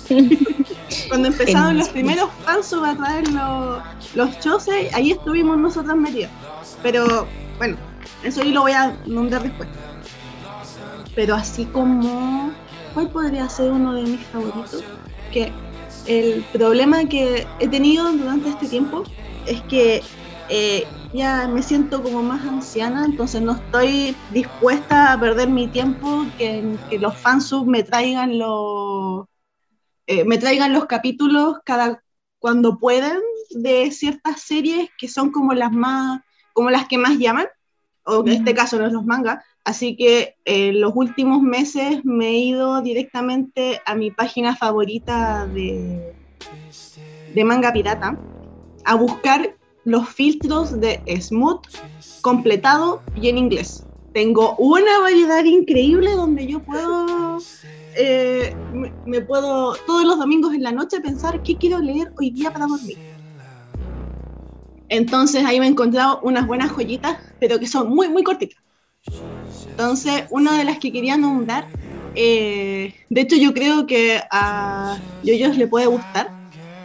Cuando 1.09 1.29
empezaron 1.29 1.77
los 1.77 1.89
primeros 1.91 2.31
pasos 2.45 2.83
a 2.87 2.97
traer 2.97 3.29
los, 3.31 3.83
los 4.15 4.41
choses, 4.41 4.71
ahí 4.95 5.11
estuvimos 5.13 5.59
nosotras 5.59 5.97
metidas. 5.97 6.31
Pero 6.83 7.27
bueno, 7.59 7.77
eso 8.23 8.43
yo 8.43 8.53
lo 8.53 8.63
voy 8.63 8.73
a 8.73 8.97
nombrar 9.07 9.43
después. 9.43 9.69
Pero 11.15 11.35
así 11.35 11.65
como, 11.67 12.51
¿cuál 12.95 13.11
podría 13.11 13.49
ser 13.51 13.71
uno 13.73 13.93
de 13.95 14.03
mis 14.03 14.21
favoritos? 14.27 14.83
Que 15.33 15.53
el 16.07 16.43
problema 16.53 17.05
que 17.05 17.47
he 17.59 17.69
tenido 17.69 18.11
durante 18.13 18.49
este 18.49 18.69
tiempo 18.69 19.05
es 19.47 19.61
que 19.63 20.03
eh, 20.49 20.87
ya 21.13 21.49
me 21.49 21.63
siento 21.63 22.03
como 22.03 22.23
más 22.23 22.45
anciana, 22.47 23.05
entonces 23.05 23.43
no 23.43 23.53
estoy 23.53 24.17
dispuesta 24.33 25.13
a 25.13 25.21
perder 25.21 25.49
mi 25.49 25.69
tiempo 25.69 26.25
que, 26.39 26.77
que 26.89 26.99
los 26.99 27.17
fansub 27.17 27.67
me 27.67 27.83
traigan 27.83 28.39
los 28.39 29.27
eh, 30.07 30.25
me 30.25 30.39
traigan 30.39 30.73
los 30.73 30.87
capítulos 30.87 31.59
cada 31.65 32.03
cuando 32.39 32.79
pueden 32.79 33.19
de 33.51 33.91
ciertas 33.91 34.41
series 34.41 34.89
que 34.99 35.09
son 35.09 35.31
como 35.31 35.53
las 35.53 35.73
más 35.73 36.21
como 36.59 36.71
las 36.71 36.89
que 36.89 36.99
más 36.99 37.17
llaman, 37.19 37.47
o 38.03 38.21
en 38.27 38.33
este 38.33 38.53
caso 38.53 38.81
no 38.81 38.87
es 38.87 38.93
los 38.93 39.05
mangas. 39.05 39.45
Así 39.69 39.97
que 39.97 40.35
en 40.47 40.81
los 40.81 40.93
últimos 40.95 41.43
meses 41.43 42.03
me 42.03 42.29
he 42.29 42.39
ido 42.39 42.81
directamente 42.81 43.83
a 43.85 43.95
mi 43.95 44.11
página 44.11 44.57
favorita 44.57 45.47
de, 45.47 46.15
de 47.35 47.45
manga 47.45 47.71
pirata 47.71 48.19
a 48.87 48.95
buscar 48.95 49.59
los 49.85 50.09
filtros 50.09 50.81
de 50.81 51.03
Smooth 51.21 51.67
completado 52.23 53.03
y 53.15 53.29
en 53.29 53.37
inglés. 53.37 53.85
Tengo 54.15 54.57
una 54.57 55.01
variedad 55.01 55.45
increíble 55.45 56.13
donde 56.13 56.47
yo 56.47 56.61
puedo, 56.61 57.37
eh, 57.95 58.55
me, 58.73 58.91
me 59.05 59.21
puedo 59.21 59.75
todos 59.87 60.05
los 60.07 60.19
domingos 60.19 60.55
en 60.55 60.63
la 60.63 60.73
noche 60.73 60.99
pensar 61.03 61.43
qué 61.43 61.59
quiero 61.59 61.79
leer 61.81 62.11
hoy 62.19 62.31
día 62.31 62.51
para 62.51 62.69
dormir. 62.69 62.97
Entonces 64.89 65.45
ahí 65.45 65.61
me 65.61 65.67
he 65.67 65.69
encontrado 65.69 66.21
unas 66.23 66.47
buenas 66.47 66.73
joyitas, 66.73 67.19
pero 67.39 67.59
que 67.59 67.67
son 67.67 67.91
muy, 67.91 68.09
muy 68.09 68.23
cortitas. 68.23 68.63
Entonces, 69.79 70.25
una 70.31 70.59
de 70.59 70.65
las 70.65 70.79
que 70.79 70.91
quería 70.91 71.17
nombrar, 71.17 71.65
eh, 72.17 72.93
de 73.11 73.21
hecho 73.21 73.37
yo 73.37 73.55
creo 73.55 73.87
que 73.87 74.21
a 74.29 74.99
Yoyos 75.23 75.57
le 75.57 75.69
puede 75.69 75.87
gustar, 75.87 76.33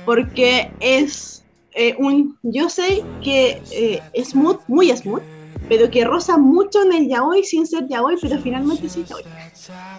porque 0.05 0.69
es 0.79 1.43
eh, 1.73 1.95
un 1.97 2.37
yo 2.43 2.69
sé 2.69 3.03
que 3.23 3.59
eh, 3.71 3.99
es 4.13 4.29
smooth, 4.29 4.59
muy 4.67 4.95
smooth, 4.95 5.23
pero 5.67 5.89
que 5.89 6.05
roza 6.05 6.37
mucho 6.37 6.83
en 6.83 6.93
el 6.93 7.09
yaoi 7.09 7.43
sin 7.43 7.65
ser 7.65 7.87
yaoi, 7.87 8.15
pero 8.21 8.39
finalmente 8.39 8.87
sí 8.87 9.03
yaoi. 9.09 9.23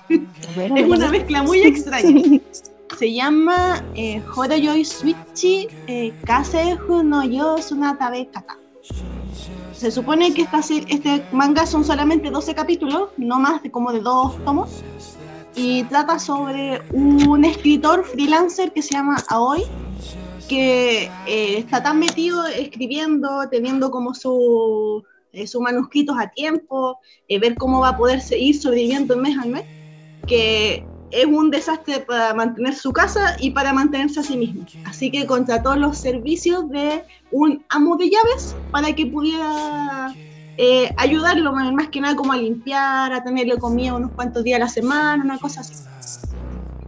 es 0.76 0.86
una 0.86 1.10
mezcla 1.10 1.42
muy 1.42 1.62
extraña. 1.62 2.40
Se 2.96 3.12
llama 3.12 3.82
eh, 3.96 4.22
Horoyoi 4.36 4.84
Switchi 4.84 5.66
eh, 5.88 6.12
Kase 6.26 6.78
no 7.02 7.24
yo 7.24 7.60
Sunatabe 7.60 8.28
Kata. 8.32 8.56
Se 9.76 9.90
supone 9.90 10.32
que 10.32 10.46
este 10.88 11.24
manga 11.32 11.66
son 11.66 11.84
solamente 11.84 12.30
12 12.30 12.54
capítulos, 12.54 13.10
no 13.16 13.38
más 13.38 13.62
de 13.62 13.70
como 13.70 13.92
de 13.92 14.00
dos 14.00 14.42
tomos, 14.44 14.82
y 15.54 15.82
trata 15.84 16.18
sobre 16.18 16.80
un 16.92 17.44
escritor 17.44 18.04
freelancer 18.04 18.72
que 18.72 18.82
se 18.82 18.94
llama 18.94 19.16
Aoi, 19.28 19.64
que 20.48 21.10
eh, 21.26 21.58
está 21.58 21.82
tan 21.82 21.98
metido 21.98 22.46
escribiendo, 22.46 23.48
teniendo 23.50 23.90
como 23.90 24.12
eh, 25.32 25.46
sus 25.46 25.60
manuscritos 25.60 26.16
a 26.18 26.28
tiempo, 26.30 26.98
eh, 27.28 27.38
ver 27.38 27.56
cómo 27.56 27.80
va 27.80 27.90
a 27.90 27.96
poder 27.96 28.20
seguir 28.20 28.60
sobreviviendo 28.60 29.16
mes 29.16 29.36
al 29.38 29.50
mes, 29.50 29.64
que 30.26 30.86
es 31.14 31.26
un 31.26 31.50
desastre 31.50 32.00
para 32.00 32.34
mantener 32.34 32.74
su 32.74 32.92
casa 32.92 33.36
y 33.38 33.50
para 33.50 33.72
mantenerse 33.72 34.20
a 34.20 34.22
sí 34.22 34.36
mismo. 34.36 34.66
Así 34.84 35.10
que 35.10 35.26
contrató 35.26 35.76
los 35.76 35.98
servicios 35.98 36.68
de 36.70 37.04
un 37.30 37.64
amo 37.68 37.96
de 37.96 38.10
llaves 38.10 38.56
para 38.70 38.92
que 38.92 39.06
pudiera 39.06 40.12
eh, 40.56 40.92
ayudarlo, 40.96 41.52
más 41.52 41.88
que 41.88 42.00
nada 42.00 42.16
como 42.16 42.32
a 42.32 42.36
limpiar, 42.36 43.12
a 43.12 43.22
tenerle 43.22 43.58
comida 43.58 43.94
unos 43.94 44.12
cuantos 44.12 44.44
días 44.44 44.56
a 44.56 44.64
la 44.64 44.68
semana, 44.68 45.24
una 45.24 45.38
cosa 45.38 45.60
así. 45.60 45.74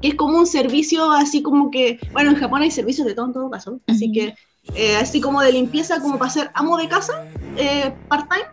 Que 0.00 0.08
es 0.08 0.14
como 0.14 0.38
un 0.38 0.46
servicio 0.46 1.10
así 1.12 1.42
como 1.42 1.70
que, 1.70 1.98
bueno, 2.12 2.30
en 2.30 2.36
Japón 2.36 2.62
hay 2.62 2.70
servicios 2.70 3.06
de 3.06 3.14
todo 3.14 3.26
en 3.26 3.32
todo 3.32 3.50
caso, 3.50 3.80
así 3.86 4.12
que 4.12 4.34
eh, 4.74 4.96
así 4.96 5.20
como 5.20 5.40
de 5.40 5.52
limpieza, 5.52 6.00
como 6.00 6.18
para 6.18 6.30
ser 6.30 6.50
amo 6.54 6.76
de 6.76 6.88
casa, 6.88 7.24
eh, 7.56 7.92
part-time, 8.08 8.44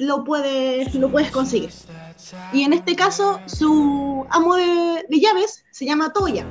lo 0.00 0.24
puedes, 0.24 0.94
lo 0.94 1.10
puedes 1.10 1.30
conseguir. 1.30 1.70
Y 2.52 2.62
en 2.62 2.72
este 2.72 2.96
caso, 2.96 3.38
su 3.46 4.26
amo 4.30 4.56
de, 4.56 5.04
de 5.08 5.20
llaves 5.20 5.64
se 5.70 5.84
llama 5.84 6.12
Toya. 6.12 6.46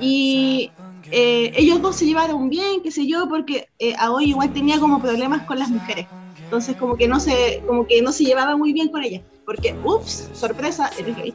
Y 0.00 0.72
eh, 1.10 1.52
ellos 1.54 1.82
dos 1.82 1.96
se 1.96 2.06
llevaron 2.06 2.48
bien, 2.48 2.82
qué 2.82 2.90
sé 2.90 3.06
yo, 3.06 3.28
porque 3.28 3.68
eh, 3.78 3.94
Aoi 3.98 4.30
igual 4.30 4.52
tenía 4.54 4.80
como 4.80 5.02
problemas 5.02 5.42
con 5.42 5.58
las 5.58 5.68
mujeres. 5.68 6.06
Entonces 6.44 6.74
como 6.76 6.96
que 6.96 7.08
no 7.08 7.20
se, 7.20 7.62
como 7.66 7.86
que 7.86 8.00
no 8.00 8.10
se 8.10 8.24
llevaba 8.24 8.56
muy 8.56 8.72
bien 8.72 8.88
con 8.88 9.02
ellas. 9.02 9.22
Porque, 9.44 9.76
ups, 9.84 10.30
sorpresa, 10.32 10.90
eres 10.98 11.16
gay. 11.16 11.34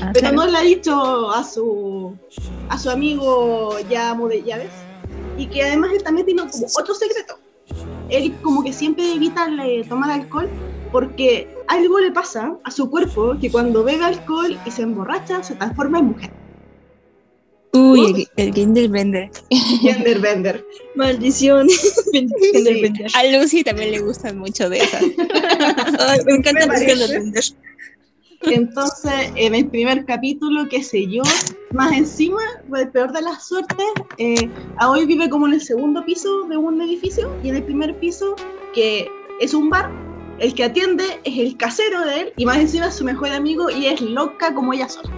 Ah, 0.00 0.10
Pero 0.12 0.32
no 0.32 0.46
le 0.46 0.58
ha 0.58 0.62
dicho 0.62 1.30
a 1.30 1.44
su, 1.44 2.16
a 2.68 2.78
su 2.78 2.90
amigo 2.90 3.78
ya 3.88 4.10
amo 4.10 4.26
de 4.26 4.42
llaves. 4.42 4.72
Y 5.36 5.46
que 5.46 5.62
además 5.62 5.92
él 5.92 6.02
también 6.02 6.26
tiene 6.26 6.42
como 6.50 6.66
otro 6.66 6.94
secreto. 6.94 7.38
Él 8.08 8.34
como 8.42 8.62
que 8.62 8.72
siempre 8.72 9.12
evita 9.12 9.48
eh, 9.64 9.84
tomar 9.88 10.10
alcohol 10.10 10.48
porque 10.90 11.48
algo 11.66 12.00
le 12.00 12.10
pasa 12.10 12.56
a 12.64 12.70
su 12.70 12.90
cuerpo 12.90 13.36
que 13.40 13.50
cuando 13.50 13.84
bebe 13.84 14.04
alcohol 14.04 14.58
y 14.64 14.70
se 14.70 14.82
emborracha 14.82 15.42
se 15.42 15.54
transforma 15.54 15.98
en 15.98 16.04
mujer. 16.06 16.30
Uy, 17.72 18.28
el, 18.36 18.46
el 18.48 18.54
Genderbender. 18.54 19.30
Genderbender. 19.50 20.64
Maldición. 20.94 21.68
Genderbender. 22.52 23.10
A 23.14 23.24
Lucy 23.24 23.62
también 23.62 23.90
le 23.90 24.00
gustan 24.00 24.38
mucho 24.38 24.70
de 24.70 24.78
esas. 24.78 25.02
Ay, 25.98 26.20
me 26.24 26.36
encanta 26.36 26.64
el. 26.64 26.86
Genderbender. 26.86 27.44
Entonces, 28.42 29.32
en 29.34 29.54
el 29.54 29.68
primer 29.68 30.04
capítulo, 30.06 30.68
qué 30.68 30.82
sé 30.82 31.06
yo, 31.06 31.22
más 31.72 31.92
encima, 31.92 32.40
el 32.74 32.88
peor 32.90 33.12
de 33.12 33.22
las 33.22 33.48
suertes, 33.48 33.86
eh, 34.18 34.48
Aoi 34.76 35.06
vive 35.06 35.28
como 35.28 35.46
en 35.48 35.54
el 35.54 35.60
segundo 35.60 36.04
piso 36.04 36.44
de 36.44 36.56
un 36.56 36.80
edificio 36.80 37.30
y 37.42 37.48
en 37.48 37.56
el 37.56 37.64
primer 37.64 37.98
piso, 37.98 38.36
que 38.74 39.10
es 39.40 39.54
un 39.54 39.68
bar, 39.68 39.90
el 40.38 40.54
que 40.54 40.64
atiende 40.64 41.20
es 41.24 41.38
el 41.38 41.56
casero 41.56 42.04
de 42.04 42.20
él 42.20 42.32
y 42.36 42.46
más 42.46 42.58
encima 42.58 42.86
es 42.86 42.94
su 42.94 43.04
mejor 43.04 43.30
amigo 43.30 43.70
y 43.70 43.86
es 43.86 44.00
loca 44.00 44.54
como 44.54 44.72
ella 44.72 44.88
sola. 44.88 45.10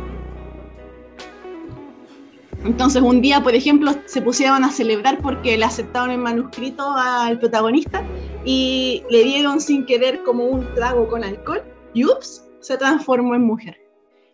Entonces 2.65 3.03
un 3.03 3.21
día, 3.21 3.43
por 3.43 3.55
ejemplo, 3.55 3.95
se 4.07 4.21
pusieron 4.21 4.65
a 4.65 4.71
celebrar 4.71 5.21
porque 5.23 5.57
le 5.57 5.65
aceptaron 5.65 6.11
el 6.11 6.19
manuscrito 6.19 6.91
al 6.91 7.39
protagonista 7.39 8.03
y 8.45 9.03
le 9.11 9.25
dieron 9.25 9.61
sin 9.61 9.87
querer 9.87 10.23
como 10.25 10.45
un 10.45 10.75
trago 10.75 11.09
con 11.09 11.25
alcohol 11.25 11.63
y 11.95 12.05
ups, 12.05 12.50
se 12.61 12.77
transformó 12.77 13.35
en 13.35 13.43
mujer. 13.43 13.79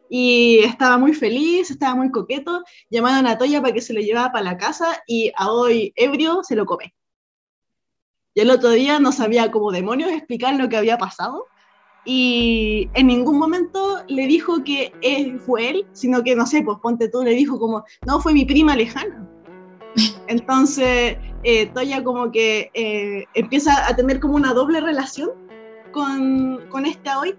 Y 0.09 0.61
estaba 0.61 0.99
muy 0.99 1.15
feliz, 1.15 1.71
estaba 1.71 1.95
muy 1.97 2.11
coqueto, 2.11 2.63
llamaron 2.91 3.27
a 3.27 3.39
Toya 3.39 3.61
para 3.61 3.75
que 3.75 3.81
se 3.81 3.93
lo 3.93 4.01
llevara 4.01 4.31
para 4.31 4.45
la 4.45 4.57
casa 4.57 5.03
y 5.07 5.33
a 5.37 5.51
hoy 5.51 5.93
ebrio 5.97 6.43
se 6.45 6.55
lo 6.55 6.65
come. 6.65 6.95
Y 8.35 8.41
el 8.41 8.51
otro 8.51 8.71
día 8.71 9.01
no 9.01 9.13
sabía 9.13 9.51
cómo 9.51 9.73
demonios 9.73 10.11
explicar 10.11 10.55
lo 10.55 10.69
que 10.69 10.77
había 10.77 10.99
pasado 10.99 11.47
y 12.07 12.89
en 12.95 13.09
ningún 13.09 13.37
momento 13.37 14.05
le 14.07 14.29
dijo 14.29 14.63
que 14.63 14.93
él 15.03 15.41
fue 15.41 15.71
él, 15.71 15.87
sino 15.93 16.23
que, 16.23 16.37
no 16.37 16.47
sé, 16.47 16.63
pues 16.63 16.79
ponte 16.81 17.09
tú, 17.09 17.25
le 17.25 17.33
dijo 17.33 17.59
como, 17.59 17.85
no, 18.07 18.21
fue 18.21 18.33
mi 18.33 18.45
prima 18.45 18.77
lejana. 18.77 19.29
Entonces, 20.29 21.19
eh, 21.43 21.67
Toya 21.75 22.05
como 22.05 22.31
que 22.31 22.71
eh, 22.75 23.25
empieza 23.35 23.89
a 23.89 23.97
tener 23.97 24.21
como 24.21 24.37
una 24.37 24.55
doble 24.55 24.81
relación 24.81 25.31
con, 25.91 26.65
con 26.69 26.87
este 26.87 27.11
hoy, 27.11 27.35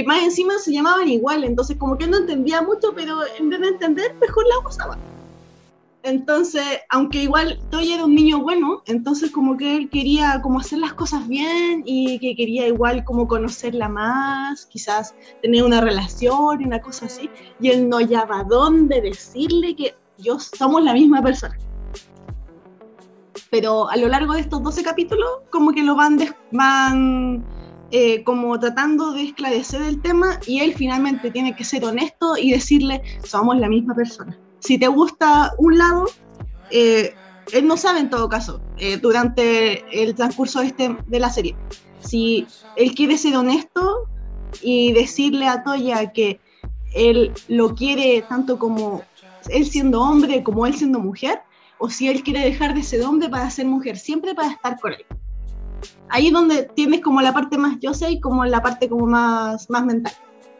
que 0.00 0.06
más 0.06 0.22
encima 0.22 0.54
se 0.58 0.72
llamaban 0.72 1.08
igual, 1.08 1.44
entonces 1.44 1.76
como 1.76 1.98
que 1.98 2.06
no 2.06 2.16
entendía 2.16 2.62
mucho, 2.62 2.94
pero 2.94 3.18
en 3.38 3.50
vez 3.50 3.60
de 3.60 3.68
entender, 3.68 4.14
mejor 4.20 4.46
la 4.46 4.62
gozaba. 4.62 4.98
Entonces, 6.02 6.64
aunque 6.88 7.24
igual 7.24 7.60
Toya 7.70 7.96
era 7.96 8.06
un 8.06 8.14
niño 8.14 8.40
bueno, 8.40 8.82
entonces 8.86 9.30
como 9.30 9.58
que 9.58 9.76
él 9.76 9.90
quería 9.90 10.40
como 10.40 10.60
hacer 10.60 10.78
las 10.78 10.94
cosas 10.94 11.28
bien 11.28 11.82
y 11.84 12.18
que 12.18 12.34
quería 12.34 12.66
igual 12.66 13.04
como 13.04 13.28
conocerla 13.28 13.90
más, 13.90 14.64
quizás 14.64 15.14
tener 15.42 15.62
una 15.62 15.82
relación 15.82 16.62
y 16.62 16.64
una 16.64 16.80
cosa 16.80 17.04
así, 17.04 17.28
y 17.60 17.68
él 17.68 17.86
no 17.86 17.98
hallaba 17.98 18.44
dónde 18.44 19.02
decirle 19.02 19.76
que 19.76 19.94
yo 20.16 20.38
somos 20.40 20.82
la 20.82 20.94
misma 20.94 21.20
persona. 21.20 21.58
Pero 23.50 23.90
a 23.90 23.96
lo 23.96 24.08
largo 24.08 24.32
de 24.32 24.40
estos 24.40 24.62
12 24.62 24.82
capítulos, 24.82 25.28
como 25.50 25.72
que 25.72 25.82
lo 25.82 25.94
van, 25.94 26.18
van 26.52 27.44
eh, 27.92 28.22
como 28.22 28.58
tratando 28.60 29.12
de 29.12 29.24
esclarecer 29.24 29.82
el 29.82 30.00
tema 30.00 30.38
y 30.46 30.60
él 30.60 30.74
finalmente 30.74 31.30
tiene 31.30 31.56
que 31.56 31.64
ser 31.64 31.84
honesto 31.84 32.36
y 32.36 32.52
decirle, 32.52 33.02
somos 33.24 33.58
la 33.58 33.68
misma 33.68 33.94
persona. 33.94 34.38
Si 34.60 34.78
te 34.78 34.86
gusta 34.86 35.52
un 35.58 35.78
lado, 35.78 36.06
eh, 36.70 37.14
él 37.52 37.66
no 37.66 37.76
sabe 37.76 38.00
en 38.00 38.10
todo 38.10 38.28
caso, 38.28 38.60
eh, 38.78 38.96
durante 38.96 40.02
el 40.02 40.14
transcurso 40.14 40.60
este, 40.60 40.96
de 41.06 41.20
la 41.20 41.30
serie. 41.30 41.56
Si 42.00 42.46
él 42.76 42.94
quiere 42.94 43.18
ser 43.18 43.36
honesto 43.36 44.08
y 44.62 44.92
decirle 44.92 45.46
a 45.46 45.62
Toya 45.64 46.12
que 46.12 46.40
él 46.94 47.32
lo 47.48 47.74
quiere 47.74 48.22
tanto 48.28 48.58
como 48.58 49.02
él 49.48 49.66
siendo 49.66 50.00
hombre 50.02 50.42
como 50.42 50.66
él 50.66 50.74
siendo 50.74 50.98
mujer, 50.98 51.40
o 51.78 51.88
si 51.88 52.08
él 52.08 52.22
quiere 52.22 52.40
dejar 52.40 52.74
de 52.74 52.82
ser 52.82 53.02
hombre 53.02 53.28
para 53.28 53.50
ser 53.50 53.66
mujer, 53.66 53.96
siempre 53.96 54.34
para 54.34 54.52
estar 54.52 54.78
con 54.78 54.92
él. 54.92 55.04
Ahí 56.10 56.28
es 56.28 56.32
donde 56.32 56.64
tienes 56.74 57.00
como 57.00 57.22
la 57.22 57.32
parte 57.32 57.56
más 57.56 57.78
yo 57.80 57.94
sé 57.94 58.10
y 58.10 58.20
como 58.20 58.44
la 58.44 58.62
parte 58.62 58.88
como 58.88 59.06
más, 59.06 59.70
más 59.70 59.84
mental. 59.84 60.12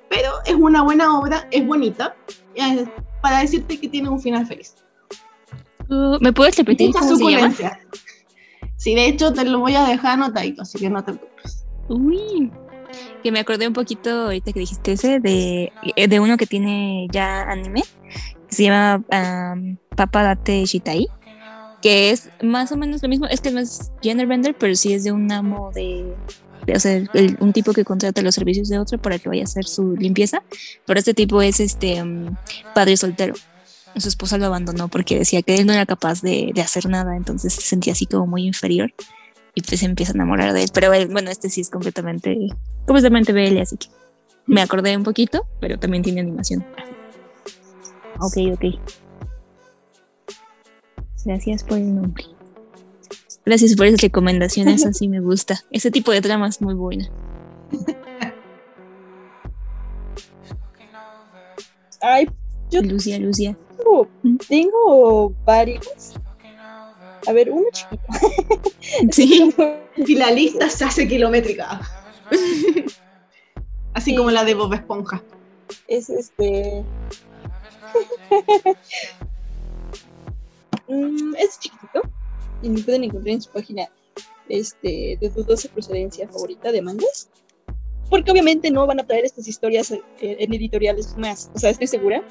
Pero 0.09 0.31
es 0.45 0.55
una 0.55 0.83
buena 0.83 1.19
obra, 1.19 1.47
es 1.51 1.67
bonita, 1.67 2.17
eh, 2.55 2.85
para 3.23 3.41
decirte 3.41 3.79
que 3.79 3.89
tiene 3.89 4.09
un 4.09 4.21
final 4.21 4.47
feliz. 4.47 4.75
Uh, 5.89 6.19
¿Me 6.21 6.33
puedes 6.33 6.57
repetir 6.57 6.89
Mucha 6.89 7.01
cómo 7.01 7.17
se 7.17 7.25
llama? 7.25 7.51
suculencia. 7.51 7.81
Sí, 8.77 8.95
de 8.95 9.07
hecho 9.07 9.33
te 9.33 9.45
lo 9.45 9.61
voy 9.61 9.75
a 9.75 9.85
dejar 9.85 10.13
anotadito, 10.13 10.63
así 10.63 10.79
que 10.79 10.89
no 10.89 11.05
te 11.05 11.13
preocupes. 11.13 11.67
Uy, 11.89 12.51
que 13.23 13.33
me 13.33 13.41
acordé 13.41 13.67
un 13.67 13.75
poquito 13.75 14.11
ahorita 14.27 14.53
que 14.53 14.61
dijiste 14.61 14.93
ese 14.93 15.21
de, 15.21 15.73
eh, 15.97 16.09
de 16.09 16.21
uno 16.21 16.37
que 16.37 16.47
tiene 16.47 17.07
ya 17.13 17.43
anime, 17.43 17.83
que 18.49 18.55
se 18.55 18.65
llama 18.65 19.05
um, 19.55 19.77
Papa 19.97 20.23
Date 20.23 20.65
Shitai, 20.65 21.09
que 21.82 22.11
es 22.11 22.28
más 22.43 22.73
o 22.73 22.77
menos 22.77 23.02
lo 23.02 23.09
mismo, 23.09 23.27
es 23.27 23.40
que 23.40 23.51
no 23.51 23.61
es 23.61 23.90
genderbender, 24.02 24.55
pero 24.59 24.74
sí 24.74 24.93
es 24.93 25.05
de 25.05 25.12
un 25.12 25.31
amo 25.32 25.70
de, 25.74 26.15
de- 26.66 26.74
o 26.74 26.81
sea, 26.81 26.97
el- 26.97 27.36
un 27.40 27.52
tipo 27.52 27.73
que 27.73 27.85
contrata 27.85 28.20
los 28.23 28.35
servicios 28.35 28.69
de 28.69 28.78
otro 28.78 28.98
para 28.98 29.19
que 29.19 29.28
vaya 29.28 29.43
a 29.43 29.44
hacer 29.44 29.65
su 29.66 29.94
limpieza, 29.97 30.43
pero 30.86 30.98
este 30.98 31.15
tipo 31.15 31.40
es 31.43 31.61
este 31.61 32.02
mm, 32.05 32.36
padre 32.74 32.97
soltero. 32.97 33.35
Su 33.97 34.09
esposa 34.09 34.39
lo 34.39 34.47
abandonó 34.47 34.89
porque 34.89 35.19
decía 35.19 35.43
que 35.43 35.57
él 35.57 35.66
no 35.66 35.73
era 35.73 35.85
capaz 35.86 36.20
de, 36.23 36.52
de 36.55 36.61
hacer 36.61 36.86
nada, 36.89 37.16
entonces 37.16 37.52
se 37.55 37.62
sentía 37.62 37.93
así 37.93 38.07
como 38.07 38.27
muy 38.27 38.47
inferior 38.47 38.93
y 39.55 39.62
pues 39.62 39.81
se 39.81 39.86
empieza 39.86 40.12
a 40.12 40.15
enamorar 40.15 40.52
de 40.52 40.62
él. 40.62 40.70
Pero 40.73 40.93
él, 40.93 41.09
bueno, 41.09 41.31
este 41.31 41.51
sí 41.51 41.61
es 41.61 41.70
completamente, 41.70 42.36
completamente 42.86 43.32
BL, 43.32 43.61
así 43.61 43.77
que 43.78 43.89
me 44.47 44.61
acordé 44.62 44.97
un 44.97 45.02
poquito, 45.02 45.44
pero 45.61 45.78
también 45.78 46.02
tiene 46.05 46.20
animación. 46.20 46.65
Ok, 48.20 48.36
ok. 48.52 48.65
Gracias 51.25 51.63
por 51.65 51.79
el 51.79 51.95
nombre. 51.95 52.25
Gracias 53.45 53.75
por 53.75 53.87
esas 53.87 54.01
recomendaciones, 54.03 54.85
así 54.87 55.09
me 55.09 55.21
gusta. 55.21 55.61
Ese 55.71 55.91
tipo 55.91 56.13
de 56.13 56.21
trama 56.21 56.49
es 56.49 56.61
muy 56.61 56.75
buena. 56.75 57.11
Ay, 62.01 62.29
Yo- 62.71 62.83
Lucia, 62.83 63.19
Lucia. 63.19 63.57
tengo, 63.77 64.09
tengo 64.49 65.35
varios. 65.45 66.15
A 67.27 67.33
ver, 67.33 67.51
uno 67.51 67.67
chiquito. 67.73 68.03
Sí. 69.13 69.55
Y 69.97 70.15
la 70.17 70.31
lista 70.33 70.69
se 70.71 70.85
hace 70.85 71.07
kilométrica. 71.07 71.81
Así 73.95 74.11
Sí. 74.13 74.17
como 74.17 74.31
la 74.31 74.45
de 74.45 74.55
Bob 74.55 74.73
Esponja. 74.73 75.23
Es 75.87 76.09
este. 76.11 76.83
Mm, 80.91 81.35
es 81.39 81.59
chiquitito. 81.59 82.03
Y 82.62 82.69
me 82.69 82.81
pueden 82.83 83.05
encontrar 83.05 83.35
en 83.35 83.43
su 83.43 83.51
página 83.51 83.89
este, 84.49 85.17
de 85.21 85.31
dudosa 85.31 85.69
procedencia 85.69 86.29
favorita 86.29 86.73
de 86.73 86.83
mangas. 86.83 87.31
Porque 88.11 88.33
obviamente 88.33 88.71
no 88.73 88.87
van 88.87 88.99
a 88.99 89.07
traer 89.07 89.25
estas 89.25 89.47
historias 89.47 89.93
eh, 89.93 90.03
en 90.21 90.53
editoriales 90.53 91.17
más. 91.17 91.51
O 91.55 91.59
sea, 91.59 91.71
estoy 91.71 91.87
segura. 91.87 92.23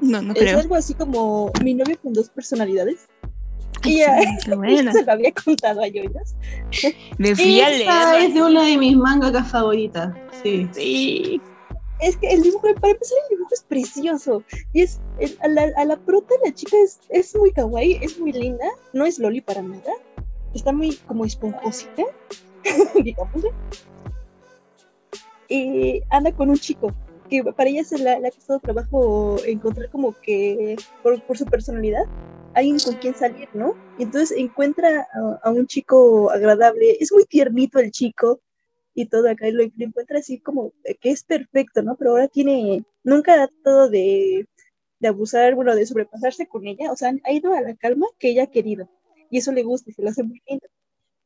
No, 0.00 0.22
no 0.22 0.32
es 0.32 0.38
creo. 0.38 0.58
algo 0.60 0.76
así 0.76 0.94
como 0.94 1.50
mi 1.64 1.74
novio 1.74 1.98
con 2.00 2.12
dos 2.12 2.30
personalidades. 2.30 3.08
Ay, 3.82 3.94
y 3.94 3.96
sí. 3.98 4.92
Se 4.92 5.04
lo 5.04 5.12
había 5.12 5.32
contado 5.32 5.82
a 5.82 5.88
Yoyas. 5.88 6.36
Me 7.18 7.34
fui 7.34 7.60
a 7.60 8.18
es 8.18 8.34
de 8.34 8.42
una 8.42 8.64
de 8.64 8.78
mis 8.78 8.96
mangakas 8.96 9.50
favoritas. 9.50 10.14
Sí. 10.42 10.68
Sí. 10.72 11.40
Es 12.00 12.16
que 12.16 12.28
el 12.30 12.42
dibujo, 12.42 12.68
para 12.80 12.92
empezar, 12.92 13.18
el 13.24 13.36
dibujo 13.36 13.54
es 13.54 13.62
precioso. 13.62 14.42
Y 14.72 14.82
es, 14.82 15.00
a, 15.42 15.48
la, 15.48 15.72
a 15.76 15.84
la 15.84 15.96
prota, 15.96 16.34
la 16.44 16.52
chica 16.52 16.76
es, 16.82 17.00
es 17.08 17.34
muy 17.34 17.52
kawaii, 17.52 17.98
es 18.02 18.18
muy 18.18 18.32
linda. 18.32 18.66
No 18.92 19.04
es 19.04 19.18
loli 19.18 19.40
para 19.40 19.62
nada. 19.62 19.92
Está 20.54 20.72
muy 20.72 20.96
como 21.06 21.24
esponjosita. 21.24 22.04
Y 25.50 26.02
anda 26.10 26.30
con 26.32 26.50
un 26.50 26.58
chico, 26.58 26.92
que 27.30 27.42
para 27.42 27.70
ella 27.70 27.82
se 27.82 27.98
la, 27.98 28.18
le 28.18 28.28
ha 28.28 28.30
costado 28.30 28.60
trabajo 28.60 29.36
encontrar 29.46 29.90
como 29.90 30.14
que, 30.20 30.76
por, 31.02 31.38
su 31.38 31.46
personalidad, 31.46 32.04
alguien 32.54 32.78
con 32.78 32.94
quien 32.96 33.14
salir, 33.14 33.48
¿no? 33.54 33.74
Y 33.98 34.02
entonces 34.02 34.36
encuentra 34.36 35.06
a 35.42 35.50
un 35.50 35.66
chico 35.66 36.30
agradable. 36.30 36.98
Es 37.00 37.12
muy 37.12 37.24
tiernito 37.24 37.78
el 37.78 37.90
chico 37.90 38.40
y 39.00 39.06
todo 39.06 39.30
acá, 39.30 39.46
y 39.46 39.52
lo, 39.52 39.62
encuentra 39.62 40.18
así 40.18 40.40
como 40.40 40.72
que 41.00 41.10
es 41.10 41.22
perfecto, 41.22 41.82
¿no? 41.82 41.94
Pero 41.96 42.10
ahora 42.10 42.26
tiene, 42.26 42.84
nunca 43.04 43.44
ha 43.44 43.46
tratado 43.46 43.88
de, 43.88 44.48
de 44.98 45.08
abusar, 45.08 45.54
bueno, 45.54 45.76
de 45.76 45.86
sobrepasarse 45.86 46.48
con 46.48 46.66
ella, 46.66 46.90
o 46.90 46.96
sea, 46.96 47.12
ha 47.24 47.32
ido 47.32 47.52
a 47.54 47.60
la 47.60 47.76
calma 47.76 48.08
que 48.18 48.30
ella 48.30 48.44
ha 48.44 48.50
querido, 48.50 48.88
y 49.30 49.38
eso 49.38 49.52
le 49.52 49.62
gusta 49.62 49.90
y 49.90 49.92
se 49.92 50.02
lo 50.02 50.10
hace 50.10 50.24
muy 50.24 50.42
lindo. 50.48 50.66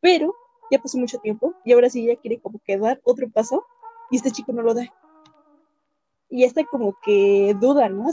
Pero 0.01 0.35
ya 0.70 0.81
pasó 0.81 0.99
mucho 0.99 1.16
tiempo, 1.19 1.55
y 1.65 1.73
ahora 1.73 1.89
sí 1.89 2.05
ella 2.05 2.20
quiere 2.20 2.40
como 2.40 2.61
que 2.62 2.77
dar 2.77 3.01
otro 3.05 3.31
paso, 3.31 3.65
y 4.11 4.16
este 4.16 4.32
chico 4.32 4.53
no 4.53 4.61
lo 4.61 4.74
da. 4.74 4.93
Y 6.28 6.44
está 6.44 6.65
como 6.65 6.94
que 7.03 7.57
duda, 7.59 7.89
¿no? 7.89 8.11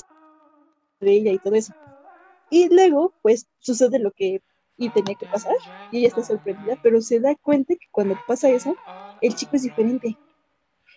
De 1.01 1.11
ella 1.11 1.33
y 1.33 1.39
todo 1.39 1.55
eso. 1.55 1.73
Y 2.49 2.73
luego, 2.73 3.13
pues, 3.21 3.47
sucede 3.59 3.99
lo 3.99 4.11
que 4.11 4.41
y 4.79 4.89
tenía 4.89 5.15
que 5.15 5.25
pasar, 5.25 5.55
y 5.91 5.99
ella 5.99 6.07
está 6.07 6.23
sorprendida, 6.23 6.77
pero 6.81 7.01
se 7.01 7.19
da 7.19 7.35
cuenta 7.35 7.75
que 7.75 7.87
cuando 7.91 8.17
pasa 8.25 8.49
eso, 8.49 8.75
el 9.21 9.35
chico 9.35 9.57
es 9.57 9.63
diferente. 9.63 10.17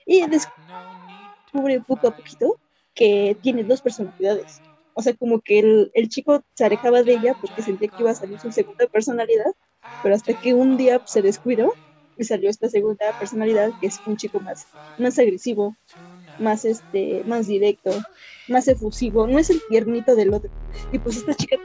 Y 0.07 0.25
descubre 0.27 1.81
poco 1.87 2.09
a 2.09 2.17
poquito 2.17 2.59
que 2.95 3.37
tiene 3.43 3.65
dos 3.65 3.83
personalidades. 3.83 4.63
O 4.95 5.03
sea, 5.03 5.15
como 5.15 5.41
que 5.41 5.59
el, 5.59 5.91
el 5.95 6.09
chico 6.09 6.43
se 6.55 6.65
alejaba 6.65 7.03
de 7.03 7.15
ella 7.15 7.37
porque 7.41 7.63
sentía 7.63 7.89
que 7.89 8.03
iba 8.03 8.11
a 8.11 8.15
salir 8.15 8.39
su 8.39 8.53
segunda 8.53 8.87
personalidad, 8.87 9.53
pero 10.03 10.15
hasta 10.15 10.33
que 10.41 10.55
un 10.55 10.77
día 10.77 11.01
se 11.05 11.23
descuidó 11.23 11.73
y 12.17 12.25
salió 12.25 12.51
esta 12.51 12.69
segunda 12.69 13.19
personalidad, 13.19 13.73
que 13.81 13.89
es 13.89 14.01
un 14.07 14.17
chico 14.17 14.39
más, 14.39 14.67
más 14.99 15.19
agresivo, 15.19 15.77
más, 16.39 16.65
este, 16.65 17.23
más 17.27 17.47
directo, 17.47 17.91
más 18.49 18.69
efusivo, 18.69 19.27
no 19.27 19.39
es 19.39 19.51
el 19.51 19.61
tiernito 19.69 20.15
del 20.15 20.35
otro. 20.35 20.51
Y 20.93 20.99
pues 20.99 21.17
esta 21.17 21.35
chica 21.35 21.57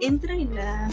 entra 0.00 0.34
en 0.34 0.54
la, 0.54 0.90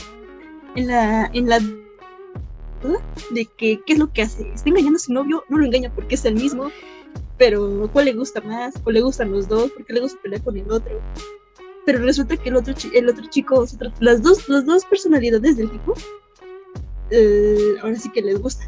en 0.75 0.87
la, 0.87 1.29
en 1.33 1.49
la 1.49 1.59
duda 1.59 3.01
de 3.31 3.45
que 3.45 3.81
qué 3.85 3.93
es 3.93 3.99
lo 3.99 4.11
que 4.11 4.23
hace. 4.23 4.49
Está 4.53 4.69
engañando 4.69 4.97
a 4.97 4.99
su 4.99 5.13
novio, 5.13 5.43
no 5.49 5.57
lo 5.57 5.65
engaña 5.65 5.93
porque 5.93 6.15
es 6.15 6.25
el 6.25 6.35
mismo, 6.35 6.71
pero 7.37 7.89
cuál 7.91 8.05
le 8.05 8.13
gusta 8.13 8.41
más, 8.41 8.73
o 8.83 8.91
le 8.91 9.01
gustan 9.01 9.31
los 9.31 9.47
dos, 9.47 9.71
porque 9.71 9.93
le 9.93 10.01
gusta 10.01 10.19
pelear 10.21 10.43
con 10.43 10.57
el 10.57 10.69
otro. 10.71 11.01
Pero 11.85 11.99
resulta 11.99 12.37
que 12.37 12.49
el 12.49 12.55
otro, 12.55 12.73
el 12.93 13.09
otro 13.09 13.25
chico, 13.29 13.65
las 13.99 14.21
dos, 14.21 14.47
las 14.49 14.65
dos 14.65 14.85
personalidades 14.85 15.57
del 15.57 15.71
tipo, 15.71 15.93
eh, 17.09 17.75
ahora 17.81 17.95
sí 17.95 18.09
que 18.11 18.21
les 18.21 18.39
gusta. 18.39 18.63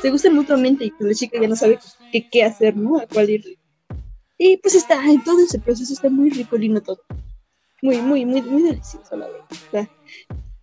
Se 0.00 0.10
gustan 0.10 0.34
mutuamente 0.34 0.84
y 0.84 0.92
la 0.98 1.14
chica 1.14 1.40
ya 1.40 1.48
no 1.48 1.56
sabe 1.56 1.78
qué, 2.10 2.28
qué 2.30 2.42
hacer, 2.42 2.76
¿no? 2.76 2.98
A 2.98 3.06
cuál 3.06 3.30
ir. 3.30 3.58
Y 4.38 4.56
pues 4.56 4.74
está, 4.74 5.04
en 5.04 5.22
todo 5.22 5.40
ese 5.40 5.58
proceso 5.58 5.92
está 5.92 6.08
muy 6.08 6.30
rico, 6.30 6.56
lindo 6.56 6.80
todo. 6.80 7.00
Muy, 7.82 7.98
muy, 7.98 8.24
muy, 8.24 8.42
muy 8.42 8.62
delicioso, 8.62 9.16
la 9.16 9.28
verdad. 9.28 9.88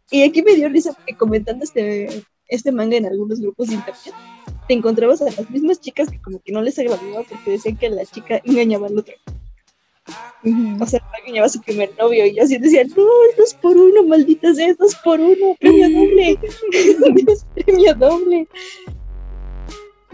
Y 0.09 0.23
aquí 0.23 0.41
me 0.41 0.55
dio 0.55 0.67
risa 0.69 0.93
porque 0.93 1.15
comentando 1.15 1.63
este, 1.63 2.23
este 2.47 2.71
manga 2.71 2.97
en 2.97 3.05
algunos 3.05 3.39
grupos 3.39 3.69
de 3.69 3.75
internet, 3.75 4.13
te 4.67 4.73
encontrabas 4.73 5.21
a 5.21 5.25
las 5.25 5.49
mismas 5.49 5.79
chicas 5.79 6.09
que 6.09 6.21
como 6.21 6.39
que 6.41 6.51
no 6.51 6.61
les 6.61 6.77
agradaba 6.77 7.23
porque 7.23 7.51
decían 7.51 7.77
que 7.77 7.89
la 7.89 8.05
chica 8.05 8.41
engañaba 8.43 8.88
al 8.88 8.97
otro. 8.97 9.13
O 10.43 10.85
sea, 10.85 10.99
engañaba 11.23 11.45
a 11.45 11.49
su 11.49 11.61
primer 11.61 11.91
novio 11.97 12.25
y 12.25 12.35
yo 12.35 12.43
así 12.43 12.57
decía, 12.57 12.83
no, 12.83 13.03
dos 13.38 13.53
por 13.61 13.77
uno, 13.77 14.03
malditas 14.03 14.57
sea, 14.57 14.73
dos 14.73 14.95
por 15.03 15.19
uno, 15.19 15.55
premio 15.59 15.89
doble, 15.89 16.39
premio 17.55 17.95
doble. 17.95 18.47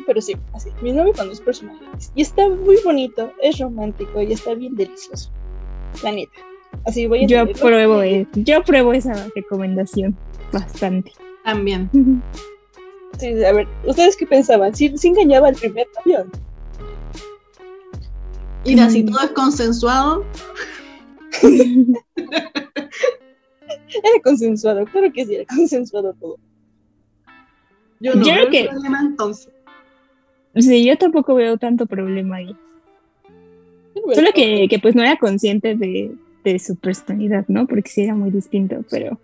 Pero 0.05 0.21
sí, 0.21 0.35
así, 0.53 0.69
mi 0.81 0.91
novio 0.91 1.13
con 1.13 1.29
dos 1.29 1.41
personalidades. 1.41 2.11
Y 2.15 2.21
está 2.21 2.47
muy 2.47 2.77
bonito, 2.83 3.31
es 3.41 3.57
romántico 3.57 4.21
y 4.21 4.33
está 4.33 4.53
bien 4.53 4.75
delicioso. 4.75 5.31
La 6.03 6.11
neta. 6.11 6.39
Así 6.85 7.05
voy 7.07 7.23
a 7.23 7.27
Yo 7.27 7.43
leerlo. 7.45 7.61
pruebo, 7.65 8.01
eh, 8.01 8.27
yo 8.33 8.63
pruebo 8.63 8.93
esa 8.93 9.27
recomendación 9.35 10.15
bastante. 10.51 11.11
También. 11.43 11.89
Sí, 13.19 13.43
a 13.43 13.51
ver, 13.51 13.67
¿ustedes 13.85 14.15
qué 14.15 14.25
pensaban? 14.27 14.75
¿Sí, 14.75 14.93
sí 14.97 15.07
engañaba 15.09 15.47
al 15.49 15.55
primer 15.55 15.87
novio? 16.05 16.25
Mira, 18.65 18.89
si 18.89 19.03
Mm. 19.03 19.07
todo 19.07 19.19
es 19.23 19.31
consensuado, 19.31 20.23
Era 23.89 24.21
consensuado, 24.23 24.85
claro 24.85 25.11
que 25.13 25.25
sí, 25.25 25.35
era 25.35 25.45
consensuado 25.45 26.13
todo. 26.19 26.37
yo 27.99 28.13
no 28.15 28.21
Yo 28.25 28.33
veo 28.33 28.47
creo 28.47 28.49
que- 28.51 28.59
el 28.61 28.69
problema 28.69 28.99
entonces. 29.01 29.49
Sí, 30.55 30.85
yo 30.85 30.97
tampoco 30.97 31.35
veo 31.35 31.57
tanto 31.57 31.85
problema 31.85 32.37
ahí. 32.37 32.55
Solo 34.13 34.29
que, 34.33 34.67
que 34.69 34.79
pues 34.79 34.95
no 34.95 35.03
era 35.03 35.17
consciente 35.17 35.75
de, 35.75 36.11
de 36.51 36.59
su 36.59 36.75
personalidad, 36.75 37.45
¿no? 37.47 37.67
Porque 37.67 37.89
sí 37.89 38.03
era 38.03 38.15
muy 38.15 38.31
distinto, 38.31 38.77
pero, 38.89 39.19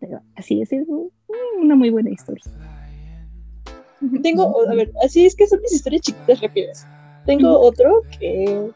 pero 0.00 0.20
así 0.36 0.60
es, 0.62 0.72
es 0.72 0.86
una 1.58 1.74
muy 1.74 1.90
buena 1.90 2.10
historia. 2.10 2.44
Tengo, 4.22 4.68
a 4.68 4.74
ver, 4.74 4.92
así 5.04 5.26
es 5.26 5.36
que 5.36 5.46
son 5.46 5.60
mis 5.60 5.72
historias 5.72 6.02
chiquitas 6.02 6.40
rápidas. 6.40 6.86
Tengo 7.26 7.58
otro 7.58 8.02
que. 8.18 8.70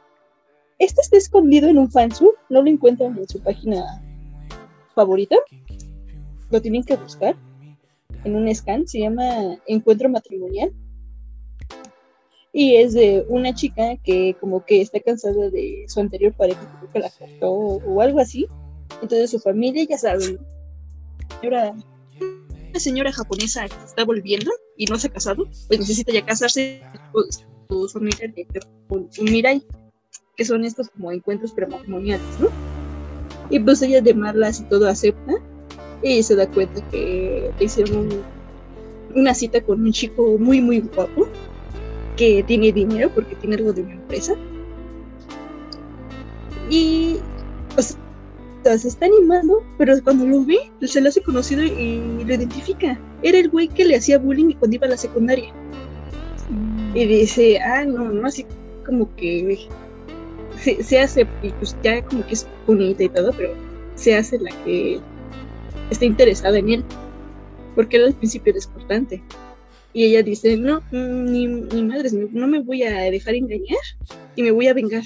Este 0.79 1.01
está 1.01 1.17
escondido 1.17 1.69
en 1.69 1.79
un 1.79 1.91
fansub, 1.91 2.35
no 2.51 2.61
lo 2.61 2.69
encuentran 2.69 3.17
en 3.17 3.29
su 3.29 3.41
página 3.41 4.03
favorita. 4.95 5.37
Lo 6.51 6.61
tienen 6.61 6.83
que 6.83 6.97
buscar 6.97 7.37
en 8.25 8.37
un 8.37 8.53
scan, 8.55 8.87
se 8.87 9.01
llama 9.01 9.57
Encuentro 9.67 10.09
Matrimonial. 10.09 10.73
Y 12.57 12.77
es 12.77 12.95
de 12.95 13.27
una 13.29 13.53
chica 13.53 13.97
que 14.05 14.37
como 14.41 14.65
que 14.65 14.81
está 14.81 15.01
cansada 15.01 15.51
de 15.51 15.85
su 15.89 15.99
anterior 15.99 16.33
pareja, 16.33 16.61
creo 16.79 16.93
que 16.93 16.99
la 17.01 17.11
cortó 17.11 17.51
o 17.53 18.01
algo 18.01 18.21
así. 18.21 18.47
Entonces 19.03 19.33
su 19.33 19.41
familia, 19.41 19.85
ya 19.91 19.99
saben, 19.99 20.39
señora, 21.41 21.75
una 22.71 22.81
señora 22.81 23.13
japonesa 23.13 23.67
que 23.67 23.85
está 23.85 24.05
volviendo 24.05 24.53
y 24.77 24.87
no 24.87 24.97
se 24.99 25.09
ha 25.09 25.13
casado, 25.13 25.49
pues 25.67 25.81
necesita 25.81 26.13
ya 26.13 26.25
casarse, 26.25 26.81
pues, 27.13 27.45
su 27.69 27.89
familia 27.89 28.33
le 28.35 28.47
un, 28.89 29.09
mirai, 29.21 29.61
que 30.37 30.45
son 30.45 30.65
estos 30.65 30.91
como 30.91 31.11
encuentros 31.11 31.53
prematrimoniales, 31.53 32.39
¿no? 32.39 32.49
Y 33.51 33.59
pues 33.59 33.83
ella 33.83 34.01
de 34.01 34.15
malas 34.15 34.61
y 34.61 34.65
todo 34.65 34.89
acepta. 34.89 35.35
Y 36.03 36.23
se 36.23 36.37
da 36.37 36.49
cuenta 36.51 36.87
que 36.91 37.51
hicieron 37.59 38.09
una 39.15 39.35
cita 39.35 39.63
con 39.63 39.83
un 39.83 39.93
chico 39.93 40.37
muy, 40.39 40.61
muy 40.61 40.81
guapo. 40.81 41.27
Que 42.17 42.43
tiene 42.43 42.73
dinero 42.73 43.11
porque 43.15 43.35
tiene 43.37 43.57
algo 43.57 43.73
de 43.73 43.83
una 43.83 43.95
empresa. 43.95 44.35
Y 46.71 47.19
pues, 47.75 47.97
se 48.65 48.89
está 48.89 49.07
animando, 49.07 49.63
pero 49.79 49.95
cuando 50.03 50.27
lo 50.27 50.45
ve, 50.45 50.59
se 50.83 51.01
lo 51.01 51.09
hace 51.09 51.23
conocido 51.23 51.63
y 51.63 52.25
lo 52.25 52.35
identifica. 52.35 52.99
Era 53.23 53.39
el 53.39 53.51
güey 53.51 53.69
que 53.69 53.85
le 53.85 53.97
hacía 53.97 54.19
bullying 54.19 54.55
cuando 54.55 54.77
iba 54.77 54.87
a 54.87 54.91
la 54.91 54.97
secundaria. 54.97 55.53
Y 56.95 57.05
dice, 57.05 57.59
ah, 57.61 57.85
no, 57.85 58.11
no, 58.11 58.27
así 58.27 58.47
como 58.87 59.15
que 59.17 59.69
se, 60.61 60.83
se 60.83 61.01
hace, 61.01 61.27
y 61.43 61.51
pues 61.51 61.77
ya 61.83 62.05
como 62.05 62.25
que 62.27 62.35
es 62.35 62.47
bonita 62.67 63.03
y 63.03 63.09
todo, 63.09 63.33
pero 63.37 63.53
se 63.97 64.17
hace 64.17 64.39
la 64.39 64.51
que 64.65 65.01
está 65.91 66.05
interesada 66.05 66.59
en 66.59 66.71
él. 66.71 66.85
Porque 67.75 67.97
él 67.97 68.07
al 68.07 68.15
principio 68.15 68.53
era 68.55 68.65
cortante. 68.73 69.23
Y 69.95 70.05
ella 70.05 70.23
dice, 70.23 70.57
no, 70.57 70.83
ni, 70.91 71.47
ni 71.47 71.83
madres, 71.83 72.13
no 72.13 72.47
me 72.49 72.61
voy 72.61 72.83
a 72.83 73.11
dejar 73.11 73.37
engañar 73.37 73.79
y 74.37 74.43
me 74.43 74.51
voy 74.51 74.67
a 74.67 74.75
vengar. 74.75 75.05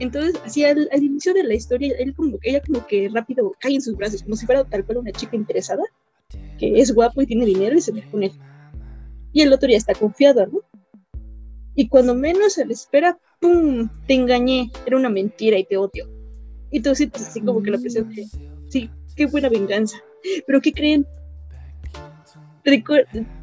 Entonces, 0.00 0.40
así 0.44 0.64
al, 0.64 0.88
al, 0.92 1.02
inicio 1.02 1.32
de 1.32 1.44
la 1.44 1.54
historia, 1.54 1.94
él 1.98 2.14
como, 2.14 2.38
ella 2.42 2.60
como 2.60 2.86
que 2.86 3.08
rápido 3.08 3.54
cae 3.60 3.74
en 3.74 3.80
sus 3.80 3.96
brazos, 3.96 4.22
como 4.22 4.36
si 4.36 4.46
fuera 4.46 4.64
tal 4.64 4.84
cual 4.84 4.98
una 4.98 5.12
chica 5.12 5.36
interesada, 5.36 5.82
que 6.58 6.80
es 6.80 6.92
guapo 6.92 7.22
y 7.22 7.26
tiene 7.26 7.46
dinero 7.46 7.76
y 7.76 7.80
se 7.80 7.92
ve 7.92 8.04
con 8.10 8.22
él. 8.22 8.32
Y 9.32 9.42
el 9.42 9.52
otro 9.52 9.68
ya 9.68 9.76
está 9.76 9.94
confiado, 9.94 10.46
¿no? 10.46 10.60
Y 11.74 11.88
cuando 11.88 12.14
menos 12.14 12.54
se 12.54 12.66
le 12.66 12.72
espera, 12.72 13.18
¡pum! 13.40 13.88
Te 14.06 14.14
engañé, 14.14 14.70
era 14.84 14.96
una 14.96 15.08
mentira 15.08 15.58
y 15.58 15.64
te 15.64 15.76
odio. 15.76 16.08
Y 16.70 16.80
tú 16.80 16.94
sientes 16.94 17.28
así 17.28 17.40
como 17.40 17.62
que 17.62 17.70
la 17.70 17.78
presión 17.78 18.12
sí, 18.68 18.90
qué 19.14 19.26
buena 19.26 19.48
venganza. 19.48 19.96
Pero 20.46 20.60
¿qué 20.60 20.72
creen? 20.72 21.06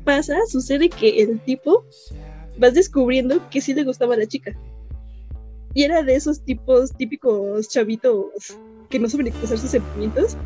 Pasa, 0.03 0.37
sucede 0.47 0.89
que 0.89 1.21
el 1.21 1.39
tipo 1.41 1.83
vas 2.57 2.73
descubriendo 2.73 3.41
que 3.49 3.61
sí 3.61 3.73
le 3.73 3.83
gustaba 3.83 4.13
a 4.13 4.17
la 4.17 4.27
chica 4.27 4.55
y 5.75 5.83
era 5.83 6.01
de 6.01 6.15
esos 6.15 6.41
tipos 6.41 6.93
típicos 6.93 7.67
chavitos 7.67 8.57
que 8.89 8.97
no 8.97 9.09
saben 9.09 9.27
expresar 9.27 9.57
sus 9.57 9.71
sentimientos. 9.71 10.37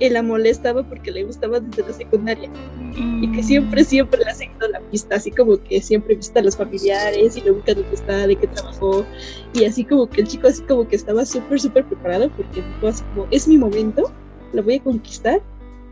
Él 0.00 0.14
la 0.14 0.22
molestaba 0.22 0.82
porque 0.82 1.10
le 1.10 1.24
gustaba 1.24 1.60
desde 1.60 1.82
la 1.86 1.92
secundaria. 1.92 2.50
Y 2.94 3.30
que 3.32 3.42
siempre, 3.42 3.84
siempre 3.84 4.24
le 4.24 4.30
ha 4.30 4.34
seguido 4.34 4.68
la 4.68 4.80
pista, 4.80 5.16
así 5.16 5.30
como 5.30 5.62
que 5.62 5.80
siempre 5.82 6.14
visita 6.14 6.40
a 6.40 6.42
los 6.42 6.56
familiares 6.56 7.36
y 7.36 7.42
le 7.42 7.50
busca 7.50 7.74
dónde 7.74 7.94
está, 7.94 8.26
de 8.26 8.36
qué 8.36 8.46
trabajó. 8.46 9.04
Y 9.52 9.66
así 9.66 9.84
como 9.84 10.08
que 10.08 10.22
el 10.22 10.28
chico 10.28 10.48
así 10.48 10.62
como 10.62 10.88
que 10.88 10.96
estaba 10.96 11.26
súper, 11.26 11.60
súper 11.60 11.84
preparado 11.84 12.30
porque 12.30 12.62
dijo 12.62 12.88
así 12.88 13.04
es 13.30 13.46
mi 13.46 13.58
momento, 13.58 14.10
la 14.54 14.62
voy 14.62 14.76
a 14.76 14.82
conquistar 14.82 15.42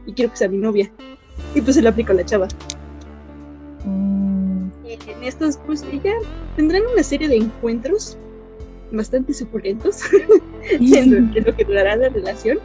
y 0.07 0.13
quiero 0.15 0.31
que 0.31 0.39
sea 0.39 0.49
mi 0.49 0.59
novia. 0.59 0.91
Y 1.55 1.61
pues 1.61 1.77
se 1.77 1.83
lo 1.83 1.89
aplica 1.89 2.13
a 2.13 2.17
la 2.17 2.25
chava. 2.25 2.49
Mm. 3.85 4.69
Y 4.85 4.93
en 5.11 5.25
estos, 5.25 5.59
pues 5.67 5.85
ya 6.03 6.15
tendrán 6.57 6.83
una 6.93 7.03
serie 7.03 7.29
de 7.29 7.37
encuentros 7.37 8.17
bastante 8.93 9.35
suculentos, 9.35 10.01
en 10.71 11.33
lo 11.35 11.57
que 11.57 11.65
durará 11.65 11.97
la 11.97 12.09
relación, 12.09 12.59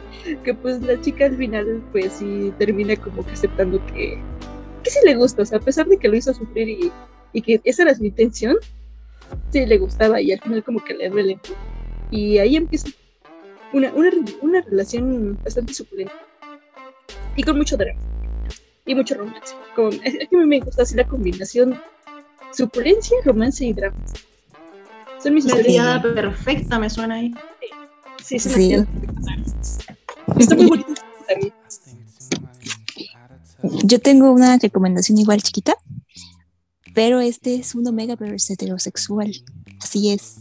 que 0.44 0.54
pues 0.54 0.80
la 0.82 1.00
chica 1.00 1.26
al 1.26 1.36
final 1.36 1.82
pues 1.92 2.14
sí 2.14 2.52
termina 2.58 2.96
como 2.96 3.24
que 3.24 3.32
aceptando 3.32 3.84
que, 3.86 4.18
que 4.82 4.90
sí 4.90 4.98
le 5.04 5.16
gusta, 5.16 5.42
o 5.42 5.44
sea, 5.44 5.58
a 5.58 5.60
pesar 5.60 5.86
de 5.86 5.98
que 5.98 6.08
lo 6.08 6.16
hizo 6.16 6.32
sufrir 6.32 6.68
y, 6.68 6.92
y 7.32 7.42
que 7.42 7.60
esa 7.64 7.82
era 7.82 7.94
su 7.94 8.04
intención, 8.04 8.56
sí 9.50 9.66
le 9.66 9.78
gustaba 9.78 10.20
y 10.20 10.32
al 10.32 10.40
final 10.40 10.64
como 10.64 10.82
que 10.84 10.94
le 10.94 11.08
duele. 11.08 11.38
Y 12.10 12.38
ahí 12.38 12.56
empieza 12.56 12.88
una, 13.72 13.92
una, 13.94 14.10
una 14.42 14.60
relación 14.62 15.38
bastante 15.42 15.74
suculenta 15.74 16.14
y 17.36 17.42
con 17.42 17.56
mucho 17.56 17.76
drama 17.76 18.09
y 18.90 18.94
mucho 18.94 19.14
romance. 19.14 19.54
Con, 19.74 19.94
es 20.04 20.28
que 20.28 20.36
a 20.36 20.38
mí 20.38 20.46
me 20.46 20.60
gusta 20.60 20.82
así 20.82 20.96
la 20.96 21.06
combinación 21.06 21.80
suculencia, 22.52 23.16
romance 23.24 23.64
y 23.64 23.72
drama. 23.72 23.96
Son 25.22 25.34
mis 25.34 25.44
historias. 25.44 26.02
perfecta 26.02 26.78
me 26.78 26.90
suena 26.90 27.16
ahí. 27.16 27.34
Sí, 28.22 28.38
sí, 28.38 28.48
sí. 28.48 28.74
Está 30.38 30.54
muy 30.56 30.66
bonito 30.66 30.94
también. 31.28 31.52
Yo 33.84 34.00
tengo 34.00 34.32
una 34.32 34.58
recomendación 34.58 35.18
igual 35.18 35.42
chiquita, 35.42 35.76
pero 36.94 37.20
este 37.20 37.56
es 37.56 37.74
un 37.74 37.86
Omega 37.86 38.16
Verse 38.16 38.54
heterosexual. 38.54 39.30
Así 39.80 40.10
es. 40.10 40.38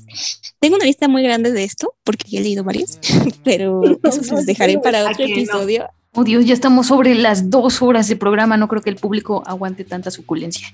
Tengo 0.59 0.77
una 0.77 0.85
lista 0.85 1.07
muy 1.07 1.21
grande 1.23 1.51
de 1.51 1.63
esto, 1.63 1.95
porque 2.03 2.29
ya 2.29 2.39
he 2.39 2.43
leído 2.43 2.63
varias, 2.63 2.99
pero 3.43 3.81
eso 4.03 4.23
se 4.23 4.33
los 4.33 4.45
dejaré 4.45 4.79
para 4.79 5.09
otro 5.09 5.25
episodio. 5.25 5.89
Oh 6.13 6.23
Dios, 6.23 6.45
ya 6.45 6.53
estamos 6.53 6.87
sobre 6.87 7.13
las 7.15 7.49
dos 7.49 7.81
horas 7.81 8.07
de 8.07 8.15
programa. 8.15 8.57
No 8.57 8.67
creo 8.67 8.81
que 8.81 8.89
el 8.89 8.95
público 8.95 9.43
aguante 9.45 9.83
tanta 9.83 10.11
suculencia. 10.11 10.67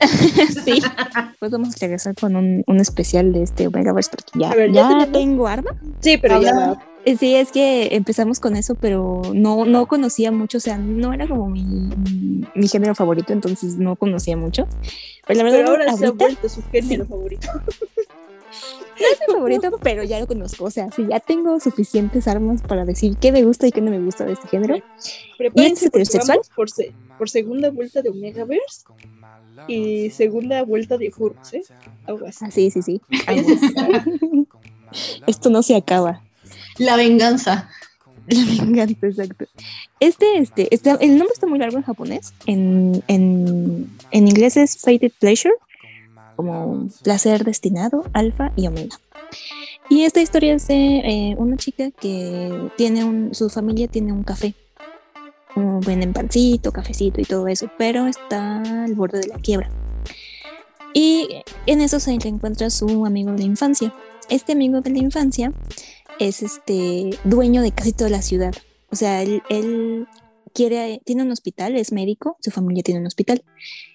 sí. 0.64 0.82
Pues 1.38 1.50
vamos 1.50 1.74
a 1.74 1.78
regresar 1.80 2.14
con 2.14 2.36
un, 2.36 2.62
un 2.66 2.80
especial 2.80 3.32
de 3.32 3.42
este 3.42 3.66
Omegaverse 3.66 4.10
porque 4.10 4.38
ya, 4.38 4.54
ya, 4.66 5.06
tengo 5.12 5.46
arma. 5.46 5.72
Sí, 6.00 6.18
pero 6.18 6.40
ya 6.40 6.78
eh, 7.04 7.16
Sí, 7.16 7.34
es 7.34 7.52
que 7.52 7.96
empezamos 7.96 8.40
con 8.40 8.56
eso, 8.56 8.74
pero 8.74 9.22
no, 9.32 9.64
no 9.64 9.86
conocía 9.86 10.30
mucho, 10.30 10.58
o 10.58 10.60
sea, 10.60 10.76
no 10.78 11.12
era 11.12 11.26
como 11.26 11.48
mi, 11.48 11.90
mi, 12.54 12.68
género 12.68 12.94
favorito, 12.94 13.32
entonces 13.32 13.76
no 13.76 13.96
conocía 13.96 14.36
mucho. 14.36 14.66
Pero 15.26 15.38
la 15.38 15.44
verdad, 15.44 15.58
pero 15.58 15.70
ahora 15.70 15.96
se 15.96 16.06
ha 16.06 16.10
vuelto 16.10 16.48
su 16.48 16.62
género 16.70 17.06
favorito. 17.06 17.48
No 19.00 19.06
es 19.06 19.20
mi 19.26 19.34
favorito, 19.34 19.78
pero 19.82 20.02
ya 20.02 20.20
lo 20.20 20.26
conozco. 20.26 20.64
O 20.64 20.70
sea, 20.70 20.90
si 20.90 21.06
ya 21.06 21.20
tengo 21.20 21.58
suficientes 21.60 22.26
armas 22.26 22.62
para 22.62 22.84
decir 22.84 23.16
qué 23.16 23.32
me 23.32 23.42
gusta 23.42 23.66
y 23.66 23.72
qué 23.72 23.80
no 23.80 23.90
me 23.90 24.00
gusta 24.00 24.24
de 24.24 24.32
este 24.32 24.48
género. 24.48 24.76
¿Y 25.54 25.64
este 25.64 25.86
heterosexual? 25.86 26.40
Por, 26.54 26.68
por 27.16 27.30
segunda 27.30 27.70
vuelta 27.70 28.02
de 28.02 28.10
Omegaverse 28.10 28.84
y 29.66 30.10
segunda 30.10 30.62
vuelta 30.62 30.98
de 30.98 31.10
Furros, 31.10 31.52
¿eh? 31.54 31.62
Ah, 32.06 32.50
sí, 32.50 32.70
sí, 32.70 32.82
sí. 32.82 33.00
Esto 35.26 35.50
no 35.50 35.62
se 35.62 35.76
acaba. 35.76 36.22
La 36.78 36.96
venganza. 36.96 37.68
La 38.28 38.44
venganza, 38.44 39.06
exacto. 39.06 39.46
Este, 40.00 40.38
este, 40.38 40.72
este, 40.74 40.90
el 41.00 41.18
nombre 41.18 41.32
está 41.32 41.46
muy 41.46 41.58
largo 41.58 41.78
en 41.78 41.82
japonés. 41.82 42.32
En, 42.46 43.02
en, 43.08 43.90
en 44.10 44.28
inglés 44.28 44.56
es 44.56 44.78
Fated 44.78 45.12
Pleasure 45.18 45.54
como 46.38 46.86
placer 47.02 47.42
destinado, 47.42 48.04
alfa 48.12 48.52
y 48.54 48.68
omega. 48.68 48.96
Y 49.90 50.04
esta 50.04 50.22
historia 50.22 50.54
es 50.54 50.68
de 50.68 50.98
eh, 50.98 51.34
una 51.36 51.56
chica 51.56 51.90
que 51.90 52.70
tiene 52.76 53.02
un, 53.02 53.34
su 53.34 53.50
familia 53.50 53.88
tiene 53.88 54.12
un 54.12 54.22
café. 54.22 54.54
Como 55.52 55.80
venden 55.80 56.12
pancito, 56.12 56.70
cafecito 56.70 57.20
y 57.20 57.24
todo 57.24 57.48
eso, 57.48 57.68
pero 57.76 58.06
está 58.06 58.62
al 58.84 58.94
borde 58.94 59.18
de 59.18 59.26
la 59.26 59.38
quiebra. 59.38 59.68
Y 60.94 61.42
en 61.66 61.80
eso 61.80 61.98
se 61.98 62.12
encuentra 62.12 62.70
su 62.70 63.04
amigo 63.04 63.32
de 63.32 63.38
la 63.38 63.44
infancia. 63.44 63.92
Este 64.28 64.52
amigo 64.52 64.80
de 64.80 64.90
la 64.90 64.98
infancia 64.98 65.52
es 66.20 66.44
este 66.44 67.18
dueño 67.24 67.62
de 67.62 67.72
casi 67.72 67.92
toda 67.92 68.10
la 68.10 68.22
ciudad. 68.22 68.54
O 68.92 68.94
sea, 68.94 69.22
él, 69.22 69.42
él 69.48 70.06
quiere, 70.54 71.02
tiene 71.04 71.24
un 71.24 71.32
hospital, 71.32 71.74
es 71.74 71.90
médico, 71.90 72.36
su 72.40 72.52
familia 72.52 72.84
tiene 72.84 73.00
un 73.00 73.08
hospital, 73.08 73.42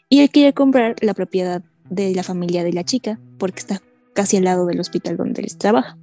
y 0.09 0.19
él 0.19 0.29
quiere 0.29 0.51
comprar 0.51 0.97
la 0.99 1.13
propiedad 1.13 1.63
de 1.89 2.13
la 2.13 2.23
familia 2.23 2.63
de 2.63 2.73
la 2.73 2.83
chica, 2.83 3.19
porque 3.37 3.59
está 3.59 3.81
casi 4.13 4.37
al 4.37 4.45
lado 4.45 4.65
del 4.65 4.79
hospital 4.79 5.17
donde 5.17 5.41
él 5.41 5.57
trabaja. 5.57 5.97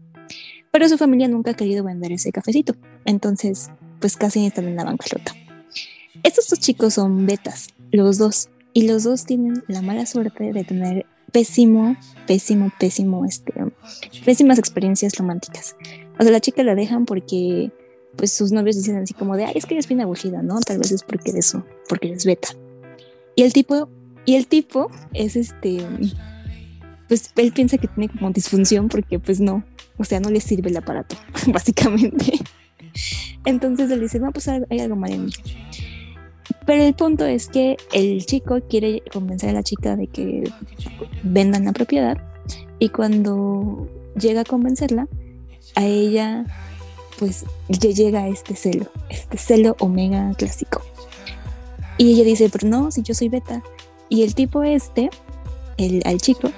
Pero 0.70 0.89
su 0.89 0.98
familia 0.98 1.28
nunca 1.28 1.52
ha 1.52 1.55
querido 1.55 1.85
vender 1.85 2.12
ese 2.12 2.32
cafecito, 2.32 2.74
entonces 3.05 3.70
pues 4.01 4.16
casi 4.16 4.47
están 4.47 4.66
en 4.66 4.77
la 4.77 4.85
bancarrota. 4.85 5.35
Estos 6.23 6.48
dos 6.48 6.59
chicos 6.59 6.94
son 6.94 7.27
betas, 7.27 7.69
los 7.93 8.19
dos, 8.19 8.51
y 8.73 8.86
los 8.86 9.05
dos 9.05 9.24
tienen 9.24 9.62
la 9.69 9.82
mala 9.82 10.07
suerte 10.07 10.52
de 10.52 10.65
tener 10.65 11.07
pésimo, 11.32 11.97
pésimo, 12.27 12.73
pésimo, 12.78 13.24
este, 13.24 13.52
pésimas 14.24 14.59
experiencias 14.59 15.16
románticas. 15.16 15.77
O 16.19 16.23
sea, 16.23 16.32
la 16.32 16.40
chica 16.40 16.62
la 16.62 16.74
dejan 16.74 17.05
porque 17.05 17.73
pues 18.16 18.32
sus 18.32 18.52
novios 18.52 18.77
dicen 18.77 18.97
así 18.97 19.15
como 19.15 19.36
de, 19.36 19.44
ay, 19.44 19.52
es 19.55 19.66
que 19.66 19.74
eres 19.74 19.89
bien 19.89 20.01
aburrida, 20.01 20.43
¿no? 20.43 20.61
Tal 20.61 20.78
vez 20.78 20.90
es 20.93 21.02
porque 21.02 21.31
eres 21.31 21.57
porque 21.89 22.09
eres 22.09 22.27
beta. 22.27 22.48
Y 23.35 23.43
el 23.43 23.52
tipo 23.52 23.89
y 24.24 24.36
el 24.36 24.47
tipo 24.47 24.90
es 25.12 25.36
este, 25.36 25.84
pues 27.09 27.32
él 27.36 27.52
piensa 27.52 27.78
que 27.78 27.88
tiene 27.88 28.12
como 28.12 28.30
disfunción 28.30 28.88
porque 28.88 29.18
pues 29.18 29.40
no, 29.40 29.64
o 29.97 30.05
sea, 30.05 30.20
no 30.20 30.30
le 30.30 30.40
sirve 30.40 30.70
el 30.70 30.76
aparato, 30.76 31.16
básicamente. 31.48 32.38
Entonces 33.44 33.90
él 33.90 34.01
dice, 34.01 34.20
no, 34.20 34.32
pues 34.32 34.48
hay 34.48 34.80
algo 34.80 34.97
mal 34.97 35.12
en 35.12 35.26
mí. 35.26 35.32
Pero 36.66 36.82
el 36.82 36.94
punto 36.94 37.24
es 37.24 37.48
que 37.48 37.76
el 37.92 38.24
chico 38.26 38.60
quiere 38.68 39.02
convencer 39.12 39.51
a 39.51 39.55
la 39.55 39.62
chica 39.62 39.97
de 39.97 40.06
que 40.06 40.44
vendan 41.22 41.64
la 41.64 41.72
propiedad 41.72 42.18
y 42.78 42.90
cuando 42.90 43.88
llega 44.18 44.42
a 44.42 44.44
convencerla, 44.44 45.09
a 45.74 45.84
ella 45.84 46.44
pues 47.18 47.44
le 47.68 47.92
llega 47.94 48.28
este 48.28 48.56
celo, 48.56 48.86
este 49.10 49.36
celo 49.36 49.76
omega 49.78 50.32
clásico. 50.38 50.82
Y 51.98 52.14
ella 52.14 52.24
dice, 52.24 52.48
pero 52.51 52.66
no, 52.66 52.90
si 52.90 53.02
yo 53.02 53.14
soy 53.14 53.28
beta. 53.28 53.62
Y 54.10 54.22
el 54.24 54.34
tipo 54.34 54.62
este, 54.62 55.08
el, 55.78 56.02
al 56.04 56.20
chico, 56.20 56.50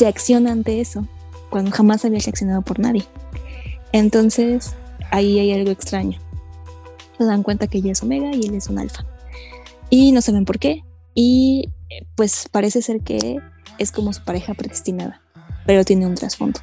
reacciona 0.00 0.50
ante 0.50 0.80
eso, 0.80 1.06
cuando 1.50 1.70
jamás 1.70 2.04
había 2.04 2.18
reaccionado 2.18 2.62
por 2.62 2.80
nadie. 2.80 3.04
Entonces, 3.92 4.74
ahí 5.12 5.38
hay 5.38 5.52
algo 5.52 5.70
extraño. 5.70 6.18
Se 7.16 7.24
dan 7.24 7.44
cuenta 7.44 7.68
que 7.68 7.78
ella 7.78 7.92
es 7.92 8.02
omega 8.02 8.34
y 8.34 8.46
él 8.46 8.54
es 8.54 8.68
un 8.68 8.80
alfa. 8.80 9.04
Y 9.88 10.10
no 10.10 10.20
saben 10.20 10.44
por 10.44 10.58
qué. 10.58 10.82
Y 11.14 11.68
eh, 11.90 12.06
pues 12.16 12.48
parece 12.50 12.82
ser 12.82 13.02
que 13.02 13.38
es 13.78 13.92
como 13.92 14.12
su 14.12 14.24
pareja 14.24 14.54
predestinada, 14.54 15.20
pero 15.66 15.84
tiene 15.84 16.06
un 16.06 16.14
trasfondo. 16.14 16.58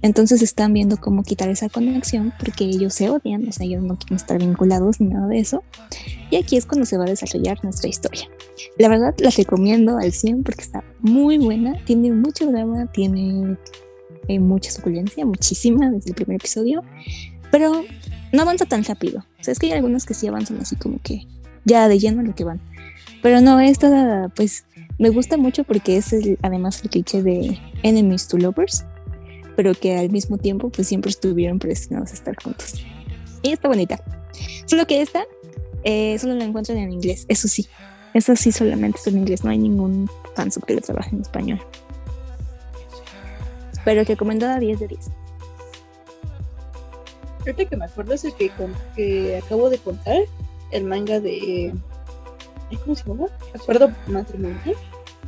Entonces 0.00 0.42
están 0.42 0.72
viendo 0.72 0.96
cómo 0.96 1.22
quitar 1.24 1.48
esa 1.48 1.68
conexión 1.68 2.32
porque 2.38 2.64
ellos 2.64 2.94
se 2.94 3.10
odian, 3.10 3.48
o 3.48 3.52
sea, 3.52 3.66
ellos 3.66 3.82
no 3.82 3.96
quieren 3.96 4.16
estar 4.16 4.38
vinculados 4.38 5.00
ni 5.00 5.08
nada 5.08 5.26
de 5.26 5.40
eso. 5.40 5.64
Y 6.30 6.36
aquí 6.36 6.56
es 6.56 6.66
cuando 6.66 6.86
se 6.86 6.96
va 6.98 7.04
a 7.04 7.08
desarrollar 7.08 7.62
nuestra 7.64 7.88
historia. 7.88 8.28
La 8.78 8.88
verdad, 8.88 9.14
la 9.18 9.30
recomiendo 9.30 9.98
al 9.98 10.12
100 10.12 10.44
porque 10.44 10.62
está 10.62 10.84
muy 11.00 11.38
buena, 11.38 11.74
tiene 11.84 12.12
mucho 12.12 12.46
drama, 12.50 12.86
tiene 12.92 13.56
eh, 14.28 14.38
mucha 14.38 14.70
suculencia, 14.70 15.26
muchísima 15.26 15.90
desde 15.90 16.10
el 16.10 16.14
primer 16.14 16.36
episodio, 16.36 16.82
pero 17.50 17.82
no 18.32 18.42
avanza 18.42 18.66
tan 18.66 18.84
rápido. 18.84 19.24
O 19.40 19.42
sea, 19.42 19.52
es 19.52 19.58
que 19.58 19.66
hay 19.66 19.72
algunos 19.72 20.04
que 20.06 20.14
sí 20.14 20.28
avanzan 20.28 20.58
así 20.60 20.76
como 20.76 20.98
que 21.02 21.26
ya 21.64 21.88
de 21.88 21.98
lleno 21.98 22.22
lo 22.22 22.34
que 22.34 22.44
van. 22.44 22.60
Pero 23.22 23.40
no, 23.40 23.58
esta 23.58 24.30
pues 24.36 24.64
me 24.98 25.08
gusta 25.10 25.36
mucho 25.36 25.64
porque 25.64 25.96
es 25.96 26.12
el- 26.12 26.38
además 26.42 26.80
el 26.84 26.90
cliché 26.90 27.22
de 27.22 27.58
enemies 27.82 28.28
to 28.28 28.36
lovers, 28.38 28.84
pero 29.58 29.74
que 29.74 29.98
al 29.98 30.08
mismo 30.08 30.38
tiempo 30.38 30.70
pues 30.70 30.86
siempre 30.86 31.10
estuvieron 31.10 31.58
predestinados 31.58 32.12
a 32.12 32.14
estar 32.14 32.36
juntos. 32.40 32.74
Y 33.42 33.50
está 33.50 33.66
bonita. 33.66 34.00
Solo 34.66 34.86
que 34.86 35.02
esta 35.02 35.24
eh, 35.82 36.16
solo 36.20 36.34
la 36.34 36.44
encuentran 36.44 36.78
en 36.78 36.92
inglés, 36.92 37.24
eso 37.26 37.48
sí. 37.48 37.66
Eso 38.14 38.36
sí 38.36 38.52
solamente 38.52 38.98
está 38.98 39.10
en 39.10 39.18
inglés, 39.18 39.42
no 39.42 39.50
hay 39.50 39.58
ningún 39.58 40.08
fansub 40.36 40.64
que 40.64 40.74
lo 40.74 40.80
trabaje 40.80 41.10
en 41.12 41.22
español. 41.22 41.60
Pero 43.84 44.04
recomendada 44.04 44.60
10 44.60 44.78
de 44.78 44.86
10. 44.86 45.00
Ahorita 47.40 47.64
que 47.64 47.76
me 47.76 47.84
acuerdo 47.86 48.14
es 48.14 48.24
el 48.24 48.34
que, 48.34 48.50
con- 48.50 48.76
que 48.94 49.40
acabo 49.44 49.70
de 49.70 49.78
contar, 49.78 50.18
el 50.70 50.84
manga 50.84 51.18
de... 51.18 51.74
¿Cómo 52.84 52.94
se 52.94 53.02
llama? 53.04 53.26
Acuerdo 53.60 53.90
matrimonial. 54.06 54.76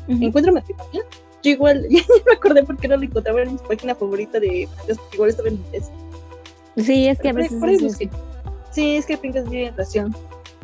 Encuentro 0.06 0.52
matrimonial. 0.52 1.04
Yo 1.42 1.50
igual, 1.50 1.86
ya 1.90 2.02
me 2.26 2.32
acordé 2.32 2.62
porque 2.64 2.88
no 2.88 2.96
lo 2.96 3.04
encontraba 3.04 3.42
en 3.42 3.52
mi 3.52 3.58
página 3.58 3.94
favorita 3.94 4.40
de 4.40 4.68
mangas, 4.78 4.98
porque 4.98 5.16
igual 5.16 5.30
estaba 5.30 5.48
en 5.48 5.54
inglés. 5.54 5.90
Sí, 6.76 7.06
es 7.08 7.18
que 7.18 7.28
a 7.28 7.32
veces 7.32 7.62
es 7.62 7.82
busqué. 7.82 8.10
Sí, 8.72 8.96
es 8.96 9.06
que 9.06 9.18
Pinkas 9.18 9.48
tiene 9.48 9.72
razón. 9.72 10.14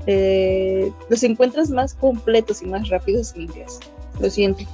Eh, 0.07 0.93
los 1.09 1.23
encuentras 1.25 1.71
más 1.71 1.95
completos 1.95 2.63
y 2.63 2.67
más 2.67 2.89
rápidos 2.89 3.35
en 3.35 3.43
inglés. 3.43 3.81
Lo 4.21 4.31
siento. 4.31 4.65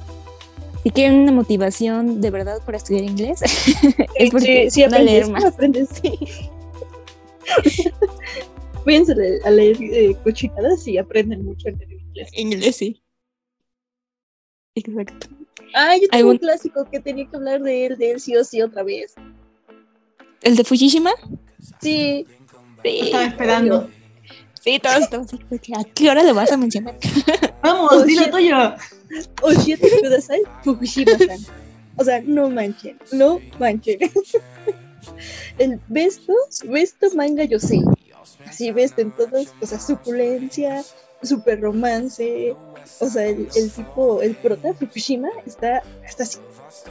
Si 0.83 0.91
quieren 0.91 1.21
una 1.21 1.33
motivación 1.33 2.21
de 2.21 2.31
verdad 2.31 2.61
para 2.65 2.77
estudiar 2.77 3.05
inglés, 3.05 3.41
es 4.17 4.31
porque 4.31 4.71
sí, 4.71 4.71
sí 4.71 4.83
van 4.83 4.95
a 4.95 4.99
leer 4.99 5.25
aprendes, 5.25 5.45
más. 5.45 5.55
aprendes, 5.55 5.89
sí. 6.03 6.19
Váyanse 8.85 9.13
a 9.45 9.51
leer, 9.51 9.77
eh, 9.81 10.17
cochinadas 10.25 10.87
y 10.89 10.99
aprenden 10.99 11.45
mucho 11.45 11.69
en 11.69 11.81
inglés. 11.83 12.31
Inglés, 12.35 12.77
sí. 12.77 13.03
Exacto. 14.75 15.29
Ah, 15.75 15.95
yo 15.97 16.03
tengo 16.09 16.17
¿Algún- 16.17 16.33
un 16.33 16.39
clásico 16.39 16.85
que 16.91 17.01
tenía 17.01 17.29
que 17.29 17.37
hablar 17.37 17.61
de 17.63 17.87
él, 17.87 17.99
de 17.99 18.13
él 18.13 18.21
sí 18.21 18.37
o 18.37 18.45
sí 18.45 18.61
otra 18.63 18.83
vez. 18.83 19.15
¿El 20.43 20.57
de 20.57 20.65
Fujishima? 20.65 21.13
Sí, 21.81 22.27
Sí. 22.85 22.99
Estaba 23.01 23.25
esperando. 23.27 23.91
Sí, 24.61 24.79
todos 24.81 24.97
estamos 25.03 25.29
que, 25.63 25.73
¿A 25.77 25.85
qué 25.85 26.11
hora 26.11 26.23
lo 26.25 26.35
vas 26.35 26.51
a 26.51 26.57
mencionar? 26.57 26.97
Vamos, 27.63 28.05
dilo 28.07 28.29
tuyo. 28.31 28.75
Oshiete 29.43 29.89
Kudasai 30.01 30.41
Fukushima-san. 30.65 31.39
O 31.97 32.05
sea, 32.05 32.21
no 32.25 32.49
manchen, 32.51 32.99
no 33.13 33.41
manchen. 33.61 33.99
El 35.59 35.81
besto, 35.89 36.33
besto 36.65 37.07
manga 37.15 37.45
yo 37.45 37.59
sé. 37.59 37.79
Así 38.47 38.71
ves 38.73 38.95
en 38.97 39.11
todas, 39.13 39.53
o 39.61 39.67
sea, 39.67 39.79
suculencia, 39.79 40.83
super 41.23 41.61
romance. 41.61 42.55
O 43.01 43.07
sea, 43.09 43.27
el, 43.27 43.49
el 43.55 43.71
tipo, 43.71 44.21
el 44.23 44.35
prota 44.37 44.75
Fukushima 44.75 45.29
está, 45.47 45.83
está 46.05 46.23
así. 46.25 46.39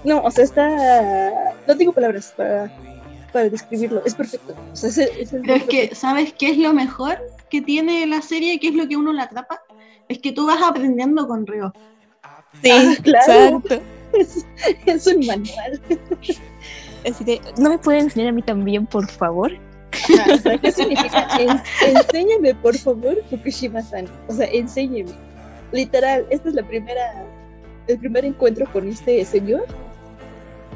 No, 0.04 0.22
o 0.24 0.32
sea, 0.32 0.44
está. 0.44 1.56
No 1.68 1.76
tengo 1.78 1.92
palabras 1.94 2.34
para, 2.38 2.72
para 3.34 3.50
describirlo. 3.50 4.02
Es 4.06 4.16
perfecto. 4.16 4.56
O 4.72 4.76
sea, 4.76 4.90
es, 4.90 4.98
el- 4.98 5.10
es 5.20 5.34
el 5.34 5.42
Pero 5.42 5.56
es 5.56 5.64
que, 5.66 5.96
¿sabes 5.96 6.34
qué 6.34 6.50
es 6.52 6.58
lo 6.58 6.74
mejor 6.74 7.18
que 7.50 7.62
tiene 7.62 8.06
la 8.08 8.22
serie? 8.22 8.60
¿Qué 8.60 8.70
es 8.70 8.76
lo 8.76 8.88
que 8.88 8.96
uno 8.98 9.12
la 9.14 9.24
atrapa? 9.24 9.62
Es 10.08 10.20
que 10.20 10.32
tú 10.32 10.48
vas 10.48 10.62
aprendiendo 10.62 11.28
con 11.28 11.46
Ryo. 11.46 11.74
Sí, 12.64 12.72
Ah, 12.72 12.94
claro. 13.02 13.62
exacto. 13.66 13.82
es, 14.14 14.46
es 14.86 15.08
un 15.08 15.26
manual. 15.26 15.82
Así 17.10 17.24
de, 17.24 17.42
¿no 17.58 17.70
me 17.70 17.78
pueden 17.80 18.02
enseñar 18.04 18.30
a 18.30 18.32
mí 18.32 18.42
también, 18.42 18.86
por 18.86 19.10
favor? 19.10 19.52
¿Qué 20.62 20.72
significa? 20.72 21.28
En- 21.40 21.96
enséñame, 21.96 22.56
por 22.56 22.76
favor, 22.78 23.22
Fukushima-san. 23.30 24.06
O 24.28 24.34
sea, 24.34 24.48
enséñeme. 24.48 25.12
Literal, 25.72 26.26
esta 26.30 26.50
es 26.50 26.56
la 26.56 26.64
primera, 26.64 27.26
el 27.88 27.98
primer 28.00 28.26
encuentro 28.26 28.66
con 28.72 28.88
este 28.88 29.24
señor. 29.26 29.66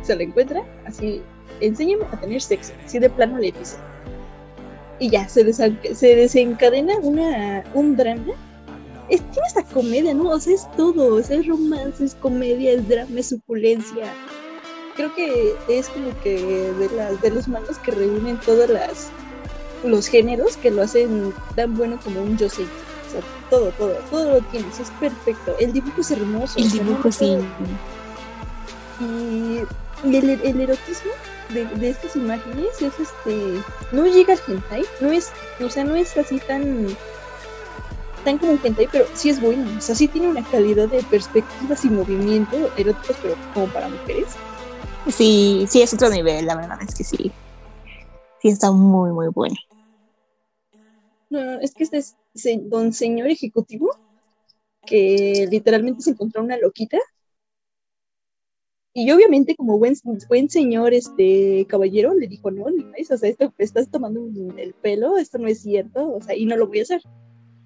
Se 0.03 0.15
lo 0.15 0.21
encuentra, 0.21 0.63
así, 0.85 1.21
enséñame 1.61 2.05
a 2.11 2.19
tener 2.19 2.41
sexo. 2.41 2.73
Así 2.85 2.99
de 2.99 3.09
plano 3.09 3.37
le 3.37 3.51
dice. 3.51 3.77
Y 4.99 5.09
ya, 5.09 5.27
se, 5.27 5.51
se 5.51 6.15
desencadena 6.15 6.97
una, 7.01 7.63
un 7.73 7.97
drama. 7.97 8.33
Es, 9.09 9.21
tiene 9.31 9.47
esta 9.47 9.63
comedia, 9.63 10.13
¿no? 10.13 10.29
O 10.29 10.39
sea, 10.39 10.53
es 10.55 10.71
todo. 10.77 11.15
O 11.15 11.21
sea, 11.21 11.37
es 11.37 11.47
romance, 11.47 12.05
es 12.05 12.15
comedia, 12.15 12.71
es 12.71 12.87
drama, 12.87 13.19
es 13.19 13.29
suculencia. 13.29 14.05
Creo 14.95 15.13
que 15.13 15.55
es 15.67 15.89
como 15.89 16.17
que 16.21 16.71
de, 16.71 16.89
las 16.95 17.21
de 17.21 17.29
los 17.31 17.47
mangas 17.47 17.77
que 17.79 17.91
reúnen 17.91 18.39
todas 18.39 18.69
las 18.69 19.09
los 19.83 20.07
géneros 20.07 20.57
que 20.57 20.71
lo 20.71 20.81
hacen 20.81 21.33
tan 21.55 21.75
bueno 21.75 21.99
como 22.03 22.21
un 22.21 22.37
Yosei. 22.37 22.65
O 22.65 23.11
sea, 23.11 23.21
todo, 23.49 23.71
todo, 23.71 23.93
todo 24.09 24.33
lo 24.35 24.41
tienes, 24.47 24.79
es 24.79 24.89
perfecto. 24.91 25.55
El 25.59 25.73
dibujo 25.73 26.01
es 26.01 26.11
hermoso. 26.11 26.57
El 26.57 26.71
dibujo 26.71 27.11
sí. 27.11 27.37
y, 28.99 29.61
y 30.07 30.15
el, 30.15 30.29
el 30.43 30.61
erotismo 30.61 31.11
de, 31.49 31.65
de 31.65 31.89
estas 31.89 32.15
imágenes 32.15 32.81
es 32.81 32.99
este 32.99 33.61
no 33.91 34.05
llega 34.05 34.33
al 34.33 34.39
hentai 34.47 34.83
no 34.99 35.11
es 35.11 35.29
o 35.59 35.69
sea 35.69 35.83
no 35.83 35.95
es 35.95 36.17
así 36.17 36.39
tan 36.39 36.87
tan 38.23 38.37
como 38.37 38.53
un 38.53 38.59
hentai 38.63 38.87
pero 38.91 39.05
sí 39.13 39.29
es 39.29 39.39
bueno 39.39 39.69
o 39.77 39.81
sea 39.81 39.95
sí 39.95 40.07
tiene 40.07 40.27
una 40.27 40.43
calidad 40.43 40.87
de 40.87 41.03
perspectivas 41.03 41.85
y 41.85 41.89
movimiento 41.89 42.71
eróticos 42.77 43.17
pero 43.21 43.35
como 43.53 43.67
para 43.67 43.89
mujeres 43.89 44.29
Sí, 45.09 45.65
sí, 45.69 45.81
es 45.81 45.93
otro 45.93 46.09
nivel, 46.09 46.45
la 46.45 46.55
verdad 46.55 46.79
es 46.81 46.95
que 46.95 47.03
sí. 47.03 47.31
Sí, 48.41 48.49
está 48.49 48.71
muy, 48.71 49.11
muy 49.11 49.27
bueno. 49.27 49.55
no, 51.29 51.43
no, 51.43 51.59
es 51.59 51.73
que 51.73 51.83
este 51.83 51.97
es 51.97 52.15
don 52.69 52.93
señor 52.93 53.27
ejecutivo 53.27 53.89
que 54.85 55.47
literalmente 55.49 56.01
se 56.01 56.11
encontró 56.11 56.43
una 56.43 56.57
loquita. 56.57 56.99
Y 58.93 59.11
obviamente 59.11 59.55
como 59.55 59.77
buen, 59.77 59.95
buen 60.29 60.49
señor 60.49 60.93
este 60.93 61.65
caballero 61.67 62.13
le 62.13 62.27
dijo 62.27 62.49
no, 62.49 62.69
Levi's, 62.69 63.11
o 63.11 63.17
sea 63.17 63.29
esto 63.29 63.53
estás 63.57 63.89
tomando 63.89 64.25
el 64.57 64.73
pelo 64.73 65.17
esto 65.17 65.37
no 65.37 65.47
es 65.47 65.61
cierto 65.61 66.13
o 66.13 66.21
sea 66.21 66.33
y 66.33 66.45
no 66.45 66.55
lo 66.55 66.67
voy 66.67 66.79
a 66.79 66.83
hacer 66.83 67.01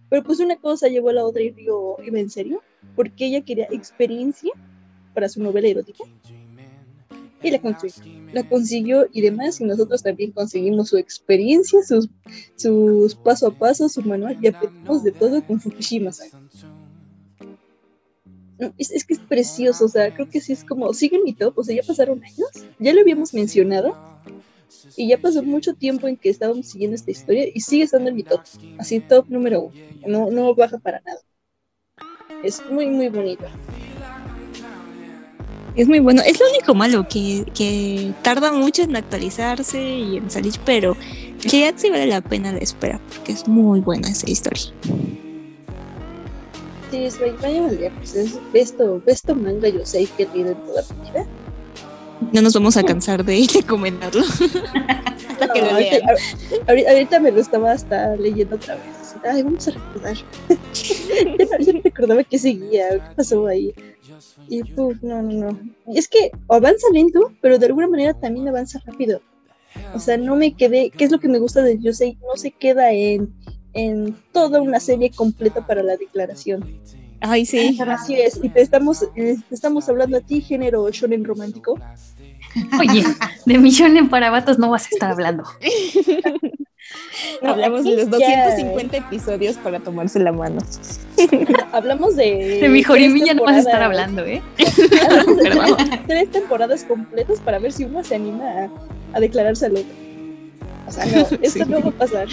pero 0.09 0.23
pues 0.23 0.39
una 0.39 0.55
cosa 0.55 0.87
llevó 0.87 1.09
a 1.09 1.13
la 1.13 1.25
otra 1.25 1.43
y 1.43 1.51
digo 1.51 1.97
iba 2.03 2.19
en 2.19 2.31
serio 2.31 2.63
porque 2.95 3.27
ella 3.27 3.45
quería 3.45 3.67
experiencia 3.69 4.51
para 5.13 5.29
su 5.29 5.43
novela 5.43 5.67
erótica 5.67 6.03
y 7.41 7.51
la 7.51 7.59
consiguió 7.59 8.31
la 8.33 8.47
consiguió 8.47 9.07
y 9.11 9.21
demás 9.21 9.59
y 9.61 9.65
nosotros 9.65 10.03
también 10.03 10.31
conseguimos 10.31 10.89
su 10.89 10.97
experiencia 10.97 11.81
sus 11.83 12.09
sus 12.55 13.15
paso 13.15 13.47
a 13.47 13.51
paso 13.51 13.89
su 13.89 14.01
manual 14.01 14.37
y 14.41 14.47
aprendimos 14.47 15.03
de 15.03 15.11
todo 15.11 15.45
con 15.45 15.59
Fukushima 15.59 16.11
es, 18.77 18.91
es 18.91 19.05
que 19.05 19.13
es 19.13 19.19
precioso, 19.19 19.85
o 19.85 19.87
sea, 19.87 20.13
creo 20.13 20.29
que 20.29 20.41
sí 20.41 20.53
es 20.53 20.63
como, 20.63 20.93
sigue 20.93 21.17
mi 21.23 21.33
top, 21.33 21.57
o 21.57 21.63
sea, 21.63 21.75
ya 21.75 21.81
pasaron 21.81 22.21
años, 22.23 22.49
ya 22.77 22.93
lo 22.93 23.01
habíamos 23.01 23.33
mencionado, 23.33 23.95
y 24.95 25.07
ya 25.07 25.17
pasó 25.17 25.41
mucho 25.43 25.73
tiempo 25.73 26.07
en 26.07 26.17
que 26.17 26.29
estábamos 26.29 26.67
siguiendo 26.67 26.95
esta 26.95 27.11
historia 27.11 27.47
y 27.53 27.59
sigue 27.61 27.83
estando 27.83 28.09
en 28.09 28.15
mi 28.15 28.23
top, 28.23 28.41
así 28.77 28.99
top 28.99 29.27
número 29.29 29.61
uno, 29.61 29.75
no, 30.07 30.31
no 30.31 30.55
baja 30.55 30.77
para 30.77 31.01
nada. 31.01 31.21
Es 32.43 32.61
muy, 32.69 32.85
muy 32.87 33.09
bonito. 33.09 33.45
Es 35.79 35.87
muy 35.87 35.99
bueno. 35.99 36.21
Es 36.25 36.37
lo 36.41 36.49
único 36.49 36.75
malo, 36.75 37.07
que, 37.07 37.45
que 37.55 38.11
tarda 38.21 38.51
mucho 38.51 38.81
en 38.81 38.97
actualizarse 38.97 39.81
y 39.81 40.17
en 40.17 40.29
salir, 40.29 40.53
pero 40.65 40.97
en 40.99 41.39
realidad 41.41 41.73
sí 41.77 41.89
vale 41.89 42.05
la 42.05 42.19
pena 42.19 42.51
la 42.51 42.57
espera, 42.59 42.99
porque 43.07 43.31
es 43.31 43.47
muy 43.47 43.79
buena 43.79 44.09
esa 44.09 44.29
historia. 44.29 44.73
Sí, 46.91 47.05
es 47.05 47.17
vaya 47.19 47.61
vaya, 47.61 47.91
pues 47.95 48.13
es 48.13 48.37
besto, 48.51 49.01
besto 49.05 49.33
manga 49.35 49.69
yo 49.69 49.85
sé 49.85 50.05
que 50.17 50.23
en 50.23 50.53
toda 50.65 50.83
mi 51.01 51.11
vida. 51.11 51.25
No 52.33 52.41
nos 52.41 52.53
vamos 52.55 52.75
a 52.75 52.83
cansar 52.83 53.23
de 53.23 53.47
recomendarlo. 53.53 54.23
Hasta 55.29 55.53
que 55.53 55.61
No, 55.61 55.67
lo 55.67 55.71
ahorita, 55.75 55.95
lean. 55.95 56.09
ahorita- 56.67 56.91
ahorita 56.91 57.19
me 57.21 57.31
lo 57.31 57.39
estaba 57.39 57.71
hasta 57.71 58.17
leyendo 58.17 58.57
otra 58.57 58.75
vez. 58.75 59.15
Ay, 59.23 59.43
vamos 59.43 59.65
a 59.69 59.71
recordar. 59.71 60.17
ya, 60.49 61.45
no, 61.57 61.57
ya 61.63 61.71
recordaba 61.81 62.23
qué 62.25 62.37
seguía, 62.37 62.89
qué 62.89 63.01
pasó 63.15 63.47
ahí. 63.47 63.73
Y 64.49 64.63
puf, 64.63 65.01
no, 65.01 65.21
no, 65.21 65.51
no. 65.51 65.59
Y 65.87 65.97
es 65.97 66.07
que 66.07 66.31
avanza 66.49 66.87
lento, 66.91 67.31
pero 67.41 67.57
de 67.57 67.67
alguna 67.67 67.87
manera 67.87 68.13
también 68.13 68.47
avanza 68.47 68.81
rápido. 68.85 69.21
O 69.93 69.99
sea, 69.99 70.17
no 70.17 70.35
me 70.35 70.55
quedé, 70.55 70.89
¿qué 70.89 71.05
es 71.05 71.11
lo 71.11 71.19
que 71.19 71.27
me 71.27 71.39
gusta 71.39 71.61
de 71.61 71.77
Yosei? 71.77 72.17
No 72.21 72.35
se 72.35 72.51
queda 72.51 72.91
en, 72.91 73.31
en 73.73 74.15
toda 74.33 74.61
una 74.61 74.79
serie 74.79 75.11
completa 75.11 75.65
para 75.65 75.83
la 75.83 75.95
declaración. 75.95 76.65
Ay, 77.21 77.45
sí. 77.45 77.77
Así 77.87 78.15
es, 78.15 78.39
y 78.41 78.49
te 78.49 78.61
estamos, 78.61 79.03
eh, 79.15 79.35
te 79.47 79.55
estamos 79.55 79.87
hablando 79.89 80.17
a 80.17 80.21
ti, 80.21 80.41
género 80.41 80.89
shonen 80.89 81.23
romántico. 81.23 81.79
Oye, 82.79 83.03
de 83.45 83.69
Shonen 83.69 84.09
para 84.09 84.31
vatos 84.31 84.57
no 84.57 84.69
vas 84.71 84.85
a 84.85 84.89
estar 84.89 85.11
hablando. 85.11 85.43
No, 87.41 87.51
Hablamos 87.51 87.83
de 87.83 87.91
los 88.05 88.05
ya- 88.19 88.45
250 88.45 88.97
episodios 88.97 89.57
para 89.57 89.79
tomarse 89.79 90.19
la 90.19 90.31
mano. 90.31 90.61
Hablamos 91.71 92.15
de. 92.15 92.59
De 92.61 92.69
mi 92.69 92.83
Jorimilla 92.83 93.33
no 93.33 93.43
vas 93.43 93.55
a 93.55 93.59
estar 93.59 93.81
hablando, 93.81 94.25
¿eh? 94.25 94.41
De 94.57 95.99
tres 96.07 96.31
temporadas 96.31 96.83
completas 96.83 97.39
para 97.39 97.59
ver 97.59 97.71
si 97.71 97.83
uno 97.85 98.03
se 98.03 98.15
anima 98.15 98.45
a, 99.13 99.17
a 99.17 99.19
declararse 99.19 99.65
al 99.67 99.73
otro. 99.73 99.85
O 100.87 100.91
sea, 100.91 101.05
no, 101.05 101.27
esto 101.41 101.65
no 101.65 101.81
va 101.81 101.89
a 101.89 101.91
pasar. 101.91 102.27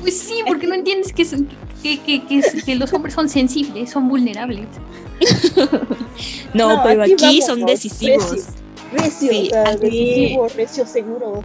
Pues 0.00 0.18
sí, 0.18 0.34
porque 0.46 0.66
no 0.66 0.74
entiendes 0.74 1.12
que, 1.12 1.24
son- 1.24 1.48
que, 1.82 1.98
que, 2.00 2.24
que, 2.26 2.40
que 2.64 2.74
los 2.76 2.92
hombres 2.92 3.14
son 3.14 3.28
sensibles, 3.28 3.90
son 3.90 4.08
vulnerables. 4.08 4.66
No, 6.54 6.80
pero 6.84 7.02
aquí, 7.02 7.14
vamos, 7.20 7.46
son 7.46 7.66
decisivos. 7.66 8.30
Recio, 8.30 8.52
recio, 8.92 9.30
Sí, 9.30 9.46
o 9.48 9.50
sea, 9.50 9.62
aquí- 9.70 9.80
decisivo, 9.90 10.48
recio, 10.56 10.86
seguro. 10.86 11.42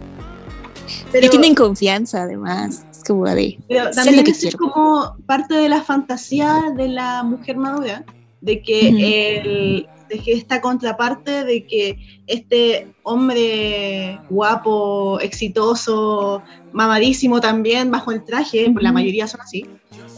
Y 1.12 1.28
tienen 1.28 1.54
confianza, 1.54 2.22
además. 2.22 2.86
Es 2.90 3.04
como 3.04 3.24
de. 3.26 3.58
Pero 3.68 3.90
también 3.90 4.16
lo 4.16 4.24
que 4.24 4.30
eso 4.30 4.48
es 4.48 4.56
como 4.56 5.16
parte 5.26 5.54
de 5.54 5.68
la 5.68 5.82
fantasía 5.82 6.72
de 6.76 6.88
la 6.88 7.22
mujer 7.22 7.56
madura, 7.56 8.04
de 8.40 8.62
que, 8.62 9.38
el, 9.38 9.88
de 10.08 10.18
que 10.18 10.32
esta 10.32 10.60
contraparte 10.60 11.44
de 11.44 11.66
que 11.66 11.98
este 12.26 12.94
hombre 13.02 14.20
guapo, 14.30 15.18
exitoso, 15.20 16.42
mamadísimo 16.72 17.40
también 17.40 17.90
bajo 17.90 18.12
el 18.12 18.24
traje, 18.24 18.72
la 18.80 18.92
mayoría 18.92 19.26
son 19.26 19.40
así, 19.40 19.66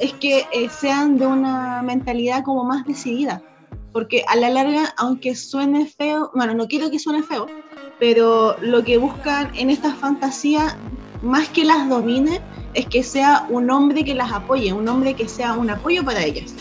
es 0.00 0.12
que 0.14 0.46
eh, 0.52 0.68
sean 0.68 1.18
de 1.18 1.26
una 1.26 1.82
mentalidad 1.82 2.42
como 2.44 2.64
más 2.64 2.84
decidida. 2.84 3.42
Porque 3.92 4.22
a 4.28 4.36
la 4.36 4.50
larga, 4.50 4.94
aunque 4.98 5.34
suene 5.34 5.86
feo, 5.86 6.30
bueno, 6.34 6.54
no 6.54 6.68
quiero 6.68 6.90
que 6.90 6.98
suene 6.98 7.22
feo, 7.22 7.46
pero 7.98 8.56
lo 8.60 8.84
que 8.84 8.96
buscan 8.98 9.50
en 9.56 9.70
esta 9.70 9.94
fantasía, 9.94 10.76
más 11.22 11.48
que 11.48 11.64
las 11.64 11.88
domine, 11.88 12.40
es 12.74 12.86
que 12.86 13.02
sea 13.02 13.46
un 13.48 13.70
hombre 13.70 14.04
que 14.04 14.14
las 14.14 14.32
apoye, 14.32 14.72
un 14.72 14.88
hombre 14.88 15.14
que 15.14 15.28
sea 15.28 15.54
un 15.54 15.70
apoyo 15.70 16.04
para 16.04 16.22
ellas. 16.22 16.54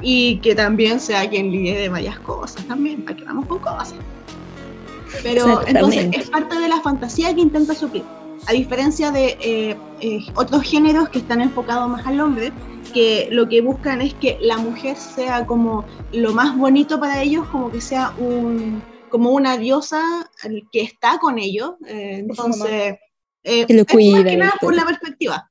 Y 0.00 0.38
que 0.38 0.54
también 0.54 1.00
sea 1.00 1.28
quien 1.28 1.50
lidere 1.50 1.88
varias 1.88 2.18
cosas 2.20 2.64
también, 2.66 3.04
para 3.04 3.16
que 3.16 3.24
vamos 3.24 3.46
con 3.46 3.58
cosas. 3.58 3.94
Pero 5.22 5.66
entonces 5.66 6.08
es 6.12 6.30
parte 6.30 6.58
de 6.58 6.68
la 6.68 6.80
fantasía 6.80 7.34
que 7.34 7.40
intenta 7.40 7.74
suplir. 7.74 8.04
A 8.46 8.52
diferencia 8.52 9.10
de 9.10 9.38
eh, 9.40 9.76
eh, 10.00 10.20
otros 10.34 10.62
géneros 10.62 11.08
que 11.08 11.18
están 11.18 11.40
enfocados 11.40 11.88
más 11.88 12.06
al 12.06 12.20
hombre, 12.20 12.52
que 12.92 13.28
lo 13.30 13.48
que 13.48 13.62
buscan 13.62 14.02
es 14.02 14.12
que 14.14 14.38
la 14.42 14.58
mujer 14.58 14.96
sea 14.96 15.46
como 15.46 15.84
lo 16.12 16.34
más 16.34 16.56
bonito 16.56 17.00
para 17.00 17.22
ellos, 17.22 17.46
como 17.48 17.70
que 17.70 17.80
sea 17.80 18.12
un 18.18 18.82
como 19.08 19.30
una 19.30 19.56
diosa 19.56 20.23
el 20.44 20.62
que 20.72 20.82
está 20.82 21.18
con 21.20 21.38
ellos. 21.38 21.72
eh, 21.86 22.16
entonces, 22.18 22.96
eh, 23.42 23.66
Que 23.66 23.74
lo 23.74 23.82
es 23.82 23.94
más 24.12 24.24
que 24.24 24.36
nada 24.36 24.52
por 24.60 24.74
la 24.74 24.84
perspectiva. 24.86 25.50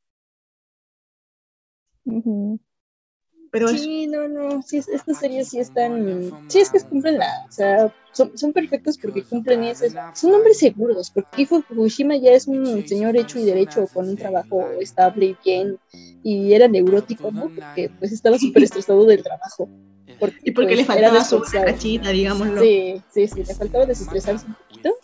Pero 3.51 3.69
es- 3.69 3.81
Sí, 3.81 4.07
no, 4.07 4.27
no, 4.27 4.61
sí, 4.63 4.77
es- 4.77 4.87
estas 4.87 5.19
series 5.19 5.49
sí 5.49 5.59
están, 5.59 6.31
sí 6.47 6.59
es 6.59 6.69
que 6.71 6.79
cumplen 6.81 7.19
la, 7.19 7.27
o 7.47 7.51
sea, 7.51 7.93
son, 8.11 8.35
son 8.35 8.51
perfectos 8.51 8.97
porque 8.97 9.23
cumplen 9.23 9.63
ese, 9.63 9.93
son 10.15 10.33
hombres 10.33 10.57
seguros, 10.57 11.11
porque 11.11 11.45
Fukushima 11.45 12.15
ya 12.17 12.31
es 12.31 12.47
un 12.47 12.85
señor 12.87 13.15
hecho 13.15 13.37
y 13.39 13.43
derecho 13.45 13.87
con 13.93 14.09
un 14.09 14.17
trabajo 14.17 14.71
estable 14.79 15.25
y 15.27 15.37
bien, 15.45 15.77
y 16.23 16.53
era 16.53 16.67
neurótico, 16.67 17.31
¿no? 17.31 17.51
Porque 17.53 17.91
pues 17.99 18.11
estaba 18.11 18.39
súper 18.39 18.63
estresado 18.63 19.05
del 19.05 19.21
trabajo. 19.23 19.69
Porque, 20.19 20.37
y 20.43 20.51
porque 20.51 20.67
pues, 20.69 20.77
le 20.79 20.85
faltaba 20.85 21.23
su 21.23 21.41
cachita, 21.41 22.09
digámoslo. 22.09 22.61
Sí, 22.61 23.01
sí, 23.13 23.27
sí, 23.27 23.43
le 23.43 23.53
faltaba 23.55 23.85
desestresarse 23.85 24.45
un 24.47 24.55
poquito. 24.55 24.95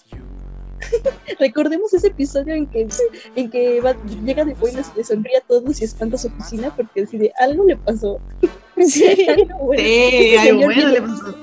Recordemos 1.40 1.94
ese 1.94 2.07
episodio 2.07 2.53
en 2.56 2.65
que, 2.68 2.88
en 3.36 3.49
que 3.49 3.81
va- 3.81 3.98
llega 4.23 4.45
de 4.45 4.53
buenas 4.53 4.91
y 4.95 4.99
le 4.99 5.03
sonríe 5.03 5.38
a 5.38 5.41
todos 5.41 5.81
y 5.81 5.84
espanta 5.84 6.18
su 6.18 6.27
oficina 6.27 6.73
porque 6.76 7.02
decide 7.02 7.34
algo 7.40 7.65
le 7.65 7.76
pasó. 7.77 8.19
Sí. 8.81 9.03
Algo 9.27 9.57
bueno. 9.65 9.84
Sí, 9.84 10.36
Este 10.36 10.49
algo 10.52 10.69
le 10.69 11.02
pasó. 11.02 11.36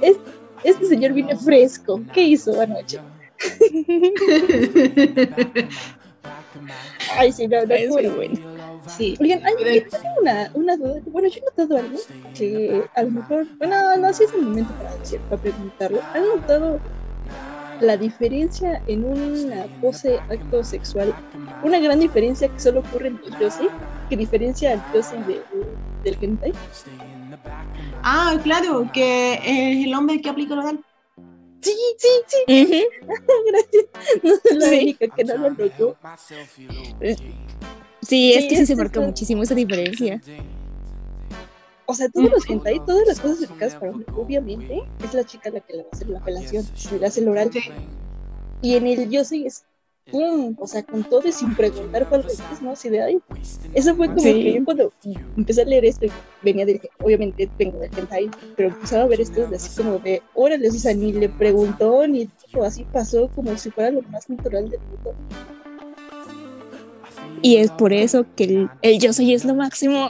Este 0.64 0.86
señor 0.86 1.12
viene 1.12 1.36
fresco. 1.36 2.00
¿Qué 2.14 2.22
hizo 2.22 2.58
anoche? 2.58 2.98
Ay, 7.16 7.32
sí, 7.32 7.46
no, 7.48 7.64
no, 7.64 7.74
Es 7.74 7.88
muy 7.90 8.06
bueno. 8.06 8.16
bueno. 8.16 8.80
sí. 8.88 9.16
Oigan, 9.20 9.40
ay, 9.44 9.54
Pero- 9.58 9.74
yo 9.74 9.88
tengo 9.90 10.04
una, 10.22 10.50
una 10.54 10.76
duda. 10.76 11.00
Bueno, 11.06 11.28
yo 11.28 11.38
he 11.40 11.44
notado 11.62 11.76
algo 11.78 11.98
que 12.34 12.82
a 12.94 13.02
lo 13.02 13.10
mejor, 13.10 13.46
bueno, 13.58 13.96
no, 13.98 14.12
sí 14.12 14.24
es 14.24 14.32
el 14.34 14.42
momento 14.42 14.72
para, 14.74 14.96
decir, 14.96 15.20
para 15.28 15.42
preguntarlo. 15.42 16.00
¿Han 16.14 16.22
notado 16.36 16.78
la 17.80 17.96
diferencia 17.96 18.82
en 18.86 19.04
una 19.04 19.64
pose 19.80 20.18
acto 20.30 20.62
sexual? 20.64 21.14
Una 21.62 21.78
gran 21.78 22.00
diferencia 22.00 22.48
que 22.48 22.58
solo 22.60 22.80
ocurre 22.80 23.08
en 23.08 23.20
los 23.24 23.38
yosei, 23.38 23.68
que 24.08 24.16
diferencia 24.16 24.72
al 24.72 24.82
yosei 24.94 25.18
de, 25.24 25.40
del 26.04 26.16
hentai. 26.20 26.52
Ah, 28.02 28.38
claro, 28.42 28.88
que 28.92 29.34
es 29.34 29.86
el 29.86 29.94
hombre 29.94 30.20
que 30.20 30.28
aplica 30.30 30.54
el 30.54 30.60
oral. 30.60 30.80
Sí, 31.60 31.72
sí, 31.98 32.08
sí, 32.46 32.86
gracias. 33.46 33.84
No 34.22 34.30
soy 34.42 34.58
la 34.58 34.66
Sí. 34.68 34.78
única 34.80 35.08
que 35.08 35.24
no 35.24 35.36
lo 35.38 35.50
notó. 35.50 35.96
Sí, 38.02 38.32
es 38.34 38.42
Sí, 38.42 38.48
que 38.48 38.56
sí 38.56 38.62
es 38.62 38.68
se 38.68 38.76
marca 38.76 39.00
muchísimo 39.00 39.42
esa 39.42 39.54
diferencia. 39.54 40.20
O 41.86 41.94
sea, 41.94 42.08
todos 42.08 42.30
los 42.30 42.48
hentai, 42.50 42.80
todas 42.84 43.06
las 43.06 43.20
cosas 43.20 43.40
dedicadas 43.40 43.74
para 43.76 43.92
hombre, 43.92 44.06
obviamente, 44.16 44.82
es 45.04 45.14
la 45.14 45.24
chica 45.24 45.50
la 45.50 45.60
que 45.60 45.72
le 45.74 45.82
va 45.84 45.88
a 45.92 45.94
hacer 45.96 46.08
la 46.08 46.18
apelación, 46.18 46.64
le 47.00 47.06
hace 47.06 47.20
el 47.20 47.28
oral. 47.28 47.50
Sí. 47.52 47.60
Y 48.62 48.74
en 48.74 48.86
el 48.86 49.08
yo 49.10 49.24
sé 49.24 49.46
es 49.46 49.64
pum, 50.10 50.54
o 50.58 50.66
sea, 50.66 50.82
con 50.82 51.02
todo 51.04 51.26
y 51.26 51.32
sin 51.32 51.54
preguntar 51.54 52.08
cuál 52.08 52.24
es, 52.26 52.62
¿no? 52.62 52.72
Así 52.72 52.88
de 52.88 53.02
ahí. 53.02 53.18
Eso 53.74 53.94
fue 53.96 54.06
como 54.08 54.20
Sí. 54.20 54.32
que 54.32 54.54
yo 54.54 54.64
cuando 54.64 54.92
empecé 55.36 55.62
a 55.62 55.64
leer 55.64 55.84
esto, 55.84 56.06
y 56.06 56.10
venía 56.42 56.64
de, 56.66 56.80
obviamente 57.02 57.50
vengo 57.58 57.78
de 57.78 57.86
hentai, 57.96 58.30
pero 58.56 58.68
empezaba 58.68 59.04
a 59.04 59.06
ver 59.06 59.20
esto 59.20 59.46
de 59.46 59.56
así 59.56 59.76
como 59.82 59.98
de, 59.98 60.22
órale, 60.34 60.68
o 60.68 60.72
sea, 60.72 60.94
ni 60.94 61.12
le 61.12 61.28
preguntó, 61.28 62.06
ni 62.06 62.28
dijo, 62.46 62.64
así 62.64 62.84
pasó 62.92 63.28
como 63.34 63.56
si 63.58 63.70
fuera 63.70 63.90
lo 63.90 64.02
más 64.02 64.28
natural 64.28 64.68
del 64.70 64.80
mundo. 64.80 65.14
Y 67.42 67.56
es 67.56 67.70
por 67.70 67.92
eso 67.92 68.24
que 68.34 68.44
el, 68.44 68.70
el 68.82 68.98
yo 68.98 69.12
soy 69.12 69.34
es 69.34 69.44
lo 69.44 69.54
máximo. 69.54 70.08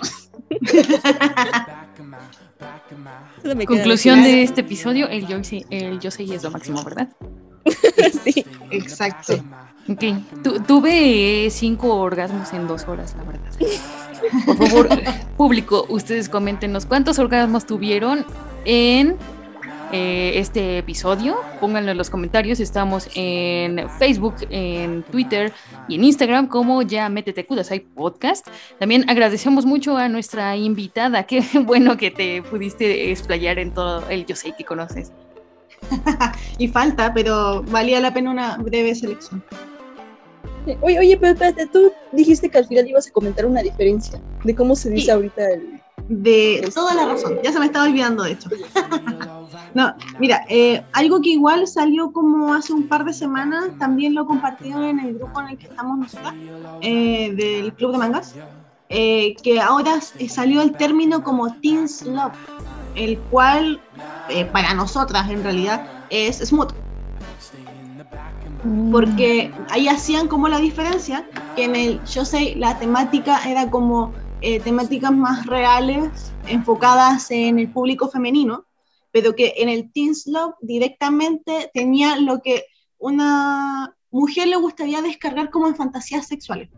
Conclusión 3.66 4.22
de 4.22 4.42
este 4.42 4.60
episodio, 4.62 5.08
el 5.08 5.26
yo, 5.26 5.38
el 5.70 6.00
yo 6.00 6.10
sé 6.10 6.24
es 6.24 6.42
lo 6.42 6.50
máximo, 6.50 6.82
¿verdad? 6.82 7.08
sí. 8.24 8.44
Exacto. 8.70 9.42
Ok, 9.88 10.02
Tu- 10.42 10.60
tuve 10.60 11.48
cinco 11.50 11.94
orgasmos 11.96 12.52
en 12.52 12.66
dos 12.66 12.86
horas, 12.88 13.14
la 13.16 13.24
verdad. 13.24 13.50
Por 14.46 14.56
favor, 14.56 14.88
público, 15.36 15.86
ustedes 15.88 16.28
coméntenos 16.28 16.86
cuántos 16.86 17.18
orgasmos 17.18 17.66
tuvieron 17.66 18.24
en 18.64 19.16
eh, 19.92 20.32
este 20.36 20.78
episodio. 20.78 21.36
Pónganlo 21.60 21.92
en 21.92 21.98
los 21.98 22.10
comentarios. 22.10 22.58
Estamos 22.58 23.08
en 23.14 23.88
Facebook, 24.00 24.34
en 24.50 25.04
Twitter 25.04 25.52
y 25.86 25.94
en 25.94 26.04
Instagram 26.04 26.48
como 26.48 26.82
ya 26.82 27.08
Métete 27.08 27.46
Kudasai 27.46 27.80
Podcast. 27.80 28.48
También 28.80 29.08
agradecemos 29.08 29.64
mucho 29.66 29.96
a 29.96 30.08
nuestra 30.08 30.56
invitada. 30.56 31.22
Qué 31.24 31.44
bueno 31.64 31.96
que 31.96 32.10
te 32.10 32.42
pudiste 32.42 33.12
explayar 33.12 33.60
en 33.60 33.72
todo 33.72 34.08
el 34.08 34.26
yo 34.26 34.34
sé 34.34 34.52
que 34.58 34.64
conoces. 34.64 35.12
y 36.58 36.66
falta, 36.68 37.12
pero 37.14 37.62
valía 37.62 38.00
la 38.00 38.12
pena 38.12 38.30
una 38.32 38.56
breve 38.56 38.94
selección. 38.96 39.44
Oye, 40.80 40.98
oye, 40.98 41.16
pero 41.18 41.32
espérate, 41.32 41.66
tú 41.68 41.92
dijiste 42.12 42.50
que 42.50 42.58
al 42.58 42.66
final 42.66 42.88
ibas 42.88 43.06
a 43.08 43.12
comentar 43.12 43.46
una 43.46 43.62
diferencia 43.62 44.20
de 44.42 44.54
cómo 44.54 44.74
se 44.76 44.90
dice 44.90 45.06
Sí. 45.06 45.10
ahorita 45.10 45.42
el... 45.52 45.82
De 46.08 46.70
toda 46.74 46.94
la 46.94 47.04
razón, 47.06 47.38
ya 47.42 47.52
se 47.52 47.58
me 47.58 47.66
estaba 47.66 47.86
olvidando 47.86 48.22
de 48.24 48.32
hecho. 48.32 48.48
no, 49.74 49.94
mira, 50.18 50.40
eh, 50.48 50.84
algo 50.92 51.20
que 51.20 51.30
igual 51.30 51.66
salió 51.66 52.12
como 52.12 52.54
hace 52.54 52.72
un 52.72 52.86
par 52.88 53.04
de 53.04 53.12
semanas, 53.12 53.64
también 53.78 54.14
lo 54.14 54.24
compartieron 54.26 54.84
en 54.84 55.00
el 55.00 55.14
grupo 55.14 55.40
en 55.40 55.48
el 55.48 55.58
que 55.58 55.66
estamos 55.66 55.98
nosotras, 55.98 56.34
eh, 56.80 57.32
del 57.34 57.74
Club 57.74 57.92
de 57.92 57.98
Mangas, 57.98 58.38
eh, 58.88 59.34
que 59.42 59.60
ahora 59.60 59.96
s- 59.96 60.28
salió 60.28 60.62
el 60.62 60.76
término 60.76 61.22
como 61.22 61.58
Teens 61.60 62.02
Love, 62.06 62.36
el 62.94 63.18
cual 63.30 63.82
eh, 64.28 64.44
para 64.46 64.74
nosotras 64.74 65.28
en 65.30 65.42
realidad 65.42 65.82
es 66.08 66.38
smooth. 66.38 66.72
Porque 68.90 69.52
ahí 69.70 69.88
hacían 69.88 70.28
como 70.28 70.48
la 70.48 70.58
diferencia 70.58 71.28
que 71.54 71.64
en 71.64 71.76
el 71.76 72.04
yo 72.04 72.24
sé 72.24 72.54
la 72.56 72.78
temática 72.78 73.48
era 73.48 73.70
como 73.70 74.14
eh, 74.40 74.60
temáticas 74.60 75.12
más 75.12 75.46
reales 75.46 76.32
enfocadas 76.46 77.30
en 77.30 77.58
el 77.58 77.70
público 77.70 78.08
femenino 78.08 78.64
pero 79.12 79.34
que 79.34 79.54
en 79.56 79.68
el 79.68 79.92
Teens 79.92 80.26
Love 80.26 80.54
directamente 80.60 81.70
tenía 81.72 82.16
lo 82.16 82.42
que 82.42 82.64
una 82.98 83.96
mujer 84.10 84.48
le 84.48 84.56
gustaría 84.56 85.02
descargar 85.02 85.50
como 85.50 85.68
en 85.68 85.76
fantasías 85.76 86.26
sexuales 86.26 86.68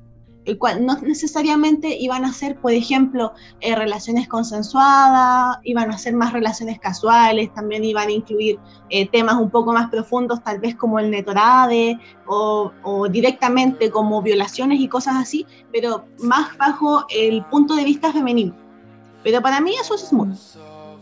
no 0.81 0.97
necesariamente 1.01 1.97
iban 1.99 2.25
a 2.25 2.33
ser, 2.33 2.57
por 2.57 2.73
ejemplo, 2.73 3.33
eh, 3.61 3.75
relaciones 3.75 4.29
consensuadas, 4.29 5.59
iban 5.65 5.91
a 5.91 5.99
ser 5.99 6.15
más 6.15 6.33
relaciones 6.33 6.79
casuales, 6.79 7.53
también 7.55 7.85
iban 7.85 8.09
a 8.09 8.13
incluir 8.13 8.59
eh, 8.91 9.09
temas 9.09 9.37
un 9.37 9.51
poco 9.51 9.73
más 9.73 9.91
profundos, 9.91 10.43
tal 10.43 10.61
vez 10.61 10.75
como 10.77 10.99
el 10.99 11.11
netorade 11.11 11.99
o, 12.27 12.73
o, 12.83 13.09
directamente 13.09 13.91
como 13.91 14.23
violaciones 14.23 14.81
y 14.81 14.89
cosas 14.89 15.17
así, 15.17 15.47
pero 15.73 16.07
más 16.21 16.57
bajo 16.57 17.05
el 17.11 17.45
punto 17.47 17.75
de 17.75 17.85
vista 17.85 18.13
femenino. 18.13 18.55
Pero 19.23 19.43
para 19.43 19.61
mí 19.61 19.75
eso 19.81 19.95
es 19.95 20.09
smooth. 20.09 20.37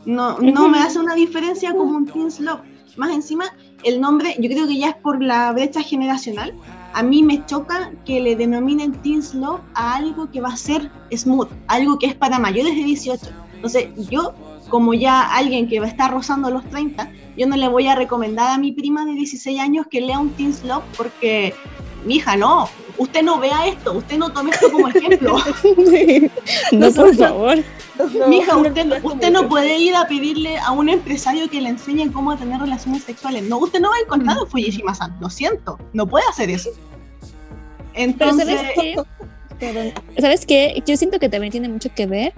No, 0.07 0.39
no 0.39 0.69
me 0.69 0.79
hace 0.79 0.99
una 1.01 1.15
diferencia 1.15 1.73
como 1.73 1.97
un 1.97 2.07
teen 2.07 2.29
love. 2.41 2.61
Más 2.97 3.11
encima, 3.11 3.45
el 3.83 4.01
nombre, 4.01 4.35
yo 4.39 4.49
creo 4.49 4.67
que 4.67 4.79
ya 4.79 4.89
es 4.91 4.97
por 4.97 5.23
la 5.23 5.53
brecha 5.53 5.83
generacional, 5.83 6.55
a 6.97 7.03
mí 7.03 7.23
me 7.23 7.45
choca 7.45 7.93
que 8.07 8.21
le 8.21 8.37
denominen 8.37 8.93
teen 9.03 9.21
love 9.35 9.61
a 9.75 9.97
algo 9.97 10.31
que 10.31 10.41
va 10.41 10.49
a 10.49 10.57
ser 10.57 10.91
smooth, 11.15 11.51
algo 11.67 11.99
que 11.99 12.07
es 12.07 12.15
para 12.15 12.39
mayores 12.39 12.75
de 12.75 12.85
18. 12.85 13.27
Entonces, 13.57 13.91
yo, 14.09 14.33
como 14.71 14.95
ya 14.95 15.21
alguien 15.37 15.69
que 15.69 15.79
va 15.79 15.85
a 15.85 15.91
estar 15.91 16.11
rozando 16.11 16.49
los 16.49 16.65
30, 16.71 17.13
yo 17.37 17.47
no 17.47 17.57
le 17.57 17.69
voy 17.69 17.87
a 17.87 17.97
recomendar 17.97 18.49
a 18.49 18.57
mi 18.57 18.73
prima 18.73 19.05
de 19.05 19.13
16 19.13 19.61
años 19.61 19.87
que 19.91 20.01
lea 20.01 20.19
un 20.19 20.31
teen 20.31 20.55
love 20.65 20.85
porque, 20.97 21.53
mi 22.07 22.17
hija, 22.17 22.37
no, 22.37 22.69
usted 22.97 23.23
no 23.23 23.39
vea 23.39 23.67
esto, 23.67 23.93
usted 23.93 24.17
no 24.17 24.31
tome 24.33 24.51
esto 24.51 24.71
como 24.71 24.89
ejemplo. 24.89 25.37
no, 26.73 26.93
por 26.93 27.15
favor. 27.15 27.59
Mija, 28.29 28.57
usted, 28.57 29.01
usted 29.03 29.31
no 29.31 29.49
puede 29.49 29.79
ir 29.79 29.95
a 29.95 30.07
pedirle 30.07 30.59
a 30.59 30.71
un 30.71 30.89
empresario 30.89 31.49
que 31.49 31.61
le 31.61 31.71
enseñe 31.71 32.13
cómo 32.13 32.37
tener 32.37 32.61
relaciones 32.61 33.03
sexuales. 33.05 33.43
No, 33.45 33.59
usted 33.59 33.81
no 33.81 33.91
va 33.91 33.97
a 33.97 34.01
encontrar 34.01 34.37
a 34.39 34.47
Fujishima-san, 34.47 35.17
lo 35.21 35.31
siento, 35.31 35.79
no 35.93 36.07
puede 36.07 36.25
hacer 36.31 36.51
eso. 36.51 36.71
Entonces, 37.95 38.47
Pero 38.47 38.59
¿sabes 38.59 38.75
qué? 38.75 40.21
¿Sabes 40.21 40.47
qué? 40.47 40.83
Yo 40.87 40.97
siento 40.97 41.19
que 41.19 41.29
también 41.29 41.51
tiene 41.51 41.69
mucho 41.69 41.89
que 41.95 42.07
ver, 42.07 42.35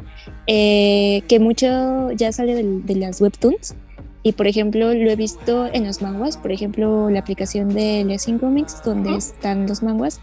eh, 0.47 1.23
que 1.29 1.41
mucho 1.41 2.13
ya 2.13 2.33
sale 2.33 2.55
de, 2.55 2.63
de, 2.65 2.95
las 2.95 3.21
webtoons. 3.21 3.75
Y 4.23 4.33
por 4.33 4.47
ejemplo, 4.47 4.93
lo 4.93 5.11
he 5.11 5.17
visto 5.17 5.69
en 5.73 5.87
los 5.87 6.03
manguas, 6.03 6.37
por 6.37 6.53
ejemplo, 6.53 7.09
la 7.09 7.21
aplicación 7.21 7.69
de 7.69 8.05
Lessing 8.05 8.39
Comics, 8.39 8.83
donde 8.85 9.11
¿Mm? 9.11 9.17
están 9.17 9.67
los 9.67 9.83
manguas, 9.83 10.21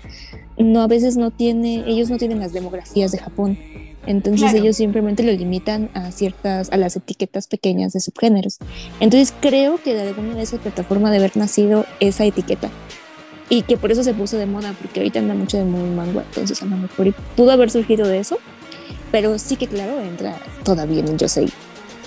no 0.58 0.82
a 0.82 0.88
veces 0.88 1.18
no 1.18 1.32
tiene, 1.32 1.84
ellos 1.88 2.10
no 2.10 2.18
tienen 2.18 2.40
las 2.40 2.54
demografías 2.54 3.12
de 3.12 3.18
Japón. 3.18 3.58
Entonces 4.06 4.52
claro. 4.52 4.58
ellos 4.60 4.78
simplemente 4.78 5.24
lo 5.24 5.32
limitan 5.32 5.90
a 5.94 6.12
ciertas, 6.12 6.72
a 6.72 6.78
las 6.78 6.96
etiquetas 6.96 7.48
pequeñas 7.48 7.94
de 7.94 8.02
subgéneros. 8.02 8.60
Entonces 9.00 9.34
creo 9.40 9.82
que 9.82 9.96
de 9.96 10.02
alguna 10.02 10.36
de 10.36 10.44
esas 10.44 10.60
plataformas 10.60 11.12
debe 11.12 11.26
haber 11.26 11.38
nacido 11.38 11.86
esa 12.00 12.24
etiqueta 12.26 12.70
y 13.50 13.62
que 13.64 13.78
por 13.78 13.92
eso 13.92 14.04
se 14.04 14.14
puso 14.14 14.38
de 14.38 14.46
moda, 14.46 14.76
porque 14.80 15.00
ahorita 15.00 15.20
anda 15.20 15.34
mucho 15.34 15.58
de 15.58 15.66
moda 15.66 15.86
manga, 15.86 16.24
entonces 16.24 16.62
a 16.62 16.66
lo 16.66 16.78
mejor 16.78 17.14
pudo 17.36 17.52
haber 17.52 17.70
surgido 17.70 18.08
de 18.08 18.20
eso, 18.20 18.38
pero 19.12 19.38
sí 19.40 19.56
que 19.56 19.68
claro, 19.68 20.02
entra 20.02 20.38
todavía 20.64 21.00
en 21.00 21.10
el 21.10 21.18
Yosei, 21.18 21.50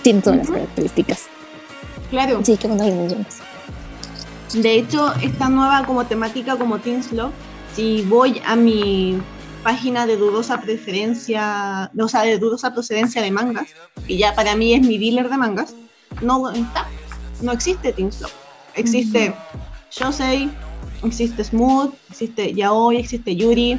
tiene 0.02 0.20
todas 0.20 0.38
uh 0.38 0.42
-huh. 0.42 0.44
las 0.44 0.50
características. 0.50 1.37
Claro. 2.10 2.40
Sí, 2.44 2.56
que 2.56 2.68
van 2.68 2.80
a 2.80 2.84
millones. 2.84 3.38
De 4.54 4.74
hecho, 4.74 5.12
esta 5.22 5.48
nueva 5.48 5.84
como 5.84 6.06
temática 6.06 6.56
como 6.56 6.78
Love, 6.78 7.32
si 7.74 8.02
voy 8.02 8.40
a 8.46 8.56
mi 8.56 9.20
página 9.62 10.06
de 10.06 10.16
dudosa 10.16 10.60
preferencia, 10.60 11.90
o 11.98 12.08
sea, 12.08 12.22
de 12.22 12.38
dudosa 12.38 12.72
procedencia 12.72 13.20
de 13.20 13.30
mangas, 13.30 13.68
que 14.06 14.16
ya 14.16 14.34
para 14.34 14.56
mí 14.56 14.72
es 14.72 14.86
mi 14.86 14.96
dealer 14.96 15.28
de 15.28 15.36
mangas, 15.36 15.74
no 16.22 16.50
está, 16.50 16.86
no 17.42 17.52
existe 17.52 17.94
Love. 17.98 18.32
Existe 18.74 19.32
-huh. 19.32 19.34
Yosei, 19.90 20.50
existe 21.04 21.44
Smooth, 21.44 21.92
existe 22.10 22.54
Yaoi, 22.54 22.96
existe 22.96 23.36
Yuri, 23.36 23.78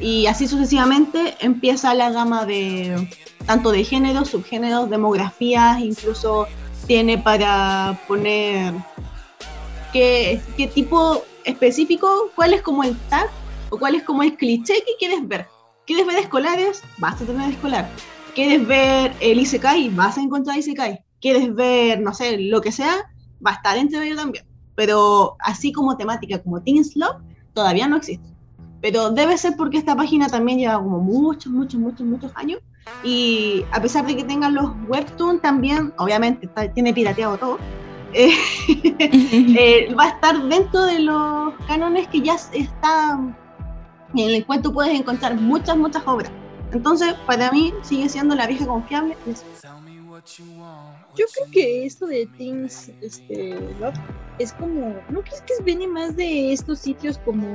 y 0.00 0.26
así 0.26 0.46
sucesivamente 0.48 1.36
empieza 1.40 1.94
la 1.94 2.10
gama 2.10 2.44
de 2.44 3.08
tanto 3.46 3.70
de 3.70 3.84
géneros, 3.84 4.28
subgéneros, 4.28 4.90
demografías, 4.90 5.80
incluso 5.80 6.46
tiene 6.90 7.18
para 7.18 7.96
poner 8.08 8.74
qué, 9.92 10.40
qué 10.56 10.66
tipo 10.66 11.22
específico, 11.44 12.32
cuál 12.34 12.52
es 12.52 12.62
como 12.62 12.82
el 12.82 12.96
tag 13.08 13.30
o 13.68 13.78
cuál 13.78 13.94
es 13.94 14.02
como 14.02 14.24
el 14.24 14.36
cliché 14.36 14.74
que 14.74 14.96
quieres 14.98 15.28
ver. 15.28 15.46
¿Quieres 15.86 16.04
ver 16.04 16.18
escolares? 16.18 16.82
Vas 16.98 17.22
a 17.22 17.24
tener 17.24 17.48
escolar. 17.48 17.88
¿Quieres 18.34 18.66
ver 18.66 19.14
el 19.20 19.38
Isekai? 19.38 19.90
Vas 19.90 20.18
a 20.18 20.20
encontrar 20.20 20.58
Isekai. 20.58 20.98
¿Quieres 21.20 21.54
ver, 21.54 22.00
no 22.00 22.12
sé, 22.12 22.38
lo 22.38 22.60
que 22.60 22.72
sea? 22.72 22.96
Va 23.46 23.52
a 23.52 23.54
estar 23.54 23.78
entre 23.78 24.00
medio 24.00 24.16
también 24.16 24.44
pero 24.74 25.36
así 25.40 25.70
como 25.72 25.96
temática 25.96 26.42
como 26.42 26.60
Teen 26.60 26.82
Love 26.96 27.22
todavía 27.52 27.86
no 27.86 27.98
existe. 27.98 28.34
Pero 28.80 29.10
debe 29.10 29.38
ser 29.38 29.54
porque 29.56 29.78
esta 29.78 29.94
página 29.94 30.26
también 30.26 30.58
lleva 30.58 30.82
como 30.82 30.98
muchos, 30.98 31.52
muchos, 31.52 31.78
muchos, 31.78 32.04
muchos 32.04 32.32
años 32.34 32.60
y 33.02 33.64
a 33.72 33.80
pesar 33.80 34.06
de 34.06 34.16
que 34.16 34.24
tengan 34.24 34.54
los 34.54 34.72
webtoons 34.88 35.40
también, 35.40 35.92
obviamente 35.98 36.46
está, 36.46 36.72
tiene 36.72 36.92
pirateado 36.92 37.38
todo, 37.38 37.58
eh, 38.12 38.32
eh, 38.68 39.94
va 39.94 40.04
a 40.04 40.08
estar 40.08 40.42
dentro 40.42 40.82
de 40.82 41.00
los 41.00 41.54
cánones 41.66 42.08
que 42.08 42.20
ya 42.20 42.34
está, 42.52 43.18
en 44.14 44.30
el 44.30 44.44
cuento 44.44 44.72
puedes 44.72 44.98
encontrar 44.98 45.36
muchas, 45.36 45.76
muchas 45.76 46.02
obras. 46.06 46.30
Entonces, 46.72 47.14
para 47.26 47.50
mí 47.50 47.72
sigue 47.82 48.08
siendo 48.08 48.34
la 48.34 48.46
vieja 48.46 48.66
confiable. 48.66 49.16
Yo 51.16 51.26
creo 51.34 51.50
que 51.52 51.86
esto 51.86 52.06
de 52.06 52.28
Teens 52.38 52.90
este, 53.00 53.58
Love 53.80 53.94
es 54.38 54.52
como, 54.52 54.94
¿no 55.08 55.22
crees 55.22 55.42
que 55.42 55.62
viene 55.64 55.86
más 55.88 56.16
de 56.16 56.52
estos 56.52 56.78
sitios 56.78 57.18
como, 57.18 57.46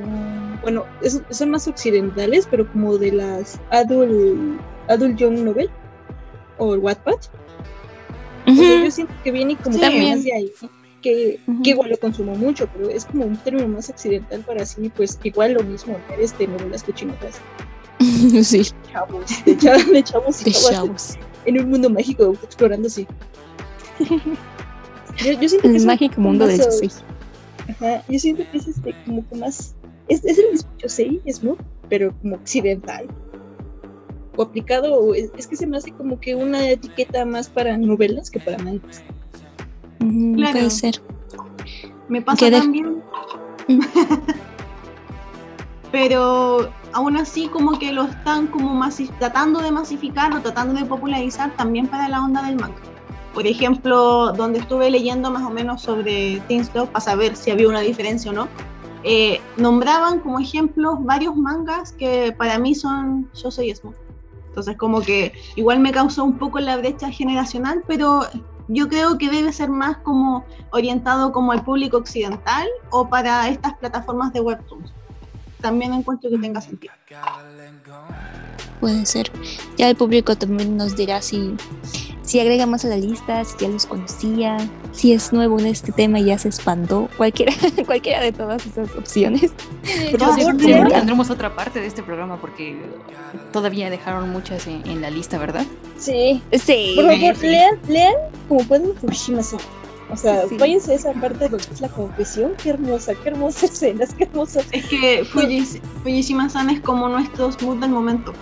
bueno, 0.62 0.86
es, 1.02 1.22
son 1.30 1.52
más 1.52 1.68
occidentales, 1.68 2.48
pero 2.50 2.70
como 2.72 2.98
de 2.98 3.12
las 3.12 3.60
adult, 3.72 4.60
adult 4.88 5.18
young 5.18 5.44
novel 5.44 5.70
o 6.58 6.74
el 6.74 6.80
Wattpad? 6.80 7.16
Uh 8.48 8.52
-huh. 8.52 8.54
o 8.54 8.56
sea, 8.56 8.84
yo 8.84 8.92
siento 8.92 9.14
que 9.24 9.32
viene 9.32 9.56
como 9.58 9.78
sí. 9.78 9.82
más 9.82 10.24
de 10.24 10.34
ahí, 10.34 10.52
que, 11.02 11.40
uh 11.48 11.52
-huh. 11.52 11.64
que, 11.64 11.70
igual 11.72 11.90
lo 11.90 11.98
consumo 11.98 12.36
mucho, 12.36 12.68
pero 12.74 12.90
es 12.90 13.06
como 13.06 13.26
un 13.26 13.38
término 13.38 13.68
más 13.68 13.90
occidental 13.90 14.42
para 14.42 14.64
así, 14.64 14.90
pues 14.96 15.20
igual 15.24 15.54
lo 15.54 15.64
mismo, 15.64 15.98
este, 16.20 16.48
novelas 16.48 16.84
cochinotas. 16.84 17.42
sí. 18.44 18.62
Chavos, 18.92 19.46
de, 19.46 19.58
chavos, 19.58 19.92
de 19.92 20.04
chavos 20.04 20.42
y 20.42 20.46
de 20.46 20.52
chavos. 20.52 21.18
En 21.46 21.60
un 21.60 21.70
mundo 21.70 21.90
mágico 21.90 22.34
explorando 22.44 22.88
así. 22.88 23.08
Yo, 25.18 25.32
yo 25.32 25.50
siento 25.50 25.70
que 25.70 25.78
el 25.78 25.86
mágico 25.86 26.20
mundo 26.20 26.46
de 26.46 26.58
Yosei. 26.58 26.92
Ajá, 27.70 28.04
yo 28.10 28.20
siento 28.20 28.44
que 28.52 28.58
es 28.58 28.68
este, 28.68 28.94
como 29.06 29.28
que 29.30 29.36
más. 29.36 29.76
Es, 30.08 30.24
es 30.26 30.38
el 30.38 30.52
mismo 30.52 30.70
Yosei, 30.78 31.22
es 31.26 31.42
¿no? 31.42 31.58
pero 31.90 32.14
como 32.22 32.36
occidental. 32.36 33.08
O 34.38 34.44
aplicado, 34.44 35.14
es, 35.14 35.32
es, 35.38 35.48
que 35.48 35.56
se 35.56 35.68
me 35.68 35.78
hace 35.78 35.92
como 35.92 36.20
que 36.20 36.36
una 36.36 36.70
etiqueta 36.70 37.26
más 37.26 37.50
para 37.50 37.78
novelas 37.78 38.30
que 38.30 38.40
para 38.40 38.58
mangas. 38.58 39.04
Mm, 40.00 40.36
claro. 40.36 40.54
Puede 40.54 40.70
ser. 40.70 41.02
Me 42.08 42.22
pasa 42.22 42.52
también. 42.52 43.02
pero 45.92 46.70
aún 46.92 47.18
así 47.18 47.48
como 47.48 47.80
que 47.80 47.94
lo 47.94 48.04
están 48.04 48.48
como 48.48 48.80
tratando 49.18 49.62
de 49.62 49.72
masificar 49.72 50.36
o 50.36 50.42
tratando 50.42 50.74
de 50.74 50.86
popularizar 50.86 51.56
también 51.56 51.88
para 51.88 52.10
la 52.10 52.22
onda 52.22 52.44
del 52.44 52.58
manga 52.58 52.82
por 53.36 53.46
ejemplo, 53.46 54.32
donde 54.32 54.60
estuve 54.60 54.90
leyendo 54.90 55.30
más 55.30 55.44
o 55.44 55.50
menos 55.50 55.82
sobre 55.82 56.40
Teen 56.48 56.66
Love 56.74 56.90
para 56.90 57.02
saber 57.02 57.36
si 57.36 57.52
había 57.52 57.68
una 57.68 57.82
diferencia 57.82 58.32
o 58.32 58.34
no, 58.34 58.48
eh, 59.04 59.42
nombraban 59.58 60.22
como 60.22 60.40
ejemplos 60.40 61.04
varios 61.04 61.36
mangas 61.36 61.92
que 61.92 62.34
para 62.36 62.58
mí 62.58 62.74
son 62.74 63.30
Yo 63.36 63.52
soy 63.52 63.76
Smooth. 63.76 64.05
Entonces 64.56 64.78
como 64.78 65.02
que 65.02 65.34
igual 65.58 65.82
me 65.82 65.92
causó 65.92 66.24
un 66.24 66.38
poco 66.38 66.62
la 66.62 66.78
brecha 66.78 67.12
generacional, 67.12 67.84
pero 67.90 68.22
yo 68.70 68.88
creo 68.88 69.18
que 69.18 69.30
debe 69.30 69.52
ser 69.52 69.70
más 69.70 69.98
como 69.98 70.46
orientado 70.72 71.34
como 71.34 71.52
al 71.52 71.66
público 71.66 71.98
occidental 71.98 72.66
o 72.90 73.10
para 73.10 73.50
estas 73.50 73.74
plataformas 73.76 74.32
de 74.32 74.40
webtoons. 74.40 74.94
También 75.60 75.94
encuentro 75.94 76.30
que 76.30 76.38
tenga 76.38 76.62
sentido. 76.62 76.94
Puede 78.80 79.06
ser. 79.06 79.30
Ya 79.78 79.90
el 79.90 79.98
público 79.98 80.38
también 80.38 80.78
nos 80.78 80.96
dirá 80.96 81.22
si 81.22 81.54
si 82.26 82.40
agrega 82.40 82.66
más 82.66 82.84
a 82.86 82.90
la 82.90 82.98
lista, 82.98 83.44
si 83.46 83.56
ya 83.60 83.70
los 83.70 83.86
conocía, 83.86 84.58
si 84.92 85.14
es 85.14 85.32
nuevo 85.32 85.60
en 85.60 85.68
este 85.68 85.92
tema 85.92 86.20
y 86.20 86.26
ya 86.26 86.38
se 86.38 86.50
espantó, 86.50 87.08
cualquiera, 87.18 87.54
cualquiera 87.86 88.22
de 88.22 88.32
todas 88.32 88.66
esas 88.66 88.94
opciones. 88.96 89.52
Pero 90.12 90.34
sí, 90.34 90.44
tendremos 90.90 91.30
otra 91.30 91.56
parte 91.56 91.80
de 91.80 91.88
este 91.88 92.04
programa 92.04 92.42
porque 92.42 92.78
todavía 93.52 93.90
dejaron 93.90 94.30
muchas 94.32 94.68
en, 94.68 94.86
en 94.88 95.02
la 95.02 95.10
lista, 95.10 95.38
¿verdad? 95.38 95.66
Sí. 95.98 96.42
Sí. 96.52 96.94
Por 96.96 97.06
favor, 97.06 97.36
sí. 97.36 97.48
lean, 97.48 97.80
lean 97.88 98.14
como 98.48 98.64
pueden 98.64 98.96
Fukushima-san. 98.96 99.60
O 100.12 100.16
sea, 100.16 100.48
sí. 100.48 100.58
váyanse 100.58 100.94
a 100.94 100.96
esa 100.96 101.14
parte 101.14 101.50
es 101.72 101.82
la 101.82 101.90
confesión. 101.90 102.54
Qué 102.62 102.72
hermosa, 102.72 103.14
qué 103.16 103.30
hermosas 103.30 103.72
escenas, 103.72 104.14
qué 104.14 104.26
hermosas. 104.26 104.66
Es 104.72 104.86
que 104.86 105.26
Fujishima-san 106.04 106.70
es 106.70 106.80
como 106.82 107.10
nuestro 107.10 107.50
mood 107.62 107.78
del 107.78 107.90
momento. 107.90 108.34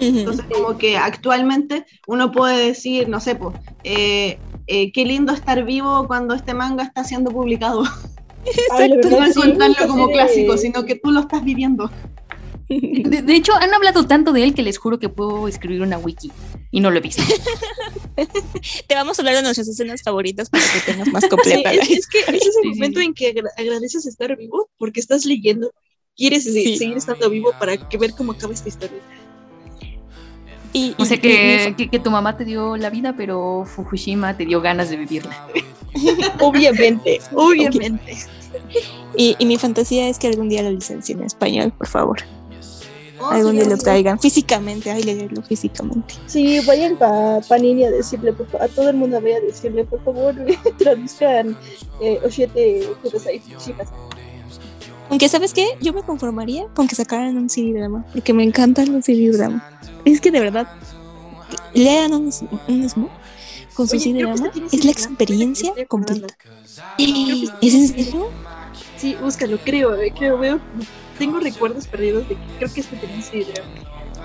Entonces, 0.00 0.44
como 0.52 0.78
que 0.78 0.96
actualmente 0.96 1.84
uno 2.06 2.32
puede 2.32 2.66
decir, 2.66 3.08
no 3.08 3.20
sé, 3.20 3.34
pues, 3.36 3.54
eh, 3.84 4.38
eh, 4.66 4.92
qué 4.92 5.04
lindo 5.04 5.32
estar 5.32 5.64
vivo 5.64 6.06
cuando 6.06 6.34
este 6.34 6.54
manga 6.54 6.84
está 6.84 7.04
siendo 7.04 7.30
publicado. 7.30 7.82
La 8.78 8.88
No 8.88 9.24
es 9.24 9.34
sí, 9.34 9.86
como 9.86 10.08
clásico, 10.10 10.56
sino 10.56 10.84
que 10.86 10.94
tú 10.94 11.10
lo 11.10 11.20
estás 11.20 11.44
viviendo. 11.44 11.90
De, 12.68 13.22
de 13.22 13.34
hecho, 13.34 13.52
han 13.54 13.74
hablado 13.74 14.06
tanto 14.06 14.32
de 14.32 14.44
él 14.44 14.54
que 14.54 14.62
les 14.62 14.78
juro 14.78 14.98
que 15.00 15.08
puedo 15.08 15.48
escribir 15.48 15.82
una 15.82 15.98
wiki 15.98 16.30
y 16.70 16.80
no 16.80 16.90
lo 16.90 16.98
he 16.98 17.00
visto. 17.00 17.22
Te 18.86 18.94
vamos 18.94 19.18
a 19.18 19.22
hablar 19.22 19.34
de 19.36 19.42
nuestras 19.42 19.68
escenas 19.68 20.02
favoritas 20.02 20.48
para 20.50 20.62
que 20.64 20.92
tengas 20.92 21.08
más 21.08 21.24
Sí, 21.24 21.28
completa. 21.30 21.72
la 21.72 21.82
es, 21.82 21.90
es 21.90 22.06
que 22.06 22.20
ese 22.20 22.30
es 22.36 22.42
el 22.44 22.52
Sí, 22.52 22.60
sí, 22.62 22.68
momento 22.68 23.00
sí. 23.00 23.06
en 23.06 23.14
que 23.14 23.28
agra- 23.30 23.50
agradeces 23.56 24.06
estar 24.06 24.36
vivo 24.36 24.70
porque 24.78 25.00
estás 25.00 25.24
leyendo. 25.24 25.72
Quieres 26.16 26.44
se- 26.44 26.52
Sí. 26.52 26.76
seguir 26.76 26.96
estando 26.96 27.28
vivo 27.28 27.52
para 27.58 27.76
que 27.76 27.98
ver 27.98 28.12
cómo 28.12 28.32
acaba 28.32 28.52
esta 28.54 28.68
historia. 28.68 28.98
Y, 30.72 30.94
O 30.98 31.04
sea 31.04 31.16
y- 31.16 31.20
que, 31.20 31.74
que, 31.76 31.88
que 31.88 31.98
tu 31.98 32.10
mamá 32.10 32.36
te 32.36 32.44
dio 32.44 32.76
la 32.76 32.90
vida, 32.90 33.14
pero 33.16 33.64
Fukushima 33.66 34.36
te 34.36 34.44
dio 34.46 34.60
ganas 34.60 34.88
de 34.90 34.96
vivirla. 34.96 35.36
Obviamente, 36.40 37.20
obviamente. 37.34 38.16
y, 39.16 39.34
y 39.38 39.44
mi 39.46 39.58
fantasía 39.58 40.08
es 40.08 40.18
que 40.18 40.28
algún 40.28 40.48
día 40.48 40.62
lo 40.62 40.70
licencien 40.70 41.18
en 41.18 41.26
español, 41.26 41.72
por 41.76 41.88
favor. 41.88 42.18
Oh, 43.20 43.26
algún 43.26 43.52
día 43.52 43.62
sería 43.64 43.76
lo 43.76 43.82
traigan 43.82 44.18
físicamente, 44.20 44.90
ay, 44.90 45.02
leerlo 45.02 45.42
físicamente. 45.42 46.14
Sí, 46.26 46.60
vayan 46.66 46.96
para 46.96 47.40
Panini 47.40 47.84
a 47.84 47.90
decirle, 47.90 48.32
por 48.32 48.46
a 48.62 48.68
todo 48.68 48.88
el 48.88 48.96
mundo 48.96 49.20
vaya 49.20 49.36
a 49.38 49.40
decirle, 49.40 49.84
por 49.84 50.02
favor, 50.04 50.34
traduzcan 50.78 51.56
eh, 52.00 52.18
Oshiete 52.24 52.88
Kudasai 53.02 53.40
Fukushima. 53.40 53.84
Aunque, 55.10 55.28
¿sabes 55.28 55.52
qué? 55.52 55.66
Yo 55.80 55.92
me 55.92 56.02
conformaría 56.02 56.66
con 56.74 56.86
que 56.86 56.94
sacaran 56.94 57.36
un 57.36 57.50
CD 57.50 57.72
drama, 57.78 58.06
porque 58.14 58.32
me 58.32 58.44
encantan 58.44 58.92
los 58.92 59.04
CD 59.04 59.36
drama. 59.36 59.68
Es 60.04 60.20
que 60.20 60.30
de 60.30 60.40
verdad, 60.40 60.68
lean 61.74 62.12
un, 62.12 62.32
un 62.68 62.88
Smoke 62.88 63.10
con 63.74 63.88
su 63.88 64.12
drama, 64.12 64.50
este 64.54 64.76
es 64.76 64.84
la 64.84 64.90
experiencia 64.90 65.72
completa. 65.86 66.36
¿Es 66.98 67.74
en 67.74 67.88
serio? 67.88 68.30
Sí, 68.96 69.16
búscalo, 69.20 69.58
creo, 69.64 69.94
eh, 69.96 70.12
creo, 70.16 70.38
veo. 70.38 70.60
Tengo 71.18 71.40
recuerdos 71.40 71.86
perdidos 71.86 72.28
de 72.28 72.34
que 72.34 72.40
creo 72.58 72.72
que 72.72 72.80
este 72.80 72.96
tenía 72.96 73.46
drama. 73.54 73.70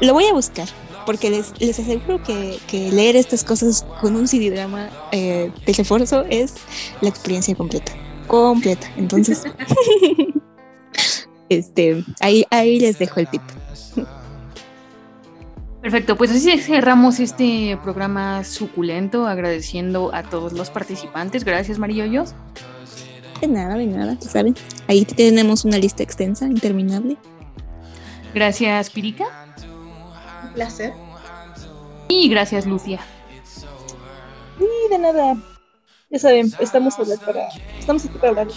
Lo 0.01 0.13
voy 0.13 0.25
a 0.25 0.33
buscar, 0.33 0.67
porque 1.05 1.29
les, 1.29 1.53
les 1.61 1.79
aseguro 1.79 2.21
que, 2.21 2.57
que 2.67 2.91
leer 2.91 3.15
estas 3.15 3.43
cosas 3.43 3.85
con 4.01 4.15
un 4.15 4.27
CD 4.27 4.49
drama 4.49 4.89
eh, 5.13 5.51
de 5.65 5.73
refuerzo 5.73 6.25
es 6.29 6.55
la 7.01 7.09
experiencia 7.09 7.55
completa. 7.55 7.93
Completa. 8.27 8.91
Entonces, 8.97 9.43
este, 11.49 12.03
ahí, 12.19 12.45
ahí 12.49 12.79
les 12.79 12.99
dejo 12.99 13.19
el 13.21 13.29
tip. 13.29 13.41
Perfecto, 15.85 16.15
pues 16.17 16.31
así 16.31 16.57
cerramos 16.57 17.19
este 17.19 17.77
programa 17.83 18.43
suculento, 18.43 19.27
agradeciendo 19.27 20.09
a 20.15 20.23
todos 20.23 20.51
los 20.51 20.71
participantes. 20.71 21.43
Gracias, 21.43 21.77
Mariyoyos. 21.77 22.33
De 23.39 23.47
nada, 23.47 23.75
de 23.75 23.85
nada, 23.85 24.17
ya 24.19 24.27
saben. 24.27 24.55
Ahí 24.87 25.05
tenemos 25.05 25.63
una 25.63 25.77
lista 25.77 26.01
extensa, 26.01 26.47
interminable. 26.47 27.17
Gracias, 28.33 28.89
Pirica. 28.89 29.25
Un 30.47 30.53
placer. 30.53 30.91
Y 32.07 32.29
gracias, 32.29 32.65
Lucia. 32.65 32.99
Y 34.59 34.89
de 34.89 34.97
nada. 34.97 35.37
Ya 36.09 36.17
saben, 36.17 36.51
estamos 36.59 36.95
a 36.95 37.23
para, 37.23 37.47
estamos 37.77 38.05
aquí 38.05 38.17
para 38.17 38.29
hablar. 38.29 38.47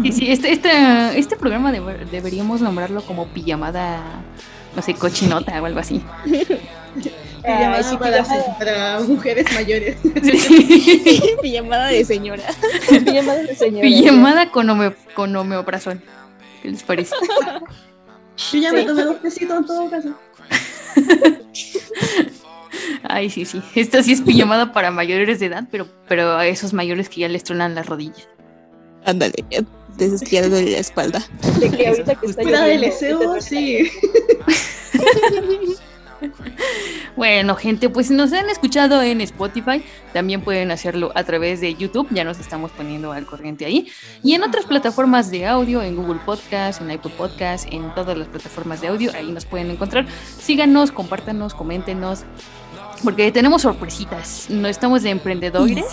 Sí, 0.00 0.12
sí, 0.12 0.32
este, 0.32 0.50
este, 0.50 1.18
este 1.18 1.36
programa 1.36 1.70
debe- 1.72 2.06
deberíamos 2.10 2.62
nombrarlo 2.62 3.02
como 3.02 3.26
pijamada, 3.26 4.00
no 4.76 4.82
sé, 4.82 4.94
cochinota 4.94 5.60
o 5.62 5.66
algo 5.66 5.80
así. 5.80 6.02
Llamada 7.44 7.82
sí, 7.82 7.96
para, 7.96 8.18
pijamada. 8.22 8.58
para 8.58 9.00
mujeres 9.00 9.46
mayores. 9.54 9.96
Sí. 10.22 11.22
Llamada 11.44 11.86
de 11.86 12.04
señora. 12.04 12.42
Pijamada 12.88 13.42
de 13.42 13.54
señora. 13.54 13.82
Pijamada 13.82 14.50
con, 14.50 14.68
home- 14.68 14.94
con 15.14 15.34
homeoprazol. 15.34 16.02
¿Qué 16.62 16.70
les 16.70 16.82
parece? 16.82 17.14
Yo 18.52 18.58
ya 18.58 18.72
me 18.72 18.80
Sí. 18.80 18.86
tomé 18.86 19.04
dos 19.04 19.22
tecitos 19.22 19.58
en 19.60 19.66
todo 19.66 19.88
caso. 19.90 20.08
Ay, 23.04 23.30
sí, 23.30 23.44
sí. 23.44 23.62
Esta 23.74 24.02
sí 24.02 24.12
es 24.12 24.20
pijamada 24.20 24.72
para 24.72 24.90
mayores 24.90 25.40
de 25.40 25.46
edad, 25.46 25.64
pero, 25.70 25.86
pero 26.08 26.36
a 26.36 26.46
esos 26.46 26.72
mayores 26.72 27.08
que 27.08 27.20
ya 27.20 27.28
les 27.28 27.44
tronan 27.44 27.74
las 27.74 27.86
rodillas. 27.86 28.28
Ándale, 29.04 29.44
te 29.98 30.48
duele 30.48 30.70
la 30.70 30.78
espalda. 30.78 31.22
De 31.58 31.70
que 31.70 31.88
ahorita 31.88 32.14
que 32.14 32.26
está 32.30 32.64
deseo, 32.64 33.40
sí. 33.40 33.90
Bueno, 37.16 37.54
gente, 37.54 37.88
pues 37.88 38.08
si 38.08 38.14
nos 38.14 38.32
han 38.32 38.48
escuchado 38.48 39.02
en 39.02 39.20
Spotify, 39.20 39.82
también 40.12 40.40
pueden 40.40 40.70
hacerlo 40.70 41.12
a 41.14 41.24
través 41.24 41.60
de 41.60 41.74
YouTube, 41.74 42.08
ya 42.10 42.24
nos 42.24 42.38
estamos 42.38 42.70
poniendo 42.72 43.12
al 43.12 43.26
corriente 43.26 43.64
ahí, 43.64 43.88
y 44.22 44.34
en 44.34 44.42
otras 44.42 44.66
plataformas 44.66 45.30
de 45.30 45.46
audio, 45.46 45.82
en 45.82 45.96
Google 45.96 46.20
Podcast, 46.24 46.80
en 46.80 46.90
Apple 46.90 47.12
Podcast, 47.16 47.72
en 47.72 47.94
todas 47.94 48.16
las 48.16 48.28
plataformas 48.28 48.80
de 48.80 48.88
audio, 48.88 49.12
ahí 49.14 49.30
nos 49.30 49.46
pueden 49.46 49.70
encontrar. 49.70 50.06
Síganos, 50.40 50.92
compártanos, 50.92 51.54
coméntenos, 51.54 52.24
porque 53.04 53.30
tenemos 53.32 53.62
sorpresitas, 53.62 54.46
no 54.50 54.68
estamos 54.68 55.02
de 55.02 55.10
emprendedores 55.10 55.84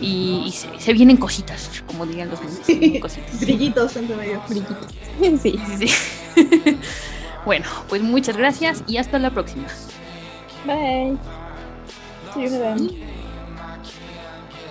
y, 0.00 0.44
y 0.46 0.52
se, 0.52 0.68
se 0.80 0.92
vienen 0.92 1.16
cositas, 1.16 1.82
como 1.86 2.06
digan 2.06 2.30
los 2.30 2.40
vienen 2.66 3.00
cositas. 3.00 3.40
Brillitos 3.40 3.96
entre 3.96 4.16
medio. 4.16 4.42
Sí. 4.48 4.62
Sí, 5.20 5.58
sí, 5.78 5.88
sí. 5.88 6.78
bueno, 7.44 7.66
pues 7.88 8.02
muchas 8.02 8.36
gracias 8.36 8.82
y 8.86 8.96
hasta 8.98 9.18
la 9.18 9.30
próxima. 9.30 9.66
Bye. 10.64 11.18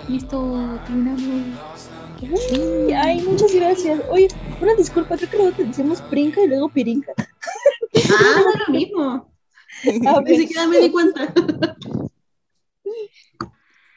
Listo, 0.07 0.79
terminamos. 0.85 1.91
Uy, 2.21 2.93
Ay, 2.93 3.21
muchas 3.21 3.53
gracias. 3.53 4.01
Oye, 4.09 4.27
una 4.61 4.73
disculpa, 4.75 5.17
creo 5.17 5.29
que 5.29 5.37
luego 5.37 5.55
te 5.55 5.65
decimos 5.65 6.01
princa 6.01 6.41
y 6.41 6.47
luego 6.47 6.69
pirinca. 6.69 7.13
Ah, 7.17 8.41
no 8.43 8.49
es 8.51 8.67
lo 8.67 8.73
mismo. 8.73 9.36
Ah, 10.07 10.21
Ni 10.25 10.37
siquiera 10.37 10.67
me 10.67 10.79
di 10.79 10.89
cuenta. 10.89 11.33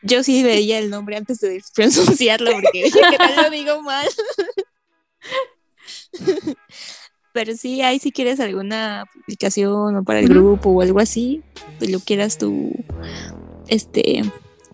Yo 0.03 0.23
sí 0.23 0.43
veía 0.43 0.79
el 0.79 0.91
nombre 0.91 1.17
antes 1.17 1.41
de 1.41 1.63
pronunciarlo 1.75 2.53
porque 2.53 2.85
dije 2.85 3.01
que 3.11 3.17
tal 3.19 3.37
lo 3.45 3.51
digo 3.51 3.83
mal. 3.83 4.07
Pero 7.33 7.55
sí, 7.57 7.81
ahí 7.83 7.99
si 7.99 8.11
quieres 8.11 8.41
alguna 8.41 9.07
publicación 9.15 9.97
o 9.97 10.05
para 10.05 10.21
el 10.21 10.29
grupo 10.29 10.71
o 10.71 10.83
algo 10.83 10.99
así, 10.99 11.43
pues 11.79 11.91
lo 11.91 12.01
quieras 12.01 12.39
tú 12.39 12.73
este 13.69 14.23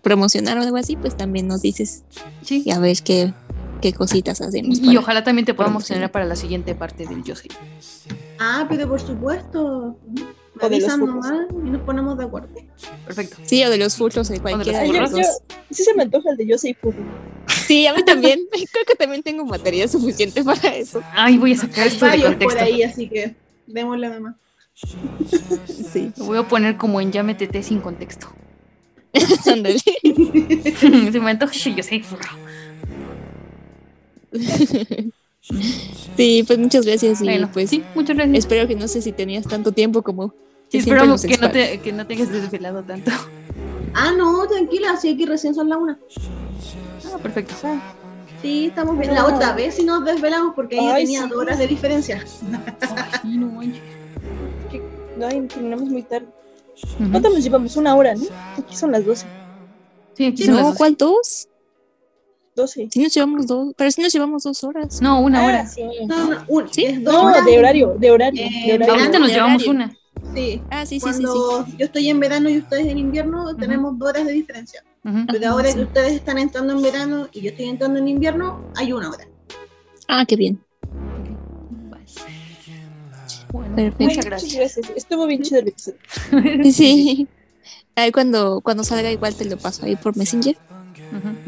promocionar 0.01 0.57
o 0.57 0.61
algo 0.61 0.77
así, 0.77 0.95
pues 0.95 1.15
también 1.15 1.47
nos 1.47 1.61
dices 1.61 2.03
Sí. 2.41 2.63
y 2.65 2.71
a 2.71 2.79
ver 2.79 2.97
qué, 3.03 3.33
qué 3.81 3.93
cositas 3.93 4.41
hacemos. 4.41 4.79
Y, 4.79 4.97
ojalá 4.97 5.23
también 5.23 5.45
te 5.45 5.53
podamos 5.53 5.85
tener 5.85 6.11
para 6.11 6.25
la 6.25 6.35
siguiente 6.35 6.73
parte 6.73 7.05
del 7.05 7.23
Yo. 7.23 7.35
Ah, 8.39 8.65
pero 8.69 8.87
por 8.87 9.01
supuesto. 9.01 9.99
Me 10.57 10.65
O 10.65 10.69
de 10.69 10.79
los 10.79 10.97
nomás 10.97 11.47
y 11.51 11.69
nos 11.69 11.81
ponemos 11.81 12.17
de 12.17 12.23
acuerdo. 12.23 12.49
Perfecto. 13.05 13.37
Sí, 13.43 13.63
o 13.63 13.69
de 13.69 13.77
los 13.77 13.95
furros 13.95 14.27
de 14.29 14.39
cualquiera 14.39 14.81
de 14.81 14.87
los 14.87 15.11
Yo-. 15.11 15.21
Sí 15.69 15.83
se 15.83 15.93
me 15.93 16.03
antoja 16.03 16.31
el 16.31 16.37
de 16.37 16.47
yo 16.47 16.57
soy 16.57 16.73
furro. 16.73 17.03
Sí, 17.65 17.85
a 17.85 17.93
mí 17.93 18.03
también. 18.03 18.39
Creo 18.51 18.85
que 18.85 18.95
también 18.95 19.23
tengo 19.23 19.45
material 19.45 19.89
suficiente 19.89 20.43
para 20.43 20.75
eso. 20.75 21.01
Ay, 21.13 21.37
voy 21.37 21.53
a 21.53 21.57
sacar 21.57 21.87
esto 21.87 22.05
de 22.05 22.21
contexto. 22.21 22.47
por 22.47 22.57
ahí, 22.57 22.83
así 22.83 23.07
que 23.07 23.35
démosle 23.67 24.09
nomás. 24.09 24.35
Sí, 25.65 26.11
Lo 26.17 26.25
voy 26.25 26.37
a 26.37 26.47
poner 26.47 26.77
como 26.77 27.01
en 27.01 27.11
ya 27.11 27.23
métete 27.23 27.63
sin 27.63 27.81
contexto. 27.81 28.27
ándale. 29.51 29.79
Se 31.11 31.19
me 31.19 31.31
antoja 31.31 31.53
que 31.53 31.73
yo 31.73 31.83
sé. 31.83 32.03
Sí, 36.17 36.43
pues 36.45 36.59
muchas 36.59 36.85
gracias 36.85 37.21
y 37.21 37.25
Bueno, 37.25 37.49
pues 37.53 37.69
sí, 37.69 37.83
muchas 37.95 38.15
gracias. 38.15 38.39
espero 38.39 38.67
que 38.67 38.75
no 38.75 38.87
sé 38.87 39.01
si 39.01 39.11
tenías 39.11 39.45
tanto 39.47 39.71
tiempo 39.71 40.01
como 40.01 40.29
Sí, 40.29 40.33
que 40.71 40.77
esperamos 40.79 41.21
que 41.21 41.37
no, 41.37 41.49
te, 41.51 41.79
que 41.79 41.93
no 41.93 42.05
tengas 42.05 42.29
desvelado 42.31 42.83
tanto. 42.83 43.11
Ah, 43.93 44.11
no, 44.17 44.45
tranquila, 44.47 44.97
sí, 44.97 45.09
aquí 45.09 45.25
recién 45.25 45.55
son 45.55 45.69
la 45.69 45.77
una. 45.77 45.97
Ah, 47.13 47.17
perfecto. 47.21 47.53
Sí, 48.41 48.65
estamos 48.67 48.97
bien. 48.99 49.13
La 49.15 49.25
otra 49.25 49.53
vez 49.53 49.75
sí 49.75 49.83
nos 49.83 50.03
desvelamos 50.03 50.53
porque 50.55 50.77
ella 50.77 50.95
Ay, 50.95 51.05
tenía 51.05 51.23
sí. 51.23 51.29
dos 51.29 51.39
horas 51.39 51.57
de 51.57 51.67
diferencia. 51.67 52.23
Ay, 53.23 53.37
no 53.37 53.47
manches. 53.47 53.81
No, 55.17 55.29
y 55.31 55.47
terminamos 55.47 55.87
muy 55.89 56.03
tarde. 56.03 56.27
Ujú. 56.99 57.09
¿Cuánto 57.11 57.29
nos 57.29 57.43
llevamos? 57.43 57.75
Una 57.77 57.95
hora, 57.95 58.13
¿no? 58.13 58.23
Aquí 58.57 58.75
son 58.75 58.91
las 58.91 59.03
12. 59.05 59.25
Sí, 60.15 60.25
aquí 60.25 60.43
son 60.43 60.55
las 60.55 60.63
No, 60.63 60.69
dos. 60.69 60.77
¿cuál 60.77 60.95
dos? 60.97 61.47
12. 62.57 62.89
Sí 62.91 62.99
nos 63.01 63.13
llevamos 63.13 63.47
dos, 63.47 63.73
pero 63.77 63.89
sí 63.91 64.01
nos 64.01 64.11
llevamos 64.11 64.43
dos 64.43 64.61
horas. 64.65 65.01
No, 65.01 65.21
una 65.21 65.39
Ah, 65.39 65.45
hora. 65.45 65.67
sí. 65.67 65.81
No, 66.05 66.29
no, 66.31 66.43
un, 66.49 66.67
¿Sí? 66.73 66.83
es 66.83 67.01
dos 67.03 67.13
No, 67.13 67.23
horas. 67.27 67.45
de 67.45 67.57
horario, 67.57 67.95
de 67.97 68.11
horario, 68.11 68.43
Eh, 68.43 68.63
de 68.67 68.73
horario. 68.73 68.93
Ahorita 68.95 69.19
nos 69.19 69.27
de 69.29 69.33
llevamos 69.35 69.63
horario. 69.67 69.71
una. 69.85 69.97
Sí. 70.35 70.61
Ah, 70.69 70.85
sí, 70.85 70.99
sí, 70.99 71.07
sí, 71.07 71.13
sí. 71.17 71.23
Cuando 71.23 71.65
yo 71.77 71.85
estoy 71.85 72.09
en 72.09 72.19
verano 72.19 72.49
y 72.49 72.57
ustedes 72.57 72.87
en 72.87 72.97
invierno, 72.97 73.55
tenemos 73.55 73.97
dos 73.97 74.09
horas 74.09 74.25
de 74.25 74.33
diferencia. 74.33 74.83
Ujú. 75.05 75.19
Pero 75.31 75.45
Ajá, 75.45 75.49
ahora 75.53 75.69
sí. 75.69 75.75
que 75.77 75.83
ustedes 75.83 76.11
están 76.13 76.37
entrando 76.37 76.73
en 76.73 76.81
verano 76.81 77.29
y 77.31 77.41
yo 77.41 77.51
estoy 77.51 77.69
entrando 77.69 77.97
en 77.99 78.07
invierno, 78.09 78.61
hay 78.75 78.91
una 78.91 79.09
hora. 79.09 79.25
Ah, 80.09 80.25
qué 80.27 80.35
bien. 80.35 80.59
Bueno, 83.51 83.75
Perfecto. 83.75 84.03
muchas 84.03 84.25
gracias. 84.25 84.53
gracias. 84.55 84.89
Estuvo 84.95 85.25
bien 85.25 85.41
chido 85.41 85.59
el 85.61 85.67
episodio. 85.69 85.99
Sí. 86.71 87.27
Ahí 87.95 88.11
cuando, 88.11 88.61
cuando 88.61 88.83
salga 88.83 89.11
igual 89.11 89.33
te 89.35 89.45
lo 89.45 89.57
paso 89.57 89.85
ahí 89.85 89.95
por 89.95 90.15
Messenger 90.17 90.55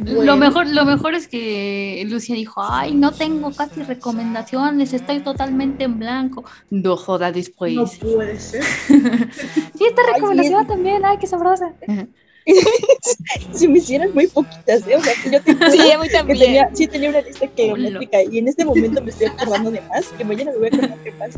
Lo 0.06 0.38
mejor, 0.38 0.68
lo 0.68 0.86
mejor 0.86 1.14
es 1.16 1.28
que 1.28 2.04
Lucia 2.08 2.36
dijo, 2.36 2.62
ay, 2.64 2.94
no 2.94 3.12
tengo 3.12 3.52
casi 3.52 3.84
recomendaciones, 3.84 4.94
estoy 4.94 5.20
totalmente 5.20 5.84
en 5.84 6.00
blanco. 6.00 6.44
No 6.70 6.96
joda 6.98 7.32
después. 7.32 7.74
No 7.74 7.86
puede 7.86 8.40
ser. 8.40 8.64
Sí, 9.78 9.86
esta 9.86 10.02
recomendación 10.14 10.68
también, 10.68 11.06
ay, 11.06 11.18
qué 11.20 11.28
sabrosa. 11.28 11.74
Si 13.54 13.68
me 13.68 13.80
hicieran 13.80 14.14
muy 14.14 14.28
poquitas, 14.28 14.86
¿eh? 14.88 14.96
O 14.96 15.04
sea, 15.04 15.14
que 15.24 15.32
yo 15.32 15.42
tenía, 15.42 15.72
Sí, 15.72 15.78
que 16.28 16.34
tenía- 16.36 16.70
sí 16.74 16.88
tenía 16.88 17.10
una 17.10 17.22
lista 17.22 17.48
kilométrica 17.48 18.24
y 18.24 18.38
en 18.40 18.48
este 18.48 18.66
momento 18.66 19.02
me 19.02 19.12
estoy 19.12 19.28
acordando 19.28 19.72
de 19.72 19.82
más, 19.82 20.06
que 20.18 20.24
mañana 20.24 20.52
me 20.52 20.58
voy 20.58 20.68
a 20.72 20.76
acordar 20.76 21.04
de 21.04 21.12
más. 21.14 21.36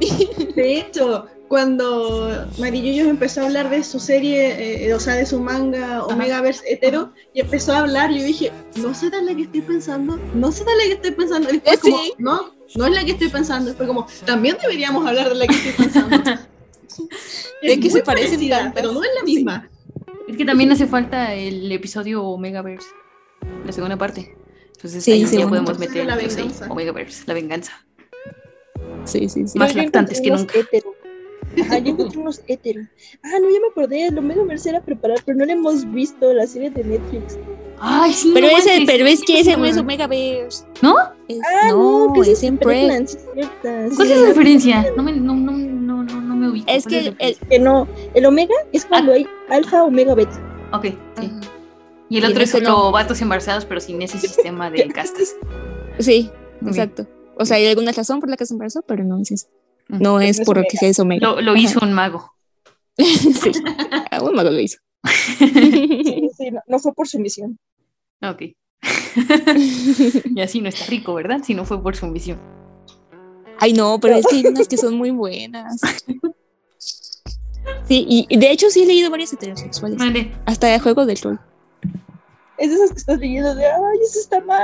De 0.56 0.78
hecho, 0.78 1.26
cuando 1.48 2.46
Marilluyos 2.58 3.06
empezó 3.08 3.42
a 3.42 3.44
hablar 3.46 3.70
de 3.70 3.82
su 3.84 3.98
serie, 4.00 4.86
eh, 4.88 4.94
o 4.94 5.00
sea, 5.00 5.14
de 5.14 5.26
su 5.26 5.40
manga 5.40 6.04
Omegaverse 6.04 6.62
hetero, 6.72 7.12
y 7.34 7.40
empezó 7.40 7.72
a 7.72 7.78
hablar, 7.80 8.10
yo 8.12 8.22
dije, 8.22 8.50
no 8.76 8.94
será 8.94 9.20
la 9.22 9.34
que 9.34 9.42
estoy 9.42 9.60
pensando, 9.62 10.18
no 10.34 10.50
será 10.52 10.70
la 10.74 10.84
que 10.84 10.92
estoy 10.92 11.10
pensando. 11.12 11.48
Y 11.50 11.52
después 11.54 11.80
Sí. 11.82 11.90
como, 11.90 12.02
no, 12.18 12.54
no 12.74 12.86
es 12.86 12.92
la 12.92 13.04
que 13.04 13.12
estoy 13.12 13.28
pensando. 13.28 13.66
Después 13.68 13.86
como, 13.86 14.06
también 14.24 14.56
deberíamos 14.60 15.06
hablar 15.06 15.28
de 15.28 15.34
la 15.36 15.46
que 15.46 15.54
estoy 15.54 15.72
pensando. 15.72 16.16
Es 17.62 17.78
que 17.78 17.90
se 17.90 18.02
parecen 18.02 18.48
tantas. 18.48 18.72
pero 18.74 18.92
no 18.92 19.02
es 19.02 19.10
la 19.18 19.22
misma. 19.22 19.68
Es 20.28 20.36
que 20.36 20.44
también 20.44 20.70
hace 20.72 20.86
falta 20.86 21.34
el 21.34 21.70
episodio 21.70 22.24
Omegaverse, 22.24 22.88
la 23.64 23.72
segunda 23.72 23.96
parte. 23.96 24.36
Entonces 24.74 25.02
Sí, 25.04 25.12
ahí 25.12 25.26
sí, 25.26 25.38
ya 25.38 25.46
bueno. 25.46 25.64
podemos 25.64 25.78
meter 25.78 26.04
La 26.06 26.16
venganza. 26.16 26.66
Omegaverse, 26.70 27.24
la 27.26 27.34
venganza. 27.34 27.72
Sí, 29.04 29.28
sí, 29.28 29.46
sí. 29.46 29.58
Más 29.58 29.72
Yo- 29.72 29.82
lactantes 29.82 30.20
que 30.20 30.30
nunca. 30.30 30.58
hétero. 30.58 30.94
Ajá, 31.62 31.78
yo 31.78 31.92
encontré 31.92 32.18
unos 32.18 32.42
hétero. 32.48 32.82
Ah, 33.22 33.38
no, 33.40 33.48
ya 33.48 33.60
me 33.60 33.68
acordé, 33.70 34.10
lo 34.10 34.20
Mega 34.20 34.42
Verse 34.44 34.68
era 34.68 34.82
preparar, 34.82 35.18
pero 35.24 35.38
no 35.38 35.46
lo 35.46 35.52
hemos 35.52 35.90
visto, 35.92 36.32
la 36.34 36.46
serie 36.46 36.70
de 36.70 36.84
Netflix. 36.84 37.38
Ay, 37.78 38.12
sí. 38.12 38.30
Pero 38.34 38.48
no 38.48 38.56
ese, 38.58 38.82
pero 38.86 39.06
es 39.06 39.22
que 39.22 39.40
ese 39.40 39.56
no 39.56 39.64
es. 39.64 39.76
Omegaverse. 39.78 40.64
¿No? 40.82 40.96
Es- 41.28 41.38
Ah, 41.62 41.68
no, 41.70 42.12
que 42.14 42.32
es 42.32 42.42
en 42.42 42.58
es 42.62 43.18
cierta, 43.32 43.88
¿Cuál 43.96 44.10
es 44.10 44.20
la 44.20 44.26
diferencia? 44.28 44.86
No 44.96 45.02
me, 45.02 45.12
no, 45.12 45.34
no 45.34 45.52
me 46.46 46.52
ubico. 46.52 46.66
Es 46.68 46.84
¿Cuál 46.84 47.16
que 47.16 47.26
el-? 47.26 47.36
Que 47.36 47.58
no, 47.58 47.88
el 48.14 48.26
Omega 48.26 48.54
es 48.72 48.84
cuando 48.84 49.12
hay 49.12 49.26
alfa, 49.48 49.84
omega, 49.84 50.14
beta. 50.14 50.68
Ok, 50.72 50.86
sí. 51.18 51.32
Y 52.08 52.18
el 52.18 52.24
Y 52.24 52.26
otro 52.26 52.42
es 52.42 52.52
vatos 52.92 53.20
embarazados, 53.20 53.64
pero 53.64 53.80
sin 53.80 54.00
ese 54.02 54.18
sistema 54.18 54.70
de 54.70 54.88
castas. 54.94 55.34
Sí, 55.98 56.30
exacto. 56.64 57.06
O 57.36 57.44
sea, 57.44 57.56
hay 57.56 57.66
alguna 57.66 57.92
razón 57.92 58.20
por 58.20 58.30
la 58.30 58.36
que 58.36 58.46
se 58.46 58.54
embarazó, 58.54 58.82
pero 58.82 59.04
no 59.04 59.18
es 59.18 59.30
eso. 59.30 59.48
Ujú. 59.90 60.02
No 60.02 60.20
es 60.20 60.40
por 60.40 60.58
Omega. 60.58 60.78
que 60.80 60.88
es 60.88 60.98
Omega. 60.98 61.40
Lo, 61.40 61.56
hizo 61.56 61.80
un 61.82 61.92
mago. 61.92 62.32
sí. 62.96 63.52
Ah, 64.10 64.22
un 64.22 64.34
mago 64.34 64.50
lo 64.50 64.60
hizo. 64.60 64.78
Sí, 65.38 66.30
sí, 66.36 66.50
no, 66.50 66.60
no 66.66 66.78
fue 66.78 66.92
por 66.92 67.06
su 67.06 67.18
misión. 67.18 67.58
Ok. 68.22 68.42
y 70.34 70.40
así 70.40 70.60
no 70.60 70.68
está 70.68 70.86
rico, 70.86 71.14
¿verdad? 71.14 71.42
Si 71.44 71.54
no 71.54 71.64
fue 71.64 71.82
por 71.82 71.96
su 71.96 72.06
misión. 72.06 72.38
Ay, 73.58 73.72
no, 73.72 73.98
pero 74.00 74.16
es 74.16 74.26
que 74.26 74.36
hay 74.36 74.46
unas 74.46 74.68
que 74.68 74.76
son 74.76 74.96
muy 74.96 75.10
buenas. 75.10 75.80
Sí, 77.86 78.26
y 78.28 78.36
de 78.36 78.50
hecho 78.50 78.68
sí 78.70 78.82
he 78.82 78.86
leído 78.86 79.10
varias 79.10 79.32
heterosexuales. 79.32 79.98
Vale. 79.98 80.32
Hasta 80.44 80.66
de 80.68 80.78
juego 80.80 81.06
del 81.06 81.18
rol. 81.18 81.40
Es 82.58 82.70
de 82.70 82.74
esas 82.76 82.90
que 82.92 82.98
estás 82.98 83.18
leyendo 83.18 83.54
de, 83.54 83.66
ay, 83.66 83.98
eso 84.02 84.18
está 84.18 84.40
mal, 84.40 84.62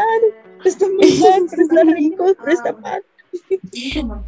está 0.64 0.86
muy 0.88 1.18
mal, 1.20 1.42
pero 1.50 1.62
está 1.62 1.84
rico, 1.84 2.24
pero 2.38 2.52
está 2.52 2.72
mal. 2.72 3.02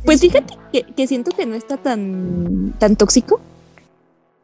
Pues 0.05 0.21
fíjate 0.21 0.55
que, 0.73 0.83
que 0.83 1.07
siento 1.07 1.31
que 1.31 1.47
no 1.47 1.55
está 1.55 1.77
tan, 1.77 2.75
tan 2.79 2.97
tóxico. 2.97 3.41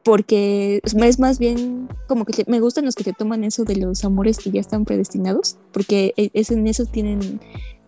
Porque 0.03 0.81
es 0.83 1.19
más 1.19 1.39
bien 1.39 1.89
como 2.07 2.25
que 2.25 2.45
me 2.47 2.61
gustan 2.61 2.87
los 2.87 2.95
que 2.95 3.05
te 3.05 3.13
toman 3.13 3.45
eso 3.45 3.65
de 3.65 3.77
los 3.77 4.03
amores 4.05 4.39
que 4.39 4.51
ya 4.51 4.61
están 4.61 4.87
predestinados. 4.87 5.57
Porque 5.73 6.15
e- 6.17 6.31
es 6.33 6.51
en 6.51 6.67
eso 6.67 6.87
tienen 6.87 7.39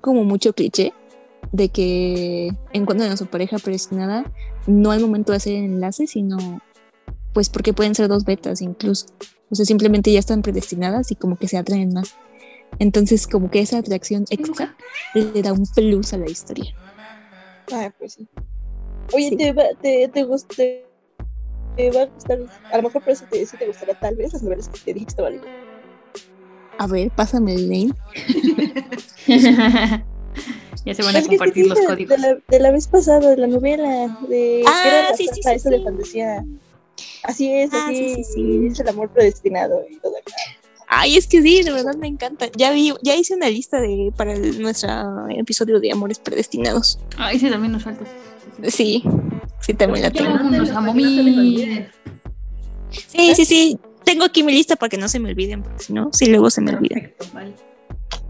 como 0.03 0.23
mucho 0.25 0.53
cliché 0.53 0.93
de 1.53 1.69
que 1.69 2.51
encuentran 2.73 3.11
a 3.13 3.17
su 3.17 3.27
pareja 3.27 3.59
predestinada 3.59 4.25
no 4.67 4.91
al 4.91 5.01
momento 5.01 5.33
de 5.33 5.37
hacer 5.37 5.55
el 5.55 5.65
enlace, 5.65 6.07
sino 6.07 6.61
pues 7.33 7.49
porque 7.49 7.73
pueden 7.73 7.95
ser 7.95 8.09
dos 8.09 8.25
betas 8.25 8.61
incluso. 8.63 9.07
O 9.51 9.55
sea, 9.55 9.65
simplemente 9.67 10.11
ya 10.13 10.19
están 10.19 10.43
predestinadas 10.43 11.11
y 11.13 11.15
como 11.15 11.37
que 11.37 11.49
se 11.49 11.59
atraen 11.59 11.93
más. 11.93 12.15
Entonces, 12.79 13.27
como 13.27 13.51
que 13.51 13.61
esa 13.61 13.79
atracción 13.79 14.25
extra 14.31 14.75
le 15.15 15.43
da 15.43 15.53
un 15.53 15.67
plus 15.67 16.13
a 16.15 16.19
la 16.19 16.31
historia. 16.31 16.75
Ah, 17.73 17.93
pues 17.99 18.15
sí. 18.15 18.27
Oye, 19.13 19.29
Sí. 19.31 19.37
te, 19.37 19.53
va, 19.53 19.65
te, 19.81 20.09
te, 20.09 20.25
gust- 20.27 20.47
te, 20.57 20.87
te 21.77 21.91
va 21.91 22.03
a 22.03 22.07
gustar, 22.07 22.39
a 22.73 22.77
lo 22.79 22.83
mejor 22.85 23.03
por 23.03 23.13
eso 23.13 23.27
te, 23.31 23.45
sí 23.45 23.57
te 23.59 23.67
gustará 23.67 23.95
tal 23.95 24.17
vez 24.17 24.33
las 24.33 24.43
novelas 24.43 24.69
que 24.69 24.81
te 24.81 24.95
leyendo. 24.95 25.25
A 26.79 26.87
ver, 26.87 27.11
pásame 27.11 27.55
el 27.55 27.69
name. 27.69 27.93
ya 30.85 30.95
se 30.95 31.03
van 31.03 31.15
a 31.17 31.19
Es 31.19 31.25
que 31.25 31.31
te 31.33 31.37
compartir 31.39 31.67
los 31.67 31.79
códigos. 31.81 32.17
De 32.17 32.19
la, 32.19 32.39
de 32.49 32.61
la 32.61 32.71
vez 32.71 32.87
pasada, 32.89 33.31
de 33.31 33.37
la 33.37 33.47
novela, 33.47 34.17
de 34.29 34.63
Ah, 34.67 34.83
era 34.87 35.11
la 35.11 35.17
sí, 35.17 35.29
sí, 35.33 35.41
sí, 35.43 35.51
esa 35.51 35.71
de 35.71 35.79
sí. 35.79 35.85
fantasía. 35.85 36.45
Así 37.25 37.53
es, 37.53 37.71
Ah, 37.73 37.85
así 37.89 38.09
sí, 38.09 38.15
sí, 38.17 38.25
sí. 38.35 38.67
es 38.67 38.81
el 38.81 38.89
amor 38.89 39.11
predestinado 39.11 39.83
y 39.89 39.97
todo. 39.99 40.15
Ay, 40.89 41.17
es 41.17 41.27
que 41.27 41.41
sí, 41.41 41.63
de 41.63 41.71
verdad 41.73 41.95
me 41.97 42.07
encanta. 42.09 42.49
Ya 42.57 42.71
vi, 42.73 42.93
ya 43.03 43.17
hice 43.17 43.35
una 43.35 43.49
lista 43.49 43.81
de 43.81 44.13
para 44.17 44.35
el- 44.35 44.61
nuestro 44.61 44.91
episodio 45.31 45.81
de 45.81 45.91
amores 45.91 46.19
predestinados. 46.19 46.99
Ay, 47.17 47.39
sí, 47.39 47.49
también 47.49 47.73
nos 47.73 47.85
falta. 47.85 48.05
Sí, 48.69 49.03
sí 49.61 49.73
también 49.75 50.03
la 50.05 50.11
tengo. 50.11 50.35
no. 50.35 50.65
Sí, 52.91 53.35
sí, 53.35 53.45
sí. 53.45 53.79
Tengo 54.05 54.25
aquí 54.25 54.43
mi 54.43 54.53
lista 54.53 54.77
para 54.77 54.91
que 54.91 54.99
no 54.99 55.09
se 55.09 55.19
me 55.21 55.31
olviden, 55.31 55.63
porque 55.63 55.85
si 55.85 55.93
no, 55.93 56.11
sí 56.13 56.27
luego 56.27 56.51
se 56.51 56.61
me 56.61 56.73
olvida. 56.75 56.97
Perfecto, 56.97 57.27
vale. 57.33 57.53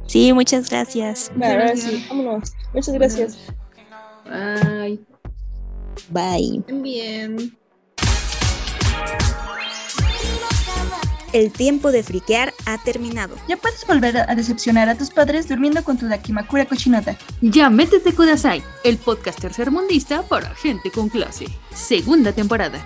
Sí, 0.07 0.33
muchas 0.33 0.69
gracias. 0.69 1.31
Muchas 1.35 1.51
Ahora 1.53 1.65
gracias. 1.66 1.91
sí, 1.91 2.07
vámonos. 2.09 2.53
Muchas 2.74 2.95
gracias. 2.95 3.39
Ay. 4.31 5.01
Bye. 6.11 6.62
Bien. 6.83 7.57
El 11.33 11.51
tiempo 11.51 11.91
de 11.93 12.03
friquear 12.03 12.53
ha 12.66 12.77
terminado. 12.83 13.37
Ya 13.49 13.57
puedes 13.57 13.87
volver 13.87 14.19
a 14.19 14.35
decepcionar 14.35 14.91
a 14.91 14.97
tus 14.99 15.09
padres 15.11 15.49
durmiendo 15.49 15.83
con 15.83 15.97
tu 15.97 16.07
Dakimakura 16.07 16.66
cochinota. 16.66 17.16
Ya 17.41 17.70
métete 17.70 18.15
Kudasai, 18.15 18.62
el 18.85 18.99
podcast 18.99 19.41
tercermundista 19.41 20.23
para 20.24 20.55
gente 20.55 20.91
con 20.91 21.09
clase. 21.09 21.47
Segunda 21.74 22.33
temporada. 22.33 22.85